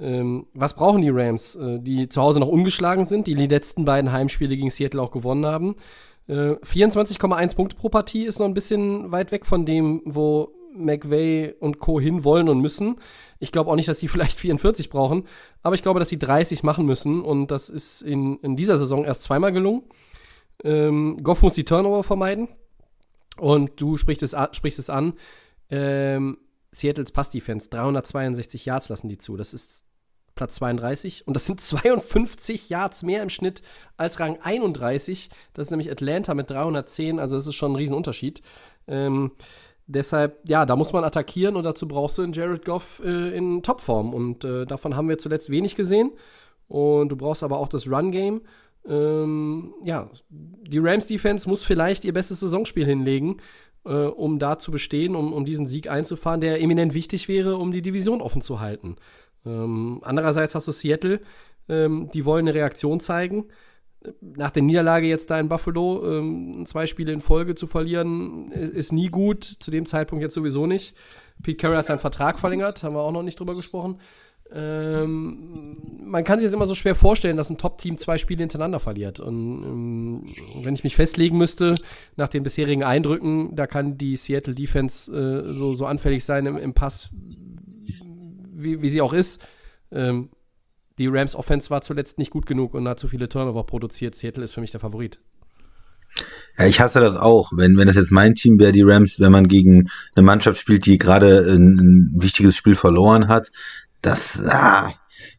Ähm, 0.00 0.46
was 0.54 0.76
brauchen 0.76 1.02
die 1.02 1.10
Rams, 1.10 1.56
äh, 1.56 1.80
die 1.80 2.08
zu 2.08 2.22
Hause 2.22 2.40
noch 2.40 2.48
ungeschlagen 2.48 3.04
sind, 3.04 3.26
die 3.26 3.34
die 3.34 3.48
letzten 3.48 3.84
beiden 3.84 4.12
Heimspiele 4.12 4.56
gegen 4.56 4.70
Seattle 4.70 5.02
auch 5.02 5.10
gewonnen 5.10 5.44
haben? 5.44 5.74
Äh, 6.28 6.56
24,1 6.62 7.56
Punkte 7.56 7.76
pro 7.76 7.88
Partie 7.88 8.24
ist 8.24 8.38
noch 8.38 8.46
ein 8.46 8.54
bisschen 8.54 9.10
weit 9.10 9.32
weg 9.32 9.46
von 9.46 9.66
dem, 9.66 10.02
wo 10.04 10.54
McVay 10.74 11.54
und 11.58 11.78
Co. 11.78 11.98
hin 12.00 12.22
wollen 12.22 12.48
und 12.48 12.60
müssen. 12.60 12.96
Ich 13.38 13.50
glaube 13.50 13.70
auch 13.70 13.76
nicht, 13.76 13.88
dass 13.88 13.98
sie 13.98 14.08
vielleicht 14.08 14.38
44 14.38 14.90
brauchen, 14.90 15.24
aber 15.62 15.74
ich 15.74 15.82
glaube, 15.82 15.98
dass 15.98 16.08
sie 16.08 16.18
30 16.18 16.62
machen 16.62 16.86
müssen 16.86 17.22
und 17.22 17.50
das 17.50 17.68
ist 17.68 18.02
in, 18.02 18.38
in 18.40 18.56
dieser 18.56 18.78
Saison 18.78 19.04
erst 19.04 19.24
zweimal 19.24 19.52
gelungen. 19.52 19.82
Ähm, 20.64 21.18
Goff 21.22 21.42
muss 21.42 21.54
die 21.54 21.64
Turnover 21.64 22.02
vermeiden 22.02 22.48
und 23.38 23.80
du 23.80 23.96
sprichst 23.96 24.22
es, 24.22 24.36
sprichst 24.52 24.78
es 24.78 24.90
an. 24.90 25.14
Ähm, 25.70 26.38
Seattles 26.70 27.12
Pass-Defense, 27.12 27.70
362 27.70 28.66
Yards 28.66 28.88
lassen 28.90 29.08
die 29.08 29.18
zu. 29.18 29.36
Das 29.36 29.54
ist 29.54 29.84
Platz 30.38 30.54
32 30.54 31.26
und 31.26 31.34
das 31.34 31.46
sind 31.46 31.60
52 31.60 32.70
Yards 32.70 33.02
mehr 33.02 33.22
im 33.22 33.28
Schnitt 33.28 33.60
als 33.96 34.20
Rang 34.20 34.38
31. 34.40 35.28
Das 35.52 35.66
ist 35.66 35.70
nämlich 35.70 35.90
Atlanta 35.90 36.34
mit 36.34 36.48
310, 36.48 37.18
also 37.18 37.36
das 37.36 37.46
ist 37.46 37.56
schon 37.56 37.72
ein 37.72 37.76
Riesenunterschied. 37.76 38.40
Ähm, 38.86 39.32
deshalb, 39.86 40.38
ja, 40.48 40.64
da 40.64 40.76
muss 40.76 40.92
man 40.92 41.04
attackieren 41.04 41.56
und 41.56 41.64
dazu 41.64 41.88
brauchst 41.88 42.18
du 42.18 42.22
einen 42.22 42.32
Jared 42.32 42.64
Goff 42.64 43.02
äh, 43.04 43.36
in 43.36 43.62
Topform 43.62 44.14
und 44.14 44.44
äh, 44.44 44.64
davon 44.64 44.96
haben 44.96 45.08
wir 45.08 45.18
zuletzt 45.18 45.50
wenig 45.50 45.74
gesehen. 45.74 46.12
Und 46.68 47.08
du 47.08 47.16
brauchst 47.16 47.42
aber 47.42 47.58
auch 47.58 47.68
das 47.68 47.90
Run-Game. 47.90 48.42
Ähm, 48.86 49.74
ja, 49.84 50.10
die 50.28 50.78
Rams-Defense 50.78 51.48
muss 51.48 51.64
vielleicht 51.64 52.04
ihr 52.04 52.12
bestes 52.12 52.40
Saisonspiel 52.40 52.84
hinlegen, 52.84 53.38
äh, 53.84 53.90
um 53.90 54.38
da 54.38 54.58
zu 54.58 54.70
bestehen, 54.70 55.16
um, 55.16 55.32
um 55.32 55.44
diesen 55.44 55.66
Sieg 55.66 55.90
einzufahren, 55.90 56.40
der 56.40 56.60
eminent 56.60 56.94
wichtig 56.94 57.26
wäre, 57.26 57.56
um 57.56 57.72
die 57.72 57.82
Division 57.82 58.20
offen 58.20 58.42
zu 58.42 58.60
halten. 58.60 58.96
Ähm, 59.48 60.00
andererseits 60.02 60.54
hast 60.54 60.68
du 60.68 60.72
Seattle, 60.72 61.20
ähm, 61.68 62.10
die 62.12 62.24
wollen 62.24 62.46
eine 62.46 62.54
Reaktion 62.54 63.00
zeigen. 63.00 63.46
Nach 64.20 64.52
der 64.52 64.62
Niederlage 64.62 65.08
jetzt 65.08 65.30
da 65.30 65.40
in 65.40 65.48
Buffalo, 65.48 66.04
ähm, 66.06 66.64
zwei 66.66 66.86
Spiele 66.86 67.12
in 67.12 67.20
Folge 67.20 67.56
zu 67.56 67.66
verlieren, 67.66 68.52
ist, 68.52 68.92
nie 68.92 69.08
gut. 69.08 69.42
Zu 69.44 69.72
dem 69.72 69.86
Zeitpunkt 69.86 70.22
jetzt 70.22 70.34
sowieso 70.34 70.66
nicht. 70.66 70.94
Pete 71.42 71.56
Carroll 71.56 71.78
hat 71.78 71.86
seinen 71.86 71.98
Vertrag 71.98 72.38
verlängert, 72.38 72.82
haben 72.82 72.94
wir 72.94 73.02
auch 73.02 73.12
noch 73.12 73.24
nicht 73.24 73.40
drüber 73.40 73.56
gesprochen. 73.56 73.98
Ähm, 74.50 75.76
man 76.04 76.24
kann 76.24 76.38
sich 76.38 76.46
das 76.46 76.54
immer 76.54 76.64
so 76.64 76.74
schwer 76.74 76.94
vorstellen, 76.94 77.36
dass 77.36 77.50
ein 77.50 77.58
Top-Team 77.58 77.98
zwei 77.98 78.16
Spiele 78.16 78.40
hintereinander 78.40 78.78
verliert. 78.78 79.20
Und 79.20 79.62
ähm, 79.62 80.24
wenn 80.62 80.74
ich 80.74 80.84
mich 80.84 80.96
festlegen 80.96 81.36
müsste, 81.36 81.74
nach 82.16 82.28
den 82.28 82.44
bisherigen 82.44 82.82
Eindrücken, 82.82 83.54
da 83.56 83.66
kann 83.66 83.98
die 83.98 84.16
Seattle 84.16 84.54
Defense 84.54 85.12
äh, 85.12 85.52
so, 85.52 85.74
so 85.74 85.86
anfällig 85.86 86.24
sein 86.24 86.46
im, 86.46 86.56
im 86.56 86.72
Pass, 86.72 87.10
wie, 88.62 88.82
wie 88.82 88.88
sie 88.88 89.00
auch 89.00 89.12
ist. 89.12 89.42
Ähm, 89.90 90.30
die 90.98 91.06
Rams 91.06 91.36
Offense 91.36 91.70
war 91.70 91.80
zuletzt 91.80 92.18
nicht 92.18 92.30
gut 92.30 92.46
genug 92.46 92.74
und 92.74 92.88
hat 92.88 92.98
zu 92.98 93.08
viele 93.08 93.28
Turnover 93.28 93.64
produziert. 93.64 94.14
Seattle 94.14 94.44
ist 94.44 94.52
für 94.52 94.60
mich 94.60 94.72
der 94.72 94.80
Favorit. 94.80 95.20
Ja, 96.58 96.66
ich 96.66 96.80
hasse 96.80 97.00
das 97.00 97.16
auch. 97.16 97.50
Wenn, 97.54 97.76
wenn 97.76 97.86
das 97.86 97.96
jetzt 97.96 98.10
mein 98.10 98.34
Team 98.34 98.58
wäre, 98.58 98.72
die 98.72 98.82
Rams, 98.82 99.20
wenn 99.20 99.30
man 99.30 99.46
gegen 99.46 99.88
eine 100.16 100.24
Mannschaft 100.24 100.58
spielt, 100.58 100.86
die 100.86 100.98
gerade 100.98 101.40
ein, 101.54 101.78
ein 101.78 102.10
wichtiges 102.22 102.56
Spiel 102.56 102.74
verloren 102.74 103.28
hat, 103.28 103.52
das, 104.02 104.40
ah, 104.44 104.92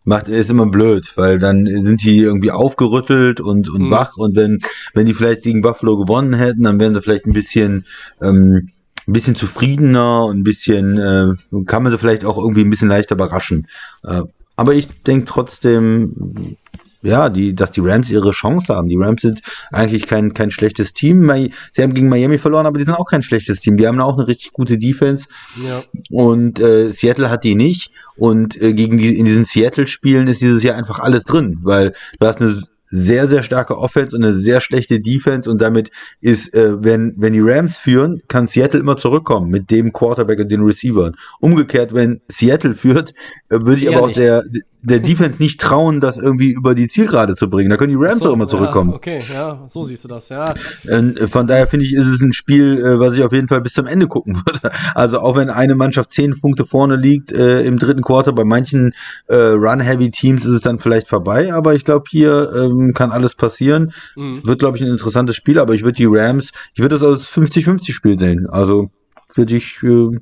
macht 0.06 0.28
ist 0.30 0.50
immer 0.50 0.68
blöd, 0.68 1.12
weil 1.16 1.40
dann 1.40 1.66
sind 1.66 2.04
die 2.04 2.20
irgendwie 2.20 2.52
aufgerüttelt 2.52 3.42
und, 3.42 3.70
und 3.70 3.84
Mhm. 3.84 3.92
wach 3.92 4.18
und 4.18 4.36
wenn, 4.36 4.60
wenn 4.94 5.06
die 5.06 5.14
vielleicht 5.14 5.44
gegen 5.44 5.62
Buffalo 5.62 5.98
gewonnen 5.98 6.34
hätten, 6.34 6.64
dann 6.64 6.80
wären 6.80 6.94
sie 6.94 7.02
vielleicht 7.02 7.26
ein 7.26 7.34
bisschen, 7.34 7.86
ähm, 8.22 8.70
ein 9.10 9.14
bisschen 9.14 9.36
zufriedener 9.36 10.26
und 10.26 10.40
ein 10.40 10.44
bisschen, 10.44 10.98
äh, 10.98 11.64
kann 11.66 11.84
man 11.84 11.92
sie 11.92 11.98
vielleicht 11.98 12.26
auch 12.26 12.38
irgendwie 12.38 12.62
ein 12.62 12.70
bisschen 12.70 12.90
leichter 12.90 13.16
überraschen. 13.16 13.68
Äh, 14.04 14.22
aber 14.56 14.74
ich 14.74 14.88
denke 15.04 15.26
trotzdem, 15.26 16.58
ja, 17.02 17.30
die, 17.30 17.56
dass 17.56 17.72
die 17.72 17.80
Rams 17.80 18.10
ihre 18.10 18.32
Chance 18.32 18.76
haben. 18.76 18.90
Die 18.90 18.98
Rams 18.98 19.22
sind 19.22 19.42
eigentlich 19.72 20.06
kein, 20.06 20.34
kein 20.34 20.52
schlechtes 20.52 20.94
Team. 20.94 21.32
Sie 21.72 21.82
haben 21.82 21.94
gegen 21.94 22.10
Miami 22.10 22.38
verloren, 22.38 22.66
aber 22.66 22.78
die 22.78 22.84
sind 22.84 22.94
auch 22.94 23.10
kein 23.10 23.24
schlechtes 23.24 23.62
Team. 23.62 23.78
Die 23.78 23.88
haben 23.88 24.00
auch 24.02 24.18
eine 24.18 24.28
richtig 24.28 24.52
gute 24.52 24.78
Defense. 24.78 25.26
Ja. 25.64 25.82
Und 26.10 26.60
äh, 26.60 26.92
Seattle 26.92 27.30
hat 27.30 27.46
die 27.46 27.56
nicht. 27.56 27.92
Und 28.18 28.62
äh, 28.62 28.74
gegen 28.74 28.98
die 28.98 29.18
in 29.18 29.26
diesen 29.26 29.46
Seattle-Spielen 29.46 30.28
ist 30.28 30.42
dieses 30.42 30.62
Jahr 30.62 30.76
einfach 30.76 31.00
alles 31.00 31.24
drin, 31.24 31.60
weil 31.64 31.94
du 32.20 32.28
hast 32.28 32.42
eine 32.42 32.64
sehr, 32.92 33.28
sehr 33.28 33.44
starke 33.44 33.78
Offense 33.78 34.16
und 34.16 34.24
eine 34.24 34.34
sehr 34.36 34.62
schlechte 34.62 35.00
Defense 35.00 35.50
und 35.50 35.62
damit 35.62 35.92
ist, 36.22 36.54
äh, 36.54 36.84
wenn, 36.84 37.14
wenn 37.18 37.34
die 37.34 37.42
Rams 37.42 37.78
führen, 37.78 38.22
kann 38.28 38.48
Seattle 38.48 38.80
immer 38.80 38.98
zurückkommen 38.98 39.50
mit 39.50 39.70
dem 39.72 39.94
Quarterback 39.94 40.40
und 40.40 40.50
den 40.50 40.64
Receivern. 40.64 41.16
Umgekehrt, 41.40 41.94
wenn 41.94 42.22
Seattle 42.30 42.76
führt, 42.76 43.14
äh, 43.50 43.60
würde 43.60 43.76
ich 43.76 43.86
Eher 43.86 43.98
aber 43.98 44.04
auch 44.04 44.08
nicht. 44.08 44.20
der, 44.20 44.44
der 44.82 45.00
Defense 45.00 45.42
nicht 45.42 45.60
trauen, 45.60 46.00
das 46.00 46.18
irgendwie 46.18 46.52
über 46.52 46.74
die 46.74 46.88
Zielgerade 46.88 47.36
zu 47.36 47.50
bringen. 47.50 47.70
Da 47.70 47.78
können 47.78 47.92
die 47.92 48.04
Rams 48.04 48.20
So, 48.20 48.26
doch 48.26 48.34
immer 48.34 48.48
zurückkommen. 48.48 48.92
Ja, 48.92 48.96
okay, 48.96 49.22
ja, 49.32 49.64
so 49.68 49.84
siehst 49.84 50.06
du 50.06 50.08
das, 50.08 50.30
ja. 50.30 50.54
Und 50.90 51.20
äh, 51.20 51.28
von 51.28 51.48
daher 51.48 51.68
finde 51.68 51.86
ich, 51.86 51.94
ist 51.94 52.08
es 52.08 52.22
ein 52.22 52.34
Spiel, 52.34 52.80
äh, 52.80 53.00
was 53.00 53.14
ich 53.14 53.24
auf 53.24 53.34
jeden 53.34 53.50
Fall 53.50 53.62
bis 53.62 53.74
zum 53.74 53.88
Ende 53.88 54.08
gucken 54.08 54.36
würde. 54.36 54.60
Also 54.96 55.20
auch 55.20 55.36
wenn 55.36 55.50
eine 55.50 55.76
Mannschaft 55.76 56.12
zehn 56.14 56.40
Punkte 56.40 56.66
vorne 56.66 56.96
liegt 56.96 57.32
äh, 57.32 57.62
im 57.62 57.78
dritten 57.78 58.02
Quarter, 58.02 58.34
bei 58.34 58.44
manchen 58.44 58.94
äh, 59.28 59.36
Run-Heavy-Teams 59.36 60.44
ist 60.46 60.52
es 60.52 60.62
dann 60.62 60.80
vielleicht 60.80 61.08
vorbei, 61.08 61.54
aber 61.54 61.76
ich 61.76 61.86
glaube, 61.86 62.06
hier 62.10 62.52
ähm, 62.56 62.79
kann 62.94 63.12
alles 63.12 63.36
passieren. 63.36 63.94
Mhm. 64.16 64.46
Wird, 64.46 64.60
glaube 64.60 64.78
ich, 64.78 64.84
ein 64.84 64.92
interessantes 64.92 65.36
Spiel, 65.36 65.60
aber 65.60 65.74
ich 65.74 65.84
würde 65.84 65.98
die 65.98 66.08
Rams, 66.08 66.52
ich 66.74 66.82
würde 66.82 67.00
das 67.00 67.08
als 67.08 67.30
50-50-Spiel 67.30 68.18
sehen. 68.18 68.48
Also 68.50 68.90
würde 69.36 69.56
ich, 69.56 69.82
äh, 69.84 70.18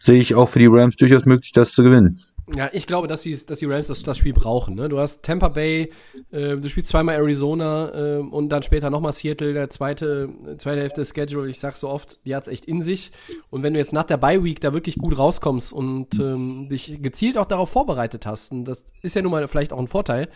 sehe 0.00 0.20
ich 0.20 0.34
auch 0.34 0.48
für 0.48 0.58
die 0.58 0.66
Rams 0.66 0.96
durchaus 0.96 1.24
möglich, 1.24 1.52
das 1.52 1.72
zu 1.72 1.82
gewinnen. 1.82 2.20
Ja, 2.54 2.68
ich 2.72 2.86
glaube, 2.86 3.06
dass 3.06 3.22
die, 3.22 3.38
dass 3.46 3.60
die 3.60 3.66
Rams 3.66 3.86
das, 3.86 4.02
das 4.02 4.18
Spiel 4.18 4.32
brauchen. 4.32 4.74
Ne? 4.74 4.88
Du 4.88 4.98
hast 4.98 5.24
Tampa 5.24 5.48
Bay, 5.48 5.92
äh, 6.32 6.56
du 6.56 6.68
spielst 6.68 6.90
zweimal 6.90 7.14
Arizona 7.14 7.90
äh, 7.94 8.18
und 8.18 8.48
dann 8.48 8.62
später 8.62 8.90
nochmal 8.90 9.12
Seattle, 9.12 9.52
der 9.52 9.70
zweite, 9.70 10.28
zweite 10.58 10.80
Hälfte 10.80 11.00
des 11.02 11.10
Schedule. 11.14 11.48
Ich 11.48 11.60
sag's 11.60 11.80
so 11.80 11.88
oft, 11.88 12.18
die 12.26 12.34
hat's 12.34 12.48
echt 12.48 12.64
in 12.64 12.82
sich. 12.82 13.12
Und 13.50 13.62
wenn 13.62 13.74
du 13.74 13.78
jetzt 13.78 13.92
nach 13.92 14.04
der 14.04 14.16
Bye 14.16 14.42
Week 14.42 14.60
da 14.60 14.74
wirklich 14.74 14.96
gut 14.96 15.16
rauskommst 15.16 15.72
und 15.72 16.18
ähm, 16.18 16.68
dich 16.68 17.00
gezielt 17.00 17.38
auch 17.38 17.46
darauf 17.46 17.70
vorbereitet 17.70 18.26
hast, 18.26 18.52
und 18.52 18.64
das 18.64 18.84
ist 19.02 19.14
ja 19.14 19.22
nun 19.22 19.32
mal 19.32 19.46
vielleicht 19.46 19.72
auch 19.72 19.78
ein 19.78 19.88
Vorteil, 19.88 20.28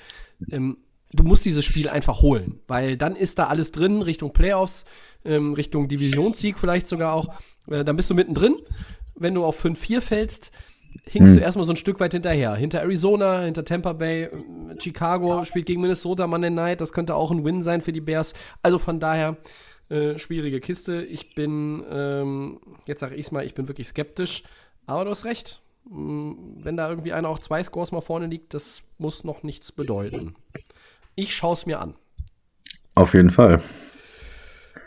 ähm, 0.50 0.78
du 1.12 1.22
musst 1.22 1.44
dieses 1.44 1.64
Spiel 1.64 1.88
einfach 1.88 2.22
holen, 2.22 2.60
weil 2.66 2.96
dann 2.96 3.16
ist 3.16 3.38
da 3.38 3.46
alles 3.46 3.72
drin, 3.72 4.02
Richtung 4.02 4.32
Playoffs, 4.32 4.84
ähm, 5.24 5.54
Richtung 5.54 5.88
Divisionssieg 5.88 6.58
vielleicht 6.58 6.86
sogar 6.86 7.14
auch. 7.14 7.28
Äh, 7.68 7.84
dann 7.84 7.96
bist 7.96 8.10
du 8.10 8.14
mittendrin. 8.14 8.56
Wenn 9.14 9.34
du 9.34 9.44
auf 9.44 9.64
5-4 9.64 10.00
fällst, 10.00 10.50
hinkst 11.04 11.36
du 11.36 11.40
erstmal 11.40 11.64
so 11.64 11.72
ein 11.72 11.76
Stück 11.76 12.00
weit 12.00 12.12
hinterher. 12.12 12.54
Hinter 12.54 12.80
Arizona, 12.80 13.42
hinter 13.42 13.64
Tampa 13.64 13.92
Bay, 13.92 14.24
äh, 14.24 14.30
Chicago 14.78 15.44
spielt 15.44 15.66
gegen 15.66 15.80
Minnesota 15.80 16.26
Monday 16.26 16.50
Night. 16.50 16.80
Das 16.80 16.92
könnte 16.92 17.14
auch 17.14 17.30
ein 17.30 17.44
Win 17.44 17.62
sein 17.62 17.80
für 17.80 17.92
die 17.92 18.00
Bears. 18.00 18.34
Also 18.62 18.78
von 18.78 19.00
daher 19.00 19.36
äh, 19.88 20.18
schwierige 20.18 20.60
Kiste. 20.60 21.02
Ich 21.02 21.34
bin, 21.34 21.84
ähm, 21.90 22.60
jetzt 22.86 23.00
sage 23.00 23.14
ich 23.14 23.30
mal, 23.32 23.44
ich 23.44 23.54
bin 23.54 23.68
wirklich 23.68 23.88
skeptisch. 23.88 24.42
Aber 24.86 25.04
du 25.04 25.10
hast 25.10 25.24
recht. 25.24 25.62
Mm, 25.88 26.32
Wenn 26.56 26.76
da 26.76 26.88
irgendwie 26.88 27.12
einer 27.12 27.28
auch 27.28 27.38
zwei 27.38 27.62
Scores 27.62 27.92
mal 27.92 28.00
vorne 28.00 28.26
liegt, 28.26 28.54
das 28.54 28.82
muss 28.98 29.24
noch 29.24 29.42
nichts 29.42 29.72
bedeuten. 29.72 30.34
Ich 31.16 31.34
schaue 31.34 31.54
es 31.54 31.66
mir 31.66 31.80
an. 31.80 31.94
Auf 32.94 33.14
jeden 33.14 33.30
Fall. 33.30 33.60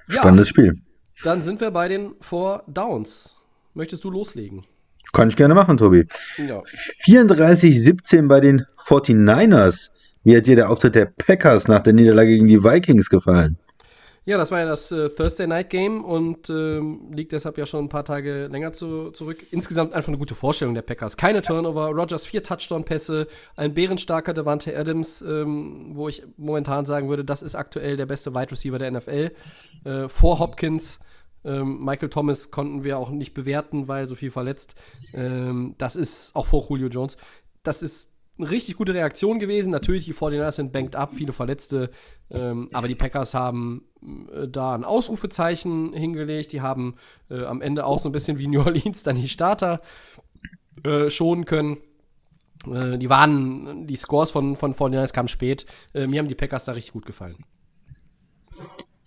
Ja, 0.09 0.21
Spannendes 0.21 0.49
Spiel. 0.49 0.81
dann 1.23 1.41
sind 1.41 1.59
wir 1.61 1.71
bei 1.71 1.87
den 1.87 2.13
Four 2.21 2.63
Downs. 2.67 3.37
Möchtest 3.73 4.03
du 4.03 4.09
loslegen? 4.09 4.65
Kann 5.13 5.29
ich 5.29 5.35
gerne 5.35 5.53
machen, 5.53 5.77
Tobi. 5.77 6.07
Ja. 6.37 6.63
34-17 7.05 8.27
bei 8.27 8.39
den 8.39 8.65
49ers. 8.85 9.89
Wie 10.23 10.35
hat 10.35 10.47
dir 10.47 10.55
der 10.55 10.69
Auftritt 10.69 10.95
der 10.95 11.05
Packers 11.05 11.67
nach 11.67 11.81
der 11.81 11.93
Niederlage 11.93 12.29
gegen 12.29 12.47
die 12.47 12.63
Vikings 12.63 13.09
gefallen? 13.09 13.57
Ja, 14.29 14.37
das 14.37 14.51
war 14.51 14.59
ja 14.59 14.67
das 14.67 14.91
äh, 14.91 15.09
Thursday 15.09 15.47
Night 15.47 15.71
Game 15.71 16.05
und 16.05 16.51
ähm, 16.51 17.11
liegt 17.11 17.31
deshalb 17.31 17.57
ja 17.57 17.65
schon 17.65 17.85
ein 17.85 17.89
paar 17.89 18.05
Tage 18.05 18.45
länger 18.45 18.73
zu, 18.73 19.09
zurück. 19.09 19.43
Insgesamt 19.49 19.93
einfach 19.93 20.09
eine 20.09 20.19
gute 20.19 20.35
Vorstellung 20.35 20.75
der 20.75 20.83
Packers. 20.83 21.17
Keine 21.17 21.41
Turnover, 21.41 21.87
Rogers 21.87 22.27
vier 22.27 22.43
Touchdown-Pässe, 22.43 23.27
ein 23.55 23.73
bärenstarker 23.73 24.35
Devante 24.35 24.77
Adams, 24.77 25.23
ähm, 25.23 25.95
wo 25.95 26.09
ich 26.09 26.21
momentan 26.37 26.85
sagen 26.85 27.09
würde, 27.09 27.25
das 27.25 27.41
ist 27.41 27.55
aktuell 27.55 27.97
der 27.97 28.05
beste 28.05 28.35
Wide 28.35 28.51
Receiver 28.51 28.77
der 28.77 28.91
NFL. 28.91 29.31
Äh, 29.85 30.09
vor 30.09 30.37
Hopkins. 30.37 30.99
Ähm, 31.43 31.83
Michael 31.83 32.09
Thomas 32.09 32.51
konnten 32.51 32.83
wir 32.83 32.99
auch 32.99 33.09
nicht 33.09 33.33
bewerten, 33.33 33.87
weil 33.87 34.07
so 34.07 34.13
viel 34.13 34.29
verletzt. 34.29 34.75
Ähm, 35.11 35.73
das 35.79 35.95
ist 35.95 36.35
auch 36.35 36.45
vor 36.45 36.69
Julio 36.69 36.89
Jones. 36.89 37.17
Das 37.63 37.81
ist 37.81 38.11
eine 38.37 38.51
richtig 38.51 38.77
gute 38.77 38.93
Reaktion 38.93 39.39
gewesen. 39.39 39.71
Natürlich, 39.71 40.05
die 40.05 40.13
49ers 40.13 40.51
sind 40.51 40.71
banked 40.71 40.95
up, 40.95 41.11
viele 41.13 41.33
Verletzte. 41.33 41.89
Ähm, 42.29 42.69
aber 42.73 42.87
die 42.87 42.95
Packers 42.95 43.33
haben 43.33 43.88
da 44.01 44.73
ein 44.73 44.83
Ausrufezeichen 44.83 45.93
hingelegt. 45.93 46.51
Die 46.53 46.61
haben 46.61 46.95
äh, 47.29 47.43
am 47.43 47.61
Ende 47.61 47.85
auch 47.85 47.99
so 47.99 48.09
ein 48.09 48.13
bisschen 48.13 48.39
wie 48.39 48.47
New 48.47 48.61
Orleans 48.61 49.03
dann 49.03 49.15
die 49.15 49.29
Starter 49.29 49.81
äh, 50.83 51.09
schonen 51.09 51.45
können. 51.45 51.77
Äh, 52.69 52.97
die 52.97 53.09
waren, 53.09 53.87
die 53.87 53.95
Scores 53.95 54.31
von, 54.31 54.55
von 54.55 54.73
49ers 54.73 55.13
kamen 55.13 55.27
spät. 55.27 55.65
Äh, 55.93 56.07
mir 56.07 56.19
haben 56.19 56.27
die 56.27 56.35
Packers 56.35 56.65
da 56.65 56.73
richtig 56.73 56.93
gut 56.93 57.05
gefallen. 57.05 57.37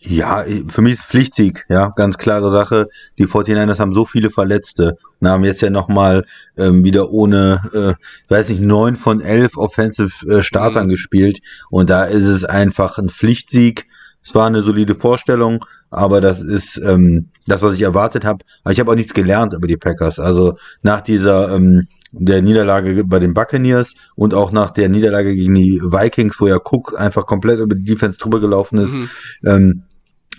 Ja, 0.04 0.44
für 0.66 0.82
mich 0.82 0.94
ist 0.94 1.04
Pflichtsieg, 1.04 1.64
ja, 1.68 1.90
ganz 1.94 2.18
klare 2.18 2.50
Sache. 2.50 2.88
Die 3.18 3.26
49ers 3.26 3.78
haben 3.78 3.92
so 3.92 4.04
viele 4.04 4.30
Verletzte 4.30 4.98
und 5.20 5.28
haben 5.28 5.44
jetzt 5.44 5.62
ja 5.62 5.70
nochmal 5.70 6.24
ähm, 6.56 6.82
wieder 6.82 7.10
ohne, 7.12 7.62
äh, 7.72 7.90
ich 8.24 8.30
weiß 8.30 8.48
nicht, 8.48 8.60
neun 8.60 8.96
von 8.96 9.20
elf 9.20 9.56
Offensive 9.56 10.26
äh, 10.28 10.42
Startern 10.42 10.86
Mhm. 10.86 10.90
gespielt 10.90 11.38
und 11.70 11.88
da 11.88 12.04
ist 12.04 12.24
es 12.24 12.44
einfach 12.44 12.98
ein 12.98 13.10
Pflichtsieg. 13.10 13.86
Es 14.24 14.34
war 14.34 14.46
eine 14.46 14.60
solide 14.62 14.94
Vorstellung, 14.94 15.64
aber 15.90 16.20
das 16.20 16.40
ist 16.40 16.80
ähm, 16.84 17.28
das, 17.46 17.62
was 17.62 17.74
ich 17.74 17.82
erwartet 17.82 18.24
habe. 18.24 18.44
Aber 18.64 18.72
ich 18.72 18.80
habe 18.80 18.90
auch 18.90 18.96
nichts 18.96 19.14
gelernt 19.14 19.52
über 19.52 19.66
die 19.66 19.76
Packers. 19.76 20.18
Also 20.18 20.56
nach 20.82 21.00
dieser 21.00 21.54
ähm, 21.54 21.86
der 22.12 22.42
Niederlage 22.42 23.04
bei 23.04 23.18
den 23.18 23.34
Buccaneers 23.34 23.94
und 24.14 24.34
auch 24.34 24.52
nach 24.52 24.70
der 24.70 24.88
Niederlage 24.88 25.34
gegen 25.34 25.54
die 25.54 25.80
Vikings, 25.82 26.40
wo 26.40 26.46
ja 26.46 26.58
Cook 26.62 26.94
einfach 26.98 27.26
komplett 27.26 27.58
über 27.58 27.74
die 27.74 27.84
Defense 27.84 28.18
drüber 28.18 28.38
gelaufen 28.40 28.78
ist, 28.78 28.92
Mhm. 28.92 29.10
ähm, 29.46 29.82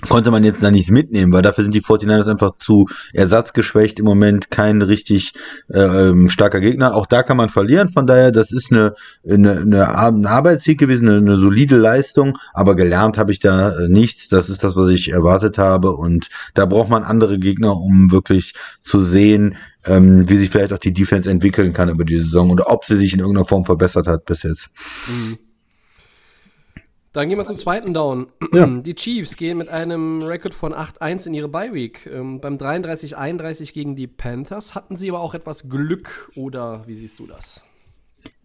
konnte 0.09 0.31
man 0.31 0.43
jetzt 0.43 0.61
da 0.61 0.71
nichts 0.71 0.91
mitnehmen, 0.91 1.34
weil 1.34 1.41
dafür 1.41 1.63
sind 1.63 1.73
die 1.73 1.81
49ers 1.81 2.30
einfach 2.30 2.55
zu 2.57 2.88
ersatzgeschwächt 3.13 3.99
im 3.99 4.05
Moment 4.05 4.51
kein 4.51 4.81
richtig 4.81 5.34
äh, 5.69 5.80
ähm, 5.80 6.30
starker 6.30 6.59
Gegner. 6.59 6.95
Auch 6.95 7.05
da 7.05 7.23
kann 7.23 7.38
man 7.38 7.49
verlieren, 7.49 7.89
von 7.89 8.07
daher, 8.07 8.31
das 8.31 8.51
ist 8.51 8.71
eine, 8.71 8.93
eine, 9.27 9.61
eine 9.61 9.97
ein 9.97 10.25
Arbeitssieg 10.25 10.80
gewesen, 10.80 11.07
eine, 11.07 11.17
eine 11.17 11.38
solide 11.38 11.77
Leistung, 11.77 12.38
aber 12.53 12.75
gelernt 12.75 13.17
habe 13.17 13.31
ich 13.31 13.39
da 13.39 13.71
äh, 13.71 13.89
nichts. 13.89 14.30
Das 14.30 14.49
ist 14.49 14.63
das, 14.63 14.75
was 14.75 14.89
ich 14.89 15.11
erwartet 15.11 15.57
habe 15.57 15.91
und 15.91 16.30
da 16.53 16.65
braucht 16.65 16.89
man 16.89 17.03
andere 17.03 17.39
Gegner, 17.39 17.77
um 17.77 18.11
wirklich 18.11 18.53
zu 18.81 19.01
sehen, 19.01 19.55
ähm, 19.85 20.30
wie 20.30 20.38
sich 20.38 20.49
vielleicht 20.49 20.73
auch 20.73 20.80
die 20.80 20.93
Defense 20.93 21.30
entwickeln 21.30 21.73
kann 21.73 21.89
über 21.89 22.05
die 22.05 22.19
Saison 22.19 22.51
oder 22.51 22.71
ob 22.71 22.85
sie 22.85 22.97
sich 22.97 23.13
in 23.13 23.19
irgendeiner 23.19 23.47
Form 23.47 23.65
verbessert 23.65 24.07
hat 24.07 24.25
bis 24.25 24.43
jetzt. 24.43 24.69
Dann 27.14 27.30
gehen 27.30 27.38
wir 27.38 27.45
zum 27.45 27.57
zweiten 27.57 27.94
Down. 27.94 28.27
Ja. 28.52 28.65
Die 28.65 28.95
Chiefs 28.95 29.38
gehen 29.38 29.60
mit 29.60 29.69
einem 29.69 30.23
Rekord 30.23 30.56
von 30.56 30.73
8-1 30.73 31.27
in 31.27 31.35
ihre 31.35 31.48
Bye-Week. 31.48 32.07
Ähm, 32.07 32.41
beim 32.41 32.57
33-31 32.57 33.72
gegen 33.72 33.95
die 33.95 34.07
Panthers 34.07 34.73
hatten 34.73 34.98
sie 34.98 35.10
aber 35.10 35.19
auch 35.19 35.35
etwas 35.35 35.69
Glück, 35.69 36.31
oder 36.35 36.84
wie 36.88 36.95
siehst 36.95 37.19
du 37.19 37.27
das? 37.27 37.64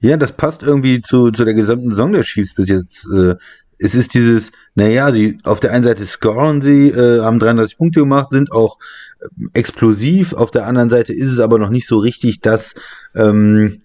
Ja, 0.01 0.19
das 0.19 0.33
passt 0.33 0.63
irgendwie 0.63 1.01
zu, 1.01 1.31
zu 1.31 1.47
der 1.47 1.55
gesamten 1.55 1.91
Saison 1.91 2.13
der 2.13 2.23
Chiefs 2.23 2.55
bis 2.55 2.69
jetzt. 2.69 3.07
Äh, 3.11 3.37
es 3.79 3.95
ist 3.95 4.13
dieses, 4.13 4.51
naja, 4.75 5.13
die 5.13 5.39
auf 5.45 5.61
der 5.61 5.73
einen 5.73 5.85
Seite 5.85 6.05
scoren 6.05 6.61
sie, 6.61 6.89
äh, 6.89 7.23
haben 7.23 7.39
33 7.39 7.79
Punkte 7.79 8.01
gemacht, 8.01 8.29
sind 8.33 8.53
auch 8.53 8.79
ähm, 9.23 9.51
explosiv. 9.55 10.35
Auf 10.35 10.51
der 10.51 10.67
anderen 10.67 10.91
Seite 10.91 11.15
ist 11.15 11.31
es 11.31 11.39
aber 11.39 11.59
noch 11.59 11.71
nicht 11.71 11.89
so 11.89 11.97
richtig 11.97 12.41
das 12.41 12.75
ähm, 13.15 13.81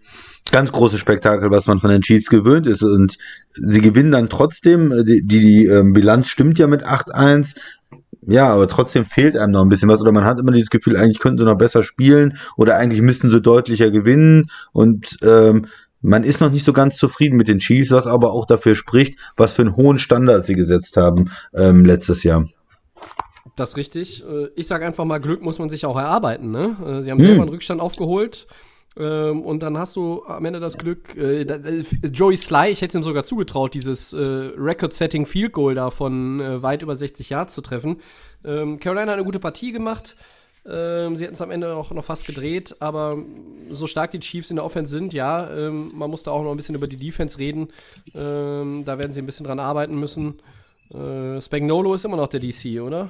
ganz 0.52 0.72
große 0.72 1.00
Spektakel, 1.00 1.50
was 1.52 1.66
man 1.68 1.80
von 1.80 1.90
den 1.90 2.02
Chiefs 2.02 2.28
gewöhnt 2.28 2.68
ist. 2.68 2.84
Und 2.84 3.18
sie 3.52 3.82
gewinnen 3.82 4.12
dann 4.12 4.30
trotzdem. 4.30 4.92
Äh, 4.92 5.04
Die, 5.04 5.22
die, 5.26 5.66
ähm, 5.66 5.94
Bilanz 5.94 6.28
stimmt 6.28 6.58
ja 6.60 6.68
mit 6.68 6.86
8-1. 6.86 7.56
Ja, 8.26 8.48
aber 8.54 8.68
trotzdem 8.70 9.06
fehlt 9.06 9.36
einem 9.36 9.52
noch 9.52 9.62
ein 9.64 9.70
bisschen 9.70 9.90
was. 9.90 10.00
Oder 10.02 10.12
man 10.14 10.24
hat 10.24 10.40
immer 10.40 10.52
dieses 10.52 10.70
Gefühl, 10.70 10.96
eigentlich 10.96 11.20
könnten 11.20 11.40
sie 11.40 11.46
noch 11.46 11.58
besser 11.58 11.84
spielen 11.84 12.38
oder 12.56 12.78
eigentlich 12.78 13.02
müssten 13.02 13.30
sie 13.32 13.42
deutlicher 13.42 13.92
gewinnen. 13.92 14.46
Und 14.72 15.18
ähm, 15.24 15.66
man 16.02 16.24
ist 16.24 16.40
noch 16.40 16.52
nicht 16.52 16.66
so 16.66 16.72
ganz 16.74 16.96
zufrieden 16.98 17.36
mit 17.38 17.48
den 17.48 17.60
Chiefs, 17.60 17.92
was 17.92 18.08
aber 18.08 18.32
auch 18.32 18.46
dafür 18.46 18.76
spricht, 18.76 19.18
was 19.36 19.54
für 19.54 19.64
einen 19.64 19.76
hohen 19.76 20.00
Standard 20.00 20.46
sie 20.46 20.56
gesetzt 20.56 20.96
haben 20.98 21.32
ähm, 21.54 21.84
letztes 21.86 22.24
Jahr. 22.24 22.48
Das 23.56 23.70
ist 23.72 23.78
richtig. 23.78 24.24
Äh, 24.26 24.48
Ich 24.56 24.68
sage 24.68 24.86
einfach 24.86 25.06
mal, 25.06 25.20
Glück 25.20 25.42
muss 25.42 25.60
man 25.60 25.70
sich 25.70 25.86
auch 25.86 25.98
erarbeiten. 25.98 26.50
Ne? 26.52 26.76
Äh, 26.86 27.02
Sie 27.04 27.12
haben 27.12 27.20
Hm. 27.20 27.26
selber 27.28 27.42
einen 27.44 27.52
Rückstand 27.52 27.82
aufgeholt. 27.82 28.48
Ähm, 28.98 29.42
und 29.42 29.62
dann 29.62 29.78
hast 29.78 29.96
du 29.96 30.24
am 30.26 30.46
Ende 30.46 30.60
das 30.60 30.78
Glück, 30.78 31.16
äh, 31.18 31.46
da, 31.46 31.56
äh, 31.56 31.84
Joey 32.08 32.38
Sly, 32.38 32.70
ich 32.70 32.82
hätte 32.82 32.98
ihm 32.98 33.04
sogar 33.04 33.24
zugetraut, 33.24 33.74
dieses 33.74 34.14
äh, 34.14 34.18
Record-Setting 34.18 35.26
Field 35.26 35.54
Goal 35.54 35.76
da 35.76 35.90
von 35.90 36.40
äh, 36.40 36.62
weit 36.62 36.82
über 36.84 36.96
60 36.96 37.30
Yards 37.30 37.56
zu 37.56 37.62
treffen. 37.62 37.98
Ähm, 38.46 38.80
Carolina 38.80 39.12
hat 39.12 39.18
eine 39.18 39.26
gute 39.26 39.40
Partie 39.40 39.72
gemacht. 39.72 40.16
Ähm, 40.66 41.18
sie 41.18 41.26
hätten 41.26 41.34
es 41.34 41.42
am 41.42 41.52
Ende 41.52 41.76
auch 41.76 41.92
noch 41.92 42.06
fast 42.06 42.26
gedreht, 42.26 42.78
aber 42.80 43.18
so 43.70 43.86
stark 43.86 44.12
die 44.12 44.20
Chiefs 44.22 44.50
in 44.50 44.56
der 44.56 44.64
Offense 44.66 44.92
sind, 44.92 45.12
ja, 45.12 45.50
ähm, 45.54 45.92
man 45.94 46.10
muss 46.10 46.24
da 46.24 46.32
auch 46.32 46.42
noch 46.42 46.52
ein 46.52 46.58
bisschen 46.58 46.76
über 46.76 46.88
die 46.88 46.96
Defense 46.96 47.38
reden. 47.38 47.68
Ähm, 48.16 48.84
da 48.86 48.98
werden 48.98 49.12
sie 49.12 49.22
ein 49.22 49.26
bisschen 49.26 49.46
dran 49.46 49.60
arbeiten 49.60 50.00
müssen. 50.00 50.40
Äh, 50.94 51.42
Spagnolo 51.42 51.94
ist 51.96 52.06
immer 52.06 52.16
noch 52.16 52.28
der 52.30 52.40
DC, 52.40 52.80
oder? 52.82 53.10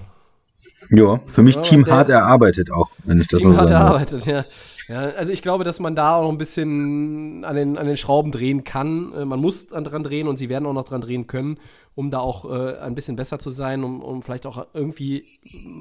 Ja, 0.89 1.19
für 1.31 1.43
mich 1.43 1.55
Ja, 1.55 1.61
Team 1.61 1.85
hart 1.85 2.10
erarbeitet 2.10 2.72
auch, 2.72 2.89
wenn 3.03 3.22
ich 3.22 3.27
das 3.27 3.39
Team 3.39 3.53
sagen 3.53 3.69
darf. 3.69 3.81
erarbeitet, 3.81 4.26
ja. 4.26 4.45
Ja, 4.88 4.99
also 4.99 5.31
ich 5.31 5.41
glaube, 5.41 5.64
dass 5.64 5.80
man 5.80 5.95
da 5.95 6.15
auch 6.15 6.30
ein 6.30 6.38
bisschen 6.38 7.45
an 7.45 7.55
den, 7.55 7.77
an 7.77 7.88
den 7.88 7.95
Schrauben 7.97 8.31
drehen 8.31 8.64
kann. 8.64 9.14
Äh, 9.14 9.26
man 9.26 9.39
muss 9.39 9.68
dran 9.68 10.03
drehen 10.03 10.27
und 10.27 10.38
sie 10.38 10.49
werden 10.49 10.65
auch 10.65 10.73
noch 10.73 10.84
dran 10.84 11.01
drehen 11.01 11.27
können, 11.27 11.57
um 11.95 12.11
da 12.11 12.19
auch 12.19 12.49
äh, 12.49 12.77
ein 12.80 12.95
bisschen 12.95 13.15
besser 13.15 13.39
zu 13.39 13.49
sein, 13.49 13.84
um, 13.84 14.01
um 14.01 14.22
vielleicht 14.22 14.45
auch 14.45 14.68
irgendwie 14.73 15.26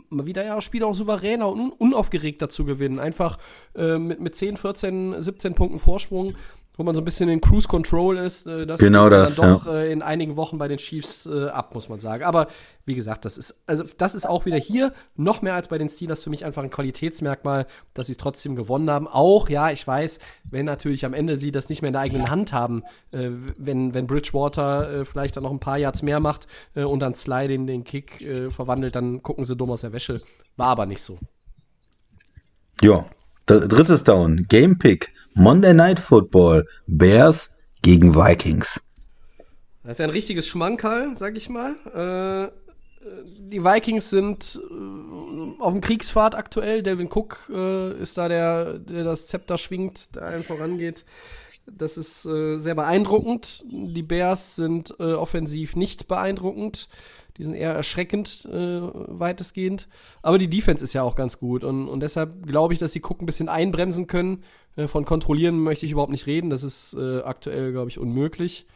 mal 0.09 0.27
wieder 0.27 0.45
ja 0.45 0.61
Spiele 0.61 0.87
auch 0.87 0.95
souveräner 0.95 1.49
und 1.49 1.61
un 1.61 1.73
unaufgeregter 1.73 2.49
zu 2.49 2.65
gewinnen. 2.65 3.01
Einfach 3.01 3.39
äh, 3.75 3.99
mit, 3.99 4.21
mit 4.21 4.37
10, 4.37 4.57
14, 4.57 5.21
17 5.21 5.55
Punkten 5.55 5.79
Vorsprung, 5.79 6.35
wo 6.77 6.83
man 6.85 6.95
so 6.95 7.01
ein 7.01 7.05
bisschen 7.05 7.29
in 7.29 7.41
Cruise 7.41 7.69
Control 7.69 8.17
ist. 8.17 8.47
Äh, 8.47 8.67
das 8.67 8.81
Genau 8.81 9.05
geht 9.05 9.13
das, 9.13 9.35
dann 9.35 9.53
doch 9.53 9.67
äh, 9.67 9.93
in 9.93 10.03
einigen 10.03 10.37
Wochen 10.37 10.59
bei 10.59 10.69
den 10.69 10.79
Chiefs 10.79 11.27
äh, 11.27 11.49
ab, 11.49 11.75
muss 11.75 11.89
man 11.89 12.01
sagen. 12.01 12.25
Aber 12.25 12.49
wie 12.85 12.95
gesagt, 12.95 13.25
das 13.25 13.39
ist, 13.39 13.63
also 13.67 13.85
das 13.99 14.15
ist 14.15 14.27
auch 14.27 14.47
wieder 14.47 14.57
hier 14.57 14.93
noch 15.15 15.43
mehr 15.43 15.55
als 15.55 15.69
bei 15.69 15.79
den 15.79 15.89
Steelers 15.89 16.23
für 16.23 16.31
mich 16.31 16.45
einfach 16.45 16.63
ein 16.63 16.71
Qualitätsmerkmal, 16.71 17.67
dass 17.95 18.07
sie 18.07 18.13
es 18.13 18.19
trotzdem 18.19 18.57
gewonnen 18.57 18.91
haben. 18.91 19.07
Auch, 19.07 19.49
ja, 19.49 19.71
ich 19.71 19.87
weiß, 19.87 20.19
wenn 20.51 20.65
natürlich 20.65 21.05
am 21.05 21.15
Ende 21.15 21.37
sie 21.37 21.53
das 21.53 21.69
nicht 21.69 21.83
mehr 21.83 21.91
in 21.91 21.93
der 21.93 22.03
eigenen 22.03 22.31
Hand 22.31 22.53
haben, 22.53 22.83
äh, 23.13 23.29
wenn, 23.59 23.95
wenn 23.95 24.07
Bridgewater 24.07 25.01
äh, 25.01 25.05
vielleicht 25.05 25.37
dann 25.37 25.45
noch 25.45 25.53
ein 25.53 25.61
paar 25.61 25.79
Yards 25.79 26.03
mehr 26.03 26.21
macht 26.21 26.49
äh, 26.75 26.85
und 26.85 27.01
dann 27.01 27.15
Sly 27.15 27.49
den, 27.49 27.67
den 27.67 27.85
Kick 27.85 28.21
äh, 28.23 28.51
verwandelt, 28.51 28.97
dann 28.97 29.23
gucken 29.23 29.45
sie 29.45 29.57
dumm 29.57 29.71
aus 29.71 29.83
der 29.83 29.93
Wäsche. 29.93 30.21
War 30.57 30.69
aber 30.69 30.87
nicht 30.87 31.03
so. 31.03 31.19
Ja, 32.81 33.07
dr- 33.47 33.69
drittes 33.69 34.03
Down. 34.03 34.47
Game 34.49 34.79
Pick. 34.79 35.12
Monday 35.35 35.75
Night 35.75 35.99
Football. 35.99 36.67
Bears 36.87 37.49
gegen 37.83 38.15
Vikings. 38.15 38.81
Das 39.83 39.93
ist 39.93 39.99
ja 39.99 40.05
ein 40.05 40.11
richtiges 40.11 40.47
Schmankerl, 40.47 41.17
sag 41.17 41.37
ich 41.37 41.49
mal. 41.49 41.75
Äh, 41.93 42.63
die 43.39 43.65
Vikings 43.65 44.11
sind 44.11 44.61
äh, 44.71 45.61
auf 45.61 45.73
dem 45.73 45.81
Kriegsfahrt 45.81 46.35
aktuell. 46.35 46.83
Delvin 46.83 47.09
Cook 47.09 47.51
äh, 47.53 48.01
ist 48.01 48.17
da 48.17 48.29
der, 48.29 48.79
der 48.79 49.05
das 49.05 49.27
Zepter 49.27 49.59
schwingt, 49.59 50.15
der 50.15 50.23
allen 50.23 50.45
vorangeht. 50.45 51.05
Das 51.67 51.97
ist 51.97 52.27
äh, 52.27 52.59
sehr 52.59 52.75
beeindruckend. 52.75 53.65
Die 53.71 54.03
Bears 54.03 54.57
sind 54.57 54.95
äh, 54.99 55.13
offensiv 55.13 55.77
nicht 55.77 56.09
beeindruckend. 56.09 56.89
Die 57.39 57.45
sind 57.45 57.55
eher 57.55 57.73
erschreckend, 57.73 58.47
äh, 58.47 58.81
weitestgehend. 58.83 59.89
Aber 60.23 60.39
die 60.39 60.49
Defense 60.51 60.85
ist 60.85 60.93
ja 60.93 61.03
auch 61.03 61.15
ganz 61.15 61.39
gut. 61.39 61.65
Und, 61.65 61.89
und 61.89 62.01
deshalb 62.01 62.47
glaube 62.47 62.75
ich, 62.75 62.79
dass 62.79 62.93
sie 62.93 63.01
Cook 63.03 63.23
ein 63.23 63.27
bisschen 63.27 63.49
einbremsen 63.49 64.07
können. 64.07 64.43
Äh, 64.77 64.87
von 64.87 65.05
kontrollieren 65.05 65.59
möchte 65.59 65.87
ich 65.87 65.93
überhaupt 65.93 66.13
nicht 66.13 66.27
reden. 66.27 66.51
Das 66.51 66.63
ist 66.63 66.95
äh, 66.95 67.21
aktuell, 67.21 67.73
glaube 67.73 67.91
ich, 67.91 67.99
unmöglich. 67.99 68.67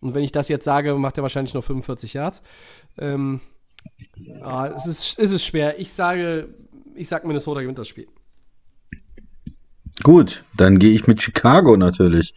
Und 0.00 0.14
wenn 0.14 0.24
ich 0.24 0.32
das 0.32 0.48
jetzt 0.48 0.64
sage, 0.64 0.94
macht 0.94 1.18
er 1.18 1.22
wahrscheinlich 1.22 1.54
noch 1.54 1.64
45 1.64 2.14
Yards. 2.14 2.42
Ähm, 2.98 3.40
ah, 4.40 4.66
es, 4.74 4.86
ist, 4.86 5.18
es 5.18 5.32
ist 5.32 5.44
schwer. 5.44 5.78
Ich 5.78 5.92
sage, 5.92 6.48
ich 6.94 7.08
sag 7.08 7.24
Minnesota 7.24 7.60
gewinnt 7.60 7.78
das 7.78 7.88
Spiel. 7.88 8.08
Gut, 10.02 10.44
dann 10.54 10.78
gehe 10.78 10.92
ich 10.92 11.06
mit 11.06 11.22
Chicago 11.22 11.76
natürlich. 11.76 12.34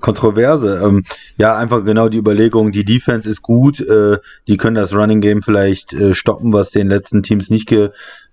Kontroverse. 0.00 0.80
Ähm, 0.82 1.04
ja, 1.36 1.56
einfach 1.56 1.84
genau 1.84 2.08
die 2.08 2.18
Überlegung, 2.18 2.72
die 2.72 2.84
Defense 2.84 3.28
ist 3.28 3.42
gut, 3.42 3.80
äh, 3.80 4.18
die 4.48 4.56
können 4.56 4.76
das 4.76 4.94
Running 4.94 5.20
Game 5.20 5.42
vielleicht 5.42 5.92
äh, 5.92 6.14
stoppen, 6.14 6.52
was 6.52 6.70
den 6.70 6.88
letzten 6.88 7.22
Teams 7.22 7.50
nicht 7.50 7.68
ge, 7.68 7.90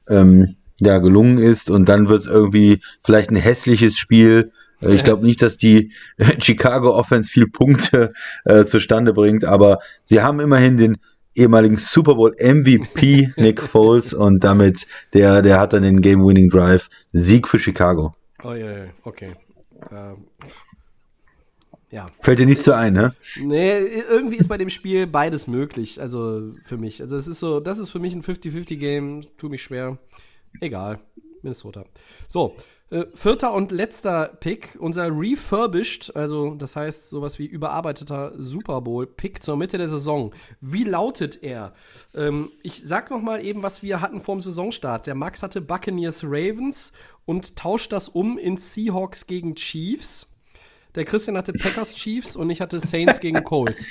ähm, 0.07 0.56
ja, 0.80 0.99
gelungen 0.99 1.39
ist. 1.39 1.69
Und 1.69 1.89
dann 1.89 2.07
wird 2.07 2.22
es 2.22 2.27
irgendwie 2.27 2.80
vielleicht 3.03 3.31
ein 3.31 3.35
hässliches 3.35 3.97
Spiel. 3.97 4.51
Äh, 4.81 4.93
ich 4.93 5.03
glaube 5.03 5.26
nicht, 5.26 5.41
dass 5.41 5.57
die 5.57 5.91
Chicago 6.39 6.95
Offense 6.97 7.30
viel 7.30 7.47
Punkte 7.47 8.14
äh, 8.45 8.65
zustande 8.65 9.14
bringt, 9.14 9.43
aber 9.43 9.80
sie 10.06 10.22
haben 10.22 10.39
immerhin 10.39 10.77
den 10.77 10.97
ehemaligen 11.35 11.77
Super 11.77 12.15
Bowl 12.15 12.34
MVP 12.39 13.34
Nick 13.38 13.61
Foles 13.61 14.14
und 14.14 14.43
damit 14.43 14.88
der, 15.14 15.41
der 15.41 15.60
hat 15.60 15.73
dann 15.73 15.84
den 15.84 16.01
Game-Winning 16.01 16.49
Drive. 16.49 16.89
Sieg 17.11 17.47
für 17.47 17.60
Chicago. 17.60 18.15
Oh 18.43 18.53
ja, 18.53 18.85
ja, 18.85 18.85
okay. 19.03 19.35
Ähm, 19.91 20.27
ja. 21.91 22.05
Fällt 22.21 22.39
dir 22.39 22.45
nicht 22.45 22.63
so 22.63 22.71
ein, 22.71 22.93
ne? 22.93 23.15
Nee, 23.39 23.79
irgendwie 24.09 24.37
ist 24.37 24.47
bei 24.47 24.57
dem 24.57 24.69
Spiel 24.69 25.07
beides 25.07 25.47
möglich. 25.47 25.99
Also 25.99 26.53
für 26.63 26.77
mich. 26.77 27.01
Also 27.01 27.17
es 27.17 27.27
ist 27.27 27.39
so, 27.39 27.59
das 27.59 27.79
ist 27.79 27.89
für 27.89 27.99
mich 27.99 28.13
ein 28.13 28.21
50-50-Game. 28.21 29.25
Tut 29.37 29.51
mich 29.51 29.63
schwer. 29.63 29.97
Egal. 30.61 30.99
Minnesota. 31.41 31.85
So, 32.27 32.55
äh, 32.91 33.05
vierter 33.13 33.53
und 33.53 33.71
letzter 33.71 34.27
Pick. 34.39 34.77
Unser 34.79 35.09
refurbished, 35.11 36.15
also 36.15 36.55
das 36.55 36.75
heißt 36.75 37.09
sowas 37.09 37.37
wie 37.37 37.45
überarbeiteter 37.45 38.33
Super 38.37 38.81
Bowl-Pick 38.81 39.43
zur 39.43 39.57
Mitte 39.57 39.77
der 39.77 39.87
Saison. 39.87 40.33
Wie 40.59 40.83
lautet 40.83 41.43
er? 41.43 41.73
Ähm, 42.15 42.49
ich 42.63 42.83
sag 42.83 43.11
noch 43.11 43.21
mal 43.21 43.45
eben, 43.45 43.61
was 43.61 43.83
wir 43.83 44.01
hatten 44.01 44.21
vorm 44.21 44.41
Saisonstart. 44.41 45.05
Der 45.05 45.15
Max 45.15 45.43
hatte 45.43 45.61
Buccaneers 45.61 46.23
Ravens 46.23 46.91
und 47.25 47.55
tauscht 47.55 47.91
das 47.91 48.09
um 48.09 48.37
in 48.37 48.57
Seahawks 48.57 49.27
gegen 49.27 49.55
Chiefs. 49.55 50.27
Der 50.95 51.05
Christian 51.05 51.37
hatte 51.37 51.53
Packers 51.53 51.93
Chiefs 51.93 52.35
und 52.35 52.49
ich 52.49 52.59
hatte 52.61 52.79
Saints 52.79 53.19
gegen 53.21 53.43
Colts. 53.43 53.87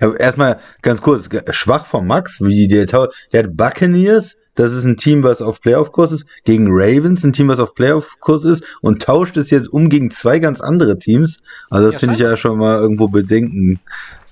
Erstmal 0.00 0.60
ganz 0.82 1.02
kurz, 1.02 1.28
schwach 1.50 1.86
von 1.86 2.06
Max, 2.06 2.40
wie 2.40 2.68
der, 2.68 2.86
der 2.86 3.42
hat 3.42 3.56
Buccaneers, 3.56 4.36
das 4.58 4.72
ist 4.72 4.82
ein 4.82 4.96
Team, 4.96 5.22
was 5.22 5.40
auf 5.40 5.60
Playoff-Kurs 5.60 6.10
ist, 6.10 6.26
gegen 6.44 6.66
Ravens, 6.68 7.22
ein 7.22 7.32
Team, 7.32 7.46
was 7.46 7.60
auf 7.60 7.76
Playoff-Kurs 7.76 8.44
ist, 8.44 8.64
und 8.80 9.00
tauscht 9.00 9.36
es 9.36 9.50
jetzt 9.50 9.68
um 9.68 9.88
gegen 9.88 10.10
zwei 10.10 10.40
ganz 10.40 10.60
andere 10.60 10.98
Teams. 10.98 11.40
Also 11.70 11.86
das 11.86 11.94
Ja, 11.94 11.98
finde 12.00 12.14
ich 12.16 12.20
ja 12.20 12.36
schon 12.36 12.58
mal 12.58 12.80
irgendwo 12.80 13.06
Bedenken, 13.06 13.78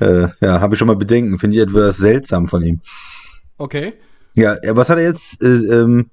äh, 0.01 0.27
ja, 0.41 0.61
habe 0.61 0.75
ich 0.75 0.81
schon 0.81 0.89
mal 0.89 0.97
Bedenken, 0.97 1.39
finde 1.39 1.57
ich 1.57 1.63
etwas 1.63 1.99
seltsam 1.99 2.49
von 2.49 2.61
ihm. 2.63 2.81
Okay. 3.57 3.95
Ja, 4.35 4.57
was 4.71 4.89
hat 4.89 4.99
er 4.99 5.05
jetzt? 5.05 5.41
Äh, 5.41 5.47
ähm, 5.47 6.11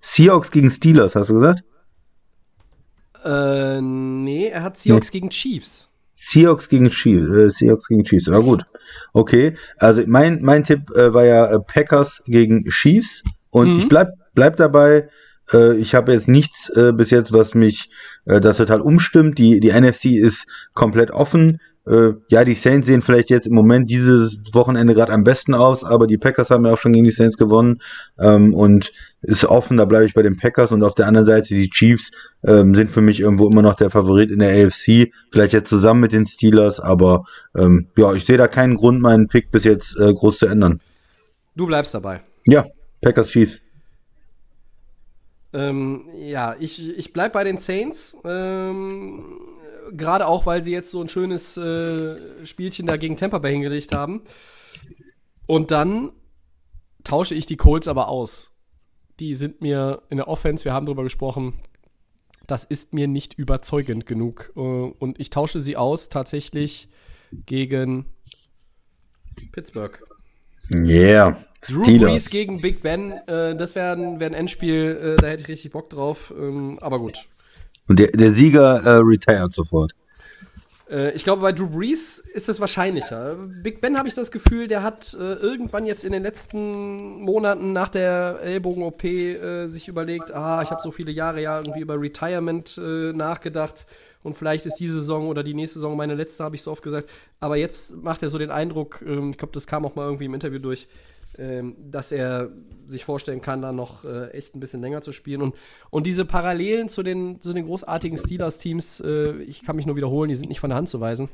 Seahawks 0.00 0.50
gegen 0.50 0.70
Steelers, 0.70 1.14
hast 1.14 1.28
du 1.28 1.34
gesagt? 1.34 1.62
Äh, 3.22 3.82
nee, 3.82 4.46
er 4.46 4.62
hat 4.62 4.78
Seahawks 4.78 5.10
gegen 5.10 5.28
Chiefs. 5.28 5.90
Seahawks 6.14 6.66
gegen 6.66 6.88
Chiefs, 6.88 7.30
äh, 7.30 7.50
Seahawks 7.50 7.88
gegen 7.88 8.04
Chiefs, 8.04 8.24
ja 8.24 8.38
gut. 8.38 8.64
Okay, 9.12 9.54
also 9.76 10.02
mein, 10.06 10.40
mein 10.40 10.64
Tipp 10.64 10.90
äh, 10.96 11.12
war 11.12 11.26
ja 11.26 11.46
äh, 11.46 11.60
Packers 11.60 12.22
gegen 12.24 12.64
Chiefs 12.70 13.22
und 13.50 13.72
Mhm. 13.72 13.78
ich 13.78 13.88
bleib, 13.88 14.08
bleib 14.34 14.56
dabei. 14.56 15.08
Äh, 15.52 15.76
ich 15.76 15.94
habe 15.94 16.12
jetzt 16.12 16.28
nichts 16.28 16.68
äh, 16.70 16.92
bis 16.92 17.10
jetzt, 17.10 17.32
was 17.32 17.54
mich 17.54 17.90
äh, 18.26 18.40
da 18.40 18.52
total 18.52 18.80
umstimmt. 18.80 19.38
Die, 19.38 19.60
die 19.60 19.72
NFC 19.72 20.06
ist 20.16 20.46
komplett 20.74 21.10
offen. 21.10 21.58
Äh, 21.86 22.12
ja, 22.28 22.44
die 22.44 22.54
Saints 22.54 22.86
sehen 22.86 23.00
vielleicht 23.02 23.30
jetzt 23.30 23.46
im 23.46 23.54
Moment 23.54 23.90
dieses 23.90 24.36
Wochenende 24.52 24.94
gerade 24.94 25.12
am 25.12 25.24
besten 25.24 25.54
aus, 25.54 25.82
aber 25.82 26.06
die 26.06 26.18
Packers 26.18 26.50
haben 26.50 26.66
ja 26.66 26.74
auch 26.74 26.78
schon 26.78 26.92
gegen 26.92 27.06
die 27.06 27.10
Saints 27.10 27.38
gewonnen 27.38 27.80
ähm, 28.18 28.54
und 28.54 28.92
ist 29.22 29.44
offen, 29.46 29.78
da 29.78 29.86
bleibe 29.86 30.04
ich 30.04 30.14
bei 30.14 30.22
den 30.22 30.36
Packers 30.36 30.72
und 30.72 30.82
auf 30.82 30.94
der 30.94 31.06
anderen 31.06 31.26
Seite 31.26 31.48
die 31.54 31.70
Chiefs 31.70 32.10
ähm, 32.44 32.74
sind 32.74 32.90
für 32.90 33.00
mich 33.00 33.20
irgendwo 33.20 33.48
immer 33.48 33.62
noch 33.62 33.74
der 33.74 33.90
Favorit 33.90 34.30
in 34.30 34.38
der 34.40 34.66
AFC, 34.66 35.10
vielleicht 35.32 35.54
jetzt 35.54 35.70
zusammen 35.70 36.00
mit 36.00 36.12
den 36.12 36.26
Steelers, 36.26 36.80
aber 36.80 37.24
ähm, 37.56 37.88
ja, 37.96 38.12
ich 38.12 38.24
sehe 38.26 38.38
da 38.38 38.46
keinen 38.46 38.76
Grund, 38.76 39.00
meinen 39.00 39.28
Pick 39.28 39.50
bis 39.50 39.64
jetzt 39.64 39.98
äh, 39.98 40.12
groß 40.12 40.38
zu 40.38 40.46
ändern. 40.46 40.80
Du 41.56 41.66
bleibst 41.66 41.94
dabei. 41.94 42.20
Ja, 42.46 42.66
Packers 43.00 43.28
Chiefs. 43.28 43.60
Ähm, 45.52 46.08
ja, 46.14 46.56
ich, 46.58 46.96
ich 46.96 47.12
bleib 47.12 47.32
bei 47.32 47.44
den 47.44 47.58
Saints. 47.58 48.16
Ähm, 48.24 49.24
Gerade 49.92 50.26
auch, 50.26 50.46
weil 50.46 50.62
sie 50.62 50.70
jetzt 50.70 50.90
so 50.90 51.00
ein 51.00 51.08
schönes 51.08 51.56
äh, 51.56 52.46
Spielchen 52.46 52.86
da 52.86 52.96
gegen 52.96 53.16
Tampa 53.16 53.38
Bay 53.38 53.52
hingelegt 53.52 53.92
haben. 53.92 54.22
Und 55.46 55.72
dann 55.72 56.12
tausche 57.02 57.34
ich 57.34 57.46
die 57.46 57.56
Colts 57.56 57.88
aber 57.88 58.08
aus. 58.08 58.56
Die 59.18 59.34
sind 59.34 59.60
mir 59.60 60.02
in 60.08 60.18
der 60.18 60.28
Offense, 60.28 60.64
wir 60.64 60.72
haben 60.72 60.86
drüber 60.86 61.02
gesprochen, 61.02 61.54
das 62.46 62.64
ist 62.64 62.94
mir 62.94 63.08
nicht 63.08 63.34
überzeugend 63.34 64.06
genug. 64.06 64.52
Äh, 64.56 64.60
Und 64.60 65.18
ich 65.18 65.30
tausche 65.30 65.60
sie 65.60 65.76
aus 65.76 66.08
tatsächlich 66.08 66.88
gegen 67.46 68.06
Pittsburgh. 69.52 70.00
Yeah. 70.72 71.36
Drew 71.68 71.84
Steelers. 71.84 72.10
Brees 72.10 72.30
gegen 72.30 72.60
Big 72.60 72.82
Ben, 72.82 73.12
äh, 73.26 73.54
das 73.54 73.74
wäre 73.74 73.92
ein, 73.92 74.20
wär 74.20 74.28
ein 74.28 74.34
Endspiel, 74.34 75.16
äh, 75.18 75.20
da 75.20 75.28
hätte 75.28 75.42
ich 75.42 75.48
richtig 75.48 75.72
Bock 75.72 75.90
drauf. 75.90 76.32
Ähm, 76.36 76.78
aber 76.80 76.98
gut. 76.98 77.18
Und 77.88 77.98
der, 77.98 78.08
der 78.08 78.32
Sieger 78.32 78.82
äh, 78.82 79.00
retired 79.02 79.52
sofort. 79.52 79.92
Äh, 80.90 81.12
ich 81.12 81.24
glaube, 81.24 81.42
bei 81.42 81.52
Drew 81.52 81.68
Brees 81.68 82.18
ist 82.18 82.48
es 82.48 82.60
wahrscheinlicher. 82.60 83.36
Big 83.62 83.80
Ben 83.80 83.98
habe 83.98 84.08
ich 84.08 84.14
das 84.14 84.30
Gefühl, 84.30 84.68
der 84.68 84.82
hat 84.82 85.14
äh, 85.18 85.34
irgendwann 85.34 85.86
jetzt 85.86 86.04
in 86.04 86.12
den 86.12 86.22
letzten 86.22 87.20
Monaten 87.20 87.72
nach 87.72 87.88
der 87.88 88.40
Ellbogen-OP 88.42 89.04
äh, 89.04 89.66
sich 89.66 89.88
überlegt, 89.88 90.32
ah, 90.32 90.62
ich 90.62 90.70
habe 90.70 90.82
so 90.82 90.90
viele 90.90 91.12
Jahre 91.12 91.42
ja 91.42 91.58
irgendwie 91.58 91.80
über 91.80 92.00
Retirement 92.00 92.78
nachgedacht 92.78 93.86
und 94.22 94.34
vielleicht 94.34 94.66
ist 94.66 94.76
diese 94.76 94.94
Saison 94.94 95.28
oder 95.28 95.42
die 95.42 95.54
nächste 95.54 95.78
Saison 95.78 95.96
meine 95.96 96.14
letzte, 96.14 96.44
habe 96.44 96.54
ich 96.54 96.62
so 96.62 96.70
oft 96.70 96.82
gesagt. 96.82 97.08
Aber 97.38 97.56
jetzt 97.56 97.96
macht 98.02 98.22
er 98.22 98.28
so 98.28 98.38
den 98.38 98.50
Eindruck, 98.50 99.02
ähm, 99.06 99.30
ich 99.30 99.38
glaube, 99.38 99.52
das 99.52 99.66
kam 99.66 99.84
auch 99.84 99.94
mal 99.94 100.04
irgendwie 100.04 100.26
im 100.26 100.34
Interview 100.34 100.58
durch, 100.58 100.88
ähm, 101.38 101.76
dass 101.90 102.12
er 102.12 102.50
sich 102.86 103.04
vorstellen 103.04 103.40
kann, 103.40 103.62
da 103.62 103.72
noch 103.72 104.04
äh, 104.04 104.30
echt 104.30 104.54
ein 104.54 104.60
bisschen 104.60 104.80
länger 104.80 105.00
zu 105.00 105.12
spielen. 105.12 105.42
Und, 105.42 105.54
und 105.90 106.06
diese 106.06 106.24
Parallelen 106.24 106.88
zu 106.88 107.02
den, 107.02 107.40
zu 107.40 107.52
den 107.52 107.66
großartigen 107.66 108.18
Steelers-Teams, 108.18 109.00
äh, 109.00 109.32
ich 109.42 109.62
kann 109.62 109.76
mich 109.76 109.86
nur 109.86 109.96
wiederholen, 109.96 110.28
die 110.28 110.34
sind 110.34 110.48
nicht 110.48 110.60
von 110.60 110.70
der 110.70 110.76
Hand 110.76 110.88
zu 110.88 111.00
weisen. 111.00 111.28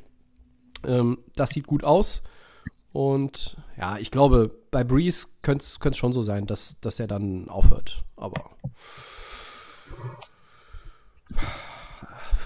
Ähm, 0.86 1.18
das 1.34 1.50
sieht 1.50 1.66
gut 1.66 1.84
aus. 1.84 2.22
Und 2.92 3.56
ja, 3.78 3.98
ich 3.98 4.10
glaube, 4.10 4.50
bei 4.70 4.84
Breeze 4.84 5.28
könnte 5.42 5.64
es 5.64 5.96
schon 5.96 6.12
so 6.12 6.22
sein, 6.22 6.46
dass, 6.46 6.80
dass 6.80 6.98
er 7.00 7.06
dann 7.06 7.48
aufhört. 7.48 8.04
Aber 8.16 8.50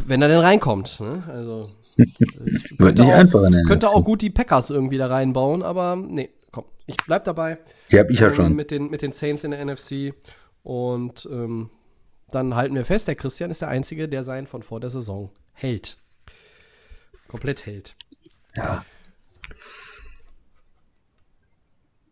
wenn 0.06 0.22
er 0.22 0.28
denn 0.28 0.40
reinkommt. 0.40 1.00
Ne? 1.00 1.22
Also 1.28 1.62
ich 1.96 2.78
könnte, 2.78 3.04
auch, 3.04 3.66
könnte 3.66 3.90
auch 3.90 4.04
gut 4.04 4.22
die 4.22 4.30
Packers 4.30 4.70
irgendwie 4.70 4.98
da 4.98 5.06
reinbauen, 5.06 5.62
aber 5.62 5.96
nee, 5.96 6.30
komm, 6.50 6.64
ich 6.86 6.96
bleib 7.06 7.24
dabei. 7.24 7.58
Die 7.90 7.98
hab 7.98 8.10
ich 8.10 8.20
ja 8.20 8.28
ähm, 8.28 8.34
schon. 8.34 8.54
Mit 8.54 8.70
den, 8.70 8.90
mit 8.90 9.02
den 9.02 9.12
Saints 9.12 9.44
in 9.44 9.50
der 9.50 9.64
NFC. 9.64 10.14
Und 10.62 11.28
ähm, 11.30 11.70
dann 12.30 12.54
halten 12.54 12.74
wir 12.74 12.84
fest, 12.84 13.08
der 13.08 13.14
Christian 13.14 13.50
ist 13.50 13.62
der 13.62 13.68
Einzige, 13.68 14.08
der 14.08 14.22
sein 14.22 14.46
von 14.46 14.62
vor 14.62 14.80
der 14.80 14.90
Saison 14.90 15.30
hält. 15.52 15.96
Komplett 17.28 17.66
hält. 17.66 17.94
Ja. 18.56 18.84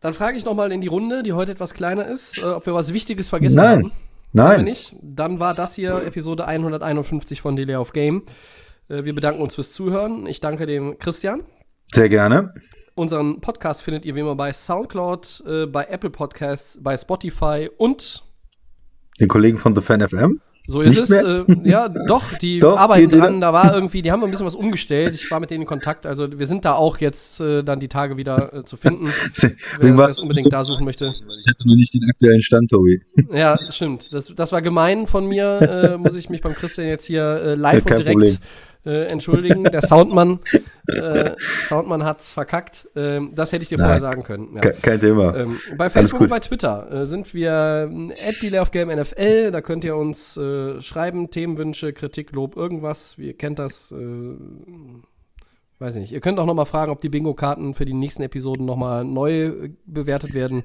Dann 0.01 0.15
frage 0.15 0.37
ich 0.37 0.45
nochmal 0.45 0.71
in 0.71 0.81
die 0.81 0.87
Runde, 0.87 1.23
die 1.23 1.33
heute 1.33 1.53
etwas 1.53 1.75
kleiner 1.75 2.07
ist, 2.07 2.39
äh, 2.39 2.43
ob 2.43 2.67
wir 2.67 2.75
was 2.75 2.93
Wichtiges 2.93 3.29
vergessen 3.29 3.57
Nein. 3.57 3.79
haben. 3.79 3.93
Nein. 4.33 4.65
nicht. 4.65 4.95
Dann 5.03 5.41
war 5.41 5.55
das 5.55 5.75
hier 5.75 6.03
Episode 6.05 6.47
151 6.47 7.41
von 7.41 7.57
Delay 7.57 7.77
of 7.77 7.93
Game. 7.93 8.23
Äh, 8.89 9.05
wir 9.05 9.15
bedanken 9.15 9.43
uns 9.43 9.55
fürs 9.57 9.73
Zuhören. 9.73 10.27
Ich 10.27 10.41
danke 10.41 10.67
dem 10.67 10.99
Christian. 10.99 11.43
Sehr 11.93 12.09
gerne. 12.09 12.55
Unseren 12.99 13.41
Podcast 13.41 13.83
findet 13.83 14.05
ihr 14.05 14.15
wie 14.15 14.21
immer 14.21 14.35
bei 14.35 14.53
Soundcloud, 14.53 15.43
äh, 15.47 15.67
bei 15.67 15.85
Apple 15.87 16.11
Podcasts, 16.11 16.79
bei 16.83 16.97
Spotify 16.97 17.71
und 17.79 18.23
Den 19.21 19.29
Kollegen 19.29 19.59
von 19.59 19.75
The 19.75 19.81
Fan 19.83 20.01
FM. 20.07 20.41
so 20.67 20.81
ist 20.83 20.97
Nicht 20.99 21.11
es. 21.11 21.23
Äh, 21.23 21.45
ja, 21.65 21.89
doch, 21.89 22.35
die 22.35 22.59
Doch, 22.61 22.77
arbeiten 22.79 23.09
dran. 23.09 23.41
Da 23.41 23.53
war 23.53 23.75
irgendwie, 23.75 24.03
die 24.03 24.13
haben 24.13 24.23
ein 24.23 24.31
bisschen 24.31 24.45
was 24.47 24.55
umgestellt. 24.55 25.15
Ich 25.15 25.31
war 25.31 25.41
mit 25.41 25.51
denen 25.51 25.63
in 25.63 25.67
Kontakt. 25.69 26.05
Also 26.07 26.39
wir 26.39 26.47
sind 26.47 26.65
da 26.65 26.75
auch 26.75 26.99
jetzt 26.99 27.41
äh, 27.41 27.63
dann 27.63 27.81
die 27.81 27.89
Tage 27.89 28.17
wieder 28.17 28.53
äh, 28.53 28.65
zu 28.65 28.77
finden. 28.77 29.07
Wer 29.41 29.53
wer 29.81 29.97
was- 29.97 30.11
es 30.17 30.21
unbedingt 30.21 30.53
da 30.53 30.65
suchen 30.65 30.85
möchte. 30.85 31.07
Ich 31.07 31.47
hatte 31.49 31.67
noch 31.67 31.75
nicht 31.77 31.95
den 31.95 32.05
aktuellen 32.09 32.43
Stand, 32.43 32.71
Tobi. 32.71 33.01
Ja, 33.33 33.57
das 33.57 33.77
stimmt. 33.77 34.13
Das, 34.13 34.33
das 34.35 34.53
war 34.53 34.61
gemein 34.61 35.07
von 35.07 35.27
mir. 35.27 35.61
Äh, 35.95 35.97
muss 35.99 36.15
ich 36.17 36.29
mich 36.29 36.43
beim 36.43 36.55
Christian 36.55 36.87
jetzt 36.89 37.07
hier 37.07 37.23
äh, 37.25 37.55
live 37.55 37.85
Ja, 37.87 37.97
und 37.97 38.05
direkt 38.05 38.41
äh, 38.89 39.05
entschuldigen. 39.13 39.65
Der 39.65 39.83
Soundmann, 39.83 40.41
äh, 40.87 41.33
Soundmann 41.69 42.05
hat's 42.05 42.33
verkackt. 42.33 42.89
Ähm, 42.97 43.33
das 43.35 43.53
hätte 43.53 43.63
ich 43.63 43.69
dir 43.69 43.79
vorher 43.79 43.97
Nein. 43.97 44.01
sagen 44.01 44.23
können. 44.23 44.49
Ja. 44.55 44.61
Ke 44.63 44.73
kein 44.81 45.01
Thema. 45.01 45.37
Ähm, 45.37 45.59
bei 45.77 45.91
Facebook 45.91 46.23
und 46.23 46.31
bei 46.31 46.41
Twitter 46.41 46.91
äh, 46.91 47.07
sind 47.07 47.35
wir 47.35 47.91
Game 48.73 48.89
NFL. 48.89 49.51
Da 49.51 49.61
könnt 49.61 49.85
ihr 49.85 49.95
uns 49.97 50.37
äh, 50.37 50.81
schreiben, 50.81 51.31
Themenwünsche, 51.31 51.93
Kritik, 51.93 52.33
Lob, 52.33 52.57
irgendwas. 52.57 53.17
Ihr 53.19 53.37
kennt 53.37 53.59
das. 53.59 53.93
Äh, 53.93 54.37
weiß 55.79 55.97
nicht. 55.97 56.13
Ihr 56.13 56.21
könnt 56.21 56.39
auch 56.39 56.47
noch 56.47 56.55
mal 56.55 56.65
fragen, 56.65 56.91
ob 56.91 57.01
die 57.01 57.11
Bingo-Karten 57.11 57.75
für 57.75 57.85
die 57.85 57.95
nächsten 57.95 58.23
Episoden 58.23 58.65
noch 58.65 58.77
mal 58.77 59.05
neu 59.05 59.47
äh, 59.47 59.71
bewertet 59.85 60.33
werden. 60.33 60.65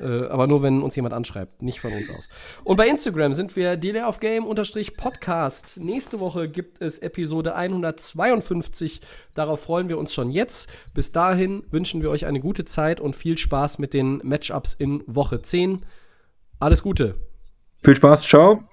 Äh, 0.00 0.26
aber 0.26 0.46
nur, 0.46 0.62
wenn 0.62 0.82
uns 0.82 0.96
jemand 0.96 1.14
anschreibt, 1.14 1.62
nicht 1.62 1.80
von 1.80 1.92
uns 1.92 2.10
aus. 2.10 2.28
Und 2.64 2.76
bei 2.76 2.88
Instagram 2.88 3.32
sind 3.32 3.54
wir 3.56 3.76
Delay 3.76 4.02
of 4.02 4.20
Game 4.20 4.46
unterstrich 4.46 4.96
Podcast. 4.96 5.80
Nächste 5.80 6.20
Woche 6.20 6.48
gibt 6.48 6.80
es 6.80 6.98
Episode 6.98 7.54
152. 7.54 9.00
Darauf 9.34 9.60
freuen 9.60 9.88
wir 9.88 9.98
uns 9.98 10.12
schon 10.12 10.30
jetzt. 10.30 10.68
Bis 10.94 11.12
dahin 11.12 11.64
wünschen 11.70 12.02
wir 12.02 12.10
euch 12.10 12.26
eine 12.26 12.40
gute 12.40 12.64
Zeit 12.64 13.00
und 13.00 13.14
viel 13.14 13.38
Spaß 13.38 13.78
mit 13.78 13.94
den 13.94 14.20
Matchups 14.24 14.74
in 14.74 15.02
Woche 15.06 15.42
10. 15.42 15.84
Alles 16.58 16.82
Gute. 16.82 17.16
Viel 17.82 17.96
Spaß, 17.96 18.22
ciao. 18.22 18.64